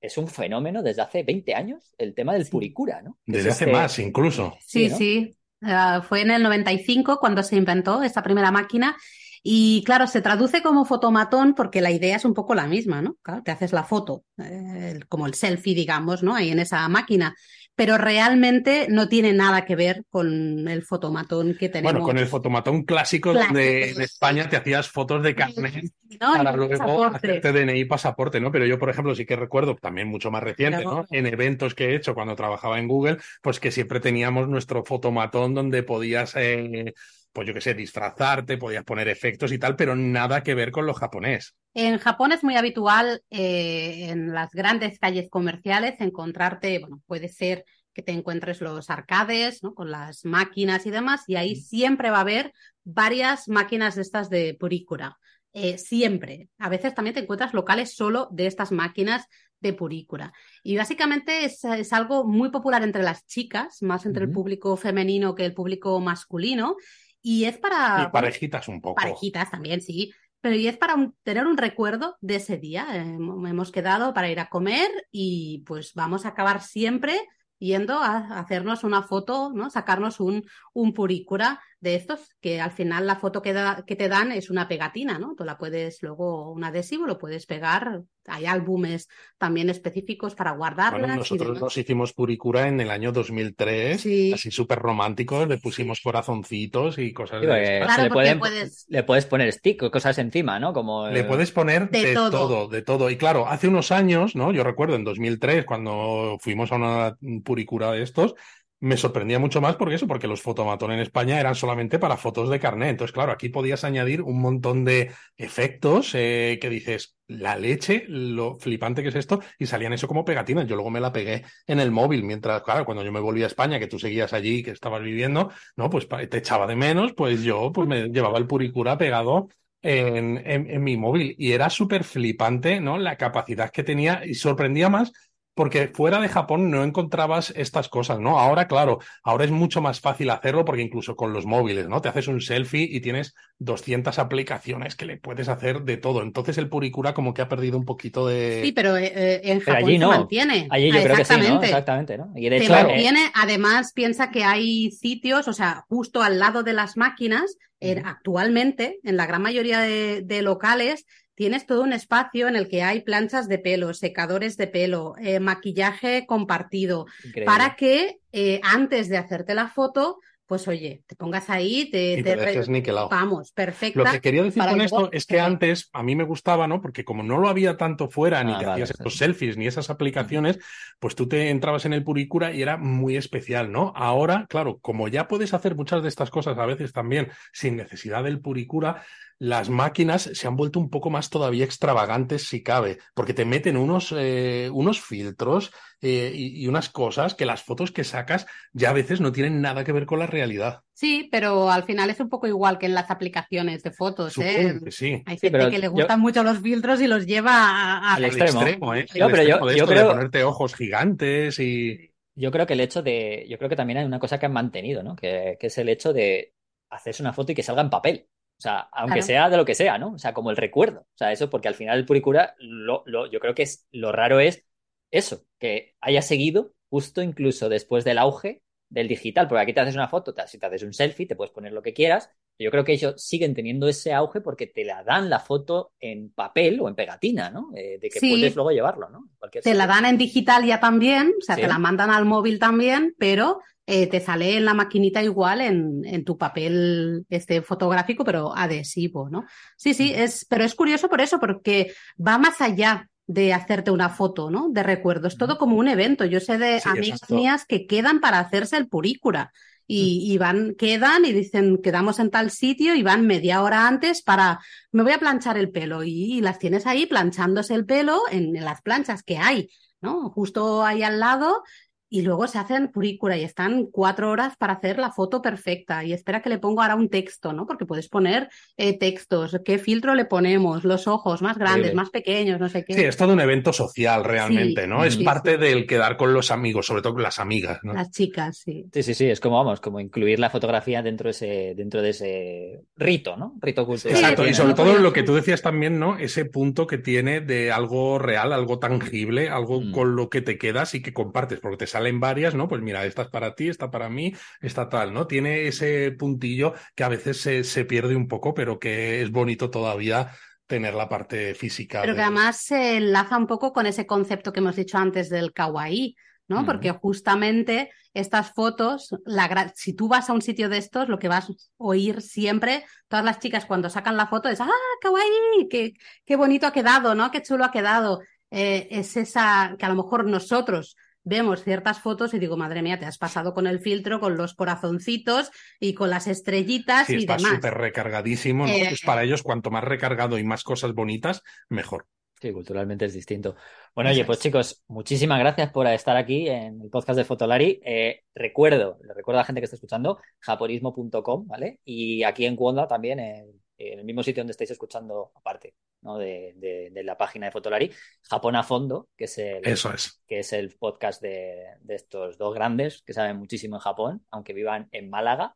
es 0.01 0.17
un 0.17 0.27
fenómeno 0.27 0.81
desde 0.81 1.01
hace 1.01 1.23
20 1.23 1.53
años, 1.55 1.93
el 1.97 2.13
tema 2.13 2.33
del 2.33 2.47
puricura, 2.47 3.01
¿no? 3.01 3.17
Desde 3.25 3.49
hace 3.49 3.65
este 3.65 3.73
más, 3.73 3.99
incluso. 3.99 4.57
Sí, 4.65 4.89
sí. 4.89 5.35
Ah, 5.61 6.01
fue 6.07 6.21
en 6.21 6.31
el 6.31 6.43
95 6.43 7.17
cuando 7.19 7.43
se 7.43 7.57
inventó 7.57 8.01
esta 8.03 8.23
primera 8.23 8.51
máquina. 8.51 8.95
Y 9.41 9.83
claro, 9.85 10.07
se 10.07 10.21
traduce 10.21 10.61
como 10.61 10.85
fotomatón 10.85 11.53
porque 11.55 11.81
la 11.81 11.91
idea 11.91 12.17
es 12.17 12.25
un 12.25 12.33
poco 12.33 12.55
la 12.55 12.67
misma, 12.67 13.01
¿no? 13.01 13.17
Claro, 13.21 13.41
te 13.43 13.51
haces 13.51 13.71
la 13.71 13.83
foto, 13.83 14.25
eh, 14.37 14.99
como 15.07 15.27
el 15.27 15.33
selfie, 15.33 15.75
digamos, 15.75 16.23
¿no? 16.23 16.35
Ahí 16.35 16.49
en 16.49 16.59
esa 16.59 16.87
máquina 16.89 17.35
pero 17.79 17.97
realmente 17.97 18.87
no 18.89 19.07
tiene 19.07 19.31
nada 19.31 19.63
que 19.63 19.77
ver 19.77 20.03
con 20.09 20.67
el 20.67 20.83
fotomatón 20.83 21.55
que 21.57 21.69
tenemos. 21.69 21.93
Bueno, 21.93 22.05
con 22.05 22.17
el 22.17 22.27
fotomatón 22.27 22.83
clásico, 22.83 23.31
donde 23.31 23.91
en 23.91 24.01
España 24.01 24.49
te 24.49 24.57
hacías 24.57 24.89
fotos 24.89 25.23
de 25.23 25.33
carnet 25.33 25.89
para 26.19 26.51
luego 26.51 27.05
hacerte 27.05 27.53
DNI 27.53 27.85
pasaporte, 27.85 28.41
¿no? 28.41 28.51
Pero 28.51 28.65
yo, 28.65 28.77
por 28.79 28.89
ejemplo, 28.89 29.15
sí 29.15 29.25
que 29.25 29.37
recuerdo, 29.37 29.77
también 29.77 30.09
mucho 30.09 30.29
más 30.29 30.43
reciente, 30.43 30.83
¿no? 30.83 31.05
En 31.09 31.25
eventos 31.25 31.73
que 31.73 31.91
he 31.91 31.95
hecho 31.95 32.13
cuando 32.13 32.35
trabajaba 32.35 32.79
en 32.79 32.89
Google, 32.89 33.19
pues 33.41 33.61
que 33.61 33.71
siempre 33.71 34.01
teníamos 34.01 34.49
nuestro 34.49 34.83
fotomatón 34.83 35.53
donde 35.53 35.81
podías... 35.81 36.35
Eh, 36.35 36.93
pues 37.31 37.47
yo 37.47 37.53
qué 37.53 37.61
sé, 37.61 37.73
disfrazarte, 37.73 38.57
podías 38.57 38.83
poner 38.83 39.07
efectos 39.07 39.51
y 39.51 39.59
tal, 39.59 39.75
pero 39.75 39.95
nada 39.95 40.43
que 40.43 40.55
ver 40.55 40.71
con 40.71 40.85
lo 40.85 40.93
japonés. 40.93 41.55
En 41.73 41.97
Japón 41.97 42.31
es 42.31 42.43
muy 42.43 42.55
habitual 42.55 43.21
eh, 43.29 44.09
en 44.09 44.33
las 44.33 44.51
grandes 44.51 44.99
calles 44.99 45.29
comerciales 45.29 46.01
encontrarte, 46.01 46.79
bueno, 46.79 47.01
puede 47.05 47.29
ser 47.29 47.65
que 47.93 48.01
te 48.01 48.11
encuentres 48.11 48.61
los 48.61 48.89
arcades, 48.89 49.63
¿no? 49.63 49.73
Con 49.73 49.91
las 49.91 50.25
máquinas 50.25 50.85
y 50.85 50.91
demás, 50.91 51.23
y 51.27 51.35
ahí 51.35 51.55
siempre 51.55 52.09
va 52.09 52.17
a 52.17 52.21
haber 52.21 52.53
varias 52.83 53.47
máquinas 53.47 53.95
de 53.95 54.01
estas 54.01 54.29
de 54.29 54.55
purícura. 54.59 55.17
Eh, 55.53 55.79
siempre. 55.79 56.49
A 56.59 56.69
veces 56.69 56.93
también 56.93 57.15
te 57.15 57.21
encuentras 57.21 57.55
locales 57.55 57.95
solo 57.95 58.27
de 58.31 58.45
estas 58.45 58.71
máquinas 58.71 59.25
de 59.59 59.73
purícura. 59.73 60.31
Y 60.63 60.77
básicamente 60.77 61.45
es, 61.45 61.63
algo 61.91 62.23
muy 62.23 62.49
popular 62.49 62.83
entre 62.83 63.03
las 63.03 63.25
chicas, 63.25 63.81
más 63.81 64.05
entre 64.05 64.25
el 64.25 64.31
público 64.31 64.77
femenino 64.77 65.35
que 65.35 65.45
el 65.45 65.53
público 65.53 65.99
masculino. 65.99 66.75
Y 67.21 67.45
es 67.45 67.57
para... 67.57 68.03
Y 68.07 68.11
parejitas 68.11 68.67
un 68.67 68.81
poco. 68.81 68.95
Parejitas 68.95 69.51
también, 69.51 69.81
sí. 69.81 70.13
Pero 70.41 70.55
y 70.55 70.67
es 70.67 70.77
para 70.77 70.95
tener 71.23 71.45
un 71.45 71.57
recuerdo 71.57 72.17
de 72.21 72.35
ese 72.35 72.57
día. 72.57 72.87
Eh, 72.93 73.01
hemos 73.01 73.71
quedado 73.71 74.13
para 74.13 74.29
ir 74.29 74.39
a 74.39 74.49
comer 74.49 74.89
y 75.11 75.63
pues 75.65 75.93
vamos 75.93 76.25
a 76.25 76.29
acabar 76.29 76.61
siempre 76.61 77.19
yendo 77.57 77.99
a 77.99 78.39
hacernos 78.39 78.83
una 78.85 79.03
foto, 79.03 79.51
¿no? 79.53 79.69
Sacarnos 79.69 80.21
un, 80.21 80.45
un 80.73 80.93
purícura 80.93 81.61
de 81.81 81.95
estos, 81.95 82.19
que 82.41 82.59
al 82.59 82.71
final 82.71 83.07
la 83.07 83.15
foto 83.15 83.41
que, 83.41 83.55
que 83.85 83.95
te 83.95 84.09
dan 84.09 84.31
es 84.31 84.49
una 84.49 84.67
pegatina, 84.67 85.17
¿no? 85.17 85.35
Tú 85.37 85.45
la 85.45 85.57
puedes 85.57 86.01
luego, 86.03 86.51
un 86.51 86.63
adhesivo, 86.63 87.05
lo 87.05 87.17
puedes 87.17 87.45
pegar. 87.45 88.01
Hay 88.27 88.45
álbumes 88.45 89.07
también 89.37 89.69
específicos 89.69 90.35
para 90.35 90.51
guardarlas. 90.51 91.01
Bueno, 91.01 91.15
nosotros 91.15 91.59
nos 91.59 91.77
hicimos 91.77 92.13
puricura 92.13 92.67
en 92.67 92.79
el 92.81 92.91
año 92.91 93.11
2003, 93.11 93.95
así 94.33 94.51
súper 94.51 94.79
románticos, 94.79 95.47
le 95.47 95.57
pusimos 95.57 96.01
corazoncitos 96.01 96.97
y 96.99 97.13
cosas 97.13 97.41
de 97.41 97.47
le, 97.47 98.09
puedes... 98.09 98.85
le 98.89 99.03
puedes 99.03 99.25
poner 99.25 99.51
stick 99.51 99.81
o 99.83 99.91
cosas 99.91 100.17
encima, 100.17 100.59
¿no? 100.59 100.73
Como... 100.73 101.07
Le 101.07 101.23
puedes 101.23 101.51
poner 101.51 101.89
de, 101.89 102.13
todo. 102.13 102.67
de 102.67 102.81
todo. 102.81 103.09
Y 103.09 103.17
claro, 103.17 103.47
hace 103.47 103.67
unos 103.67 103.91
años, 103.91 104.35
¿no? 104.35 104.51
Yo 104.51 104.63
recuerdo 104.63 104.95
en 104.95 105.05
2003, 105.05 105.65
cuando 105.65 106.37
fuimos 106.41 106.71
a 106.71 106.75
una 106.75 107.17
puricura 107.43 107.91
de 107.93 108.03
estos, 108.03 108.35
me 108.81 108.97
sorprendía 108.97 109.39
mucho 109.39 109.61
más 109.61 109.75
porque 109.75 109.95
eso, 109.95 110.07
porque 110.07 110.27
los 110.27 110.41
fotomatón 110.41 110.91
en 110.91 110.99
España 110.99 111.39
eran 111.39 111.55
solamente 111.55 111.99
para 111.99 112.17
fotos 112.17 112.49
de 112.49 112.59
carnet. 112.59 112.89
Entonces, 112.91 113.13
claro, 113.13 113.31
aquí 113.31 113.49
podías 113.49 113.83
añadir 113.83 114.21
un 114.21 114.39
montón 114.41 114.85
de 114.85 115.11
efectos 115.37 116.11
eh, 116.15 116.57
que 116.61 116.69
dices, 116.69 117.15
la 117.27 117.57
leche, 117.57 118.05
lo 118.07 118.55
flipante 118.57 119.03
que 119.03 119.09
es 119.09 119.15
esto, 119.15 119.41
y 119.57 119.65
salían 119.65 119.93
eso 119.93 120.07
como 120.07 120.25
pegatinas. 120.25 120.65
Yo 120.67 120.75
luego 120.75 120.89
me 120.91 121.01
la 121.01 121.11
pegué 121.11 121.43
en 121.67 121.79
el 121.79 121.91
móvil, 121.91 122.23
mientras, 122.23 122.61
claro, 122.63 122.85
cuando 122.85 123.03
yo 123.03 123.11
me 123.11 123.19
volví 123.19 123.43
a 123.43 123.47
España, 123.47 123.79
que 123.79 123.87
tú 123.87 123.99
seguías 123.99 124.33
allí, 124.33 124.63
que 124.63 124.71
estabas 124.71 125.01
viviendo, 125.03 125.51
no, 125.75 125.89
pues 125.89 126.07
te 126.07 126.37
echaba 126.37 126.65
de 126.67 126.75
menos, 126.75 127.13
pues 127.13 127.43
yo 127.43 127.71
pues 127.73 127.87
me 127.87 128.07
llevaba 128.09 128.37
el 128.37 128.47
puricura 128.47 128.97
pegado 128.97 129.49
en, 129.81 130.37
en, 130.45 130.69
en 130.69 130.83
mi 130.83 130.97
móvil. 130.97 131.35
Y 131.37 131.51
era 131.51 131.69
súper 131.69 132.03
flipante, 132.03 132.79
¿no? 132.81 132.97
La 132.97 133.17
capacidad 133.17 133.69
que 133.71 133.83
tenía 133.83 134.25
y 134.25 134.33
sorprendía 134.35 134.89
más 134.89 135.11
porque 135.59 135.89
fuera 135.93 136.21
de 136.21 136.29
Japón 136.29 136.71
no 136.71 136.85
encontrabas 136.85 137.51
estas 137.53 137.89
cosas, 137.89 138.17
¿no? 138.17 138.39
Ahora, 138.39 138.69
claro, 138.69 138.99
ahora 139.23 139.43
es 139.43 139.51
mucho 139.51 139.81
más 139.81 139.99
fácil 139.99 140.29
hacerlo 140.29 140.63
porque 140.63 140.81
incluso 140.81 141.17
con 141.17 141.33
los 141.33 141.45
móviles, 141.45 141.89
¿no? 141.89 141.99
Te 141.99 142.07
haces 142.07 142.29
un 142.29 142.39
selfie 142.39 142.87
y 142.89 143.01
tienes 143.01 143.35
200 143.57 144.19
aplicaciones 144.19 144.95
que 144.95 145.05
le 145.05 145.17
puedes 145.17 145.49
hacer 145.49 145.81
de 145.81 145.97
todo. 145.97 146.23
Entonces 146.23 146.57
el 146.57 146.69
Puricura 146.69 147.13
como 147.13 147.33
que 147.33 147.41
ha 147.41 147.49
perdido 147.49 147.77
un 147.77 147.83
poquito 147.83 148.25
de... 148.25 148.61
Sí, 148.63 148.71
pero 148.71 148.95
eh, 148.95 149.11
eh, 149.13 149.41
en 149.43 149.59
Japón 149.59 149.83
allí 149.83 149.97
no. 149.97 150.13
se 150.13 150.17
mantiene. 150.19 150.67
Allí 150.71 150.93
yo 150.93 151.03
creo 151.03 151.15
que 151.17 151.25
sí, 151.25 151.35
¿no? 151.37 151.61
Exactamente, 151.61 152.17
¿no? 152.17 152.31
Y 152.37 152.47
de 152.47 152.55
hecho, 152.55 152.73
se 152.73 152.83
mantiene, 152.85 153.29
además 153.35 153.91
piensa 153.91 154.31
que 154.31 154.45
hay 154.45 154.91
sitios, 154.91 155.49
o 155.49 155.53
sea, 155.53 155.83
justo 155.89 156.21
al 156.21 156.39
lado 156.39 156.63
de 156.63 156.71
las 156.71 156.95
máquinas, 156.95 157.57
actualmente, 158.05 158.99
en 159.03 159.17
la 159.17 159.25
gran 159.25 159.41
mayoría 159.41 159.81
de 159.81 160.41
locales, 160.41 161.05
tienes 161.39 161.65
todo 161.65 161.83
un 161.83 161.93
espacio 161.93 162.49
en 162.49 162.57
el 162.57 162.67
que 162.67 162.83
hay 162.83 162.99
planchas 162.99 163.47
de 163.47 163.59
pelo, 163.59 163.93
secadores 163.93 164.57
de 164.57 164.67
pelo, 164.67 165.13
eh, 165.21 165.39
maquillaje 165.39 166.25
compartido, 166.25 167.05
para 167.45 167.77
que 167.77 168.19
eh, 168.33 168.59
antes 168.61 169.07
de 169.07 169.15
hacerte 169.15 169.53
la 169.53 169.69
foto, 169.69 170.19
pues 170.47 170.67
oye, 170.67 171.03
te 171.07 171.15
pongas 171.15 171.49
ahí, 171.49 171.89
te, 171.89 172.21
te, 172.23 172.91
vamos, 173.09 173.53
perfecto. 173.53 174.03
Lo 174.03 174.11
que 174.11 174.19
quería 174.19 174.43
decir 174.43 174.61
con 174.63 174.81
esto 174.81 175.09
es 175.13 175.25
que 175.25 175.39
antes 175.39 175.89
a 175.93 176.03
mí 176.03 176.13
me 176.13 176.25
gustaba, 176.25 176.67
¿no? 176.67 176.81
Porque 176.81 177.05
como 177.05 177.23
no 177.23 177.37
lo 177.37 177.47
había 177.47 177.77
tanto 177.77 178.09
fuera, 178.09 178.43
ni 178.43 178.51
ah, 178.51 178.59
te 178.59 178.65
hacías 178.65 178.89
esos 178.89 179.15
selfies, 179.15 179.55
ni 179.55 179.65
esas 179.65 179.89
aplicaciones, 179.89 180.59
pues 180.99 181.15
tú 181.15 181.29
te 181.29 181.51
entrabas 181.51 181.85
en 181.85 181.93
el 181.93 182.03
Puricura 182.03 182.51
y 182.51 182.61
era 182.61 182.75
muy 182.75 183.15
especial, 183.15 183.71
¿no? 183.71 183.93
Ahora, 183.95 184.45
claro, 184.49 184.79
como 184.79 185.07
ya 185.07 185.29
puedes 185.29 185.53
hacer 185.53 185.75
muchas 185.75 186.03
de 186.03 186.09
estas 186.09 186.31
cosas 186.31 186.57
a 186.57 186.65
veces 186.65 186.91
también 186.91 187.29
sin 187.53 187.77
necesidad 187.77 188.25
del 188.25 188.41
Puricura, 188.41 189.05
las 189.39 189.69
máquinas 189.69 190.29
se 190.33 190.47
han 190.47 190.57
vuelto 190.57 190.79
un 190.79 190.89
poco 190.89 191.09
más 191.09 191.29
todavía 191.29 191.63
extravagantes 191.63 192.47
si 192.47 192.61
cabe, 192.61 192.99
porque 193.13 193.33
te 193.33 193.45
meten 193.45 193.77
unos, 193.77 194.13
eh, 194.15 194.69
unos 194.71 195.01
filtros 195.01 195.71
eh, 196.01 196.31
y, 196.35 196.67
unas 196.67 196.89
cosas 196.89 197.35
que 197.35 197.45
las 197.45 197.63
fotos 197.63 197.91
que 197.91 198.03
sacas 198.03 198.45
ya 198.73 198.89
a 198.89 198.93
veces 198.93 199.21
no 199.21 199.31
tienen 199.31 199.61
nada 199.61 199.85
que 199.85 199.93
ver 199.93 200.05
con 200.05 200.19
la 200.19 200.27
realidad. 200.27 200.81
Sí, 200.93 201.29
pero 201.31 201.71
al 201.71 201.83
final 201.83 202.09
es 202.09 202.19
un 202.19 202.27
poco 202.27 202.47
igual 202.47 202.77
que 202.77 202.87
en 202.87 202.93
las 202.93 203.09
aplicaciones 203.09 203.81
de 203.81 203.91
fotos. 203.91 204.37
¿eh? 204.37 204.77
sí. 204.91 205.23
Hay 205.25 205.37
gente 205.37 205.69
que 205.69 205.79
le 205.79 205.87
gustan 205.87 206.19
mucho 206.19 206.43
los 206.43 206.59
filtros 206.59 206.99
y 206.99 207.07
los 207.07 207.25
lleva 207.25 208.13
al 208.13 208.25
extremo. 208.25 208.93
¿eh? 208.93 209.05
Yo, 209.13 209.29
pero 209.29 209.43
yo, 209.43 209.71
yo 209.71 209.87
creo... 209.87 210.03
de 210.03 210.13
ponerte 210.13 210.43
ojos 210.43 210.75
gigantes 210.75 211.59
y... 211.59 212.11
Yo 212.35 212.51
creo 212.51 212.65
que 212.65 212.73
el 212.73 212.81
hecho 212.81 213.01
de... 213.01 213.45
Yo 213.49 213.57
creo 213.57 213.69
que 213.69 213.75
también 213.75 213.99
hay 213.99 214.05
una 214.05 214.19
cosa 214.19 214.37
que 214.37 214.45
han 214.45 214.53
mantenido, 214.53 215.03
¿no? 215.03 215.15
Que, 215.15 215.57
que 215.59 215.67
es 215.67 215.77
el 215.77 215.89
hecho 215.89 216.13
de 216.13 216.53
hacerse 216.89 217.23
una 217.23 217.33
foto 217.33 217.51
y 217.51 217.55
que 217.55 217.63
salga 217.63 217.81
en 217.81 217.89
papel. 217.89 218.27
O 218.59 218.61
sea, 218.61 218.79
aunque 218.91 219.21
sea 219.21 219.49
de 219.49 219.57
lo 219.57 219.65
que 219.65 219.75
sea, 219.75 219.97
¿no? 219.97 220.13
O 220.13 220.19
sea, 220.19 220.33
como 220.33 220.51
el 220.51 220.57
recuerdo. 220.57 221.01
O 221.01 221.17
sea, 221.17 221.31
eso 221.31 221.49
porque 221.49 221.69
al 221.69 221.75
final 221.75 221.97
el 221.97 222.05
Puricura, 222.05 222.55
lo, 222.59 223.03
lo, 223.05 223.27
yo 223.31 223.39
creo 223.39 223.55
que 223.55 223.63
es 223.63 223.87
lo 223.91 224.11
raro 224.11 224.39
es 224.41 224.65
eso, 225.11 225.45
que 225.59 225.95
haya 226.01 226.21
seguido 226.21 226.73
justo 226.89 227.21
incluso 227.21 227.69
después 227.69 228.03
del 228.03 228.17
auge 228.17 228.61
del 228.89 229.07
digital, 229.07 229.47
porque 229.47 229.61
aquí 229.61 229.73
te 229.73 229.79
haces 229.81 229.95
una 229.95 230.09
foto, 230.09 230.33
si 230.47 230.59
te 230.59 230.65
haces 230.65 230.83
un 230.83 230.93
selfie, 230.93 231.27
te 231.27 231.35
puedes 231.35 231.53
poner 231.53 231.71
lo 231.73 231.81
que 231.81 231.93
quieras, 231.93 232.31
Yo 232.59 232.71
creo 232.71 232.83
que 232.83 232.91
ellos 232.91 233.13
siguen 233.17 233.55
teniendo 233.55 233.87
ese 233.87 234.13
auge 234.13 234.41
porque 234.41 234.67
te 234.67 234.83
la 234.83 235.01
dan 235.03 235.29
la 235.29 235.39
foto 235.39 235.93
en 235.97 236.29
papel 236.29 236.81
o 236.81 236.89
en 236.89 236.95
pegatina, 236.95 237.49
¿no? 237.49 237.69
Eh, 237.73 237.97
de 238.01 238.09
que 238.09 238.19
puedes 238.19 238.53
luego 238.53 238.71
llevarlo, 238.71 239.09
¿no? 239.09 239.29
te 239.63 239.73
la 239.73 239.87
dan 239.87 240.05
en 240.05 240.17
digital 240.17 240.65
ya 240.65 240.81
también, 240.81 241.33
o 241.39 241.41
sea, 241.41 241.55
te 241.55 241.67
la 241.67 241.79
mandan 241.79 242.11
al 242.11 242.25
móvil 242.25 242.59
también, 242.59 243.15
pero 243.17 243.61
eh, 243.85 244.07
te 244.07 244.19
sale 244.19 244.57
en 244.57 244.65
la 244.65 244.73
maquinita 244.73 245.23
igual 245.23 245.61
en, 245.61 246.03
en, 246.03 246.25
tu 246.25 246.37
papel 246.37 247.25
este 247.29 247.61
fotográfico, 247.61 248.25
pero 248.25 248.53
adhesivo, 248.55 249.29
¿no? 249.29 249.45
Sí, 249.77 249.93
sí, 249.93 250.13
es, 250.13 250.45
pero 250.49 250.65
es 250.65 250.75
curioso 250.75 251.09
por 251.09 251.21
eso, 251.21 251.39
porque 251.39 251.93
va 252.19 252.37
más 252.37 252.59
allá 252.59 253.09
de 253.25 253.53
hacerte 253.53 253.91
una 253.91 254.09
foto, 254.09 254.51
¿no? 254.51 254.69
De 254.69 254.83
recuerdos, 254.83 255.37
todo 255.37 255.57
como 255.57 255.77
un 255.77 255.87
evento. 255.87 256.25
Yo 256.25 256.39
sé 256.39 256.57
de 256.57 256.81
amigas 256.83 257.29
mías 257.29 257.65
que 257.65 257.87
quedan 257.87 258.19
para 258.19 258.39
hacerse 258.39 258.75
el 258.75 258.89
purícura 258.89 259.53
y, 259.91 260.37
van, 260.37 260.75
quedan 260.75 261.25
y 261.25 261.33
dicen, 261.33 261.79
quedamos 261.81 262.19
en 262.19 262.29
tal 262.29 262.51
sitio 262.51 262.93
y 262.93 263.01
van 263.01 263.25
media 263.25 263.63
hora 263.63 263.87
antes 263.87 264.21
para, 264.21 264.59
me 264.91 265.01
voy 265.01 265.13
a 265.13 265.19
planchar 265.19 265.57
el 265.57 265.71
pelo 265.71 266.03
y, 266.03 266.41
las 266.41 266.59
tienes 266.59 266.85
ahí 266.85 267.07
planchándose 267.07 267.73
el 267.73 267.85
pelo 267.85 268.21
en, 268.29 268.55
en, 268.55 268.63
las 268.63 268.83
planchas 268.83 269.23
que 269.23 269.39
hay, 269.39 269.69
¿no? 269.99 270.29
Justo 270.29 270.85
ahí 270.85 271.01
al 271.01 271.19
lado 271.19 271.63
y 272.09 272.23
luego 272.23 272.47
se 272.47 272.57
hacen 272.57 272.89
purícura 272.89 273.37
y 273.37 273.43
están 273.43 273.85
cuatro 273.85 274.31
horas 274.31 274.55
para 274.57 274.73
hacer 274.73 274.97
la 274.97 275.11
foto 275.11 275.41
perfecta 275.41 276.03
y 276.03 276.13
espera 276.13 276.41
que 276.41 276.49
le 276.49 276.57
pongo 276.57 276.81
ahora 276.81 276.95
un 276.95 277.09
texto, 277.09 277.53
¿no? 277.53 277.67
Porque 277.67 277.85
puedes 277.85 278.09
poner 278.09 278.49
eh, 278.77 278.97
textos, 278.97 279.59
qué 279.63 279.77
filtro 279.77 280.15
le 280.15 280.25
ponemos, 280.25 280.83
los 280.83 281.07
ojos 281.07 281.41
más 281.41 281.57
grandes, 281.57 281.93
más 281.93 282.09
pequeños, 282.09 282.59
no 282.59 282.69
sé 282.69 282.83
qué. 282.83 282.93
Sí, 282.93 283.03
es 283.03 283.17
todo 283.17 283.33
un 283.33 283.39
evento 283.39 283.73
social 283.73 284.23
realmente, 284.23 284.87
¿no? 284.87 285.03
es 285.03 285.17
parte 285.17 285.57
del 285.57 285.85
quedar 285.85 286.17
con 286.17 286.33
los 286.33 286.51
amigos, 286.51 286.85
sobre 286.85 287.01
todo 287.01 287.13
con 287.13 287.23
las 287.23 287.39
amigas, 287.39 287.79
¿no? 287.83 287.93
Las 287.93 288.11
chicas, 288.11 288.57
sí. 288.57 288.85
Sí, 288.93 289.03
sí, 289.03 289.13
sí, 289.13 289.25
es 289.25 289.39
como, 289.39 289.57
vamos, 289.57 289.79
como 289.79 289.99
incluir 289.99 290.39
la 290.39 290.49
fotografía 290.49 291.01
dentro 291.01 291.27
de 291.27 291.31
ese, 291.31 291.73
dentro 291.75 292.01
de 292.01 292.09
ese 292.09 292.81
rito, 292.95 293.37
¿no? 293.37 293.55
Rito 293.61 293.85
cultural. 293.85 294.17
Exacto, 294.17 294.47
y 294.47 294.53
sobre 294.53 294.73
todo 294.73 294.97
lo 294.97 295.13
que 295.13 295.23
tú 295.23 295.35
decías 295.35 295.61
también, 295.61 295.99
¿no? 295.99 296.17
Ese 296.17 296.45
punto 296.45 296.87
que 296.87 296.97
tiene 296.97 297.41
de 297.41 297.71
algo 297.71 298.19
real, 298.19 298.53
algo 298.53 298.79
tangible, 298.79 299.49
algo 299.49 299.81
mm. 299.81 299.91
con 299.91 300.15
lo 300.15 300.29
que 300.29 300.41
te 300.41 300.57
quedas 300.57 300.95
y 300.95 301.01
que 301.01 301.13
compartes, 301.13 301.59
porque 301.59 301.77
te 301.77 301.87
salen 301.99 302.21
varias, 302.21 302.55
¿no? 302.55 302.69
Pues 302.69 302.81
mira, 302.81 303.05
esta 303.05 303.23
es 303.23 303.27
para 303.27 303.55
ti, 303.55 303.67
esta 303.67 303.91
para 303.91 304.09
mí, 304.09 304.33
esta 304.61 304.87
tal, 304.87 305.13
¿no? 305.13 305.27
Tiene 305.27 305.67
ese 305.67 306.11
puntillo 306.11 306.73
que 306.95 307.03
a 307.03 307.09
veces 307.09 307.41
se, 307.41 307.65
se 307.65 307.83
pierde 307.83 308.15
un 308.15 308.29
poco, 308.29 308.53
pero 308.53 308.79
que 308.79 309.21
es 309.21 309.31
bonito 309.31 309.69
todavía 309.69 310.31
tener 310.65 310.93
la 310.93 311.09
parte 311.09 311.55
física. 311.55 312.01
Pero 312.01 312.15
que 312.15 312.21
además 312.21 312.61
se 312.61 312.95
enlaza 312.95 313.37
un 313.37 313.47
poco 313.47 313.73
con 313.73 313.85
ese 313.85 314.05
concepto 314.05 314.53
que 314.53 314.61
hemos 314.61 314.77
dicho 314.77 314.97
antes 314.97 315.29
del 315.29 315.51
kawaii, 315.51 316.15
¿no? 316.47 316.65
Porque 316.65 316.91
justamente 316.91 317.91
estas 318.13 318.53
fotos, 318.53 319.13
la 319.25 319.73
si 319.75 319.93
tú 319.93 320.07
vas 320.07 320.29
a 320.29 320.33
un 320.33 320.41
sitio 320.41 320.69
de 320.69 320.77
estos, 320.77 321.09
lo 321.09 321.19
que 321.19 321.27
vas 321.27 321.49
a 321.49 321.53
oír 321.77 322.21
siempre, 322.21 322.85
todas 323.09 323.25
las 323.25 323.39
chicas 323.39 323.65
cuando 323.65 323.89
sacan 323.89 324.15
la 324.15 324.27
foto 324.27 324.47
es, 324.47 324.61
ah, 324.61 324.69
kawaii, 325.01 325.67
qué, 325.69 325.93
qué 326.25 326.35
bonito 326.37 326.65
ha 326.65 326.71
quedado, 326.71 327.13
¿no? 327.13 327.29
Qué 327.29 327.41
chulo 327.41 327.65
ha 327.65 327.71
quedado. 327.71 328.21
Eh, 328.51 328.87
es 328.89 329.17
esa 329.17 329.75
que 329.77 329.85
a 329.85 329.89
lo 329.89 329.95
mejor 329.95 330.25
nosotros 330.25 330.95
vemos 331.23 331.63
ciertas 331.63 331.99
fotos 331.99 332.33
y 332.33 332.39
digo, 332.39 332.57
madre 332.57 332.81
mía, 332.81 332.99
te 332.99 333.05
has 333.05 333.17
pasado 333.17 333.53
con 333.53 333.67
el 333.67 333.79
filtro, 333.79 334.19
con 334.19 334.37
los 334.37 334.53
corazoncitos 334.53 335.51
y 335.79 335.93
con 335.93 336.09
las 336.09 336.27
estrellitas 336.27 337.09
y 337.09 337.15
está 337.17 337.37
demás. 337.37 337.55
súper 337.55 337.73
recargadísimo, 337.75 338.65
¿no? 338.65 338.73
pues 338.73 339.01
para 339.01 339.23
ellos, 339.23 339.43
cuanto 339.43 339.71
más 339.71 339.83
recargado 339.83 340.37
y 340.37 340.43
más 340.43 340.63
cosas 340.63 340.93
bonitas, 340.93 341.43
mejor. 341.69 342.07
Sí, 342.41 342.53
culturalmente 342.53 343.03
es 343.03 343.13
distinto. 343.13 343.55
Bueno, 343.93 344.11
oye, 344.11 344.23
pues 344.23 344.39
chicos, 344.39 344.81
muchísimas 344.87 345.39
gracias 345.39 345.71
por 345.71 345.85
estar 345.87 346.15
aquí 346.15 346.47
en 346.47 346.81
el 346.81 346.89
podcast 346.89 347.17
de 347.17 347.25
Fotolari. 347.25 347.81
Eh, 347.83 348.21
recuerdo, 348.33 348.97
le 349.03 349.13
recuerdo 349.13 349.39
a 349.39 349.41
la 349.41 349.45
gente 349.45 349.59
que 349.59 349.65
está 349.65 349.75
escuchando, 349.75 350.19
japonismo.com, 350.39 351.47
¿vale? 351.47 351.81
Y 351.83 352.23
aquí 352.23 352.45
en 352.45 352.55
Cuonda 352.55 352.87
también, 352.87 353.19
en 353.19 353.61
en 353.79 353.99
el 353.99 354.05
mismo 354.05 354.23
sitio 354.23 354.41
donde 354.41 354.51
estáis 354.51 354.71
escuchando, 354.71 355.31
aparte 355.35 355.73
¿no? 356.01 356.17
de, 356.17 356.91
la 357.03 357.17
página 357.17 357.45
de 357.45 357.51
Fotolari, 357.51 357.91
Japón 358.29 358.55
a 358.55 358.63
fondo, 358.63 359.07
que 359.15 359.25
es 359.25 359.37
el, 359.37 359.65
Eso 359.65 359.93
es. 359.93 360.21
Que 360.27 360.39
es 360.39 360.53
el 360.53 360.75
podcast 360.77 361.21
de, 361.21 361.77
estos 361.87 362.37
dos 362.37 362.53
grandes 362.53 363.01
que 363.03 363.13
saben 363.13 363.37
muchísimo 363.37 363.77
en 363.77 363.81
Japón, 363.81 364.25
aunque 364.31 364.53
vivan 364.53 364.89
en 364.91 365.09
Málaga. 365.09 365.55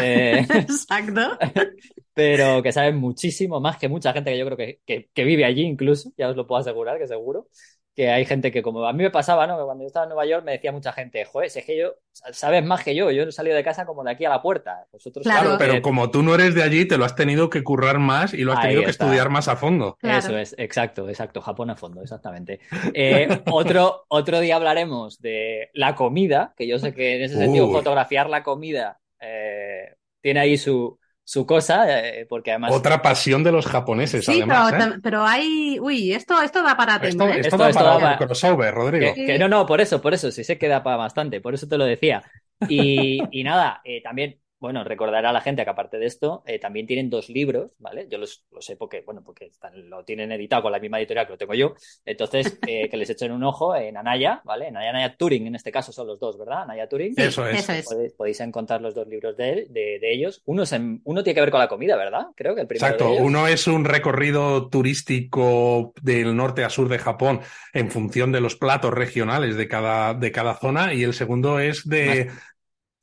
Eh, 0.00 0.46
Exacto. 0.54 1.38
pero 2.14 2.62
que 2.62 2.72
saben 2.72 2.96
muchísimo, 2.96 3.60
más 3.60 3.78
que 3.78 3.88
mucha 3.88 4.12
gente 4.12 4.30
que 4.30 4.38
yo 4.38 4.46
creo 4.46 4.58
que, 4.58 5.08
que, 5.12 5.24
vive 5.24 5.44
allí 5.44 5.62
incluso, 5.62 6.12
ya 6.16 6.28
os 6.28 6.36
lo 6.36 6.46
puedo 6.46 6.60
asegurar, 6.60 6.98
que 6.98 7.08
seguro 7.08 7.48
que 7.94 8.10
hay 8.10 8.24
gente 8.24 8.50
que 8.50 8.62
como 8.62 8.84
a 8.86 8.92
mí 8.92 9.02
me 9.02 9.10
pasaba, 9.10 9.46
¿no? 9.46 9.56
Que 9.56 9.64
cuando 9.64 9.84
yo 9.84 9.86
estaba 9.86 10.04
en 10.04 10.08
Nueva 10.08 10.26
York 10.26 10.44
me 10.44 10.52
decía 10.52 10.72
mucha 10.72 10.92
gente, 10.92 11.24
joder, 11.24 11.48
si 11.48 11.60
es 11.60 11.64
que 11.64 11.78
yo, 11.78 11.94
sabes 12.32 12.64
más 12.64 12.82
que 12.82 12.94
yo, 12.94 13.10
yo 13.12 13.22
he 13.22 13.32
salido 13.32 13.54
de 13.54 13.62
casa 13.62 13.86
como 13.86 14.02
de 14.02 14.10
aquí 14.10 14.24
a 14.24 14.30
la 14.30 14.42
puerta. 14.42 14.86
Vosotros 14.90 15.22
claro, 15.22 15.56
pero 15.58 15.80
como 15.80 16.10
tú 16.10 16.22
no 16.22 16.34
eres 16.34 16.54
de 16.54 16.62
allí, 16.64 16.86
te 16.86 16.98
lo 16.98 17.04
has 17.04 17.14
tenido 17.14 17.50
que 17.50 17.62
currar 17.62 18.00
más 18.00 18.34
y 18.34 18.38
lo 18.38 18.52
has 18.52 18.62
tenido 18.62 18.82
que 18.82 18.90
estudiar 18.90 19.30
más 19.30 19.46
a 19.46 19.56
fondo. 19.56 19.96
Eso 20.02 20.36
es, 20.36 20.54
exacto, 20.58 21.08
exacto, 21.08 21.40
Japón 21.40 21.70
a 21.70 21.76
fondo, 21.76 22.02
exactamente. 22.02 22.60
Eh, 22.92 23.28
otro, 23.52 24.04
otro 24.08 24.40
día 24.40 24.56
hablaremos 24.56 25.20
de 25.20 25.70
la 25.72 25.94
comida, 25.94 26.52
que 26.56 26.66
yo 26.66 26.78
sé 26.78 26.92
que 26.92 27.16
en 27.16 27.22
ese 27.22 27.36
sentido 27.36 27.70
fotografiar 27.70 28.28
la 28.28 28.42
comida 28.42 28.98
eh, 29.20 29.94
tiene 30.20 30.40
ahí 30.40 30.58
su, 30.58 30.98
su 31.24 31.46
cosa, 31.46 31.86
eh, 31.88 32.26
porque 32.28 32.50
además... 32.52 32.72
Otra 32.72 33.00
pasión 33.00 33.42
de 33.42 33.50
los 33.50 33.66
japoneses, 33.66 34.24
sí, 34.24 34.32
además. 34.32 34.72
Pero, 34.72 34.84
¿eh? 34.84 34.98
pero, 35.02 35.24
hay... 35.24 35.78
Uy, 35.80 36.12
esto, 36.12 36.40
esto 36.42 36.62
da 36.62 36.76
para 36.76 36.96
Esto, 36.96 37.26
¿eh? 37.28 37.40
esto, 37.40 37.56
da 37.56 37.72
para 37.72 38.18
crossover, 38.18 38.74
Rodrigo. 38.74 39.14
Que, 39.14 39.38
no, 39.38 39.48
no, 39.48 39.64
por 39.64 39.80
eso, 39.80 40.00
por 40.00 40.14
eso, 40.14 40.30
sí 40.30 40.44
se 40.44 40.58
queda 40.58 40.82
para 40.82 40.96
bastante, 40.96 41.40
por 41.40 41.54
eso 41.54 41.66
te 41.66 41.78
lo 41.78 41.84
decía. 41.84 42.22
Y, 42.68 43.20
y 43.30 43.42
nada, 43.42 43.82
también 44.02 44.38
bueno, 44.64 44.82
recordar 44.82 45.26
a 45.26 45.30
la 45.30 45.42
gente 45.42 45.62
que 45.62 45.68
aparte 45.68 45.98
de 45.98 46.06
esto, 46.06 46.42
eh, 46.46 46.58
también 46.58 46.86
tienen 46.86 47.10
dos 47.10 47.28
libros, 47.28 47.72
¿vale? 47.80 48.08
Yo 48.10 48.16
los, 48.16 48.46
lo 48.50 48.62
sé 48.62 48.76
porque, 48.76 49.02
bueno, 49.02 49.22
porque 49.22 49.50
lo 49.74 50.06
tienen 50.06 50.32
editado 50.32 50.62
con 50.62 50.72
la 50.72 50.78
misma 50.78 50.98
editorial 50.98 51.26
que 51.26 51.32
lo 51.32 51.36
tengo 51.36 51.52
yo. 51.52 51.74
Entonces, 52.06 52.58
eh, 52.66 52.88
que 52.88 52.96
les 52.96 53.10
echen 53.10 53.30
un 53.32 53.44
ojo 53.44 53.76
en 53.76 53.98
Anaya, 53.98 54.40
¿vale? 54.42 54.68
En 54.68 54.76
Anaya, 54.78 54.88
Anaya 54.88 55.16
Turing, 55.18 55.48
en 55.48 55.54
este 55.54 55.70
caso 55.70 55.92
son 55.92 56.06
los 56.06 56.18
dos, 56.18 56.38
¿verdad? 56.38 56.62
Anaya 56.62 56.88
Turing. 56.88 57.12
eso 57.14 57.46
es. 57.46 58.14
Podéis, 58.16 58.40
encontrar 58.40 58.80
los 58.80 58.94
dos 58.94 59.06
libros 59.06 59.36
de, 59.36 59.66
de, 59.68 60.12
ellos. 60.14 60.40
Uno, 60.46 60.64
uno 61.04 61.22
tiene 61.22 61.34
que 61.34 61.40
ver 61.42 61.50
con 61.50 61.60
la 61.60 61.68
comida, 61.68 61.96
¿verdad? 61.96 62.28
Creo 62.34 62.54
que 62.54 62.62
el 62.62 62.66
primero. 62.66 62.86
Exacto. 62.86 63.12
Uno 63.22 63.46
es 63.46 63.66
un 63.66 63.84
recorrido 63.84 64.70
turístico 64.70 65.92
del 66.00 66.34
norte 66.34 66.64
a 66.64 66.70
sur 66.70 66.88
de 66.88 66.98
Japón 66.98 67.40
en 67.74 67.90
función 67.90 68.32
de 68.32 68.40
los 68.40 68.56
platos 68.56 68.94
regionales 68.94 69.56
de 69.56 69.68
cada, 69.68 70.14
de 70.14 70.32
cada 70.32 70.54
zona. 70.54 70.94
Y 70.94 71.02
el 71.02 71.12
segundo 71.12 71.58
es 71.58 71.86
de 71.86 72.30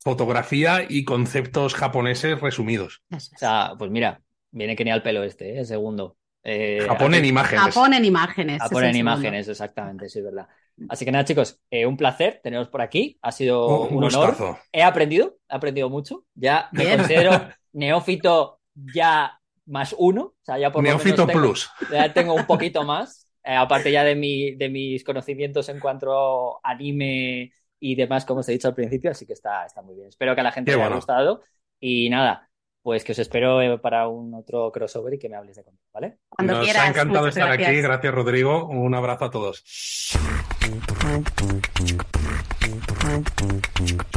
fotografía 0.02 0.84
y 0.88 1.04
conceptos 1.04 1.74
japoneses 1.74 2.40
resumidos. 2.40 3.02
O 3.10 3.18
sea, 3.18 3.74
pues 3.78 3.90
mira, 3.90 4.20
viene 4.50 4.74
que 4.74 4.84
ni 4.84 4.90
al 4.90 5.02
pelo 5.02 5.22
este, 5.22 5.54
¿eh? 5.54 5.58
el 5.60 5.66
segundo. 5.66 6.16
Eh, 6.42 6.84
Japón 6.86 7.14
en 7.14 7.24
imágenes. 7.24 7.64
Japón 7.64 7.94
en 7.94 8.04
imágenes. 8.04 8.60
Japón 8.60 8.84
en 8.84 8.96
imágenes, 8.96 9.48
exactamente, 9.48 10.08
sí, 10.08 10.18
es 10.18 10.24
verdad. 10.24 10.48
Así 10.88 11.04
que 11.04 11.12
nada, 11.12 11.24
chicos, 11.24 11.60
eh, 11.70 11.86
un 11.86 11.96
placer 11.96 12.40
teneros 12.42 12.68
por 12.68 12.82
aquí. 12.82 13.18
Ha 13.22 13.30
sido 13.30 13.86
un, 13.86 14.02
honor. 14.02 14.58
He 14.72 14.82
aprendido, 14.82 15.36
he 15.48 15.54
aprendido 15.54 15.88
mucho. 15.88 16.24
Ya 16.34 16.68
me 16.72 16.96
considero 16.96 17.30
neófito 17.72 18.60
ya 18.74 19.38
más 19.66 19.94
uno. 19.96 20.22
O 20.22 20.34
sea, 20.42 20.58
ya 20.58 20.72
por 20.72 20.82
neófito 20.82 21.26
plus. 21.28 21.70
Ya 21.92 22.12
tengo 22.12 22.34
un 22.34 22.46
poquito 22.46 22.82
más. 22.82 23.28
aparte 23.44 23.92
ya 23.92 24.02
de, 24.02 24.16
mi, 24.16 24.56
de 24.56 24.68
mis 24.68 25.04
conocimientos 25.04 25.68
en 25.68 25.78
cuanto 25.78 26.56
a 26.56 26.70
anime 26.70 27.52
y 27.84 27.96
demás, 27.96 28.24
como 28.24 28.40
os 28.40 28.48
he 28.48 28.52
dicho 28.52 28.68
al 28.68 28.76
principio, 28.76 29.10
así 29.10 29.26
que 29.26 29.32
está, 29.32 29.66
está 29.66 29.82
muy 29.82 29.96
bien. 29.96 30.06
Espero 30.06 30.36
que 30.36 30.40
a 30.40 30.44
la 30.44 30.52
gente 30.52 30.74
le 30.74 30.80
haya 30.80 30.94
gustado 30.94 31.42
y 31.80 32.08
nada, 32.10 32.48
pues 32.80 33.02
que 33.02 33.10
os 33.10 33.18
espero 33.18 33.60
eh, 33.60 33.76
para 33.78 34.06
un 34.06 34.32
otro 34.34 34.70
crossover 34.70 35.14
y 35.14 35.18
que 35.18 35.28
me 35.28 35.34
hables 35.34 35.56
de 35.56 35.64
contigo, 35.64 35.90
¿vale? 35.92 36.18
Cuando 36.28 36.58
Nos 36.58 36.76
ha 36.76 36.86
encantado 36.86 37.26
estar 37.26 37.50
aquí, 37.50 37.80
gracias 37.80 38.14
Rodrigo, 38.14 38.66
un 38.68 38.94
abrazo 38.94 39.24
a 39.24 39.30
todos. 39.30 39.64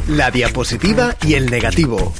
La 0.08 0.30
diapositiva 0.30 1.16
y 1.26 1.34
el 1.34 1.50
negativo. 1.50 2.12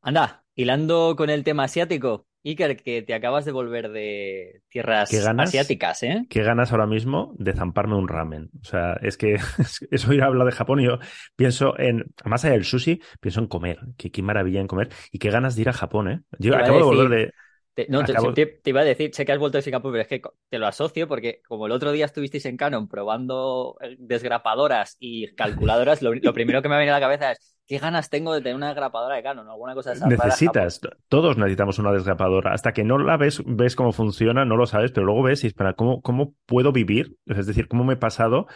Anda, 0.00 0.42
hilando 0.54 1.16
con 1.16 1.28
el 1.28 1.44
tema 1.44 1.64
asiático, 1.64 2.25
Iker, 2.46 2.76
que 2.76 3.02
te 3.02 3.12
acabas 3.12 3.44
de 3.44 3.50
volver 3.50 3.90
de 3.90 4.62
tierras 4.68 5.12
asiáticas, 5.12 6.02
¿eh? 6.04 6.26
¿Qué 6.30 6.42
ganas 6.42 6.70
ahora 6.70 6.86
mismo 6.86 7.34
de 7.38 7.52
zamparme 7.52 7.96
un 7.96 8.06
ramen? 8.06 8.50
O 8.60 8.64
sea, 8.64 8.94
es 9.02 9.16
que 9.16 9.34
eso 9.90 10.12
ir 10.12 10.22
a 10.22 10.26
hablar 10.26 10.46
de 10.46 10.52
Japón 10.52 10.80
y 10.80 10.84
yo 10.84 10.98
pienso 11.34 11.76
en, 11.78 12.04
más 12.24 12.44
allá 12.44 12.54
del 12.54 12.64
sushi, 12.64 13.00
pienso 13.20 13.40
en 13.40 13.48
comer. 13.48 13.80
Qué, 13.96 14.12
qué 14.12 14.22
maravilla 14.22 14.60
en 14.60 14.68
comer. 14.68 14.90
Y 15.10 15.18
qué 15.18 15.30
ganas 15.30 15.56
de 15.56 15.62
ir 15.62 15.68
a 15.68 15.72
Japón, 15.72 16.08
¿eh? 16.08 16.20
Yo 16.38 16.54
acabo 16.54 16.78
de 16.78 16.84
volver 16.84 17.08
de... 17.08 17.32
Te, 17.76 17.86
no, 17.90 18.02
te, 18.04 18.60
iba 18.64 18.80
a 18.80 18.84
decir, 18.84 19.10
sé 19.12 19.26
que 19.26 19.32
has 19.32 19.38
vuelto 19.38 19.58
de 19.58 19.62
Singapur, 19.62 19.92
pero 19.92 20.00
es 20.00 20.08
que 20.08 20.22
te 20.48 20.58
lo 20.58 20.66
asocio 20.66 21.06
porque 21.06 21.42
como 21.46 21.66
el 21.66 21.72
otro 21.72 21.92
día 21.92 22.06
estuvisteis 22.06 22.46
en 22.46 22.56
Canon 22.56 22.88
probando 22.88 23.76
eh, 23.82 23.96
desgrapadoras 23.98 24.96
y 24.98 25.34
calculadoras, 25.34 26.00
lo, 26.00 26.32
primero 26.32 26.62
que 26.62 26.70
me 26.70 26.76
ha 26.76 26.78
venido 26.78 26.96
a 26.96 27.00
la 27.00 27.06
cabeza 27.06 27.32
es 27.32 27.58
qué 27.66 27.76
ganas 27.76 28.08
tengo 28.08 28.32
de 28.32 28.40
tener 28.40 28.56
una 28.56 28.68
desgrapadora 28.68 29.16
de 29.16 29.22
Canon, 29.22 29.50
alguna 29.50 29.74
cosa 29.74 29.90
de 29.90 29.96
esa. 29.96 30.06
Necesitas, 30.06 30.80
todos 31.08 31.36
necesitamos 31.36 31.78
una 31.78 31.92
desgrapadora. 31.92 32.54
Hasta 32.54 32.72
que 32.72 32.82
no 32.82 32.96
la 32.96 33.18
ves, 33.18 33.42
ves 33.44 33.76
cómo 33.76 33.92
funciona, 33.92 34.46
no 34.46 34.56
lo 34.56 34.64
sabes, 34.64 34.90
pero 34.92 35.04
luego 35.04 35.24
ves 35.24 35.44
y 35.44 35.48
espera, 35.48 35.74
¿cómo, 35.74 36.00
cómo 36.00 36.32
puedo 36.46 36.72
vivir? 36.72 37.18
Es 37.26 37.46
decir, 37.46 37.68
¿cómo 37.68 37.84
me 37.84 37.92
he 37.92 37.98
pasado 37.98 38.46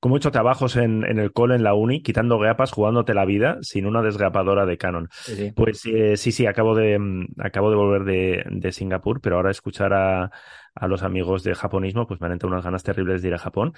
como 0.00 0.16
he 0.16 0.18
hecho 0.18 0.30
trabajos 0.30 0.76
en, 0.76 1.04
en, 1.04 1.18
el 1.18 1.32
cole, 1.32 1.54
en 1.54 1.62
la 1.62 1.74
uni, 1.74 2.02
quitando 2.02 2.38
gapas, 2.38 2.72
jugándote 2.72 3.12
la 3.12 3.26
vida 3.26 3.58
sin 3.60 3.86
una 3.86 4.00
desgrapadora 4.00 4.64
de 4.64 4.78
Canon. 4.78 5.08
Pues 5.54 5.84
eh, 5.84 6.16
sí, 6.16 6.32
sí, 6.32 6.46
acabo 6.46 6.74
de, 6.74 6.98
mm, 6.98 7.26
acabo 7.38 7.70
de 7.70 7.76
volver 7.76 8.04
de, 8.04 8.44
de 8.50 8.72
Singapur, 8.72 9.20
pero 9.20 9.36
ahora 9.36 9.50
escuchar 9.50 9.92
a, 9.92 10.30
a, 10.74 10.88
los 10.88 11.02
amigos 11.02 11.44
de 11.44 11.54
japonismo, 11.54 12.06
pues 12.06 12.18
me 12.20 12.26
han 12.26 12.32
entrado 12.32 12.52
unas 12.52 12.64
ganas 12.64 12.82
terribles 12.82 13.20
de 13.20 13.28
ir 13.28 13.34
a 13.34 13.38
Japón. 13.38 13.74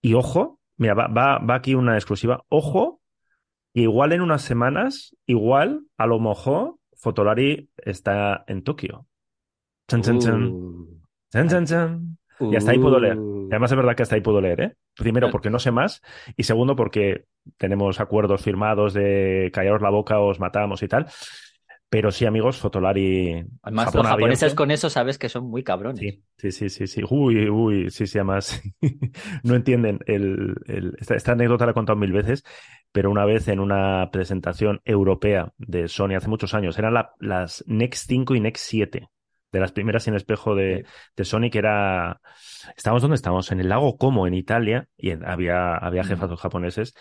Y 0.00 0.14
ojo, 0.14 0.58
mira, 0.76 0.94
va, 0.94 1.06
va, 1.06 1.38
va 1.38 1.54
aquí 1.54 1.76
una 1.76 1.94
exclusiva. 1.94 2.44
Ojo, 2.48 3.00
igual 3.72 4.12
en 4.12 4.20
unas 4.20 4.42
semanas, 4.42 5.16
igual, 5.26 5.82
a 5.96 6.06
lo 6.06 6.18
mejor, 6.18 6.74
Fotolari 6.96 7.70
está 7.76 8.44
en 8.48 8.62
Tokio. 8.64 9.06
Chan, 9.88 10.02
chan, 10.02 10.18
chan. 10.18 10.42
Uh. 10.44 11.00
Chan, 11.32 11.48
chan, 11.48 11.66
chan. 11.66 12.18
Y 12.40 12.56
hasta 12.56 12.72
ahí 12.72 12.78
puedo 12.78 12.98
leer. 12.98 13.18
Uh. 13.18 13.48
Además 13.50 13.70
es 13.70 13.76
verdad 13.76 13.94
que 13.94 14.02
hasta 14.02 14.14
ahí 14.14 14.20
puedo 14.20 14.40
leer, 14.40 14.60
¿eh? 14.60 14.76
Primero 14.96 15.30
porque 15.30 15.50
no 15.50 15.58
sé 15.58 15.70
más 15.70 16.02
y 16.36 16.44
segundo 16.44 16.74
porque 16.74 17.26
tenemos 17.58 18.00
acuerdos 18.00 18.42
firmados 18.42 18.94
de 18.94 19.50
callaros 19.52 19.82
la 19.82 19.90
boca, 19.90 20.20
os 20.20 20.40
matamos 20.40 20.82
y 20.82 20.88
tal. 20.88 21.06
Pero 21.92 22.10
sí, 22.10 22.24
amigos, 22.24 22.56
Fotolari. 22.56 23.44
Además, 23.60 23.94
los 23.94 24.06
japoneses 24.06 24.54
con 24.54 24.70
eso 24.70 24.88
sabes 24.88 25.18
que 25.18 25.28
son 25.28 25.50
muy 25.50 25.62
cabrones. 25.62 26.00
Sí, 26.38 26.50
sí, 26.50 26.70
sí, 26.70 26.86
sí. 26.86 27.02
Uy, 27.10 27.50
uy, 27.50 27.90
sí, 27.90 28.06
sí, 28.06 28.16
además. 28.16 28.62
no 29.42 29.54
entienden. 29.54 29.98
El, 30.06 30.54
el... 30.66 30.96
Esta, 30.98 31.32
anécdota 31.32 31.66
la 31.66 31.72
he 31.72 31.74
contado 31.74 31.98
mil 31.98 32.12
veces, 32.12 32.44
pero 32.92 33.10
una 33.10 33.26
vez 33.26 33.46
en 33.48 33.60
una 33.60 34.08
presentación 34.10 34.80
europea 34.86 35.52
de 35.58 35.86
Sony 35.86 36.14
hace 36.16 36.28
muchos 36.28 36.54
años, 36.54 36.78
eran 36.78 36.94
las 37.20 37.62
Next 37.66 38.08
5 38.08 38.36
y 38.36 38.40
Next 38.40 38.64
7 38.66 39.10
de 39.52 39.60
las 39.60 39.72
primeras 39.72 40.04
sin 40.04 40.14
espejo 40.14 40.54
de, 40.54 40.84
de 41.16 41.24
Sony, 41.24 41.50
que 41.50 41.58
era. 41.58 42.20
Estábamos 42.76 43.02
donde 43.02 43.16
estábamos, 43.16 43.52
en 43.52 43.60
el 43.60 43.68
lago 43.68 43.96
Como, 43.96 44.26
en 44.26 44.34
Italia, 44.34 44.88
y 44.96 45.12
había, 45.24 45.76
había 45.76 46.04
jefazos 46.04 46.40
japoneses. 46.40 46.94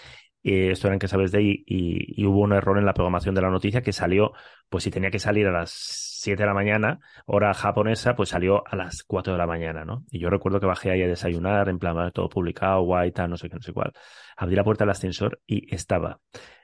Y 0.44 0.70
esto 0.70 0.88
eran 0.88 1.00
que 1.00 1.08
sabes 1.08 1.32
de 1.32 1.38
ahí, 1.40 1.64
y, 1.66 2.26
hubo 2.26 2.42
un 2.42 2.54
error 2.54 2.78
en 2.78 2.86
la 2.86 2.94
programación 2.94 3.36
de 3.36 3.42
la 3.42 3.50
noticia 3.50 3.82
que 3.82 3.94
salió, 3.94 4.34
pues 4.70 4.84
si 4.84 4.92
tenía 4.92 5.12
que 5.12 5.20
salir 5.20 5.48
a 5.48 5.52
las 5.52 5.72
7 5.72 6.42
de 6.42 6.48
la 6.48 6.54
mañana, 6.54 7.00
hora 7.26 7.54
japonesa, 7.54 8.16
pues 8.16 8.30
salió 8.30 8.64
a 8.68 8.76
las 8.76 9.04
4 9.04 9.34
de 9.34 9.40
la 9.40 9.46
mañana, 9.46 9.86
¿no? 9.86 10.04
Y 10.10 10.20
yo 10.20 10.30
recuerdo 10.30 10.60
que 10.60 10.66
bajé 10.66 10.92
ahí 10.92 11.04
a 11.04 11.08
desayunar, 11.08 11.70
en 11.70 11.78
plan, 11.80 12.12
todo 12.12 12.28
publicado, 12.28 12.82
guay, 12.82 13.12
tal, 13.12 13.30
no 13.30 13.38
sé 13.38 13.50
qué, 13.50 13.56
no 13.56 13.62
sé 13.62 13.72
cuál. 13.74 13.94
Abrí 14.36 14.56
la 14.56 14.64
puerta 14.64 14.84
del 14.84 14.92
ascensor 14.92 15.40
y 15.46 15.74
estaba 15.74 16.20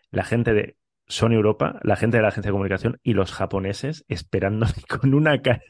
la 0.09 0.23
gente 0.23 0.53
de 0.53 0.77
Sony 1.07 1.33
Europa, 1.33 1.79
la 1.83 1.95
gente 1.95 2.17
de 2.17 2.23
la 2.23 2.29
agencia 2.29 2.49
de 2.49 2.53
comunicación 2.53 2.99
y 3.03 3.13
los 3.13 3.31
japoneses 3.31 4.05
esperándome 4.07 4.73
con 4.87 5.13
una 5.13 5.41
cara. 5.41 5.61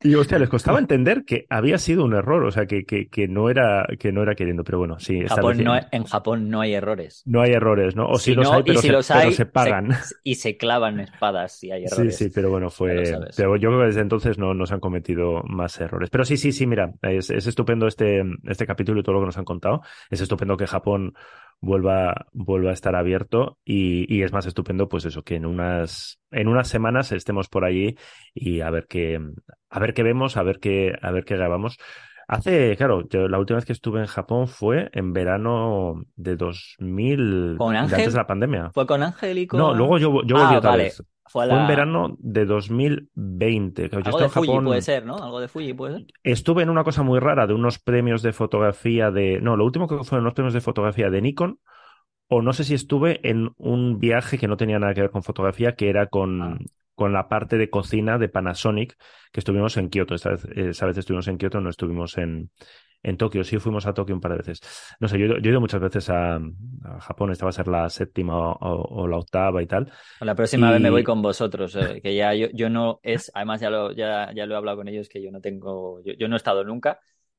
Y 0.00 0.14
hostia, 0.14 0.38
les 0.38 0.48
costaba 0.48 0.78
entender 0.78 1.24
que 1.24 1.46
había 1.48 1.78
sido 1.78 2.04
un 2.04 2.14
error, 2.14 2.44
o 2.44 2.50
sea, 2.50 2.66
que, 2.66 2.84
que, 2.84 3.08
que 3.08 3.28
no, 3.28 3.50
era, 3.50 3.86
que 3.98 4.10
no 4.10 4.22
era 4.22 4.34
queriendo, 4.34 4.64
pero 4.64 4.78
bueno, 4.78 4.98
sí. 4.98 5.24
Japón 5.26 5.62
no, 5.62 5.78
en 5.90 6.04
Japón 6.04 6.50
no 6.50 6.60
hay 6.60 6.74
errores. 6.74 7.22
No 7.24 7.40
hay 7.40 7.52
errores, 7.52 7.94
¿no? 7.94 8.08
O 8.08 8.18
si, 8.18 8.34
los 8.34 8.50
hay, 8.50 8.62
pero, 8.64 9.02
se, 9.02 9.46
pagan. 9.46 9.90
y 10.24 10.34
se 10.36 10.56
clavan 10.56 11.00
espadas 11.00 11.52
si 11.52 11.70
hay 11.70 11.84
errores. 11.84 12.16
Sí, 12.16 12.24
sí, 12.24 12.32
pero 12.34 12.50
bueno, 12.50 12.68
fue. 12.68 13.16
Pero 13.36 13.56
yo 13.56 13.68
creo 13.68 13.80
que 13.80 13.86
desde 13.86 14.00
entonces 14.00 14.38
no 14.38 14.54
nos 14.54 14.72
han 14.72 14.80
cometido 14.80 15.42
más 15.44 15.80
errores. 15.80 16.10
Pero 16.10 16.24
sí, 16.24 16.36
sí, 16.36 16.50
sí, 16.50 16.66
mira, 16.66 16.92
es, 17.02 17.30
es 17.30 17.46
estupendo 17.46 17.86
este, 17.86 18.22
este 18.44 18.66
capítulo 18.66 19.00
y 19.00 19.02
todo 19.04 19.14
lo 19.14 19.20
que 19.20 19.26
nos 19.26 19.38
han 19.38 19.44
contado. 19.44 19.82
Es 20.10 20.20
estupendo 20.20 20.56
que 20.56 20.66
Japón 20.66 21.14
vuelva, 21.60 22.26
vuelva 22.32 22.70
a 22.70 22.74
estar 22.74 22.94
abierto 22.94 23.58
y, 23.64 24.12
y, 24.14 24.22
es 24.22 24.32
más 24.32 24.46
estupendo 24.46 24.88
pues 24.88 25.04
eso, 25.04 25.22
que 25.22 25.36
en 25.36 25.46
unas, 25.46 26.20
en 26.30 26.48
unas 26.48 26.68
semanas 26.68 27.12
estemos 27.12 27.48
por 27.48 27.64
allí 27.64 27.96
y 28.34 28.60
a 28.60 28.70
ver 28.70 28.86
qué, 28.88 29.20
a 29.70 29.80
ver 29.80 29.94
qué 29.94 30.02
vemos, 30.02 30.36
a 30.36 30.42
ver 30.42 30.58
qué, 30.58 30.94
a 31.00 31.10
ver 31.10 31.24
qué 31.24 31.36
grabamos. 31.36 31.78
Hace, 32.28 32.76
claro, 32.76 33.08
yo 33.08 33.28
la 33.28 33.38
última 33.38 33.56
vez 33.56 33.64
que 33.64 33.72
estuve 33.72 34.00
en 34.00 34.06
Japón 34.06 34.48
fue 34.48 34.90
en 34.92 35.12
verano 35.12 36.02
de 36.16 36.36
2000, 36.36 37.54
¿Con 37.56 37.76
Ángel? 37.76 37.94
antes 37.94 38.12
de 38.14 38.18
la 38.18 38.26
pandemia. 38.26 38.70
¿Fue 38.74 38.86
con 38.86 39.02
Ángel 39.02 39.38
y 39.38 39.46
con...? 39.46 39.60
No, 39.60 39.74
luego 39.74 39.98
yo, 39.98 40.22
yo 40.24 40.36
volví 40.36 40.54
ah, 40.54 40.58
otra 40.58 40.76
vez. 40.76 41.02
Fue, 41.28 41.44
en 41.44 41.66
verano 41.66 42.16
de 42.18 42.44
2020. 42.44 43.90
Algo 43.92 44.18
de 44.20 44.28
Fuji 44.28 44.60
puede 44.60 44.82
ser, 44.82 45.04
¿no? 45.04 45.16
Algo 45.16 45.40
de 45.40 45.48
Fuji 45.48 45.72
puede 45.72 45.98
ser. 45.98 46.06
Estuve 46.22 46.62
en 46.62 46.70
una 46.70 46.84
cosa 46.84 47.02
muy 47.02 47.20
rara 47.20 47.46
de 47.46 47.54
unos 47.54 47.78
premios 47.78 48.22
de 48.22 48.32
fotografía 48.32 49.10
de... 49.10 49.40
No, 49.40 49.56
lo 49.56 49.64
último 49.64 49.86
que 49.86 49.96
fueron 50.04 50.24
unos 50.24 50.34
premios 50.34 50.54
de 50.54 50.60
fotografía 50.60 51.10
de 51.10 51.22
Nikon. 51.22 51.60
O 52.28 52.42
no 52.42 52.52
sé 52.52 52.64
si 52.64 52.74
estuve 52.74 53.20
en 53.28 53.50
un 53.56 53.98
viaje 54.00 54.38
que 54.38 54.48
no 54.48 54.56
tenía 54.56 54.80
nada 54.80 54.94
que 54.94 55.00
ver 55.00 55.10
con 55.10 55.22
fotografía, 55.22 55.76
que 55.76 55.88
era 55.88 56.06
con, 56.06 56.42
ah. 56.42 56.58
Con 56.96 57.12
la 57.12 57.28
parte 57.28 57.58
de 57.58 57.70
cocina 57.70 58.18
de 58.18 58.28
Panasonic, 58.28 58.96
que 59.30 59.40
estuvimos 59.40 59.76
en 59.76 59.90
Kioto. 59.90 60.14
Esta 60.14 60.30
vez, 60.30 60.44
esa 60.56 60.86
vez 60.86 60.98
estuvimos 60.98 61.28
en 61.28 61.38
Kioto, 61.38 61.60
no 61.60 61.70
estuvimos 61.70 62.18
en, 62.18 62.50
en 63.02 63.16
Tokio. 63.16 63.44
Sí, 63.44 63.58
fuimos 63.58 63.86
a 63.86 63.92
Tokio 63.92 64.14
un 64.14 64.20
par 64.20 64.32
de 64.32 64.38
veces. 64.38 64.60
No 64.98 65.06
sé, 65.06 65.18
yo, 65.18 65.36
he 65.36 65.48
ido 65.48 65.60
muchas 65.60 65.80
veces 65.80 66.08
a, 66.10 66.40
Japón. 67.00 67.30
Esta 67.30 67.44
va 67.44 67.50
a 67.50 67.52
ser 67.52 67.68
la 67.68 67.88
séptima 67.90 68.34
o, 68.36 69.06
la 69.06 69.18
octava 69.18 69.62
y 69.62 69.66
tal. 69.66 69.92
La 70.20 70.34
próxima 70.34 70.72
vez 70.72 70.80
me 70.80 70.90
voy 70.90 71.04
con 71.04 71.20
vosotros, 71.20 71.76
eh, 71.76 72.00
que 72.02 72.16
ya 72.16 72.34
yo, 72.34 72.48
yo 72.54 72.70
no 72.70 72.98
es, 73.02 73.30
además 73.34 73.60
ya 73.60 73.70
lo, 73.70 73.92
ya, 73.92 74.32
ya 74.34 74.46
lo 74.46 74.54
he 74.54 74.56
hablado 74.56 74.78
con 74.78 74.88
ellos, 74.88 75.08
que 75.08 75.22
yo 75.22 75.30
no 75.30 75.40
tengo, 75.40 76.00
yo 76.02 76.28
no 76.28 76.34
he 76.34 76.38
estado 76.38 76.64
nunca 76.64 76.98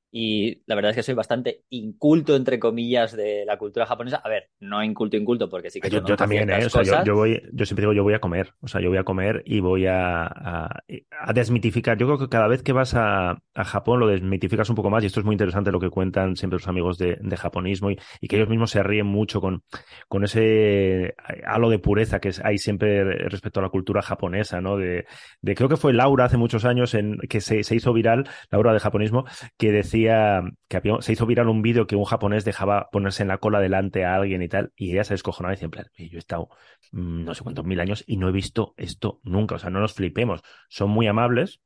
y 0.10 0.62
la 0.66 0.76
verdad 0.76 0.92
es 0.92 0.96
que 0.96 1.04
soy 1.04 1.16
bastante 1.16 1.64
inculto, 1.70 2.36
entre 2.36 2.60
comillas, 2.60 3.16
de 3.16 3.44
la 3.46 3.58
cultura 3.58 3.86
japonesa. 3.86 4.18
A 4.24 4.30
ver, 4.30 4.50
no 4.62 4.82
inculto, 4.82 5.18
inculto, 5.18 5.50
porque 5.50 5.70
sí 5.70 5.82
que 5.82 5.90
yo, 5.90 6.04
yo 6.06 6.16
también, 6.16 6.50
¿eh? 6.50 6.66
O 6.66 6.70
sea, 6.70 7.04
yo, 7.04 7.16
voy, 7.16 7.42
yo 7.52 7.66
siempre 7.66 7.84
digo, 7.84 7.94
yo 7.94 8.04
voy 8.04 8.14
a 8.14 8.20
comer. 8.20 8.54
O 8.62 8.68
sea, 8.68 8.80
yo 8.80 8.90
voy 8.90 8.98
a 8.98 9.04
comer 9.04 9.44
y 9.46 9.60
voy 9.60 9.86
a, 9.86 10.26
a, 10.26 11.34
desmitificar. 11.34 11.98
Yo 11.98 12.08
creo 12.08 12.18
que 12.18 12.30
cada 12.30 12.48
vez 12.48 12.64
que 12.64 12.72
vas 12.72 12.94
a, 12.96 13.42
a, 13.54 13.64
Japón 13.66 14.00
lo 14.00 14.08
desmitificas 14.08 14.70
un 14.70 14.76
poco 14.76 14.90
más 14.90 15.04
y 15.04 15.08
esto 15.08 15.20
es 15.20 15.26
muy 15.26 15.34
interesante 15.34 15.72
lo 15.72 15.80
que 15.80 15.90
cuentan 15.90 16.38
siempre 16.38 16.58
los 16.58 16.68
amigos 16.70 16.98
de, 16.98 17.18
de 17.20 17.38
japonismo 17.38 17.92
y, 17.92 18.00
y, 18.22 18.28
que 18.30 18.38
ellos 18.38 18.50
mismos 18.50 18.72
se 18.72 18.84
ríen 18.84 19.08
mucho 19.08 19.42
con, 19.42 19.64
con 20.08 20.24
ese 20.24 21.16
halo 21.46 21.70
de 21.70 21.80
pureza 21.80 22.20
que 22.20 22.32
hay 22.44 22.58
siempre 22.58 23.04
respecto 23.04 23.60
a 23.60 23.64
la 23.64 23.70
cultura 23.70 24.02
japonesa, 24.02 24.62
¿no? 24.62 24.78
De, 24.78 25.06
de 25.42 25.56
creo 25.56 25.68
que 25.68 25.78
fue 25.78 25.92
Laura 25.92 26.26
hace 26.26 26.38
muchos 26.38 26.64
años 26.64 26.94
en 26.94 27.18
que 27.30 27.42
se, 27.42 27.64
se 27.64 27.76
hizo 27.76 27.92
viral, 27.92 28.28
Laura 28.50 28.72
de 28.72 28.80
japonismo, 28.80 29.26
que 29.58 29.72
decía 29.72 29.97
que 30.04 30.82
se 31.00 31.12
hizo 31.12 31.26
viral 31.26 31.50
un 31.50 31.62
vídeo 31.62 31.88
que 31.88 31.96
un 31.96 32.06
japonés 32.06 32.46
dejaba 32.46 32.90
ponerse 32.92 33.24
en 33.24 33.30
la 33.30 33.38
cola 33.38 33.60
delante 33.60 34.06
a 34.06 34.16
alguien 34.16 34.42
y 34.42 34.50
tal, 34.50 34.72
y 34.76 34.92
ella 34.92 35.04
se 35.04 35.14
descojonaba 35.14 35.54
y 35.54 35.58
decía, 35.58 35.86
yo 36.10 36.18
he 36.18 36.20
estado 36.20 36.50
mm, 36.92 37.24
no 37.24 37.34
sé 37.34 37.44
cuántos 37.44 37.66
mil 37.66 37.80
años 37.80 38.04
y 38.08 38.18
no 38.18 38.30
he 38.30 38.32
visto 38.32 38.74
esto 38.78 39.20
nunca, 39.24 39.56
o 39.56 39.60
sea, 39.60 39.70
no 39.70 39.80
nos 39.80 39.94
flipemos, 39.94 40.42
son 40.70 40.90
muy 40.90 41.08
amables, 41.08 41.62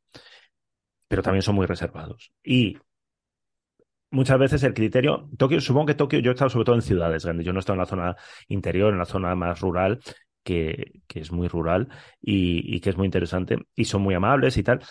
pero 1.07 1.23
también 1.23 1.41
son 1.41 1.55
muy 1.55 1.65
reservados. 1.65 2.31
Y 2.43 2.77
muchas 4.11 4.39
veces 4.39 4.63
el 4.63 4.73
criterio, 4.73 5.29
Tokio, 5.37 5.59
supongo 5.61 5.87
que 5.87 5.95
Tokio, 5.95 6.19
yo 6.19 6.31
he 6.31 6.33
estado 6.33 6.49
sobre 6.49 6.65
todo 6.65 6.75
en 6.75 6.81
ciudades 6.81 7.25
grandes, 7.25 7.45
yo 7.45 7.53
no 7.53 7.59
he 7.59 7.61
estado 7.61 7.75
en 7.75 7.81
la 7.81 7.85
zona 7.85 8.15
interior, 8.47 8.93
en 8.93 8.99
la 8.99 9.05
zona 9.05 9.35
más 9.35 9.59
rural, 9.61 9.99
que, 10.43 11.01
que 11.07 11.19
es 11.19 11.31
muy 11.31 11.47
rural 11.47 11.87
y, 12.21 12.75
y, 12.75 12.79
que 12.79 12.89
es 12.89 12.97
muy 12.97 13.05
interesante, 13.05 13.57
y 13.75 13.85
son 13.85 14.01
muy 14.01 14.15
amables 14.15 14.57
y 14.57 14.63
tal, 14.63 14.81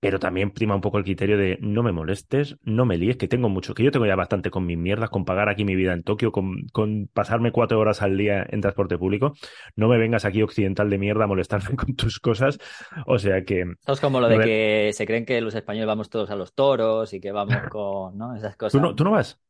pero 0.00 0.18
también 0.18 0.50
prima 0.50 0.74
un 0.74 0.80
poco 0.80 0.98
el 0.98 1.04
criterio 1.04 1.38
de 1.38 1.58
no 1.60 1.82
me 1.82 1.92
molestes, 1.92 2.56
no 2.62 2.84
me 2.84 2.98
líes, 2.98 3.16
que 3.16 3.28
tengo 3.28 3.48
mucho, 3.48 3.74
que 3.74 3.82
yo 3.82 3.90
tengo 3.90 4.06
ya 4.06 4.14
bastante 4.14 4.50
con 4.50 4.66
mis 4.66 4.76
mierdas, 4.76 5.10
con 5.10 5.24
pagar 5.24 5.48
aquí 5.48 5.64
mi 5.64 5.74
vida 5.74 5.92
en 5.92 6.02
Tokio, 6.02 6.32
con, 6.32 6.66
con 6.72 7.08
pasarme 7.12 7.50
cuatro 7.50 7.80
horas 7.80 8.02
al 8.02 8.16
día 8.16 8.46
en 8.48 8.60
transporte 8.60 8.98
público. 8.98 9.32
No 9.74 9.88
me 9.88 9.98
vengas 9.98 10.24
aquí 10.24 10.42
occidental 10.42 10.90
de 10.90 10.98
mierda 10.98 11.24
a 11.24 11.28
molestarme 11.28 11.76
con 11.76 11.96
tus 11.96 12.20
cosas. 12.20 12.58
O 13.06 13.18
sea 13.18 13.44
que. 13.44 13.64
es 13.86 14.00
como 14.00 14.20
lo 14.20 14.28
de 14.28 14.38
que 14.38 14.90
se 14.92 15.06
creen 15.06 15.24
que 15.24 15.40
los 15.40 15.54
españoles 15.54 15.86
vamos 15.86 16.10
todos 16.10 16.30
a 16.30 16.36
los 16.36 16.54
toros 16.54 17.12
y 17.14 17.20
que 17.20 17.32
vamos 17.32 17.56
con, 17.70 18.18
¿no? 18.18 18.36
Esas 18.36 18.56
cosas. 18.56 18.72
¿Tú 18.72 18.80
no, 18.80 18.94
¿tú 18.94 19.04
no 19.04 19.12
vas? 19.12 19.40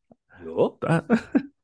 ¿Yo? 0.45 0.79
Ah. 0.87 1.05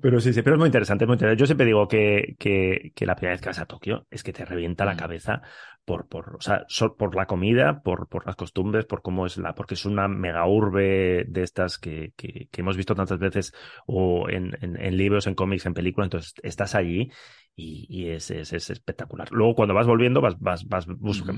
Pero 0.00 0.20
sí, 0.20 0.32
sí, 0.32 0.42
pero 0.42 0.54
es 0.54 0.60
muy 0.60 0.68
interesante, 0.68 1.06
muy 1.06 1.14
interesante. 1.14 1.40
Yo 1.40 1.46
siempre 1.46 1.66
digo 1.66 1.88
que, 1.88 2.36
que, 2.38 2.92
que, 2.94 3.04
la 3.04 3.16
primera 3.16 3.34
vez 3.34 3.40
que 3.40 3.48
vas 3.48 3.58
a 3.58 3.66
Tokio 3.66 4.06
es 4.08 4.22
que 4.22 4.32
te 4.32 4.44
revienta 4.44 4.84
la 4.84 4.94
mm. 4.94 4.96
cabeza 4.96 5.42
por, 5.84 6.08
por, 6.08 6.36
o 6.36 6.40
sea, 6.40 6.66
por 6.96 7.14
la 7.14 7.26
comida, 7.26 7.82
por, 7.82 8.08
por 8.08 8.26
las 8.26 8.36
costumbres, 8.36 8.86
por 8.86 9.02
cómo 9.02 9.26
es 9.26 9.36
la, 9.36 9.54
porque 9.54 9.74
es 9.74 9.84
una 9.84 10.08
mega 10.08 10.46
urbe 10.46 11.24
de 11.28 11.42
estas 11.42 11.78
que, 11.78 12.12
que, 12.16 12.48
que 12.50 12.60
hemos 12.60 12.76
visto 12.76 12.94
tantas 12.94 13.18
veces 13.18 13.52
o 13.86 14.28
en, 14.28 14.56
en, 14.60 14.80
en, 14.80 14.96
libros, 14.96 15.26
en 15.26 15.34
cómics, 15.34 15.66
en 15.66 15.74
películas, 15.74 16.06
entonces 16.06 16.34
estás 16.42 16.74
allí 16.74 17.10
y, 17.54 17.86
y 17.88 18.10
es, 18.10 18.30
es, 18.30 18.52
es, 18.52 18.70
espectacular. 18.70 19.28
Luego 19.30 19.54
cuando 19.54 19.74
vas 19.74 19.86
volviendo 19.86 20.20
vas, 20.20 20.38
vas, 20.38 20.66
vas 20.66 20.86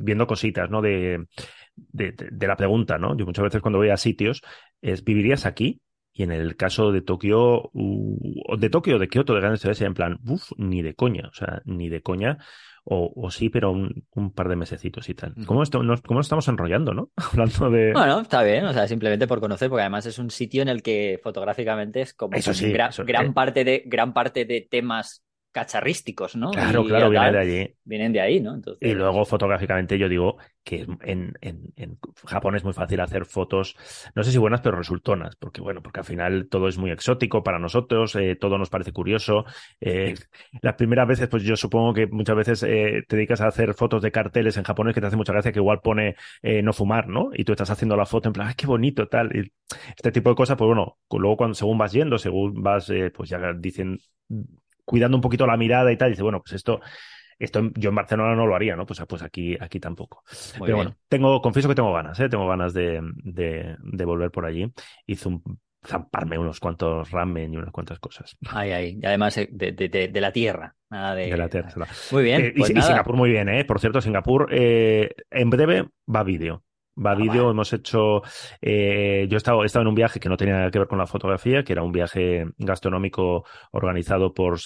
viendo 0.02 0.26
cositas, 0.26 0.70
¿no? 0.70 0.80
De, 0.80 1.26
de, 1.74 2.12
de, 2.12 2.46
la 2.46 2.56
pregunta, 2.56 2.98
¿no? 2.98 3.16
Yo 3.16 3.26
muchas 3.26 3.44
veces 3.44 3.60
cuando 3.60 3.78
voy 3.78 3.90
a 3.90 3.96
sitios 3.96 4.42
es, 4.80 5.02
¿vivirías 5.04 5.46
aquí? 5.46 5.80
Y 6.12 6.22
en 6.22 6.32
el 6.32 6.56
caso 6.56 6.92
de 6.92 7.02
Tokio, 7.02 7.70
uh, 7.74 8.56
de 8.56 8.70
Tokio, 8.70 8.98
de 8.98 9.08
Kioto, 9.08 9.34
de 9.34 9.40
grandes 9.40 9.60
ciudades, 9.60 9.82
en 9.82 9.92
plan, 9.92 10.18
uff, 10.26 10.50
ni 10.56 10.80
de 10.80 10.94
coña, 10.94 11.28
o 11.28 11.34
sea, 11.34 11.60
ni 11.66 11.90
de 11.90 12.00
coña, 12.00 12.38
o, 12.88 13.12
o 13.16 13.30
sí, 13.32 13.48
pero 13.48 13.72
un, 13.72 14.06
un, 14.14 14.30
par 14.30 14.48
de 14.48 14.54
mesecitos 14.54 15.08
y 15.08 15.14
tal. 15.14 15.34
¿Cómo, 15.44 15.64
esto, 15.64 15.82
nos, 15.82 16.02
¿Cómo 16.02 16.20
nos 16.20 16.26
estamos 16.26 16.46
enrollando, 16.46 16.94
no? 16.94 17.10
Hablando 17.32 17.68
de... 17.70 17.92
Bueno, 17.92 18.20
está 18.20 18.44
bien, 18.44 18.64
o 18.64 18.72
sea, 18.72 18.86
simplemente 18.86 19.26
por 19.26 19.40
conocer, 19.40 19.68
porque 19.68 19.82
además 19.82 20.06
es 20.06 20.20
un 20.20 20.30
sitio 20.30 20.62
en 20.62 20.68
el 20.68 20.82
que 20.84 21.18
fotográficamente 21.20 22.02
es 22.02 22.14
como 22.14 22.36
eso 22.36 22.54
sí, 22.54 22.72
gran, 22.72 23.34
parte 23.34 23.64
de, 23.64 23.82
gran 23.86 24.14
parte 24.14 24.44
de 24.44 24.60
temas 24.70 25.25
cacharrísticos, 25.56 26.36
¿no? 26.36 26.50
Claro, 26.50 26.84
claro, 26.84 27.08
viene 27.08 27.32
de 27.32 27.38
allí. 27.38 27.74
Vienen 27.82 28.12
de 28.12 28.20
ahí, 28.20 28.40
¿no? 28.40 28.54
Entonces... 28.54 28.86
Y 28.86 28.92
luego 28.92 29.24
fotográficamente 29.24 29.96
yo 29.96 30.06
digo 30.06 30.36
que 30.62 30.86
en, 31.00 31.32
en, 31.40 31.98
Japón 32.26 32.56
es 32.56 32.64
muy 32.64 32.74
fácil 32.74 33.00
hacer 33.00 33.24
fotos, 33.24 33.74
no 34.14 34.22
sé 34.22 34.32
si 34.32 34.36
buenas, 34.36 34.60
pero 34.60 34.76
resultonas, 34.76 35.34
porque 35.36 35.62
bueno, 35.62 35.80
porque 35.82 36.00
al 36.00 36.04
final 36.04 36.48
todo 36.50 36.68
es 36.68 36.76
muy 36.76 36.90
exótico 36.90 37.42
para 37.42 37.58
nosotros, 37.58 38.16
eh, 38.16 38.36
todo 38.38 38.58
nos 38.58 38.68
parece 38.68 38.92
curioso. 38.92 39.46
Eh, 39.80 40.14
las 40.60 40.74
primeras 40.74 41.08
veces, 41.08 41.28
pues 41.28 41.42
yo 41.42 41.56
supongo 41.56 41.94
que 41.94 42.06
muchas 42.06 42.36
veces 42.36 42.62
eh, 42.64 43.04
te 43.08 43.16
dedicas 43.16 43.40
a 43.40 43.46
hacer 43.46 43.72
fotos 43.72 44.02
de 44.02 44.12
carteles 44.12 44.58
en 44.58 44.64
japonés 44.64 44.94
que 44.94 45.00
te 45.00 45.06
hace 45.06 45.16
mucha 45.16 45.32
gracia, 45.32 45.52
que 45.52 45.60
igual 45.60 45.80
pone 45.80 46.16
no 46.42 46.74
fumar, 46.74 47.08
¿no? 47.08 47.30
Y 47.32 47.44
tú 47.44 47.52
estás 47.52 47.70
haciendo 47.70 47.96
la 47.96 48.04
foto 48.04 48.28
en 48.28 48.34
plan, 48.34 48.48
¡ay, 48.48 48.54
qué 48.58 48.66
bonito! 48.66 49.08
tal. 49.08 49.34
Y 49.34 49.50
este 49.96 50.12
tipo 50.12 50.28
de 50.28 50.36
cosas, 50.36 50.58
pues 50.58 50.66
bueno, 50.66 50.98
luego 51.10 51.38
cuando 51.38 51.54
según 51.54 51.78
vas 51.78 51.92
yendo, 51.92 52.18
según 52.18 52.62
vas, 52.62 52.92
pues 53.14 53.30
ya 53.30 53.38
dicen 53.54 53.98
cuidando 54.86 55.18
un 55.18 55.20
poquito 55.20 55.46
la 55.46 55.58
mirada 55.58 55.92
y 55.92 55.98
tal, 55.98 56.08
y 56.08 56.12
dice, 56.12 56.22
bueno, 56.22 56.40
pues 56.40 56.54
esto, 56.54 56.80
esto 57.38 57.70
yo 57.74 57.90
en 57.90 57.94
Barcelona 57.94 58.34
no 58.34 58.46
lo 58.46 58.54
haría, 58.54 58.76
¿no? 58.76 58.86
Pues, 58.86 59.02
pues 59.06 59.22
aquí, 59.22 59.58
aquí 59.60 59.78
tampoco. 59.78 60.22
Pero 60.58 60.76
bueno, 60.76 60.96
tengo, 61.08 61.42
confieso 61.42 61.68
que 61.68 61.74
tengo 61.74 61.92
ganas, 61.92 62.18
¿eh? 62.20 62.30
Tengo 62.30 62.48
ganas 62.48 62.72
de, 62.72 63.02
de, 63.22 64.04
volver 64.04 64.30
por 64.30 64.46
allí. 64.46 64.72
Hice 65.06 65.28
un 65.28 65.42
zamparme 65.84 66.38
unos 66.38 66.58
cuantos 66.58 67.10
ramen 67.10 67.52
y 67.52 67.56
unas 67.56 67.70
cuantas 67.70 67.98
cosas. 67.98 68.36
Ay, 68.48 68.72
ay. 68.72 68.98
Y 69.00 69.06
además 69.06 69.36
eh, 69.36 69.48
de, 69.52 69.72
de, 69.72 70.20
la 70.20 70.32
tierra. 70.32 70.74
Nada 70.90 71.14
de... 71.14 71.30
de 71.30 71.36
la 71.36 71.48
tierra. 71.48 71.70
Muy 72.10 72.22
bien. 72.24 72.44
Eh, 72.44 72.52
y, 72.56 72.58
pues 72.58 72.72
Singapur 72.72 73.16
muy 73.16 73.30
bien, 73.30 73.48
¿eh? 73.48 73.64
Por 73.64 73.80
cierto, 73.80 74.00
Singapur 74.00 74.48
eh, 74.50 75.14
en 75.30 75.50
breve 75.50 75.88
va 76.12 76.24
vídeo 76.24 76.64
va 76.96 77.12
ah, 77.12 77.14
vídeo, 77.14 77.50
hemos 77.50 77.72
hecho, 77.72 78.22
eh, 78.60 79.26
yo 79.28 79.36
he 79.36 79.38
estado, 79.38 79.62
he 79.62 79.66
estado 79.66 79.82
en 79.82 79.88
un 79.88 79.94
viaje 79.94 80.20
que 80.20 80.28
no 80.28 80.36
tenía 80.36 80.56
nada 80.56 80.70
que 80.70 80.78
ver 80.78 80.88
con 80.88 80.98
la 80.98 81.06
fotografía, 81.06 81.62
que 81.62 81.72
era 81.72 81.82
un 81.82 81.92
viaje 81.92 82.46
gastronómico 82.58 83.44
organizado 83.72 84.32
por, 84.32 84.58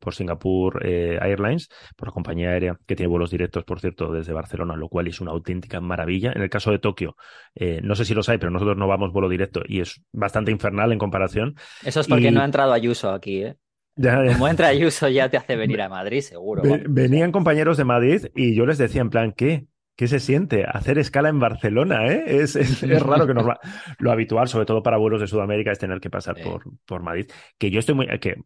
por 0.00 0.14
Singapur 0.14 0.86
eh, 0.86 1.18
Airlines, 1.20 1.68
por 1.96 2.08
la 2.08 2.12
compañía 2.12 2.50
aérea, 2.50 2.78
que 2.86 2.96
tiene 2.96 3.10
vuelos 3.10 3.30
directos, 3.30 3.64
por 3.64 3.80
cierto, 3.80 4.12
desde 4.12 4.32
Barcelona, 4.32 4.76
lo 4.76 4.88
cual 4.88 5.08
es 5.08 5.20
una 5.20 5.32
auténtica 5.32 5.80
maravilla. 5.80 6.32
En 6.34 6.42
el 6.42 6.50
caso 6.50 6.70
de 6.70 6.78
Tokio, 6.78 7.16
eh, 7.54 7.80
no 7.82 7.94
sé 7.94 8.04
si 8.04 8.14
los 8.14 8.28
hay, 8.28 8.38
pero 8.38 8.50
nosotros 8.50 8.76
no 8.76 8.86
vamos 8.86 9.12
vuelo 9.12 9.28
directo 9.28 9.62
y 9.66 9.80
es 9.80 10.02
bastante 10.12 10.50
infernal 10.50 10.92
en 10.92 10.98
comparación. 10.98 11.56
Eso 11.84 12.00
es 12.00 12.08
porque 12.08 12.30
no 12.30 12.40
ha 12.40 12.44
entrado 12.44 12.72
Ayuso 12.72 13.10
aquí, 13.10 13.42
¿eh? 13.42 13.56
Como 13.96 14.46
entra 14.46 14.68
Ayuso 14.68 15.08
ya 15.08 15.30
te 15.30 15.38
hace 15.38 15.56
venir 15.56 15.80
a 15.80 15.88
Madrid, 15.88 16.20
seguro. 16.20 16.62
venían 16.88 17.32
compañeros 17.32 17.76
de 17.76 17.84
Madrid 17.84 18.26
y 18.34 18.54
yo 18.54 18.66
les 18.66 18.78
decía 18.78 19.00
en 19.00 19.10
plan, 19.10 19.32
¿qué? 19.32 19.66
¿Qué 19.96 20.08
se 20.08 20.20
siente? 20.20 20.64
Hacer 20.66 20.98
escala 20.98 21.30
en 21.30 21.40
Barcelona, 21.40 22.06
¿eh? 22.06 22.24
Es, 22.26 22.54
es, 22.54 22.82
raro 23.02 23.26
que 23.26 23.32
normal. 23.32 23.58
Lo 23.98 24.12
habitual, 24.12 24.46
sobre 24.46 24.66
todo 24.66 24.82
para 24.82 24.98
vuelos 24.98 25.20
de 25.20 25.26
Sudamérica, 25.26 25.72
es 25.72 25.78
tener 25.78 26.00
que 26.00 26.10
pasar 26.10 26.36
por, 26.42 26.64
por 26.84 27.02
Madrid. 27.02 27.30
Que 27.58 27.70
yo 27.70 27.78
estoy 27.78 27.94
muy, 27.94 28.06
que 28.18 28.36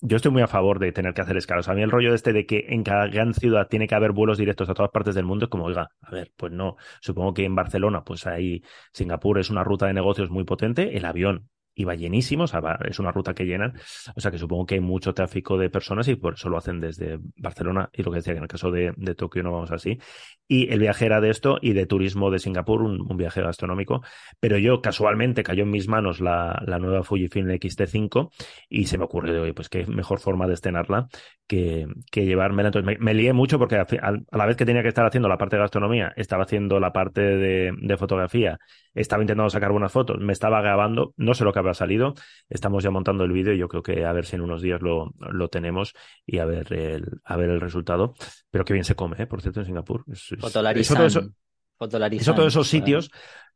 yo 0.00 0.16
estoy 0.16 0.30
muy 0.30 0.42
a 0.42 0.46
favor 0.46 0.78
de 0.78 0.92
tener 0.92 1.12
que 1.12 1.20
hacer 1.20 1.36
escalas. 1.36 1.68
a 1.68 1.74
mí 1.74 1.82
el 1.82 1.90
rollo 1.90 2.14
este 2.14 2.32
de 2.32 2.46
que 2.46 2.66
en 2.68 2.84
cada 2.84 3.06
gran 3.08 3.34
ciudad 3.34 3.68
tiene 3.68 3.86
que 3.86 3.94
haber 3.94 4.12
vuelos 4.12 4.38
directos 4.38 4.68
a 4.70 4.74
todas 4.74 4.90
partes 4.90 5.14
del 5.14 5.24
mundo 5.24 5.44
es 5.46 5.50
como, 5.50 5.64
oiga, 5.64 5.90
a 6.00 6.10
ver, 6.10 6.32
pues 6.36 6.52
no. 6.52 6.76
Supongo 7.00 7.34
que 7.34 7.44
en 7.44 7.54
Barcelona, 7.54 8.02
pues 8.04 8.26
ahí 8.26 8.62
Singapur 8.92 9.38
es 9.38 9.50
una 9.50 9.64
ruta 9.64 9.86
de 9.86 9.94
negocios 9.94 10.30
muy 10.30 10.44
potente. 10.44 10.96
El 10.96 11.04
avión 11.04 11.48
iba 11.80 11.94
llenísimo, 11.94 12.44
o 12.44 12.46
sea, 12.46 12.60
es 12.88 12.98
una 12.98 13.12
ruta 13.12 13.34
que 13.34 13.44
llenan, 13.44 13.74
o 14.14 14.20
sea 14.20 14.30
que 14.30 14.38
supongo 14.38 14.66
que 14.66 14.74
hay 14.76 14.80
mucho 14.80 15.14
tráfico 15.14 15.58
de 15.58 15.70
personas 15.70 16.08
y 16.08 16.16
por 16.16 16.34
eso 16.34 16.48
lo 16.48 16.58
hacen 16.58 16.80
desde 16.80 17.18
Barcelona 17.36 17.90
y 17.92 18.02
lo 18.02 18.10
que 18.10 18.16
decía 18.16 18.32
que 18.34 18.38
en 18.38 18.44
el 18.44 18.48
caso 18.48 18.70
de, 18.70 18.92
de 18.96 19.14
Tokio 19.14 19.42
no 19.42 19.52
vamos 19.52 19.70
así. 19.70 19.98
Y 20.46 20.72
el 20.72 20.80
viaje 20.80 21.06
era 21.06 21.20
de 21.20 21.30
esto 21.30 21.58
y 21.60 21.72
de 21.72 21.86
turismo 21.86 22.30
de 22.30 22.38
Singapur, 22.38 22.82
un, 22.82 23.16
viaje 23.16 23.42
gastronómico, 23.42 24.02
pero 24.40 24.56
yo 24.56 24.80
casualmente 24.80 25.42
cayó 25.42 25.64
en 25.64 25.70
mis 25.70 25.88
manos 25.88 26.20
la, 26.20 26.62
la 26.66 26.78
nueva 26.78 27.02
Fujifilm 27.02 27.50
X-T5 27.50 28.30
y 28.68 28.86
se 28.86 28.98
me 28.98 29.04
ocurrió, 29.04 29.42
oye, 29.42 29.54
pues 29.54 29.68
qué 29.68 29.86
mejor 29.86 30.20
forma 30.20 30.46
de 30.46 30.54
estrenarla 30.54 31.08
que, 31.50 31.88
que 32.12 32.24
llevármela. 32.24 32.68
Entonces 32.68 33.00
me, 33.00 33.12
lié 33.12 33.32
mucho 33.32 33.58
porque 33.58 33.74
a, 33.74 33.80
a, 33.82 34.36
la 34.36 34.46
vez 34.46 34.56
que 34.56 34.64
tenía 34.64 34.82
que 34.82 34.88
estar 34.88 35.04
haciendo 35.04 35.28
la 35.28 35.36
parte 35.36 35.56
de 35.56 35.62
gastronomía, 35.62 36.12
estaba 36.14 36.44
haciendo 36.44 36.78
la 36.78 36.92
parte 36.92 37.20
de, 37.20 37.72
de 37.76 37.96
fotografía, 37.96 38.60
estaba 38.94 39.20
intentando 39.24 39.50
sacar 39.50 39.72
buenas 39.72 39.90
fotos, 39.90 40.20
me 40.20 40.32
estaba 40.32 40.62
grabando, 40.62 41.12
no 41.16 41.34
sé 41.34 41.42
lo 41.42 41.52
que 41.52 41.58
habrá 41.58 41.74
salido. 41.74 42.14
Estamos 42.48 42.84
ya 42.84 42.92
montando 42.92 43.24
el 43.24 43.32
vídeo 43.32 43.52
y 43.52 43.58
yo 43.58 43.66
creo 43.66 43.82
que 43.82 44.04
a 44.04 44.12
ver 44.12 44.26
si 44.26 44.36
en 44.36 44.42
unos 44.42 44.62
días 44.62 44.80
lo, 44.80 45.12
lo 45.18 45.48
tenemos 45.48 45.92
y 46.24 46.38
a 46.38 46.44
ver 46.44 46.72
el, 46.72 47.18
a 47.24 47.36
ver 47.36 47.50
el 47.50 47.60
resultado. 47.60 48.14
Pero 48.52 48.64
qué 48.64 48.72
bien 48.72 48.84
se 48.84 48.94
come, 48.94 49.16
¿eh? 49.18 49.26
por 49.26 49.42
cierto, 49.42 49.58
en 49.58 49.66
Singapur. 49.66 50.04
Es, 50.06 50.32
Fotolarizan. 50.38 51.02
Eso, 51.04 52.34
todos 52.34 52.52
esos 52.52 52.68
sitios 52.68 53.10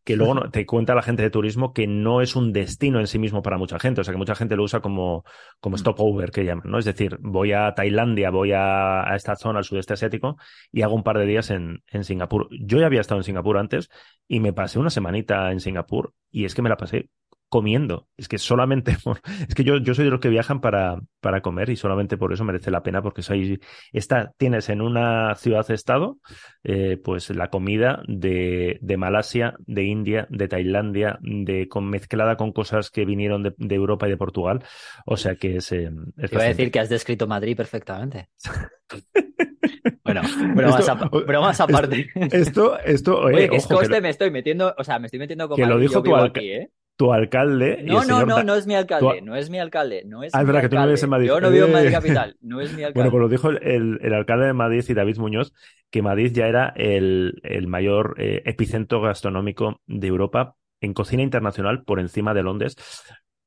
que 0.05 0.17
luego 0.17 0.51
te 0.51 0.67
cuenta 0.67 0.95
la 0.95 1.03
gente 1.03 1.23
de 1.23 1.31
turismo 1.31 1.73
que 1.73 1.87
no 1.87 2.21
es 2.21 2.37
un 2.37 2.53
destino 2.53 3.01
en 3.01 3.07
sí 3.07 3.19
mismo 3.19 3.43
para 3.43 3.57
mucha 3.57 3.79
gente. 3.79 4.03
O 4.03 4.05
sea, 4.05 4.13
que 4.13 4.19
mucha 4.19 4.35
gente 4.35 4.55
lo 4.55 4.63
usa 4.63 4.81
como, 4.81 5.25
como 5.61 5.77
mm. 5.77 5.79
stopover, 5.79 6.31
que 6.31 6.45
llaman, 6.45 6.71
¿no? 6.71 6.79
Es 6.79 6.85
decir, 6.85 7.19
voy 7.21 7.53
a 7.53 7.75
Tailandia, 7.75 8.31
voy 8.31 8.53
a, 8.53 9.11
a, 9.11 9.17
esta 9.17 9.35
zona, 9.37 9.59
al 9.59 9.65
sudeste 9.65 9.95
asiático, 9.95 10.37
y 10.71 10.83
hago 10.83 10.95
un 10.95 11.03
par 11.03 11.19
de 11.19 11.27
días 11.27 11.51
en, 11.51 11.83
en 11.89 12.05
Singapur. 12.05 12.49
Yo 12.51 12.79
ya 12.79 12.87
había 12.87 13.01
estado 13.01 13.21
en 13.21 13.25
Singapur 13.25 13.57
antes 13.57 13.89
y 14.29 14.41
me 14.41 14.53
pasé 14.53 14.79
una 14.79 14.91
semanita 14.91 15.51
en 15.53 15.61
Singapur 15.61 16.13
y 16.31 16.45
es 16.45 16.55
que 16.55 16.63
me 16.63 16.69
la 16.69 16.77
pasé 16.77 17.09
comiendo. 17.55 18.09
Es 18.17 18.27
que 18.27 18.37
solamente 18.37 18.97
es 19.49 19.55
que 19.55 19.63
yo, 19.63 19.77
yo 19.77 19.95
soy 19.95 20.07
de 20.07 20.11
los 20.11 20.19
que 20.19 20.29
viajan 20.29 20.61
para, 20.61 21.01
para 21.21 21.41
comer 21.41 21.71
y 21.71 21.77
solamente 21.77 22.17
por 22.17 22.33
eso 22.33 22.43
merece 22.43 22.73
la 22.73 22.83
pena 22.83 23.01
porque 23.01 23.23
soy, 23.23 23.61
esta, 23.93 24.33
tienes 24.39 24.69
en 24.71 24.81
una 24.81 25.37
ciudad-estado 25.37 26.19
eh, 26.65 26.97
pues 26.97 27.31
la 27.31 27.51
comida 27.51 28.03
de, 28.09 28.79
de, 28.83 28.97
Malasia, 28.97 29.55
de 29.61 29.85
India, 29.85 30.27
de 30.31 30.49
Tailandia, 30.49 31.21
de, 31.21 31.69
con, 31.69 31.89
mezclada 31.89 32.37
con 32.37 32.51
cosas 32.51 32.91
que 32.91 33.05
vinieron 33.05 33.45
de, 33.45 33.55
de 33.57 33.75
Europa 33.77 34.09
y 34.09 34.11
de 34.11 34.17
Portugal. 34.17 34.65
O 35.07 35.17
sea 35.17 35.37
que 35.37 35.59
es... 35.59 35.71
Eh, 35.71 35.93
es 36.17 36.33
Te 36.33 36.37
a 36.37 36.43
decir 36.43 36.73
que 36.73 36.81
has 36.81 36.89
descrito 36.89 37.29
Madrid 37.29 37.57
perfectamente. 37.57 38.31
Bueno, 40.05 40.21
bromas, 41.27 41.61
aparte. 41.61 42.11
Esto, 42.15 42.79
esto, 42.79 43.19
oye, 43.19 43.49
que 43.49 43.57
ojo, 43.57 43.81
este 43.81 44.01
me 44.01 44.11
estoy 44.11 44.31
metiendo, 44.31 44.75
o 44.77 44.85
sea, 44.85 44.99
me 44.99 45.07
estoy 45.07 45.19
metiendo 45.19 45.49
como 45.49 45.57
que 45.57 45.67
lo 45.67 45.79
dijo 45.79 46.03
tu 46.03 46.15
aquí, 46.15 46.51
¿eh? 46.51 46.71
Tu 46.97 47.13
alcalde. 47.13 47.83
No, 47.85 48.05
no, 48.05 48.25
no, 48.25 48.43
no 48.43 48.55
es 48.55 48.67
mi 48.67 48.75
alcalde, 48.75 49.21
no 49.23 49.37
es 49.37 49.51
mi 49.51 49.59
alcalde, 49.59 50.03
no 50.07 50.23
es 50.23 50.35
Ah, 50.35 50.41
es 50.41 50.47
verdad 50.47 50.63
que 50.63 50.69
tú 50.69 50.77
no 50.77 50.85
vives 50.85 51.03
en 51.03 51.11
Madrid. 51.11 51.29
Yo 51.29 51.41
no 51.41 51.51
vivo 51.51 51.67
en 51.67 51.73
Madrid 51.73 51.91
capital, 51.93 52.37
no 52.41 52.61
es 52.61 52.73
mi 52.73 52.83
alcalde. 52.85 52.95
Bueno, 52.95 53.11
pues 53.11 53.21
lo 53.21 53.29
dijo 53.29 53.51
el, 53.51 53.99
el, 54.01 54.15
alcalde 54.15 54.47
de 54.47 54.53
Madrid 54.53 54.85
y 54.89 54.95
David 54.95 55.19
Muñoz, 55.19 55.53
que 55.91 56.03
Madrid 56.03 56.33
ya 56.33 56.47
era 56.47 56.73
el, 56.77 57.41
el 57.43 57.67
mayor 57.67 58.15
eh, 58.19 58.43
epicentro 58.45 59.01
gastronómico 59.01 59.81
de 59.87 60.07
Europa 60.07 60.57
en 60.81 60.95
cocina 60.95 61.23
internacional 61.23 61.83
por 61.85 61.99
encima 61.99 62.35
de 62.35 62.43
Londres, 62.43 62.77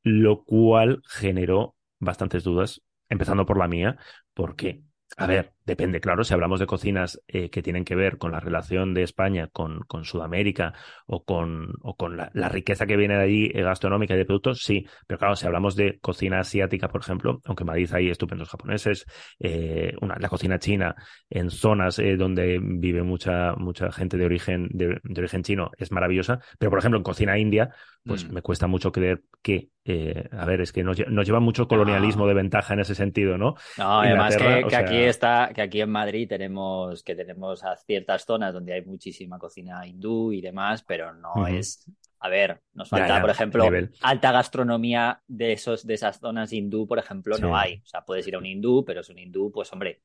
lo 0.04 0.44
cual 0.44 1.02
generó 1.08 1.76
bastantes 2.00 2.44
dudas, 2.44 2.82
empezando 3.10 3.46
por 3.46 3.58
la 3.58 3.68
mía, 3.68 3.98
porque 4.34 4.82
a 5.16 5.26
ver, 5.26 5.54
depende, 5.66 6.02
claro, 6.02 6.24
si 6.24 6.34
hablamos 6.34 6.60
de 6.60 6.68
cocinas 6.68 7.22
eh, 7.28 7.50
que 7.50 7.64
tienen 7.64 7.86
que 7.86 7.96
ver 7.96 8.18
con 8.18 8.32
la 8.32 8.40
relación 8.40 8.94
de 8.94 9.04
España 9.04 9.48
con, 9.48 9.80
con 9.88 10.04
Sudamérica 10.04 10.74
o 11.06 11.24
con, 11.24 11.74
o 11.82 11.96
con 11.96 12.18
la, 12.18 12.50
riqueza 12.50 12.86
que 12.86 12.98
viene 12.98 13.16
de 13.16 13.24
allí 13.24 13.52
eh, 13.54 13.64
gastronómica 13.64 14.14
y 14.14 14.18
de 14.18 14.26
productos, 14.26 14.62
sí, 14.62 14.86
pero 15.08 15.18
claro, 15.18 15.36
si 15.36 15.46
hablamos 15.46 15.76
de 15.76 15.98
cocina 16.00 16.40
asiática, 16.40 16.90
por 16.90 17.02
ejemplo, 17.02 17.40
aunque 17.46 17.64
en 17.64 17.68
Madrid 17.68 17.90
hay 17.94 18.10
estupendos 18.10 18.50
japoneses, 18.50 19.06
eh, 19.40 19.94
una, 20.02 20.18
la 20.20 20.30
cocina 20.30 20.60
china 20.60 20.94
en 21.30 21.50
zonas 21.50 22.02
donde 22.18 22.60
vive 22.62 23.02
mucha, 23.02 23.54
mucha 23.56 23.92
gente 23.92 24.18
de 24.18 24.26
origen, 24.26 24.68
de, 24.72 25.00
origen 25.18 25.42
chino 25.42 25.72
es 25.78 25.92
maravillosa, 25.92 26.40
pero 26.60 26.70
por 26.70 26.80
ejemplo 26.80 26.98
en 26.98 27.04
cocina 27.04 27.38
india, 27.38 27.70
pues 28.08 28.28
mm. 28.28 28.34
me 28.34 28.42
cuesta 28.42 28.68
mucho 28.68 28.92
creer 28.92 29.24
que 29.42 29.70
eh, 29.90 30.28
a 30.32 30.46
ver, 30.46 30.60
es 30.60 30.74
que 30.74 30.84
nos, 30.84 30.98
lleva 30.98 31.40
mucho 31.40 31.68
colonialismo 31.68 32.28
de 32.28 32.34
ventaja 32.34 32.74
en 32.74 32.82
ese 32.82 32.94
sentido, 32.94 33.38
¿no? 33.38 33.56
No, 33.78 34.02
además 34.02 34.36
que, 34.36 34.76
aquí 34.76 34.98
está, 34.98 35.52
que 35.56 35.62
aquí 35.62 35.80
en 35.80 35.90
Madrid 35.90 36.28
tenemos, 36.28 37.04
que 37.04 37.16
tenemos 37.16 37.64
a 37.64 37.78
ciertas 37.78 38.26
zonas 38.26 38.54
donde 38.54 38.74
hay 38.74 38.84
muchísima 38.84 39.40
cocina 39.40 39.88
hindú 39.88 40.34
y 40.34 40.42
demás, 40.42 40.84
pero 40.84 41.14
no 41.14 41.48
es. 41.48 41.90
A 42.20 42.28
ver, 42.28 42.62
nos 42.74 42.90
falta, 42.90 43.22
por 43.22 43.30
ejemplo, 43.30 43.64
alta 44.02 44.32
gastronomía 44.32 45.22
de 45.28 45.54
esos, 45.54 45.86
de 45.88 45.94
esas 45.94 46.20
zonas 46.20 46.52
hindú, 46.52 46.86
por 46.86 47.00
ejemplo, 47.00 47.38
no 47.38 47.56
hay. 47.56 47.76
O 47.76 47.86
sea, 47.86 48.02
puedes 48.02 48.28
ir 48.28 48.36
a 48.36 48.40
un 48.40 48.46
hindú, 48.46 48.84
pero 48.84 49.02
es 49.02 49.10
un 49.10 49.20
hindú, 49.20 49.52
pues 49.52 49.72
hombre, 49.72 50.02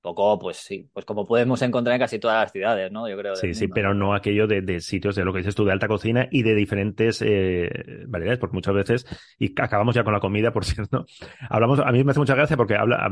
poco, 0.00 0.38
pues 0.38 0.56
sí, 0.56 0.88
pues 0.92 1.04
como 1.04 1.26
podemos 1.26 1.60
encontrar 1.62 1.94
en 1.94 2.00
casi 2.00 2.18
todas 2.18 2.42
las 2.42 2.52
ciudades, 2.52 2.90
¿no? 2.90 3.08
Yo 3.08 3.16
creo. 3.16 3.36
Sí, 3.36 3.54
sí, 3.54 3.68
pero 3.68 3.94
no 3.94 4.14
aquello 4.14 4.46
de, 4.46 4.80
sitios 4.80 5.14
de 5.14 5.24
lo 5.24 5.32
que 5.32 5.38
dices 5.38 5.54
tú, 5.54 5.64
de 5.64 5.72
alta 5.72 5.88
cocina 5.88 6.28
y 6.30 6.42
de 6.42 6.54
diferentes 6.54 7.22
eh, 7.22 7.70
variedades, 8.08 8.38
porque 8.38 8.54
muchas 8.54 8.74
veces, 8.74 9.06
y 9.38 9.52
acabamos 9.60 9.94
ya 9.94 10.04
con 10.04 10.12
la 10.12 10.20
comida, 10.20 10.52
por 10.52 10.64
cierto, 10.66 11.06
hablamos, 11.48 11.80
a 11.80 11.92
mí 11.92 12.02
me 12.04 12.10
hace 12.12 12.20
mucha 12.20 12.34
gracia 12.34 12.56
porque 12.56 12.76
habla, 12.76 13.10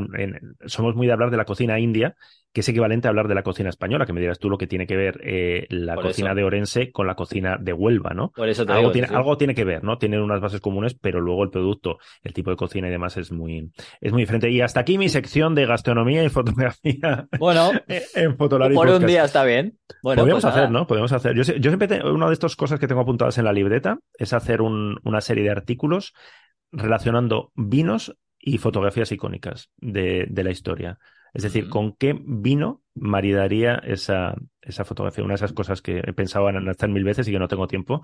somos 0.67 0.95
muy 0.95 1.07
de 1.07 1.13
hablar 1.13 1.31
de 1.31 1.37
la 1.37 1.45
cocina 1.45 1.79
india, 1.79 2.17
que 2.53 2.63
es 2.63 2.69
equivalente 2.69 3.09
a 3.09 3.11
hablar 3.11 3.29
de 3.29 3.35
la 3.35 3.43
cocina 3.43 3.69
española, 3.69 4.07
que 4.07 4.13
me 4.13 4.21
dirás 4.21 4.39
tú 4.39 4.49
lo 4.49 4.57
que 4.57 4.67
tiene 4.67 4.87
que 4.87 4.97
ver 4.97 5.21
eh, 5.23 5.67
la 5.69 5.97
cocina 5.97 6.35
de 6.35 6.45
Orense 6.45 6.91
con 6.91 7.07
la 7.07 7.15
cocina 7.15 7.59
de 7.61 7.73
Huelva, 7.73 8.15
¿no? 8.15 8.31
Por 8.31 8.49
eso 8.49 8.65
algo, 8.69 8.91
tiene, 8.91 9.09
algo 9.09 9.37
tiene 9.37 9.55
que 9.55 9.65
ver, 9.65 9.85
¿no? 9.85 9.99
Tienen 9.99 10.21
unas 10.21 10.41
bases 10.41 10.61
comunes, 10.61 10.95
pero 10.95 11.21
luego 11.21 11.45
el 11.45 11.51
producto, 11.51 11.99
el 12.23 12.33
tipo 12.33 12.51
de 12.51 12.57
cocina 12.57 12.89
y 12.89 12.91
demás 12.91 13.17
es 13.19 13.33
muy, 13.33 13.71
es 14.01 14.13
muy 14.13 14.23
diferente. 14.23 14.51
Y 14.51 14.63
hasta 14.63 14.81
aquí 14.81 14.97
mi 14.97 15.09
sección 15.09 15.55
de 15.55 15.67
gastronomía 15.67 16.25
y 16.25 16.29
fotografía. 16.29 17.27
Bueno, 17.39 17.71
en 18.15 18.37
Fotolari 18.37 18.75
por 18.75 18.89
un 18.89 19.07
día 19.07 19.25
está 19.25 19.45
bien. 19.45 19.79
Bueno, 20.03 20.23
Podríamos 20.23 20.43
pues 20.43 20.55
hacer, 20.55 20.71
¿no? 20.71 20.87
Podemos 20.87 21.13
hacer. 21.13 21.35
Yo, 21.35 21.43
yo 21.43 21.71
siempre 21.71 21.89
tengo, 21.89 22.13
una 22.13 22.27
de 22.27 22.33
estas 22.33 22.57
cosas 22.57 22.81
que 22.81 22.89
tengo 22.89 23.01
apuntadas 23.01 23.39
en 23.39 23.45
la 23.45 23.53
libreta 23.53 23.99
es 24.15 24.33
hacer 24.33 24.61
un, 24.61 24.99
una 25.05 25.21
serie 25.21 25.45
de 25.45 25.51
artículos 25.51 26.15
relacionando 26.73 27.53
vinos 27.55 28.17
y 28.39 28.59
fotografías 28.59 29.13
icónicas 29.13 29.71
de, 29.77 30.27
de 30.29 30.45
la 30.45 30.51
historia. 30.51 30.99
Es 31.35 31.43
decir, 31.43 31.69
¿con 31.69 31.93
qué 31.93 32.19
vino 32.21 32.83
maridaría 32.95 33.75
esa, 33.85 34.35
esa 34.63 34.85
fotografía? 34.85 35.25
Una 35.25 35.33
de 35.33 35.37
esas 35.37 35.53
cosas 35.53 35.83
que 35.83 35.99
he 35.99 36.13
pensado 36.13 36.49
en 36.49 36.69
hacer 36.69 36.89
mil 36.89 37.05
veces 37.05 37.29
y 37.29 37.33
que 37.33 37.39
no 37.39 37.49
tengo 37.49 37.67
tiempo, 37.67 38.03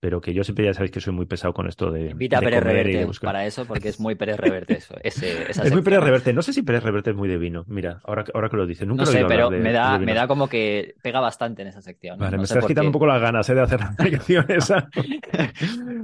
pero 0.00 0.20
que 0.20 0.32
yo 0.32 0.44
siempre 0.44 0.64
ya 0.64 0.74
sabéis 0.74 0.92
que 0.92 1.00
soy 1.00 1.12
muy 1.12 1.26
pesado 1.26 1.52
con 1.52 1.66
esto 1.66 1.90
de. 1.90 2.10
Invita 2.10 2.38
a 2.38 2.40
Pérez 2.40 2.62
Reverte 2.62 3.08
para 3.20 3.46
eso, 3.46 3.64
porque 3.66 3.88
es 3.88 3.98
muy 3.98 4.14
Pérez 4.14 4.36
Reverte 4.36 4.78
eso. 4.78 4.94
es 5.02 5.72
muy 5.72 5.82
Pérez 5.82 6.00
Reverte. 6.00 6.32
No 6.32 6.42
sé 6.42 6.52
si 6.52 6.62
Pérez 6.62 6.84
Reverte 6.84 7.10
es 7.10 7.16
muy 7.16 7.28
de 7.28 7.36
vino. 7.36 7.64
Mira, 7.66 8.00
ahora, 8.04 8.24
ahora 8.32 8.48
que 8.48 8.56
lo 8.56 8.66
dices. 8.66 8.86
Nunca 8.86 9.04
no 9.04 9.10
sé, 9.10 9.24
pero 9.26 9.50
me, 9.50 9.72
da, 9.72 9.98
me 9.98 10.14
da 10.14 10.28
como 10.28 10.48
que 10.48 10.94
pega 11.02 11.18
bastante 11.20 11.62
en 11.62 11.68
esa 11.68 11.82
sección. 11.82 12.18
Vale, 12.18 12.36
me 12.36 12.44
estás 12.44 12.64
quitando 12.64 12.88
un 12.88 12.92
poco 12.92 13.06
las 13.06 13.20
ganas 13.20 13.48
¿eh? 13.48 13.54
de 13.54 13.60
hacer 13.60 13.80
la 13.80 13.92
sección 13.92 14.46
esa. 14.48 14.88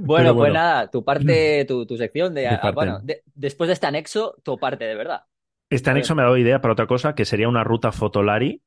bueno, 0.01 0.35
pues 0.35 0.51
nada, 0.51 0.89
tu 0.89 1.03
parte, 1.03 1.63
tu, 1.67 1.85
tu 1.85 1.95
sección 1.95 2.33
de, 2.33 2.47
ah, 2.47 2.71
bueno, 2.73 2.99
después 3.33 3.67
de 3.67 3.73
este 3.73 3.87
anexo, 3.87 4.35
tu 4.43 4.57
parte 4.57 4.83
de 4.83 4.95
verdad. 4.95 5.21
Este 5.69 5.89
anexo 5.89 6.15
me 6.15 6.21
ha 6.21 6.25
dado 6.25 6.37
idea 6.37 6.61
para 6.61 6.73
otra 6.73 6.87
cosa, 6.87 7.15
que 7.15 7.25
sería 7.25 7.49
una 7.49 7.63
ruta 7.63 7.91
Fotolari 7.91 8.61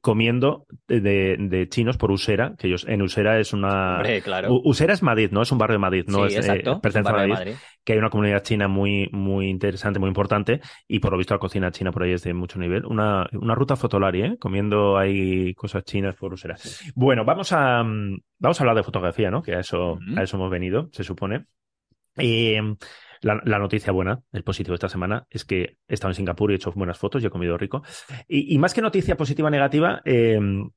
comiendo 0.00 0.66
de, 0.86 1.66
chinos 1.70 1.98
por 1.98 2.10
Usera, 2.10 2.54
que 2.56 2.68
ellos 2.68 2.86
en 2.88 3.02
Usera 3.02 3.38
es 3.38 3.52
una 3.52 3.96
Hombre, 3.96 4.22
claro. 4.22 4.60
Usera 4.64 4.94
es 4.94 5.02
Madrid, 5.02 5.28
no 5.30 5.42
es 5.42 5.52
un 5.52 5.58
barrio 5.58 5.74
de 5.74 5.80
Madrid, 5.80 6.04
no 6.08 6.28
sí, 6.28 6.36
es 6.36 6.48
eh, 6.48 6.62
pertenece 6.80 7.10
a 7.10 7.12
Madrid, 7.12 7.54
que 7.84 7.92
hay 7.92 7.98
una 7.98 8.08
comunidad 8.08 8.42
china 8.42 8.66
muy 8.66 9.08
muy 9.12 9.48
interesante, 9.48 9.98
muy 9.98 10.08
importante 10.08 10.60
y 10.86 11.00
por 11.00 11.12
lo 11.12 11.18
visto 11.18 11.34
la 11.34 11.40
cocina 11.40 11.70
china 11.70 11.92
por 11.92 12.02
ahí 12.02 12.12
es 12.12 12.22
de 12.22 12.32
mucho 12.32 12.58
nivel. 12.58 12.86
Una, 12.86 13.26
una 13.32 13.54
ruta 13.54 13.76
fotolari, 13.76 14.22
¿eh? 14.22 14.36
comiendo 14.38 14.96
ahí 14.96 15.52
cosas 15.54 15.84
chinas 15.84 16.14
por 16.14 16.32
Usera. 16.32 16.56
Bueno, 16.94 17.24
vamos 17.26 17.52
a 17.52 17.82
vamos 17.82 18.60
a 18.60 18.62
hablar 18.62 18.76
de 18.76 18.82
fotografía, 18.82 19.30
¿no? 19.30 19.42
Que 19.42 19.54
a 19.54 19.60
eso 19.60 19.98
a 20.16 20.22
eso 20.22 20.36
hemos 20.36 20.50
venido, 20.50 20.88
se 20.92 21.04
supone. 21.04 21.44
Eh, 22.16 22.60
la, 23.20 23.58
noticia 23.58 23.92
buena, 23.92 24.20
el 24.32 24.44
positivo 24.44 24.72
de 24.72 24.76
esta 24.76 24.88
semana, 24.88 25.26
es 25.30 25.44
que 25.44 25.78
he 25.88 25.94
estado 25.94 26.10
en 26.10 26.16
Singapur 26.16 26.50
y 26.50 26.54
he 26.54 26.56
hecho 26.56 26.72
buenas 26.72 26.98
fotos 26.98 27.22
y 27.22 27.26
he 27.26 27.30
comido 27.30 27.56
rico. 27.58 27.82
Y, 28.28 28.58
más 28.58 28.74
que 28.74 28.82
noticia 28.82 29.16
positiva 29.16 29.48
o 29.48 29.50
negativa, 29.50 30.00
em, 30.04 30.70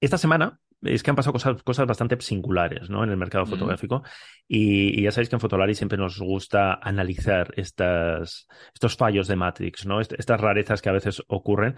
esta 0.00 0.18
semana 0.18 0.60
es 0.82 1.02
que 1.02 1.10
han 1.10 1.16
pasado 1.16 1.32
cosas, 1.32 1.62
cosas 1.64 1.86
bastante 1.86 2.20
singulares 2.20 2.88
¿no? 2.88 3.02
en 3.02 3.10
el 3.10 3.16
mercado 3.16 3.46
fotográfico 3.46 4.04
y, 4.46 5.02
ya 5.02 5.10
sabéis 5.10 5.28
que 5.28 5.34
en 5.34 5.40
Fotolari 5.40 5.74
siempre 5.74 5.98
nos 5.98 6.20
gusta 6.20 6.74
analizar 6.74 7.52
estas, 7.56 8.46
estos 8.72 8.96
fallos 8.96 9.26
de 9.26 9.34
Matrix, 9.34 9.86
¿no? 9.86 10.00
estas 10.00 10.40
rarezas 10.40 10.80
que 10.80 10.88
a 10.88 10.92
veces 10.92 11.20
ocurren 11.26 11.74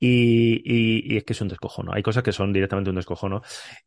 y, 0.00 1.16
es 1.16 1.24
que 1.24 1.32
es 1.32 1.40
un 1.40 1.48
descojono. 1.48 1.92
Hay 1.92 2.02
cosas 2.02 2.22
que 2.22 2.32
son 2.32 2.52
directamente 2.52 2.90
un 2.90 2.96
descojono. 2.96 3.42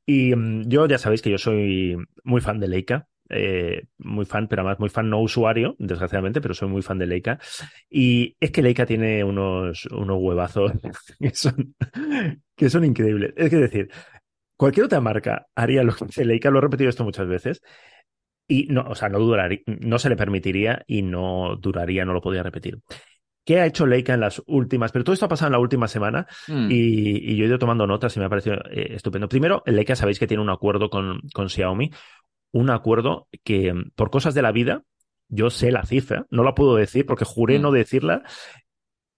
Y 0.05 0.35
mm, 0.35 0.67
yo 0.67 0.85
ya 0.87 0.97
sabéis 0.97 1.21
que 1.21 1.31
yo 1.31 1.37
soy 1.37 1.95
muy 2.23 2.41
fan 2.41 2.59
de 2.59 2.67
Leica. 2.67 3.07
Eh, 3.33 3.83
muy 3.99 4.25
fan, 4.25 4.47
pero 4.47 4.61
además 4.61 4.79
muy 4.79 4.89
fan 4.89 5.09
no 5.09 5.21
usuario, 5.21 5.75
desgraciadamente, 5.79 6.41
pero 6.41 6.53
soy 6.53 6.67
muy 6.67 6.81
fan 6.81 6.97
de 6.97 7.07
Leica. 7.07 7.39
Y 7.89 8.35
es 8.39 8.51
que 8.51 8.61
Leica 8.61 8.85
tiene 8.85 9.23
unos, 9.23 9.85
unos 9.85 10.17
huevazos 10.19 10.73
que 11.19 11.33
son, 11.33 11.75
que 12.55 12.69
son 12.69 12.83
increíbles. 12.83 13.33
Es 13.37 13.49
que 13.49 13.55
decir, 13.55 13.89
cualquier 14.57 14.87
otra 14.87 14.99
marca 14.99 15.47
haría 15.55 15.83
lo 15.83 15.95
que 15.95 16.05
hace 16.05 16.25
Leica, 16.25 16.51
lo 16.51 16.59
he 16.59 16.61
repetido 16.61 16.89
esto 16.89 17.05
muchas 17.05 17.27
veces, 17.27 17.61
y 18.47 18.67
no, 18.67 18.81
o 18.81 18.95
sea, 18.95 19.07
no 19.07 19.19
duraría, 19.19 19.59
no 19.65 19.97
se 19.97 20.09
le 20.09 20.17
permitiría 20.17 20.83
y 20.85 21.03
no 21.03 21.55
duraría, 21.55 22.03
no 22.03 22.13
lo 22.13 22.21
podía 22.21 22.43
repetir. 22.43 22.79
¿Qué 23.45 23.59
ha 23.59 23.65
hecho 23.65 23.87
Leica 23.87 24.13
en 24.13 24.19
las 24.19 24.41
últimas? 24.45 24.91
Pero 24.91 25.03
todo 25.03 25.13
esto 25.13 25.25
ha 25.25 25.29
pasado 25.29 25.47
en 25.47 25.53
la 25.53 25.59
última 25.59 25.87
semana 25.87 26.27
mm. 26.47 26.67
y, 26.69 27.35
yo 27.35 27.45
he 27.45 27.47
ido 27.47 27.57
tomando 27.57 27.87
notas 27.87 28.15
y 28.15 28.19
me 28.19 28.25
ha 28.25 28.29
parecido 28.29 28.57
eh, 28.69 28.93
estupendo. 28.95 29.27
Primero, 29.27 29.63
Leica 29.65 29.95
sabéis 29.95 30.19
que 30.19 30.27
tiene 30.27 30.43
un 30.43 30.49
acuerdo 30.49 30.89
con, 30.89 31.21
con 31.33 31.49
Xiaomi 31.49 31.91
un 32.51 32.69
acuerdo 32.69 33.27
que 33.43 33.73
por 33.95 34.09
cosas 34.09 34.33
de 34.33 34.41
la 34.41 34.51
vida, 34.51 34.83
yo 35.27 35.49
sé 35.49 35.71
la 35.71 35.83
cifra, 35.83 36.25
no 36.29 36.43
la 36.43 36.55
puedo 36.55 36.75
decir 36.75 37.05
porque 37.05 37.25
juré 37.25 37.59
mm. 37.59 37.61
no 37.61 37.71
decirla, 37.71 38.23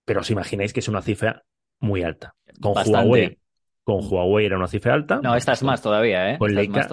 pero 0.06 0.22
os 0.22 0.30
imagináis 0.30 0.74
que 0.74 0.80
es 0.80 0.88
una 0.88 1.02
cifra 1.02 1.44
muy 1.80 2.04
alta. 2.04 2.36
Con 2.62 2.74
Huawei. 2.74 3.38
Con 3.84 4.00
Huawei 4.02 4.46
era 4.46 4.58
una 4.58 4.68
cifra 4.68 4.94
alta. 4.94 5.20
No, 5.22 5.36
esta 5.36 5.52
es 5.52 5.64
más 5.64 5.82
todavía, 5.82 6.32
¿eh? 6.32 6.38
Con 6.38 6.56
Leica, 6.56 6.88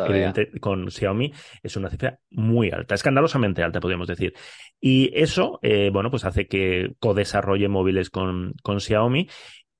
con 0.60 0.90
Xiaomi 0.90 1.32
es 1.62 1.76
una 1.76 1.88
cifra 1.88 2.18
muy 2.30 2.70
alta, 2.70 2.96
escandalosamente 2.96 3.62
alta, 3.62 3.78
podríamos 3.78 4.08
decir. 4.08 4.34
Y 4.80 5.10
eso, 5.14 5.60
eh, 5.62 5.90
bueno, 5.92 6.10
pues 6.10 6.24
hace 6.24 6.48
que 6.48 6.94
co-desarrolle 6.98 7.68
móviles 7.68 8.10
con, 8.10 8.54
con 8.62 8.80
Xiaomi 8.80 9.28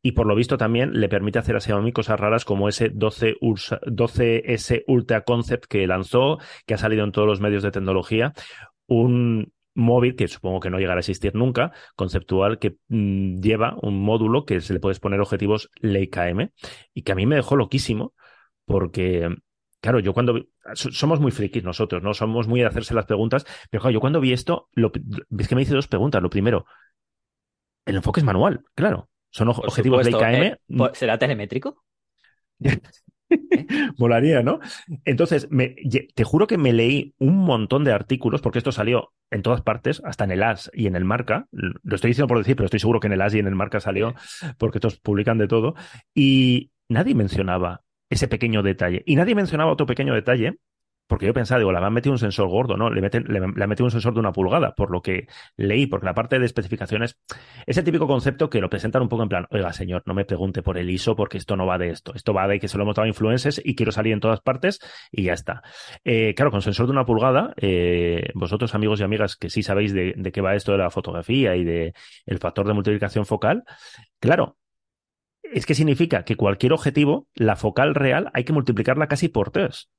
y 0.03 0.13
por 0.13 0.27
lo 0.27 0.35
visto 0.35 0.57
también 0.57 0.99
le 0.99 1.09
permite 1.09 1.39
hacer 1.39 1.57
a 1.57 1.61
Xiaomi 1.61 1.93
cosas 1.93 2.19
raras 2.19 2.45
como 2.45 2.69
ese 2.69 2.89
12 2.89 3.37
12S 3.41 4.85
Ultra 4.87 5.23
Concept 5.23 5.67
que 5.67 5.87
lanzó, 5.87 6.39
que 6.67 6.75
ha 6.75 6.79
salido 6.79 7.05
en 7.05 7.13
todos 7.13 7.29
los 7.29 7.41
medios 7.41 7.63
de 7.63 7.71
tecnología, 7.71 8.33
un 8.87 9.53
móvil 9.75 10.17
que 10.17 10.29
supongo 10.29 10.61
que 10.61 10.71
no 10.71 10.79
llegará 10.79 10.99
a 10.99 11.01
existir 11.01 11.35
nunca, 11.35 11.73
conceptual 11.97 12.59
que 12.59 12.77
mm, 12.89 13.41
lleva 13.41 13.77
un 13.83 14.03
módulo 14.03 14.45
que 14.45 14.61
se 14.61 14.73
le 14.73 14.81
puedes 14.81 15.01
poner 15.01 15.21
objetivos 15.21 15.71
Leica 15.81 16.29
M 16.29 16.51
y 16.95 17.03
que 17.03 17.13
a 17.13 17.15
mí 17.15 17.27
me 17.27 17.37
dejó 17.37 17.57
loquísimo 17.57 18.15
porque 18.65 19.29
claro, 19.81 20.01
yo 20.01 20.13
cuando 20.13 20.47
somos 20.75 21.21
muy 21.21 21.33
frikis 21.33 21.65
nosotros, 21.65 22.03
no 22.03 22.15
somos 22.15 22.47
muy 22.49 22.61
de 22.61 22.67
hacerse 22.67 22.95
las 22.95 23.07
preguntas, 23.07 23.45
pero 23.71 23.83
claro, 23.83 23.95
yo 23.95 24.01
cuando 24.01 24.21
vi 24.21 24.33
esto, 24.33 24.69
lo, 24.73 24.93
que 24.93 25.55
me 25.55 25.63
hice 25.63 25.75
dos 25.75 25.89
preguntas. 25.89 26.23
Lo 26.23 26.31
primero, 26.31 26.67
el 27.85 27.97
enfoque 27.97 28.21
es 28.21 28.25
manual, 28.25 28.65
claro. 28.75 29.10
Son 29.31 29.49
objetivos 29.49 30.05
de 30.05 30.11
IKM. 30.11 30.43
Eh, 30.45 30.91
¿Será 30.93 31.19
telemétrico? 31.19 31.85
Molaría, 33.99 34.43
¿no? 34.43 34.59
Entonces, 35.05 35.49
me, 35.51 35.77
te 36.15 36.25
juro 36.25 36.47
que 36.47 36.59
me 36.59 36.73
leí 36.73 37.15
un 37.19 37.37
montón 37.39 37.85
de 37.85 37.93
artículos, 37.93 38.41
porque 38.41 38.59
esto 38.59 38.73
salió 38.73 39.13
en 39.31 39.43
todas 39.43 39.63
partes, 39.63 40.03
hasta 40.05 40.25
en 40.25 40.33
el 40.33 40.43
AS 40.43 40.71
y 40.75 40.87
en 40.87 40.97
el 40.97 41.05
Marca. 41.05 41.47
Lo 41.53 41.95
estoy 41.95 42.11
diciendo 42.11 42.29
por 42.29 42.39
decir, 42.39 42.57
pero 42.57 42.65
estoy 42.65 42.81
seguro 42.81 43.01
que 43.01 43.07
en 43.07 43.13
el 43.13 43.23
AS 43.23 43.35
y 43.35 43.39
en 43.39 43.47
el 43.47 43.55
Marca 43.55 43.81
salió, 43.81 44.15
porque 44.59 44.79
estos 44.79 44.99
publican 44.99 45.39
de 45.39 45.47
todo. 45.47 45.75
Y 46.15 46.73
nadie 46.89 47.15
mencionaba 47.15 47.83
ese 48.09 48.27
pequeño 48.27 48.63
detalle. 48.63 49.03
Y 49.07 49.15
nadie 49.15 49.37
mencionaba 49.37 49.73
otro 49.73 49.87
pequeño 49.87 50.15
detalle 50.15 50.59
porque 51.11 51.27
yo 51.27 51.35
pensaba, 51.35 51.59
digo, 51.59 51.73
le 51.73 51.79
han 51.79 51.93
metido 51.93 52.13
un 52.13 52.21
sensor 52.21 52.49
gordo, 52.49 52.77
¿no? 52.77 52.89
Le, 52.89 53.01
meten, 53.01 53.25
le, 53.27 53.39
han 53.39 53.69
metido 53.69 53.85
un 53.85 53.91
sensor 53.91 54.15
de 54.15 54.21
una 54.21 54.31
pulgada, 54.31 54.77
por 54.77 54.93
lo 54.93 55.03
que 55.03 55.27
leí, 55.57 55.87
porque 55.89 56.07
la 56.07 56.15
parte 56.15 56.39
de 56.39 56.47
especificaciones 56.47 57.19
es 57.67 57.77
el 57.77 57.83
típico 57.83 58.07
concepto 58.07 58.49
que 58.49 58.61
lo 58.61 58.71
presentan 58.71 59.03
un 59.03 59.09
poco 59.09 59.25
en 59.25 59.29
plan, 59.29 59.47
oiga, 59.51 59.73
señor, 59.73 60.05
no 60.07 60.15
me 60.15 60.25
pregunte 60.25 60.63
por 60.63 60.79
el 60.79 60.89
ISO 60.89 61.17
porque 61.17 61.37
esto 61.37 61.57
no 61.57 61.67
va 61.67 61.79
de 61.79 61.91
esto, 61.91 62.15
esto 62.15 62.33
va 62.33 62.47
de 62.47 62.61
que 62.61 62.69
se 62.69 62.79
lo 62.79 62.85
hemos 62.85 62.95
dado 62.95 63.07
a 63.07 63.09
influencers 63.09 63.61
y 63.65 63.75
quiero 63.75 63.91
salir 63.91 64.13
en 64.13 64.21
todas 64.21 64.41
partes 64.41 64.79
y 65.11 65.25
ya 65.25 65.33
está. 65.33 65.63
Eh, 66.05 66.33
claro, 66.37 66.53
con 66.53 66.63
sensor 66.63 66.87
de 66.87 66.93
una 66.93 67.05
pulgada, 67.05 67.55
eh, 67.57 68.31
vosotros 68.35 68.73
amigos 68.77 69.01
y 69.01 69.03
amigas 69.03 69.35
que 69.35 69.51
sí 69.51 69.65
sabéis 69.65 69.93
de, 69.93 70.15
de, 70.17 70.31
qué 70.31 70.41
va 70.41 70.55
esto 70.55 70.71
de 70.71 70.79
la 70.79 70.91
fotografía 70.91 71.57
y 71.57 71.65
de 71.65 71.93
el 72.25 72.39
factor 72.39 72.69
de 72.69 72.75
multiplicación 72.75 73.27
focal, 73.27 73.65
claro, 74.21 74.59
es 75.43 75.67
que 75.67 75.75
significa 75.75 76.25
que 76.25 76.37
cualquier 76.37 76.73
objetivo, 76.73 77.27
la 77.35 77.57
focal 77.57 77.97
real, 77.97 78.31
hay 78.33 78.45
que 78.45 78.53
multiplicarla 78.53 79.09
casi 79.09 79.29
por 79.29 79.51
tres. 79.51 79.91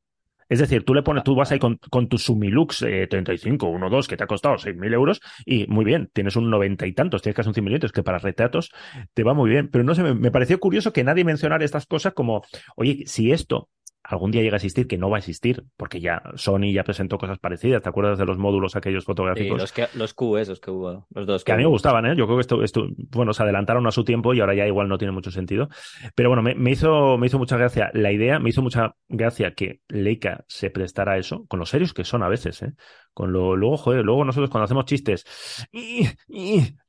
Es 0.52 0.60
decir, 0.60 0.84
tú 0.84 0.94
le 0.94 1.02
pones, 1.02 1.24
tú 1.24 1.34
vas 1.34 1.50
ahí 1.54 1.60
con, 1.60 1.78
tu 2.10 2.18
Sumilux 2.18 2.82
eh, 2.82 3.08
35, 3.08 3.68
1, 3.68 3.90
2, 3.90 4.08
que 4.10 4.18
te 4.18 4.26
ha 4.26 4.28
costado 4.28 4.58
6.000 4.58 4.94
euros, 4.94 5.22
y 5.46 5.66
muy 5.68 5.86
bien, 5.86 6.10
tienes 6.12 6.36
un 6.36 6.50
noventa 6.50 6.86
y 6.86 6.92
tantos, 6.92 7.22
tienes 7.22 7.38
casi 7.38 7.48
un 7.48 7.54
100 7.54 7.64
milímetros, 7.64 7.94
que 7.94 8.04
para 8.04 8.18
retratos 8.18 8.70
te 9.14 9.24
va 9.24 9.34
muy 9.34 9.50
bien. 9.50 9.70
Pero 9.70 9.86
no 9.86 9.96
sé, 9.96 10.04
me, 10.04 10.14
me 10.14 10.30
pareció 10.30 10.60
curioso 10.60 10.92
que 10.92 11.06
nadie 11.06 11.24
mencionara 11.24 11.64
estas 11.64 11.86
cosas 11.86 12.12
como, 12.12 12.42
oye, 12.76 13.04
si 13.06 13.32
esto 13.32 13.70
algún 14.12 14.32
día 14.32 14.42
llega 14.42 14.56
a 14.56 14.58
existir, 14.58 14.88
que 14.88 14.98
no 14.98 15.10
va 15.10 15.18
a 15.18 15.20
existir, 15.20 15.64
porque 15.78 16.00
ya 16.00 16.22
Sony 16.36 16.74
ya 16.74 16.84
presentó 16.84 17.18
cosas 17.18 17.40
parecidas. 17.40 17.82
¿Te 17.82 17.90
acuerdas 17.90 18.18
de 18.18 18.26
los 18.26 18.38
módulos 18.38 18.76
aquellos 18.76 19.06
fotográficos? 19.06 19.58
Sí, 19.58 19.62
los, 19.62 19.72
que, 19.72 19.98
los 19.98 20.14
Q, 20.14 20.38
esos 20.38 20.60
que 20.60 20.72
hubo, 20.72 21.08
los 21.14 21.28
dos. 21.28 21.44
Que, 21.44 21.52
a 21.52 21.58
mí 21.58 21.64
me 21.64 21.70
gustaban, 21.70 22.06
¿eh? 22.06 22.16
Yo 22.16 22.26
creo 22.26 22.38
que 22.38 22.42
esto, 22.42 22.64
esto, 22.64 22.88
bueno, 23.10 23.34
se 23.34 23.44
adelantaron 23.44 23.86
a 23.88 23.92
su 23.92 24.04
tiempo 24.04 24.34
y 24.34 24.40
ahora 24.40 24.54
ya 24.54 24.68
igual 24.68 24.88
no 24.88 24.98
tiene 24.98 25.12
mucho 25.12 25.32
sentido. 25.32 25.70
Pero 26.16 26.30
bueno, 26.30 26.42
me, 26.42 26.72
hizo, 26.72 27.18
me 27.18 27.28
hizo 27.28 27.40
mucha 27.40 27.58
gracia 27.58 27.92
la 27.94 28.12
idea, 28.12 28.40
me 28.40 28.50
hizo 28.50 28.62
mucha 28.62 28.96
gracia 29.08 29.54
que 29.54 29.82
Leica 29.88 30.46
se 30.48 30.70
prestara 30.70 31.14
a 31.14 31.18
eso, 31.18 31.46
con 31.48 31.60
los 31.60 31.70
serios 31.70 31.94
que 31.94 32.04
son 32.04 32.24
a 32.24 32.30
veces, 32.30 32.62
¿eh? 32.62 32.74
Con 33.14 33.34
lo, 33.34 33.56
luego, 33.56 33.78
joder, 33.78 34.06
luego 34.06 34.24
nosotros 34.24 34.50
cuando 34.50 34.66
hacemos 34.66 34.86
chistes, 34.86 35.26
y, 35.72 36.08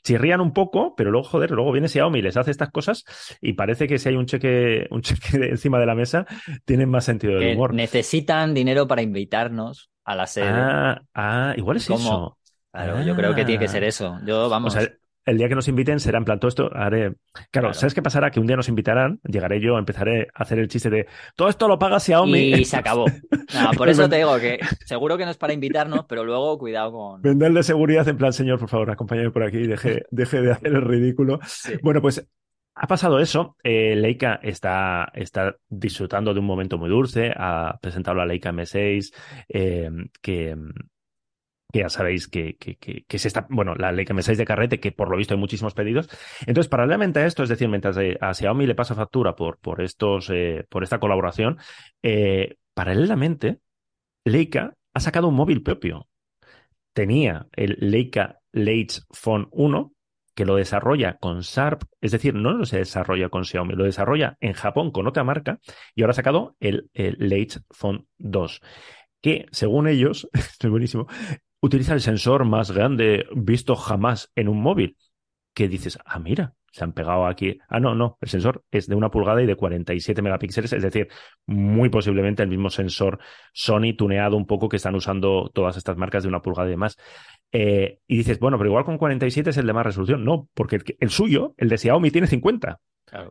chirrían 0.05 0.41
un 0.41 0.53
poco, 0.53 0.95
pero 0.97 1.11
luego, 1.11 1.27
joder, 1.27 1.51
luego 1.51 1.73
viene 1.73 1.89
Xiaomi 1.89 2.21
y 2.21 2.23
les 2.23 2.37
hace 2.37 2.53
estas 2.53 2.71
cosas 2.71 3.05
y 3.41 3.55
parece 3.55 3.89
que 3.89 3.99
si 3.99 4.09
hay 4.09 4.17
un 4.17 4.27
cheque, 4.27 4.87
un 4.91 5.03
cheque 5.03 5.51
encima 5.51 5.81
de 5.81 5.87
la 5.87 5.95
mesa, 5.95 6.27
tienen 6.65 6.89
más 6.89 7.05
sentido 7.05 7.39
del 7.39 7.57
humor. 7.57 7.75
Necesitan 7.75 8.55
dinero 8.55 8.87
para 8.87 9.03
invitarnos 9.03 9.91
a 10.05 10.15
la 10.15 10.27
sede. 10.27 10.49
Ah, 10.49 11.03
ah 11.15 11.55
igual 11.57 11.79
es 11.79 11.91
eso. 11.91 12.39
Claro, 12.71 13.03
yo 13.03 13.15
creo 13.15 13.35
que 13.35 13.45
tiene 13.45 13.61
que 13.61 13.69
ser 13.69 13.85
eso. 13.85 14.19
Yo, 14.25 14.49
vamos 14.49 14.77
el 15.25 15.39
día 15.39 15.49
que 15.49 15.55
nos 15.55 15.69
inviten 15.69 16.01
será 16.01 16.19
en 16.19 16.25
plan 16.25 16.39
todo 16.41 16.49
esto, 16.49 16.71
haré... 16.75 17.15
Claro, 17.51 17.73
¿sabes 17.75 17.95
qué 17.95 18.03
pasará? 18.03 18.31
Que 18.31 18.41
un 18.41 18.47
día 18.47 18.57
nos 18.57 18.69
invitarán, 18.69 19.21
llegaré 19.25 19.61
yo, 19.61 19.79
empezaré 19.79 20.29
a 20.35 20.43
hacer 20.43 20.59
el 20.59 20.69
chiste 20.69 20.91
de 20.91 21.07
todo 21.37 21.49
esto 21.49 21.69
lo 21.69 21.79
paga 21.79 22.01
Xiaomi. 22.01 22.55
Y 22.55 22.65
se 22.65 22.77
acabó. 22.77 23.07
por 23.77 23.89
eso 23.89 24.09
te 24.09 24.17
digo 24.17 24.39
que 24.39 24.59
seguro 24.85 25.17
que 25.17 25.25
no 25.25 25.31
es 25.31 25.37
para 25.37 25.53
invitarnos, 25.53 26.05
pero 26.09 26.25
luego 26.25 26.59
cuidado 26.59 26.93
con... 26.93 27.23
Vender 27.23 27.53
de 27.53 27.63
seguridad 27.63 28.07
en 28.09 28.17
plan, 28.17 28.33
señor, 28.33 28.59
por 28.59 28.69
favor, 28.69 28.91
acompáñame 28.91 29.31
por 29.31 29.45
aquí 29.45 29.59
y 29.59 29.67
deje, 29.67 30.05
deje 30.11 30.43
de 30.43 30.53
hacer 30.53 30.73
el 30.73 30.83
ridículo. 30.83 31.39
Bueno, 31.83 32.01
pues 32.03 32.27
ha 32.75 32.87
pasado 32.87 33.21
eso. 33.21 33.57
Eh, 33.63 33.95
Leica 33.95 34.41
está, 34.43 35.11
está 35.15 35.57
disfrutando 35.69 36.33
de 36.33 36.41
un 36.41 36.47
momento 36.47 36.79
muy 36.79 36.89
dulce. 36.89 37.33
Ha 37.37 37.79
presentado 37.81 38.17
la 38.17 38.27
Leica 38.27 38.51
M6, 38.51 39.15
eh, 39.49 39.91
que 40.21 40.57
que 41.73 41.81
ya 41.81 41.89
sabéis 41.89 42.29
que, 42.29 42.57
que, 42.57 42.77
que, 42.77 43.05
es 43.09 43.27
esta, 43.27 43.47
bueno, 43.49 43.75
la 43.75 43.93
ley 43.93 44.05
que 44.05 44.13
me 44.13 44.23
de 44.23 44.45
carrete, 44.45 44.79
que 44.79 44.93
por 44.93 45.11
lo 45.11 45.17
visto 45.17 45.35
hay 45.35 45.41
muchísimos 45.41 45.75
pedidos. 45.75 46.09
Entonces, 46.47 46.69
paralelamente 46.69 47.21
a 47.21 47.27
esto, 47.27 47.43
es 47.43 47.49
decir, 47.49 47.69
mientras 47.69 47.97
eh, 47.97 48.19
a 48.21 48.35
Xiaomi 48.35 48.67
le 48.67 48.75
pasa 48.75 48.95
factura 48.95 49.35
por, 49.35 49.59
por, 49.59 49.81
estos, 49.81 50.31
eh, 50.31 50.65
por 50.69 50.83
esta 50.83 51.01
colaboración, 51.01 51.59
eh, 52.03 52.57
paralelamente, 52.75 53.61
Leica 54.25 54.75
ha 54.93 55.01
sacado 55.01 55.29
un 55.29 55.35
móvil 55.35 55.63
propio. 55.63 56.09
Tenía 56.93 57.47
el 57.53 57.79
Leica 57.81 58.41
Leitz 58.53 59.07
Phone 59.11 59.49
1, 59.51 59.93
que 60.35 60.45
lo 60.45 60.57
desarrolla 60.57 61.17
con 61.19 61.41
Sharp, 61.41 61.83
es 62.01 62.13
decir, 62.13 62.35
no 62.35 62.53
lo 62.53 62.67
se 62.67 62.79
desarrolla 62.79 63.31
con 63.31 63.45
Xiaomi, 63.45 63.75
lo 63.75 63.85
desarrolla 63.85 64.37
en 64.41 64.53
Japón 64.53 64.91
con 64.91 65.07
otra 65.07 65.25
marca 65.25 65.59
y 65.95 66.03
ahora 66.03 66.13
ha 66.13 66.15
sacado 66.15 66.57
el, 66.61 66.91
el 66.95 67.17
Leitz 67.19 67.61
Phone 67.71 68.07
2 68.19 68.61
que, 69.23 69.47
según 69.53 69.89
ellos, 69.89 70.29
esto 70.35 70.67
es 70.67 70.71
buenísimo, 70.71 71.07
utiliza 71.63 71.95
el 71.95 72.03
sensor 72.03 72.45
más 72.45 72.71
grande 72.71 73.27
visto 73.35 73.75
jamás 73.77 74.31
en 74.35 74.49
un 74.49 74.61
móvil. 74.61 74.97
Que 75.55 75.69
dices, 75.69 75.99
ah, 76.05 76.19
mira, 76.19 76.55
se 76.73 76.83
han 76.83 76.93
pegado 76.93 77.27
aquí. 77.27 77.59
Ah, 77.69 77.79
no, 77.79 77.95
no, 77.95 78.19
el 78.21 78.29
sensor 78.29 78.65
es 78.71 78.87
de 78.87 78.95
una 78.95 79.11
pulgada 79.11 79.43
y 79.43 79.47
de 79.47 79.57
47 79.57 80.23
megapíxeles, 80.23 80.73
es 80.73 80.83
decir, 80.83 81.09
muy 81.47 81.91
posiblemente 81.91 82.43
el 82.43 82.49
mismo 82.49 82.71
sensor 82.71 83.19
Sony 83.53 83.95
tuneado 83.97 84.37
un 84.37 84.47
poco 84.47 84.69
que 84.69 84.77
están 84.77 84.95
usando 84.95 85.51
todas 85.53 85.77
estas 85.77 85.97
marcas 85.97 86.23
de 86.23 86.31
una 86.31 86.41
pulgada 86.41 86.69
y 86.69 86.73
demás. 86.73 86.97
Eh, 87.53 87.99
y 88.07 88.17
dices, 88.17 88.39
bueno, 88.39 88.57
pero 88.57 88.71
igual 88.71 88.85
con 88.85 88.97
47 88.97 89.51
es 89.51 89.57
el 89.59 89.67
de 89.67 89.73
más 89.75 89.85
resolución. 89.85 90.25
No, 90.25 90.49
porque 90.55 90.81
el 90.99 91.11
suyo, 91.11 91.55
el 91.59 91.69
de 91.69 91.79
Xiaomi, 91.79 92.11
tiene 92.11 92.27
50. 92.27 92.81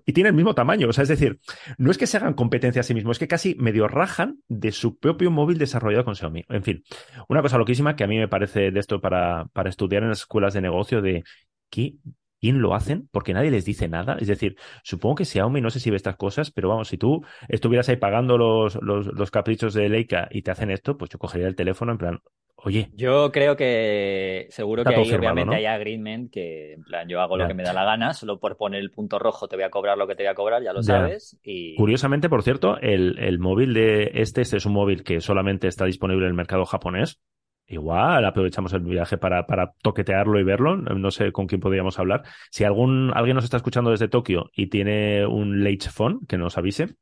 Y 0.05 0.13
tiene 0.13 0.29
el 0.29 0.35
mismo 0.35 0.53
tamaño. 0.53 0.89
O 0.89 0.93
sea, 0.93 1.03
es 1.03 1.09
decir, 1.09 1.39
no 1.77 1.91
es 1.91 1.97
que 1.97 2.07
se 2.07 2.17
hagan 2.17 2.33
competencia 2.33 2.81
a 2.81 2.83
sí 2.83 2.93
mismos, 2.93 3.15
es 3.15 3.19
que 3.19 3.27
casi 3.27 3.55
medio 3.55 3.87
rajan 3.87 4.39
de 4.47 4.71
su 4.71 4.97
propio 4.97 5.31
móvil 5.31 5.57
desarrollado 5.57 6.05
con 6.05 6.15
Xiaomi. 6.15 6.45
En 6.49 6.63
fin, 6.63 6.83
una 7.27 7.41
cosa 7.41 7.57
loquísima 7.57 7.95
que 7.95 8.03
a 8.03 8.07
mí 8.07 8.17
me 8.17 8.27
parece 8.27 8.71
de 8.71 8.79
esto 8.79 9.01
para, 9.01 9.45
para 9.53 9.69
estudiar 9.69 10.03
en 10.03 10.09
las 10.09 10.19
escuelas 10.19 10.53
de 10.53 10.61
negocio 10.61 11.01
de 11.01 11.23
¿qué, 11.69 11.95
quién 12.39 12.61
lo 12.61 12.73
hacen, 12.73 13.07
porque 13.11 13.33
nadie 13.33 13.51
les 13.51 13.65
dice 13.65 13.87
nada. 13.87 14.17
Es 14.19 14.27
decir, 14.27 14.57
supongo 14.83 15.15
que 15.15 15.25
Xiaomi 15.25 15.61
no 15.61 15.69
sé 15.69 15.79
si 15.79 15.89
ve 15.91 15.95
estas 15.95 16.15
cosas, 16.15 16.51
pero 16.51 16.69
vamos, 16.69 16.87
si 16.89 16.97
tú 16.97 17.23
estuvieras 17.47 17.87
ahí 17.89 17.97
pagando 17.97 18.37
los, 18.37 18.75
los, 18.81 19.07
los 19.07 19.31
caprichos 19.31 19.73
de 19.73 19.89
Leica 19.89 20.27
y 20.31 20.41
te 20.41 20.51
hacen 20.51 20.71
esto, 20.71 20.97
pues 20.97 21.11
yo 21.11 21.19
cogería 21.19 21.47
el 21.47 21.55
teléfono 21.55 21.91
en 21.91 21.97
plan, 21.97 22.19
Oye. 22.63 22.89
Yo 22.93 23.31
creo 23.31 23.55
que 23.55 24.47
seguro 24.49 24.83
que 24.83 24.93
ahí 24.93 25.13
obviamente 25.13 25.55
hay 25.55 25.65
agreement 25.65 26.31
que 26.31 26.73
en 26.73 26.83
plan 26.83 27.07
yo 27.09 27.19
hago 27.19 27.37
lo 27.37 27.47
que 27.47 27.53
me 27.53 27.63
da 27.63 27.73
la 27.73 27.83
gana, 27.83 28.13
solo 28.13 28.39
por 28.39 28.57
poner 28.57 28.81
el 28.81 28.91
punto 28.91 29.17
rojo 29.17 29.47
te 29.47 29.55
voy 29.55 29.63
a 29.63 29.69
cobrar 29.69 29.97
lo 29.97 30.07
que 30.07 30.15
te 30.15 30.23
voy 30.23 30.31
a 30.31 30.35
cobrar, 30.35 30.61
ya 30.61 30.73
lo 30.73 30.83
sabes. 30.83 31.39
Y... 31.43 31.75
Curiosamente, 31.75 32.29
por 32.29 32.43
cierto, 32.43 32.77
el, 32.79 33.17
el, 33.19 33.39
móvil 33.39 33.73
de 33.73 34.11
este, 34.13 34.41
este 34.41 34.57
es 34.57 34.65
un 34.65 34.73
móvil 34.73 35.03
que 35.03 35.21
solamente 35.21 35.67
está 35.67 35.85
disponible 35.85 36.25
en 36.25 36.29
el 36.29 36.35
mercado 36.35 36.65
japonés. 36.65 37.19
Igual 37.67 38.25
aprovechamos 38.25 38.73
el 38.73 38.81
viaje 38.81 39.17
para, 39.17 39.45
para 39.47 39.73
toquetearlo 39.81 40.39
y 40.39 40.43
verlo. 40.43 40.75
No 40.75 41.09
sé 41.09 41.31
con 41.31 41.47
quién 41.47 41.61
podríamos 41.61 41.97
hablar. 41.99 42.23
Si 42.49 42.65
algún, 42.65 43.11
alguien 43.15 43.35
nos 43.35 43.45
está 43.45 43.57
escuchando 43.57 43.91
desde 43.91 44.09
Tokio 44.09 44.51
y 44.53 44.67
tiene 44.67 45.25
un 45.25 45.63
Leitch 45.63 45.89
Phone, 45.89 46.19
que 46.27 46.37
nos 46.37 46.57
avise. 46.57 46.95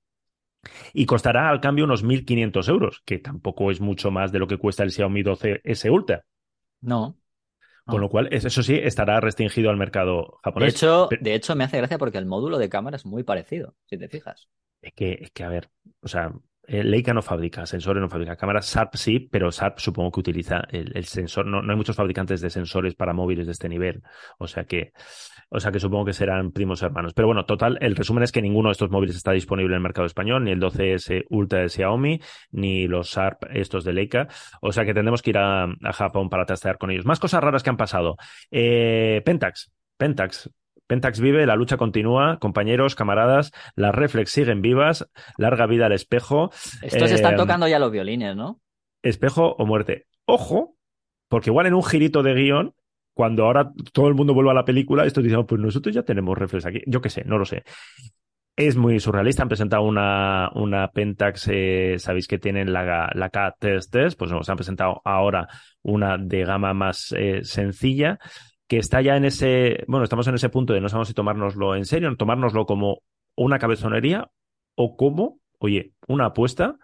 Y 0.93 1.05
costará 1.05 1.49
al 1.49 1.61
cambio 1.61 1.85
unos 1.85 2.03
1.500 2.03 2.69
euros, 2.69 3.01
que 3.05 3.19
tampoco 3.19 3.71
es 3.71 3.79
mucho 3.79 4.11
más 4.11 4.31
de 4.31 4.39
lo 4.39 4.47
que 4.47 4.57
cuesta 4.57 4.83
el 4.83 4.91
Xiaomi 4.91 5.23
12S 5.23 5.91
Ultra. 5.91 6.25
No. 6.81 7.17
Con 7.85 8.01
lo 8.01 8.09
cual, 8.09 8.27
eso 8.31 8.61
sí, 8.61 8.75
estará 8.75 9.19
restringido 9.19 9.69
al 9.71 9.77
mercado 9.77 10.39
japonés. 10.43 10.73
De 10.73 10.77
hecho, 10.77 11.09
de 11.19 11.33
hecho, 11.33 11.55
me 11.55 11.63
hace 11.63 11.77
gracia 11.77 11.97
porque 11.97 12.19
el 12.19 12.27
módulo 12.27 12.59
de 12.59 12.69
cámara 12.69 12.97
es 12.97 13.05
muy 13.05 13.23
parecido, 13.23 13.75
si 13.85 13.97
te 13.97 14.07
fijas. 14.07 14.47
Es 14.81 14.93
que, 14.93 15.17
es 15.21 15.31
que 15.31 15.43
a 15.43 15.49
ver, 15.49 15.71
o 16.01 16.07
sea, 16.07 16.31
eh, 16.67 16.83
Leica 16.83 17.15
no 17.15 17.23
fabrica 17.23 17.65
sensores, 17.65 17.99
no 17.99 18.09
fabrica 18.09 18.35
cámaras. 18.35 18.71
Sharp 18.71 18.95
sí, 18.95 19.19
pero 19.19 19.49
Sharp 19.49 19.79
supongo 19.79 20.11
que 20.11 20.19
utiliza 20.19 20.61
el, 20.69 21.03
sensor. 21.05 21.47
No, 21.47 21.63
no, 21.63 21.71
hay 21.71 21.77
muchos 21.77 21.95
fabricantes 21.95 22.41
de 22.41 22.51
sensores 22.51 22.93
para 22.93 23.11
móviles 23.11 23.47
de 23.47 23.53
este 23.53 23.67
nivel. 23.67 24.03
O 24.37 24.47
sea 24.47 24.65
que, 24.65 24.93
o 25.49 25.59
sea 25.59 25.71
que 25.71 25.79
supongo 25.79 26.05
que 26.05 26.13
serán 26.13 26.51
primos 26.51 26.81
hermanos. 26.81 27.13
Pero 27.13 27.27
bueno, 27.27 27.45
total, 27.45 27.77
el 27.81 27.95
resumen 27.95 28.23
es 28.23 28.31
que 28.31 28.41
ninguno 28.41 28.69
de 28.69 28.73
estos 28.73 28.91
móviles 28.91 29.15
está 29.15 29.31
disponible 29.31 29.73
en 29.73 29.77
el 29.77 29.83
mercado 29.83 30.05
español, 30.05 30.43
ni 30.43 30.51
el 30.51 30.61
12S 30.61 31.25
Ultra 31.29 31.59
de 31.61 31.69
Xiaomi, 31.69 32.21
ni 32.51 32.87
los 32.87 33.09
Sharp 33.09 33.45
estos 33.51 33.83
de 33.83 33.93
Leica. 33.93 34.27
O 34.61 34.71
sea 34.71 34.85
que 34.85 34.93
tendremos 34.93 35.21
que 35.21 35.31
ir 35.31 35.37
a, 35.37 35.67
Japón 35.93 36.29
para 36.29 36.45
testear 36.45 36.77
con 36.77 36.91
ellos. 36.91 37.05
Más 37.05 37.19
cosas 37.19 37.43
raras 37.43 37.63
que 37.63 37.69
han 37.69 37.77
pasado. 37.77 38.15
Eh, 38.51 39.21
Pentax. 39.25 39.71
Pentax, 39.97 40.49
Pentax 40.89 41.19
vive, 41.19 41.45
la 41.45 41.55
lucha 41.55 41.77
continúa, 41.77 42.39
compañeros, 42.39 42.95
camaradas, 42.95 43.51
las 43.75 43.93
reflex 43.93 44.31
siguen 44.31 44.63
vivas, 44.63 45.07
larga 45.37 45.67
vida 45.67 45.85
al 45.85 45.91
espejo. 45.91 46.51
Estos 46.81 47.11
están 47.11 47.35
eh, 47.35 47.37
tocando 47.37 47.67
ya 47.67 47.77
los 47.77 47.91
violines, 47.91 48.35
¿no? 48.35 48.59
Espejo 49.03 49.55
o 49.59 49.65
muerte. 49.67 50.07
Ojo, 50.25 50.77
porque 51.27 51.51
igual 51.51 51.67
en 51.67 51.75
un 51.75 51.83
girito 51.83 52.23
de 52.23 52.33
guion, 52.33 52.73
cuando 53.19 53.43
ahora 53.43 53.73
todo 53.91 54.07
el 54.07 54.13
mundo 54.13 54.33
vuelva 54.33 54.53
a 54.53 54.55
la 54.55 54.63
película, 54.63 55.03
estos 55.03 55.21
dicen, 55.21 55.45
pues 55.45 55.59
nosotros 55.59 55.93
ya 55.93 56.03
tenemos 56.03 56.37
reflex 56.37 56.65
aquí. 56.65 56.79
Yo 56.85 57.01
qué 57.01 57.09
sé, 57.09 57.25
no 57.25 57.37
lo 57.37 57.43
sé. 57.43 57.65
Es 58.55 58.77
muy 58.77 58.97
surrealista. 59.01 59.41
Han 59.41 59.49
presentado 59.49 59.83
una, 59.83 60.49
una 60.55 60.87
Pentax, 60.87 61.49
eh, 61.51 61.95
sabéis 61.99 62.29
que 62.29 62.39
tienen 62.39 62.71
la, 62.71 63.11
la 63.13 63.29
K3 63.29 64.15
pues 64.15 64.31
nos 64.31 64.49
han 64.49 64.55
presentado 64.55 65.01
ahora 65.03 65.49
una 65.81 66.17
de 66.17 66.45
gama 66.45 66.73
más 66.73 67.13
eh, 67.17 67.41
sencilla 67.43 68.19
que 68.69 68.77
está 68.77 69.01
ya 69.01 69.17
en 69.17 69.25
ese, 69.25 69.83
bueno, 69.89 70.05
estamos 70.05 70.25
en 70.29 70.35
ese 70.35 70.47
punto 70.47 70.71
de 70.71 70.79
no 70.79 70.87
sabemos 70.87 71.09
si 71.09 71.13
tomárnoslo 71.13 71.75
en 71.75 71.83
serio, 71.83 72.15
tomárnoslo 72.15 72.65
como 72.65 73.01
una 73.35 73.59
cabezonería 73.59 74.31
o 74.75 74.95
como, 74.95 75.41
oye, 75.57 75.91
una 76.07 76.27
apuesta. 76.27 76.77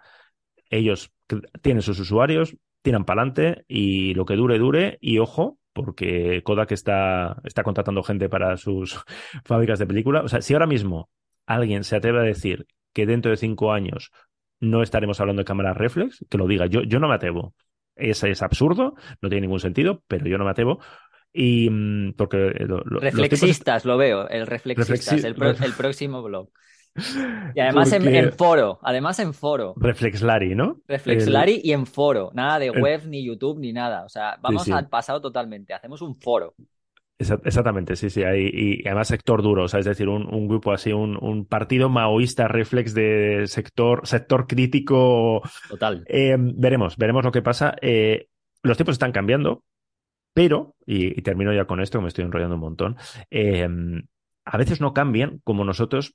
Ellos 0.68 1.14
tienen 1.62 1.80
sus 1.80 1.98
usuarios, 1.98 2.54
tiran 2.82 3.06
para 3.06 3.22
adelante 3.22 3.64
y 3.68 4.12
lo 4.12 4.26
que 4.26 4.36
dure, 4.36 4.58
dure. 4.58 4.98
Y 5.00 5.16
ojo, 5.16 5.58
porque 5.76 6.42
Kodak 6.42 6.72
está, 6.72 7.36
está 7.44 7.62
contratando 7.62 8.02
gente 8.02 8.28
para 8.28 8.56
sus 8.56 8.98
fábricas 9.44 9.78
de 9.78 9.86
película. 9.86 10.22
O 10.22 10.28
sea, 10.28 10.40
si 10.40 10.54
ahora 10.54 10.66
mismo 10.66 11.10
alguien 11.46 11.84
se 11.84 11.96
atreve 11.96 12.20
a 12.20 12.22
decir 12.22 12.66
que 12.92 13.06
dentro 13.06 13.30
de 13.30 13.36
cinco 13.36 13.72
años 13.72 14.10
no 14.58 14.82
estaremos 14.82 15.20
hablando 15.20 15.40
de 15.40 15.46
cámaras 15.46 15.76
reflex, 15.76 16.24
que 16.30 16.38
lo 16.38 16.48
diga. 16.48 16.66
Yo, 16.66 16.82
yo 16.82 16.98
no 16.98 17.08
me 17.08 17.14
atrevo. 17.14 17.54
Es, 17.94 18.24
es 18.24 18.42
absurdo, 18.42 18.94
no 19.20 19.28
tiene 19.28 19.42
ningún 19.42 19.60
sentido, 19.60 20.02
pero 20.08 20.26
yo 20.26 20.38
no 20.38 20.44
me 20.44 20.50
atrevo 20.50 20.80
y 21.36 21.68
mm, 21.68 22.14
porque 22.16 22.52
Reflexistas, 23.00 23.84
lo 23.84 23.98
veo, 23.98 24.26
el 24.28 24.46
Reflexistas, 24.46 25.22
el, 25.24 25.34
próximo 25.34 26.22
blog. 26.22 26.48
Y 27.54 27.60
además 27.60 27.92
en, 27.92 28.32
foro, 28.32 28.78
además 28.82 29.18
en 29.18 29.34
foro. 29.34 29.74
Reflexlari, 29.76 30.54
¿no? 30.54 30.80
Reflexlari 30.86 31.60
y 31.62 31.72
en 31.72 31.86
foro, 31.86 32.30
nada 32.34 32.58
de 32.58 32.70
web, 32.70 33.06
ni 33.06 33.24
YouTube, 33.24 33.58
ni 33.58 33.72
nada. 33.72 34.04
O 34.04 34.08
sea, 34.08 34.38
vamos 34.40 34.68
al 34.68 34.88
pasado 34.88 35.20
totalmente, 35.20 35.74
hacemos 35.74 36.02
un 36.02 36.16
foro. 36.16 36.54
Exactamente, 37.18 37.96
sí, 37.96 38.10
sí. 38.10 38.22
Hay, 38.24 38.50
y 38.52 38.86
además 38.86 39.08
sector 39.08 39.42
duro, 39.42 39.64
o 39.64 39.68
sea, 39.68 39.80
es 39.80 39.86
decir, 39.86 40.08
un, 40.08 40.48
grupo 40.48 40.72
así, 40.72 40.92
un, 40.92 41.46
partido 41.46 41.88
maoísta 41.88 42.46
reflex 42.46 42.92
de 42.92 43.44
sector, 43.46 44.06
sector 44.06 44.46
crítico. 44.46 45.42
Total. 45.68 46.04
Eh, 46.08 46.36
veremos, 46.38 46.96
veremos 46.96 47.24
lo 47.24 47.32
que 47.32 47.42
pasa. 47.42 47.74
Eh, 47.80 48.28
los 48.62 48.76
tiempos 48.76 48.94
están 48.94 49.12
cambiando. 49.12 49.62
Pero, 50.34 50.74
y, 50.84 51.22
termino 51.22 51.54
ya 51.54 51.64
con 51.64 51.80
esto, 51.80 51.98
que 51.98 52.02
me 52.02 52.08
estoy 52.08 52.26
enrollando 52.26 52.56
un 52.56 52.60
montón, 52.60 52.96
em, 53.30 54.02
a 54.44 54.58
veces 54.58 54.82
no 54.82 54.92
cambian 54.92 55.40
como 55.44 55.64
nosotros 55.64 56.14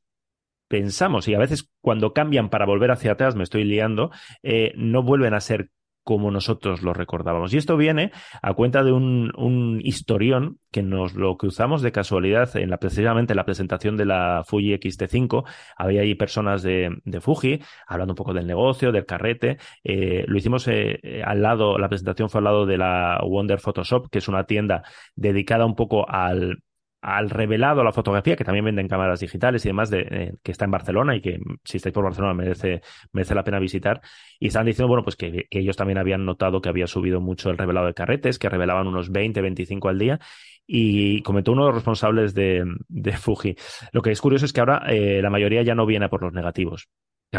pensamos 0.72 1.27
y 1.27 1.35
a 1.35 1.39
veces 1.39 1.69
cuando 1.81 2.14
cambian 2.14 2.49
para 2.49 2.65
volver 2.65 2.91
hacia 2.91 3.11
atrás, 3.11 3.35
me 3.35 3.43
estoy 3.43 3.65
liando, 3.65 4.10
eh, 4.41 4.72
no 4.77 5.03
vuelven 5.03 5.34
a 5.34 5.41
ser 5.41 5.69
como 6.03 6.31
nosotros 6.31 6.81
lo 6.81 6.93
recordábamos. 6.93 7.53
Y 7.53 7.57
esto 7.57 7.77
viene 7.77 8.11
a 8.41 8.53
cuenta 8.53 8.84
de 8.84 8.91
un, 8.91 9.81
historión 9.84 10.60
que 10.72 10.81
nos 10.81 11.14
lo 11.14 11.38
cruzamos 11.38 11.81
de 11.81 11.91
casualidad 11.91 12.56
en 12.56 12.69
la, 12.69 12.77
precisamente 12.77 13.34
en 13.34 13.38
la 13.38 13.45
presentación 13.45 13.98
de 13.98 14.06
la 14.06 14.43
Fuji 14.48 14.73
X-T5. 14.73 15.43
Había 15.76 16.02
ahí 16.02 16.15
personas 16.15 16.64
de, 16.64 16.89
Fuji 17.19 17.60
hablando 17.85 18.14
un 18.14 18.15
poco 18.15 18.34
del 18.34 18.48
negocio, 18.48 18.91
del 18.91 19.06
carrete. 19.06 19.57
Eh, 19.84 20.23
lo 20.27 20.38
hicimos 20.38 20.68
eh, 20.69 21.22
al 21.26 21.41
lado, 21.41 21.77
la 21.77 21.89
presentación 21.89 22.30
fue 22.30 22.39
al 22.39 22.45
lado 22.45 22.65
de 22.65 22.77
la 22.77 23.19
Wonder 23.23 23.60
Photoshop, 23.60 24.10
que 24.10 24.19
es 24.19 24.27
una 24.27 24.45
tienda 24.45 24.84
dedicada 25.15 25.65
un 25.65 25.76
poco 25.76 26.10
al 26.10 26.64
al 27.02 27.30
revelado 27.30 27.84
la 27.84 27.91
fotografía, 27.91 28.36
que 28.36 28.44
también 28.44 28.65
venden 28.65 28.88
cámaras 28.88 29.19
digitales 29.19 29.65
y 29.65 29.69
demás, 29.69 29.90
de, 29.90 30.02
eh, 30.02 30.34
que 30.44 30.52
está 30.52 30.65
en 30.65 30.72
Barcelona 30.72 31.15
y 31.15 31.22
que 31.22 31.40
si 31.64 31.78
estáis 31.78 31.94
por 31.94 32.03
Barcelona 32.03 32.34
merece, 32.34 32.82
merece 33.11 33.36
la 33.36 33.44
pena 33.44 33.60
visitar. 33.60 34.02
Y 34.40 34.48
están 34.48 34.65
diciendo, 34.65 34.88
bueno, 34.88 35.03
pues 35.03 35.15
que, 35.15 35.48
ellos 35.49 35.76
también 35.76 35.98
habían 35.98 36.26
notado 36.26 36.61
que 36.61 36.69
había 36.69 36.88
subido 36.88 37.19
mucho 37.19 37.49
el 37.49 37.57
revelado 37.57 37.88
de 37.88 37.94
carretes, 37.94 38.38
que 38.40 38.49
revelaban 38.49 38.88
unos 38.88 39.11
20, 39.11 39.41
25 39.41 39.90
al 39.90 39.99
día. 39.99 40.19
Y 40.68 41.22
comentó 41.23 41.52
uno 41.52 41.64
de 41.64 41.69
los 41.69 41.76
responsables 41.76 42.34
de, 42.34 42.64
de 42.88 43.11
Fuji. 43.14 43.56
Lo 43.91 44.02
que 44.02 44.11
es 44.11 44.22
curioso 44.22 44.45
es 44.45 44.53
que 44.53 44.60
ahora 44.60 44.84
eh, 44.88 45.22
la 45.22 45.30
mayoría 45.30 45.64
ya 45.64 45.76
no 45.76 45.86
viene 45.86 46.07
por 46.07 46.22
los 46.22 46.34
negativos 46.34 46.88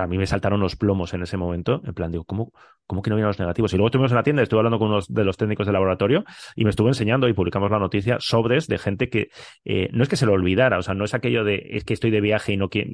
a 0.00 0.06
mí 0.06 0.16
me 0.16 0.26
saltaron 0.26 0.60
los 0.60 0.76
plomos 0.76 1.12
en 1.12 1.22
ese 1.22 1.36
momento, 1.36 1.82
en 1.84 1.92
plan, 1.92 2.10
digo, 2.10 2.24
¿cómo, 2.24 2.52
cómo 2.86 3.02
que 3.02 3.10
no 3.10 3.16
vienen 3.16 3.28
los 3.28 3.38
negativos? 3.38 3.72
Y 3.72 3.76
luego 3.76 3.88
estuvimos 3.88 4.10
en 4.10 4.16
la 4.16 4.22
tienda, 4.22 4.42
estuve 4.42 4.60
hablando 4.60 4.78
con 4.78 4.88
uno 4.88 5.00
de 5.06 5.24
los 5.24 5.36
técnicos 5.36 5.66
del 5.66 5.74
laboratorio 5.74 6.24
y 6.56 6.64
me 6.64 6.70
estuve 6.70 6.88
enseñando 6.88 7.28
y 7.28 7.34
publicamos 7.34 7.70
la 7.70 7.78
noticia 7.78 8.16
sobres 8.18 8.68
de 8.68 8.78
gente 8.78 9.10
que 9.10 9.28
eh, 9.64 9.90
no 9.92 10.02
es 10.02 10.08
que 10.08 10.16
se 10.16 10.24
lo 10.24 10.32
olvidara, 10.32 10.78
o 10.78 10.82
sea, 10.82 10.94
no 10.94 11.04
es 11.04 11.14
aquello 11.14 11.44
de 11.44 11.62
es 11.72 11.84
que 11.84 11.92
estoy 11.92 12.10
de 12.10 12.20
viaje 12.20 12.52
y 12.52 12.56
no 12.56 12.68
quiero. 12.68 12.90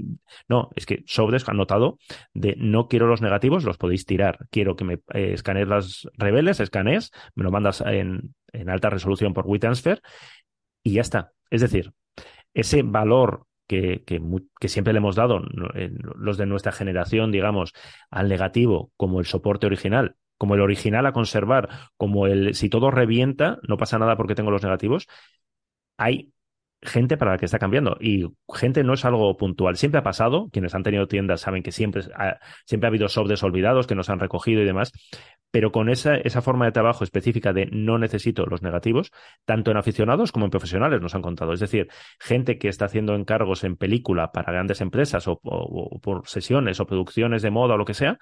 No, 0.49 0.71
es 0.75 0.87
que 0.87 1.05
sobres 1.07 1.49
anotado 1.49 1.99
de 2.35 2.57
no 2.59 2.89
quiero 2.89 3.07
los 3.07 3.23
negativos, 3.23 3.65
los 3.65 3.79
podéis 3.79 4.05
tirar. 4.05 4.47
Quiero 4.51 4.75
que 4.75 4.85
me 4.85 4.95
eh, 5.15 5.33
escanees 5.35 5.69
las 5.69 6.09
reveles, 6.15 6.61
escanees, 6.61 7.13
me 7.35 7.45
lo 7.45 7.51
mandas 7.51 7.81
en, 7.81 8.35
en 8.53 8.71
alta 8.71 8.91
resolución 8.91 9.35
por 9.35 9.47
WeTransfer 9.47 10.03
y 10.83 10.95
ya 10.95 11.03
está. 11.03 11.33
Es 11.51 11.61
decir, 11.61 11.93
ese 12.55 12.83
valor 12.83 13.48
que, 13.69 14.03
que, 14.05 14.69
siempre 14.69 14.93
le 14.93 14.99
hemos 14.99 15.15
dado 15.15 15.41
los 15.93 16.39
de 16.39 16.47
nuestra 16.47 16.73
generación, 16.73 17.31
digamos, 17.31 17.75
al 18.11 18.29
negativo 18.29 18.91
como 18.97 19.21
el 19.21 19.27
soporte 19.27 19.67
original, 19.67 20.17
como 20.39 20.55
el 20.55 20.63
original 20.63 21.07
a 21.07 21.13
conservar, 21.13 21.69
como 21.97 22.27
el 22.27 22.55
si 22.55 22.69
todo 22.69 22.91
revienta, 22.91 23.59
no 23.69 23.77
pasa 23.77 23.99
nada 23.99 24.17
porque 24.17 24.35
tengo 24.35 24.51
los 24.51 24.63
negativos, 24.63 25.07
hay 25.99 26.33
gente 26.83 27.17
para 27.17 27.33
la 27.33 27.39
que 27.39 27.45
está 27.47 27.59
cambiando. 27.59 27.97
Y 28.01 28.27
gente 28.55 28.85
no 28.85 28.95
es 28.95 29.05
algo 29.05 29.37
puntual. 29.37 29.77
Siempre 29.77 29.99
ha 29.99 30.03
pasado. 30.03 30.49
Quienes 30.53 30.75
han 30.75 30.83
tenido 30.83 31.09
tiendas 31.09 31.41
saben 31.41 31.63
que 31.63 31.73
siempre 31.73 32.03
ha, 32.15 32.39
siempre 32.65 32.87
ha 32.87 32.91
habido 32.91 33.09
sobres 33.09 33.43
olvidados 33.43 33.87
que 33.87 33.95
nos 33.95 34.11
han 34.11 34.21
recogido 34.21 34.63
y 34.63 34.65
demás. 34.65 34.93
Pero 35.51 35.73
con 35.73 35.89
esa, 35.89 36.17
esa 36.17 36.43
forma 36.43 36.67
de 36.67 36.73
trabajo 36.73 37.05
específica 37.05 37.53
de 37.53 37.67
no 37.73 37.99
necesito 37.99 38.47
los 38.47 38.63
negativos, 38.63 39.11
tanto 39.45 39.71
en 39.71 39.79
aficionados 39.79 40.31
como 40.31 40.45
en 40.45 40.51
profesionales 40.51 41.01
nos 41.01 41.15
han 41.15 41.23
contado. 41.23 41.53
Es 41.53 41.61
decir, 41.61 41.89
gente 42.21 42.59
que 42.59 42.69
está 42.69 42.85
haciendo 42.85 43.15
encargos 43.15 43.65
en 43.65 43.77
película 43.77 44.31
para 44.31 44.53
grandes 44.53 44.81
empresas 44.81 45.27
o, 45.27 45.41
por 46.03 46.29
sesiones 46.29 46.81
o 46.81 46.87
producciones 46.87 47.43
de 47.43 47.51
moda 47.51 47.75
o 47.75 47.79
lo 47.79 47.85
que 47.85 47.95
sea, 47.95 48.19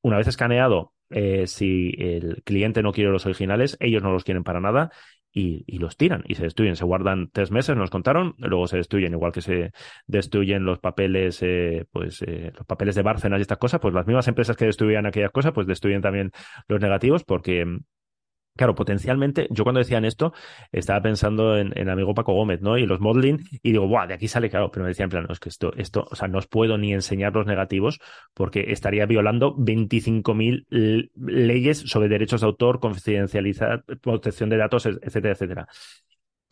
una 0.00 0.16
vez 0.16 0.26
escaneado, 0.26 0.92
eh, 1.10 1.46
si 1.46 1.94
el 1.98 2.42
cliente 2.42 2.82
no 2.82 2.92
quiere 2.92 3.10
los 3.10 3.26
originales, 3.26 3.76
ellos 3.78 4.02
no 4.02 4.10
los 4.10 4.24
quieren 4.24 4.42
para 4.42 4.60
nada 4.60 4.90
y, 5.32 5.78
los 5.78 5.96
tiran 5.96 6.22
y 6.28 6.34
se 6.34 6.44
destruyen. 6.44 6.76
Se 6.76 6.84
guardan 6.84 7.30
tres 7.32 7.50
meses, 7.50 7.76
nos 7.76 7.90
contaron, 7.90 8.34
luego 8.38 8.66
se 8.66 8.76
destruyen, 8.76 9.12
igual 9.12 9.32
que 9.32 9.40
se 9.40 9.72
destruyen 10.06 10.64
los 10.64 10.78
papeles, 10.78 11.42
eh, 11.42 11.86
pues 11.90 12.22
eh, 12.22 12.52
los 12.54 12.66
papeles 12.66 12.94
de 12.94 13.02
Bárcenas 13.02 13.38
y 13.38 13.42
estas 13.42 13.58
cosas, 13.58 13.80
pues 13.80 13.94
las 13.94 14.06
mismas 14.06 14.28
empresas 14.28 14.56
que 14.56 14.66
destruían 14.66 15.06
aquellas 15.06 15.30
cosas, 15.30 15.52
pues 15.52 15.66
destruyen 15.66 16.02
también 16.02 16.30
los 16.68 16.80
negativos 16.80 17.24
porque 17.24 17.66
Claro, 18.54 18.74
potencialmente, 18.74 19.46
yo 19.50 19.64
cuando 19.64 19.78
decían 19.78 20.04
esto, 20.04 20.34
estaba 20.72 21.00
pensando 21.00 21.56
en, 21.56 21.72
en 21.76 21.88
amigo 21.88 22.12
Paco 22.14 22.34
Gómez, 22.34 22.60
¿no? 22.60 22.76
Y 22.76 22.84
los 22.84 23.00
modeling, 23.00 23.38
y 23.62 23.72
digo, 23.72 23.88
¡buah! 23.88 24.06
De 24.06 24.12
aquí 24.14 24.28
sale, 24.28 24.50
claro, 24.50 24.70
pero 24.70 24.84
me 24.84 24.90
decían, 24.90 25.06
en 25.06 25.10
plan, 25.10 25.24
no, 25.26 25.32
es 25.32 25.40
que 25.40 25.48
esto, 25.48 25.72
esto, 25.74 26.06
o 26.10 26.14
sea, 26.14 26.28
no 26.28 26.36
os 26.36 26.46
puedo 26.46 26.76
ni 26.76 26.92
enseñar 26.92 27.32
los 27.34 27.46
negativos 27.46 27.98
porque 28.34 28.66
estaría 28.68 29.06
violando 29.06 29.54
25.000 29.56 30.66
leyes 31.14 31.78
sobre 31.78 32.08
derechos 32.10 32.42
de 32.42 32.46
autor, 32.46 32.78
confidencialidad, 32.78 33.84
protección 34.02 34.50
de 34.50 34.58
datos, 34.58 34.84
etcétera, 34.84 35.32
etcétera. 35.32 35.68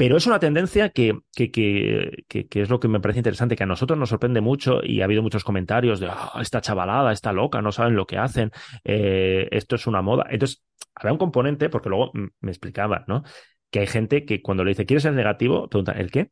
Pero 0.01 0.17
es 0.17 0.27
una 0.27 0.41
tendencia 0.41 0.89
que, 0.89 1.13
que, 1.37 1.51
que, 1.51 2.25
que, 2.27 2.63
es 2.63 2.71
lo 2.71 2.81
que 2.81 2.89
me 2.89 3.01
parece 3.01 3.19
interesante, 3.19 3.55
que 3.55 3.65
a 3.65 3.67
nosotros 3.67 3.99
nos 3.99 4.09
sorprende 4.09 4.41
mucho 4.41 4.81
y 4.83 5.03
ha 5.03 5.05
habido 5.05 5.21
muchos 5.21 5.45
comentarios 5.45 6.01
de 6.01 6.09
oh, 6.09 6.41
esta 6.41 6.63
chavalada, 6.63 7.13
está 7.13 7.35
loca, 7.35 7.61
no 7.61 7.71
saben 7.71 7.97
lo 7.97 8.07
que 8.07 8.17
hacen, 8.17 8.51
eh, 8.83 9.47
esto 9.51 9.77
es 9.77 9.87
una 9.87 10.01
moda. 10.01 10.25
Entonces, 10.31 10.65
había 10.95 11.13
un 11.13 11.19
componente, 11.19 11.69
porque 11.69 11.91
luego 11.91 12.13
me 12.15 12.51
explicaba, 12.51 13.05
¿no? 13.09 13.25
Que 13.71 13.81
hay 13.81 13.87
gente 13.87 14.25
que 14.25 14.41
cuando 14.41 14.65
le 14.65 14.71
dice, 14.71 14.87
¿quieres 14.87 15.05
el 15.05 15.17
negativo? 15.17 15.69
Pregunta, 15.69 15.93
¿el 15.93 16.11
qué? 16.11 16.31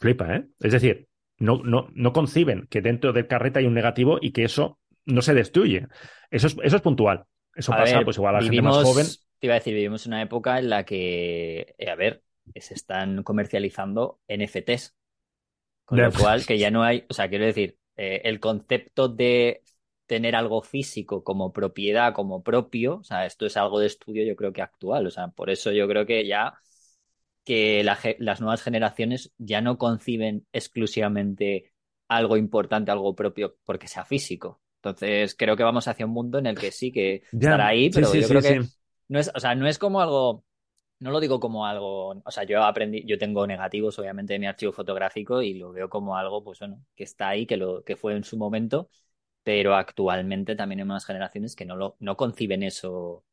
Flipa, 0.00 0.34
¿eh? 0.34 0.44
Es 0.58 0.72
decir, 0.72 1.06
no, 1.38 1.62
no, 1.62 1.90
no 1.94 2.12
conciben 2.12 2.66
que 2.68 2.80
dentro 2.80 3.12
del 3.12 3.28
carrete 3.28 3.60
hay 3.60 3.66
un 3.66 3.74
negativo 3.74 4.18
y 4.20 4.32
que 4.32 4.42
eso 4.42 4.80
no 5.04 5.22
se 5.22 5.34
destruye. 5.34 5.86
Eso 6.28 6.48
es, 6.48 6.56
eso 6.60 6.74
es 6.74 6.82
puntual. 6.82 7.24
Eso 7.54 7.70
pasa, 7.70 8.00
pues 8.02 8.16
igual 8.16 8.34
a 8.34 8.40
la 8.40 8.44
gente 8.44 8.62
más 8.62 8.82
joven. 8.82 9.06
Te 9.38 9.46
iba 9.46 9.54
a 9.54 9.58
decir, 9.58 9.74
vivimos 9.74 10.06
una 10.06 10.22
época 10.22 10.58
en 10.58 10.70
la 10.70 10.84
que, 10.84 11.74
eh, 11.78 11.88
a 11.88 11.94
ver, 11.94 12.22
se 12.56 12.74
están 12.74 13.22
comercializando 13.22 14.20
NFTs. 14.28 14.94
Con 15.84 16.00
lo 16.00 16.12
cual, 16.12 16.46
que 16.46 16.58
ya 16.58 16.70
no 16.70 16.82
hay, 16.82 17.04
o 17.08 17.14
sea, 17.14 17.28
quiero 17.28 17.44
decir, 17.44 17.76
eh, 17.96 18.22
el 18.24 18.40
concepto 18.40 19.08
de 19.08 19.62
tener 20.06 20.36
algo 20.36 20.62
físico 20.62 21.24
como 21.24 21.52
propiedad, 21.52 22.14
como 22.14 22.42
propio, 22.42 22.96
o 22.96 23.04
sea, 23.04 23.26
esto 23.26 23.46
es 23.46 23.56
algo 23.56 23.80
de 23.80 23.86
estudio 23.86 24.24
yo 24.24 24.36
creo 24.36 24.52
que 24.52 24.62
actual, 24.62 25.06
o 25.06 25.10
sea, 25.10 25.28
por 25.28 25.50
eso 25.50 25.72
yo 25.72 25.88
creo 25.88 26.06
que 26.06 26.26
ya 26.26 26.54
que 27.44 27.82
las 27.82 28.40
nuevas 28.40 28.62
generaciones 28.62 29.32
ya 29.36 29.60
no 29.60 29.76
conciben 29.76 30.46
exclusivamente 30.52 31.72
algo 32.08 32.36
importante, 32.36 32.90
algo 32.90 33.14
propio, 33.14 33.56
porque 33.64 33.88
sea 33.88 34.04
físico. 34.04 34.60
Entonces, 34.76 35.34
creo 35.34 35.56
que 35.56 35.62
vamos 35.62 35.88
hacia 35.88 36.06
un 36.06 36.12
mundo 36.12 36.38
en 36.38 36.46
el 36.46 36.58
que 36.58 36.70
sí 36.70 36.92
que 36.92 37.22
estará 37.32 37.68
ahí, 37.68 37.90
pero 37.90 38.12
yo 38.12 38.28
creo 38.28 38.42
que 38.42 38.62
no 39.08 39.18
es, 39.18 39.30
o 39.34 39.40
sea, 39.40 39.54
no 39.54 39.66
es 39.66 39.78
como 39.78 40.00
algo 40.00 40.44
no 41.02 41.10
lo 41.10 41.20
digo 41.20 41.40
como 41.40 41.66
algo, 41.66 42.10
o 42.24 42.30
sea, 42.30 42.44
yo 42.44 42.62
aprendí, 42.64 43.04
yo 43.06 43.18
tengo 43.18 43.46
negativos 43.46 43.98
obviamente 43.98 44.34
de 44.34 44.38
mi 44.38 44.46
archivo 44.46 44.72
fotográfico 44.72 45.42
y 45.42 45.54
lo 45.54 45.72
veo 45.72 45.88
como 45.90 46.16
algo, 46.16 46.44
pues 46.44 46.60
bueno, 46.60 46.84
que 46.96 47.04
está 47.04 47.28
ahí, 47.30 47.46
que 47.46 47.56
lo 47.56 47.84
que 47.84 47.96
fue 47.96 48.14
en 48.16 48.24
su 48.24 48.36
momento, 48.38 48.88
pero 49.42 49.74
actualmente 49.76 50.56
también 50.56 50.80
hay 50.80 50.84
unas 50.84 51.06
generaciones 51.06 51.56
que 51.56 51.66
no 51.66 51.76
lo 51.76 51.96
no 52.00 52.16
conciben 52.16 52.62
eso 52.62 53.24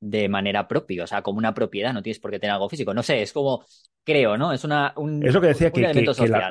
de 0.00 0.28
manera 0.28 0.68
propia, 0.68 1.04
o 1.04 1.06
sea, 1.06 1.22
como 1.22 1.38
una 1.38 1.54
propiedad, 1.54 1.92
no 1.92 2.02
tienes 2.02 2.20
por 2.20 2.30
qué 2.30 2.38
tener 2.40 2.54
algo 2.54 2.68
físico. 2.70 2.94
No 2.94 3.02
sé, 3.02 3.22
es 3.22 3.32
como, 3.32 3.64
creo, 4.10 4.36
¿no? 4.36 4.52
Es 4.52 4.64
una. 4.64 4.92
Un, 4.96 5.24
es 5.24 5.32
lo 5.34 5.40
que 5.40 5.48
decía 5.48 5.70
que, 5.70 5.80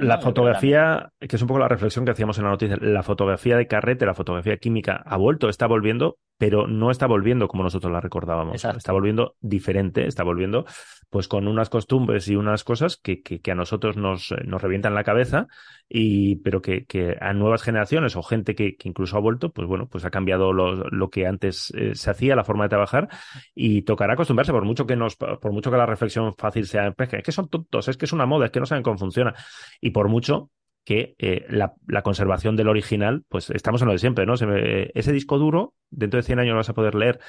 la, 0.02 0.20
fotografía, 0.20 1.12
que 1.20 1.36
es 1.36 1.42
un 1.42 1.48
poco 1.48 1.60
la 1.60 1.68
reflexión 1.68 2.06
que 2.06 2.12
hacíamos 2.12 2.38
en 2.38 2.46
la 2.46 2.52
noticia, 2.52 2.78
la 2.82 3.04
fotografía 3.04 3.58
de 3.58 3.68
carrete, 3.68 4.06
la 4.06 4.14
fotografía 4.14 4.58
química 4.58 5.04
ha 5.06 5.18
vuelto, 5.18 5.50
está 5.50 5.68
volviendo, 5.68 6.18
pero 6.38 6.68
no 6.68 6.92
está 6.92 7.08
volviendo 7.08 7.48
como 7.48 7.64
nosotros 7.64 7.92
la 7.92 8.02
recordábamos. 8.02 8.64
Está 8.64 8.92
volviendo 8.92 9.36
diferente, 9.42 10.08
está 10.08 10.24
volviendo 10.24 10.66
pues 11.10 11.28
con 11.28 11.48
unas 11.48 11.70
costumbres 11.70 12.28
y 12.28 12.36
unas 12.36 12.64
cosas 12.64 12.98
que, 12.98 13.22
que, 13.22 13.52
a 13.52 13.56
nosotros 13.56 13.98
nos, 13.98 14.34
nos 14.46 14.62
revientan 14.62 14.94
la 14.94 15.04
cabeza, 15.04 15.48
y, 15.88 16.36
pero 16.38 16.62
que, 16.62 16.86
que 16.86 17.16
a 17.20 17.34
nuevas 17.34 17.64
generaciones 17.64 18.16
o 18.16 18.22
gente 18.22 18.54
que, 18.54 18.78
incluso 18.84 19.18
ha 19.18 19.20
vuelto, 19.20 19.52
pues 19.52 19.68
bueno, 19.68 19.88
pues 19.88 20.06
ha 20.06 20.12
cambiado 20.12 20.54
lo, 20.54 20.76
lo 20.76 21.10
que 21.10 21.26
antes 21.26 21.74
eh, 21.76 21.96
se 21.96 22.12
hacía, 22.12 22.36
la 22.36 22.44
forma 22.44 22.66
de 22.66 22.70
trabajar, 22.70 23.10
y 23.56 23.82
tocará 23.82 24.14
acostumbrarse, 24.14 24.52
por 24.52 24.66
mucho 24.66 24.86
que 24.86 24.96
nos, 24.96 25.16
por 25.16 25.52
mucho 25.52 25.72
que 25.72 25.78
la 25.78 25.88
reflexión 25.88 26.34
fácil 26.36 26.68
sea, 26.68 26.94
es 26.96 27.24
que 27.24 27.32
son 27.32 27.49
tontos, 27.50 27.88
es 27.88 27.98
que 27.98 28.06
es 28.06 28.14
una 28.14 28.26
moda, 28.26 28.46
es 28.46 28.52
que 28.52 28.60
no 28.60 28.66
saben 28.66 28.84
cómo 28.84 28.98
funciona. 28.98 29.34
Y 29.82 29.92
por 29.92 30.08
mucho 30.08 30.52
que 30.86 31.16
eh, 31.20 31.46
la, 31.50 31.74
conservación 32.02 32.56
del 32.56 32.70
original, 32.70 33.24
pues 33.28 33.50
estamos 33.50 33.82
en 33.82 33.88
lo 33.88 33.94
de 33.94 34.00
siempre, 34.00 34.26
¿no? 34.26 34.34
ese 34.34 35.12
disco 35.12 35.38
duro, 35.38 35.74
dentro 35.90 36.18
de 36.18 36.24
100 36.24 36.40
años 36.40 36.54
lo 36.54 36.58
vas 36.58 36.70
a 36.70 36.74
poder 36.74 36.96
leer 36.96 37.20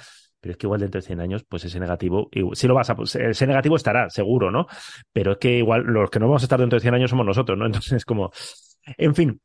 pero 0.41 0.53
es 0.53 0.57
que 0.57 0.67
igual 0.67 0.81
dentro 0.81 1.01
de 1.01 1.07
100 1.07 1.21
años, 1.21 1.45
pues 1.47 1.65
ese 1.65 1.79
negativo, 1.79 2.31
sí 2.55 2.67
lo 2.67 2.75
vas 2.75 2.89
a, 2.91 2.97
pues, 2.97 3.15
ese 3.15 3.47
negativo 3.47 3.77
estará, 3.77 4.09
seguro, 4.09 4.51
¿no? 4.51 4.67
Pero 5.13 5.33
es 5.33 5.39
que 5.39 5.59
igual 5.59 5.83
los 5.83 6.11
que 6.11 6.19
no 6.19 6.27
vamos 6.27 6.43
a 6.43 6.47
estar 6.47 6.59
dentro 6.59 6.79
de 6.79 6.81
100 6.81 6.95
años 6.95 7.11
somos 7.11 7.27
nosotros, 7.27 7.59
¿no? 7.59 7.67
Entonces 7.67 7.93
es 7.93 8.05
como, 8.05 8.31
en 8.97 9.15
fin. 9.15 9.41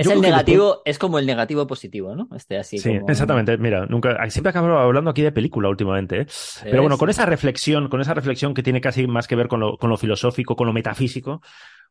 Es 0.00 0.10
el 0.10 0.20
negativo, 0.20 0.82
es 0.84 0.98
como 0.98 1.18
el 1.18 1.26
negativo 1.26 1.66
positivo, 1.66 2.14
¿no? 2.14 2.28
Este 2.34 2.58
así. 2.58 2.78
Sí, 2.78 2.98
exactamente. 3.06 3.58
Mira, 3.58 3.86
nunca, 3.86 4.28
siempre 4.30 4.50
acabo 4.50 4.78
hablando 4.78 5.10
aquí 5.10 5.22
de 5.22 5.32
película 5.32 5.68
últimamente, 5.68 6.22
¿eh? 6.22 6.26
Pero 6.64 6.82
bueno, 6.82 6.96
con 6.96 7.10
esa 7.10 7.26
reflexión, 7.26 7.88
con 7.88 8.00
esa 8.00 8.14
reflexión 8.14 8.54
que 8.54 8.62
tiene 8.62 8.80
casi 8.80 9.06
más 9.06 9.28
que 9.28 9.36
ver 9.36 9.48
con 9.48 9.60
lo, 9.60 9.76
con 9.76 9.90
lo 9.90 9.96
filosófico, 9.96 10.56
con 10.56 10.66
lo 10.66 10.72
metafísico, 10.72 11.42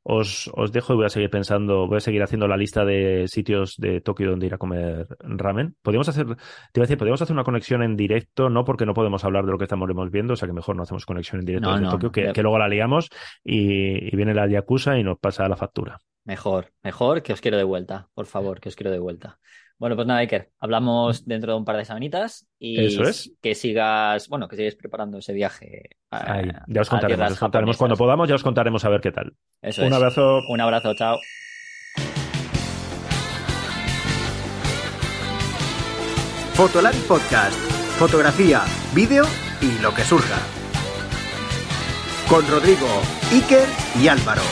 os, 0.04 0.50
os 0.56 0.72
dejo 0.72 0.94
y 0.94 0.96
voy 0.96 1.06
a 1.06 1.10
seguir 1.10 1.30
pensando, 1.30 1.88
voy 1.88 1.98
a 1.98 2.02
seguir 2.02 2.24
haciendo 2.24 2.48
la 2.48 2.58
lista 2.58 2.86
de 2.86 3.28
sitios 3.28 3.76
de 3.78 4.02
Tokio 4.02 4.30
donde 4.30 4.48
ir 4.48 4.54
a 4.54 4.58
comer 4.58 5.08
ramen. 5.20 5.76
Podríamos 5.82 6.08
hacer, 6.10 6.26
te 6.26 6.32
iba 6.32 6.84
a 6.84 6.88
decir, 6.88 6.98
podríamos 6.98 7.22
hacer 7.22 7.34
una 7.34 7.44
conexión 7.44 7.84
en 7.84 7.96
directo, 7.96 8.50
no 8.50 8.64
porque 8.64 8.86
no 8.86 8.94
podemos 8.94 9.24
hablar 9.24 9.46
de 9.46 9.52
lo 9.52 9.58
que 9.58 9.66
estamos 9.66 9.90
viendo, 10.12 10.34
o 10.34 10.36
sea 10.36 10.48
que 10.48 10.54
mejor 10.54 10.76
no 10.76 10.84
hacemos 10.84 11.06
conexión 11.06 11.42
en 11.42 11.46
directo 11.46 11.72
desde 11.74 11.90
Tokio, 11.90 12.12
que, 12.12 12.42
luego 12.42 12.58
la 12.58 12.68
liamos 12.68 13.10
y, 13.44 14.16
viene 14.16 14.34
la 14.34 14.48
Yakuza 14.48 14.98
y 14.98 15.04
nos 15.04 15.20
pasa 15.20 15.48
la 15.48 15.56
factura. 15.56 16.00
Mejor, 16.30 16.72
mejor 16.84 17.24
que 17.24 17.34
os 17.34 17.42
quiero 17.42 17.58
de 17.58 17.64
vuelta, 17.64 18.08
por 18.14 18.28
favor, 18.28 18.60
que 18.60 18.70
os 18.70 18.76
quiero 18.76 18.92
de 18.92 19.00
vuelta. 19.00 19.40
Bueno, 19.80 19.96
pues 19.96 20.08
nada, 20.08 20.20
Iker, 20.20 20.52
hablamos 20.60 21.26
dentro 21.26 21.54
de 21.54 21.58
un 21.58 21.66
par 21.66 21.76
de 21.76 21.86
semanitas 21.86 22.48
y 22.60 22.96
que 23.42 23.56
sigas, 23.56 24.30
bueno, 24.30 24.48
que 24.48 24.56
sigas 24.56 24.76
preparando 24.76 25.18
ese 25.18 25.34
viaje. 25.34 25.90
ya 26.68 26.82
os 26.82 26.88
contaremos, 26.88 27.32
os 27.32 27.40
contaremos 27.40 27.78
cuando 27.78 27.98
podamos, 27.98 28.30
ya 28.30 28.36
os 28.36 28.44
contaremos 28.44 28.86
a 28.86 28.90
ver 28.90 29.02
qué 29.02 29.12
tal. 29.12 29.34
un 29.80 29.92
abrazo. 29.92 30.42
Un 30.48 30.62
abrazo, 30.62 30.94
chao. 30.94 31.18
Fotolari 36.54 37.00
Podcast. 37.08 37.58
Fotografía, 37.98 38.62
vídeo 38.94 39.24
y 39.62 39.82
lo 39.82 39.96
que 39.96 40.04
surja. 40.04 40.38
Con 42.30 42.48
Rodrigo, 42.48 42.86
Iker 43.32 43.68
y 44.00 44.08
Álvaro. 44.08 44.44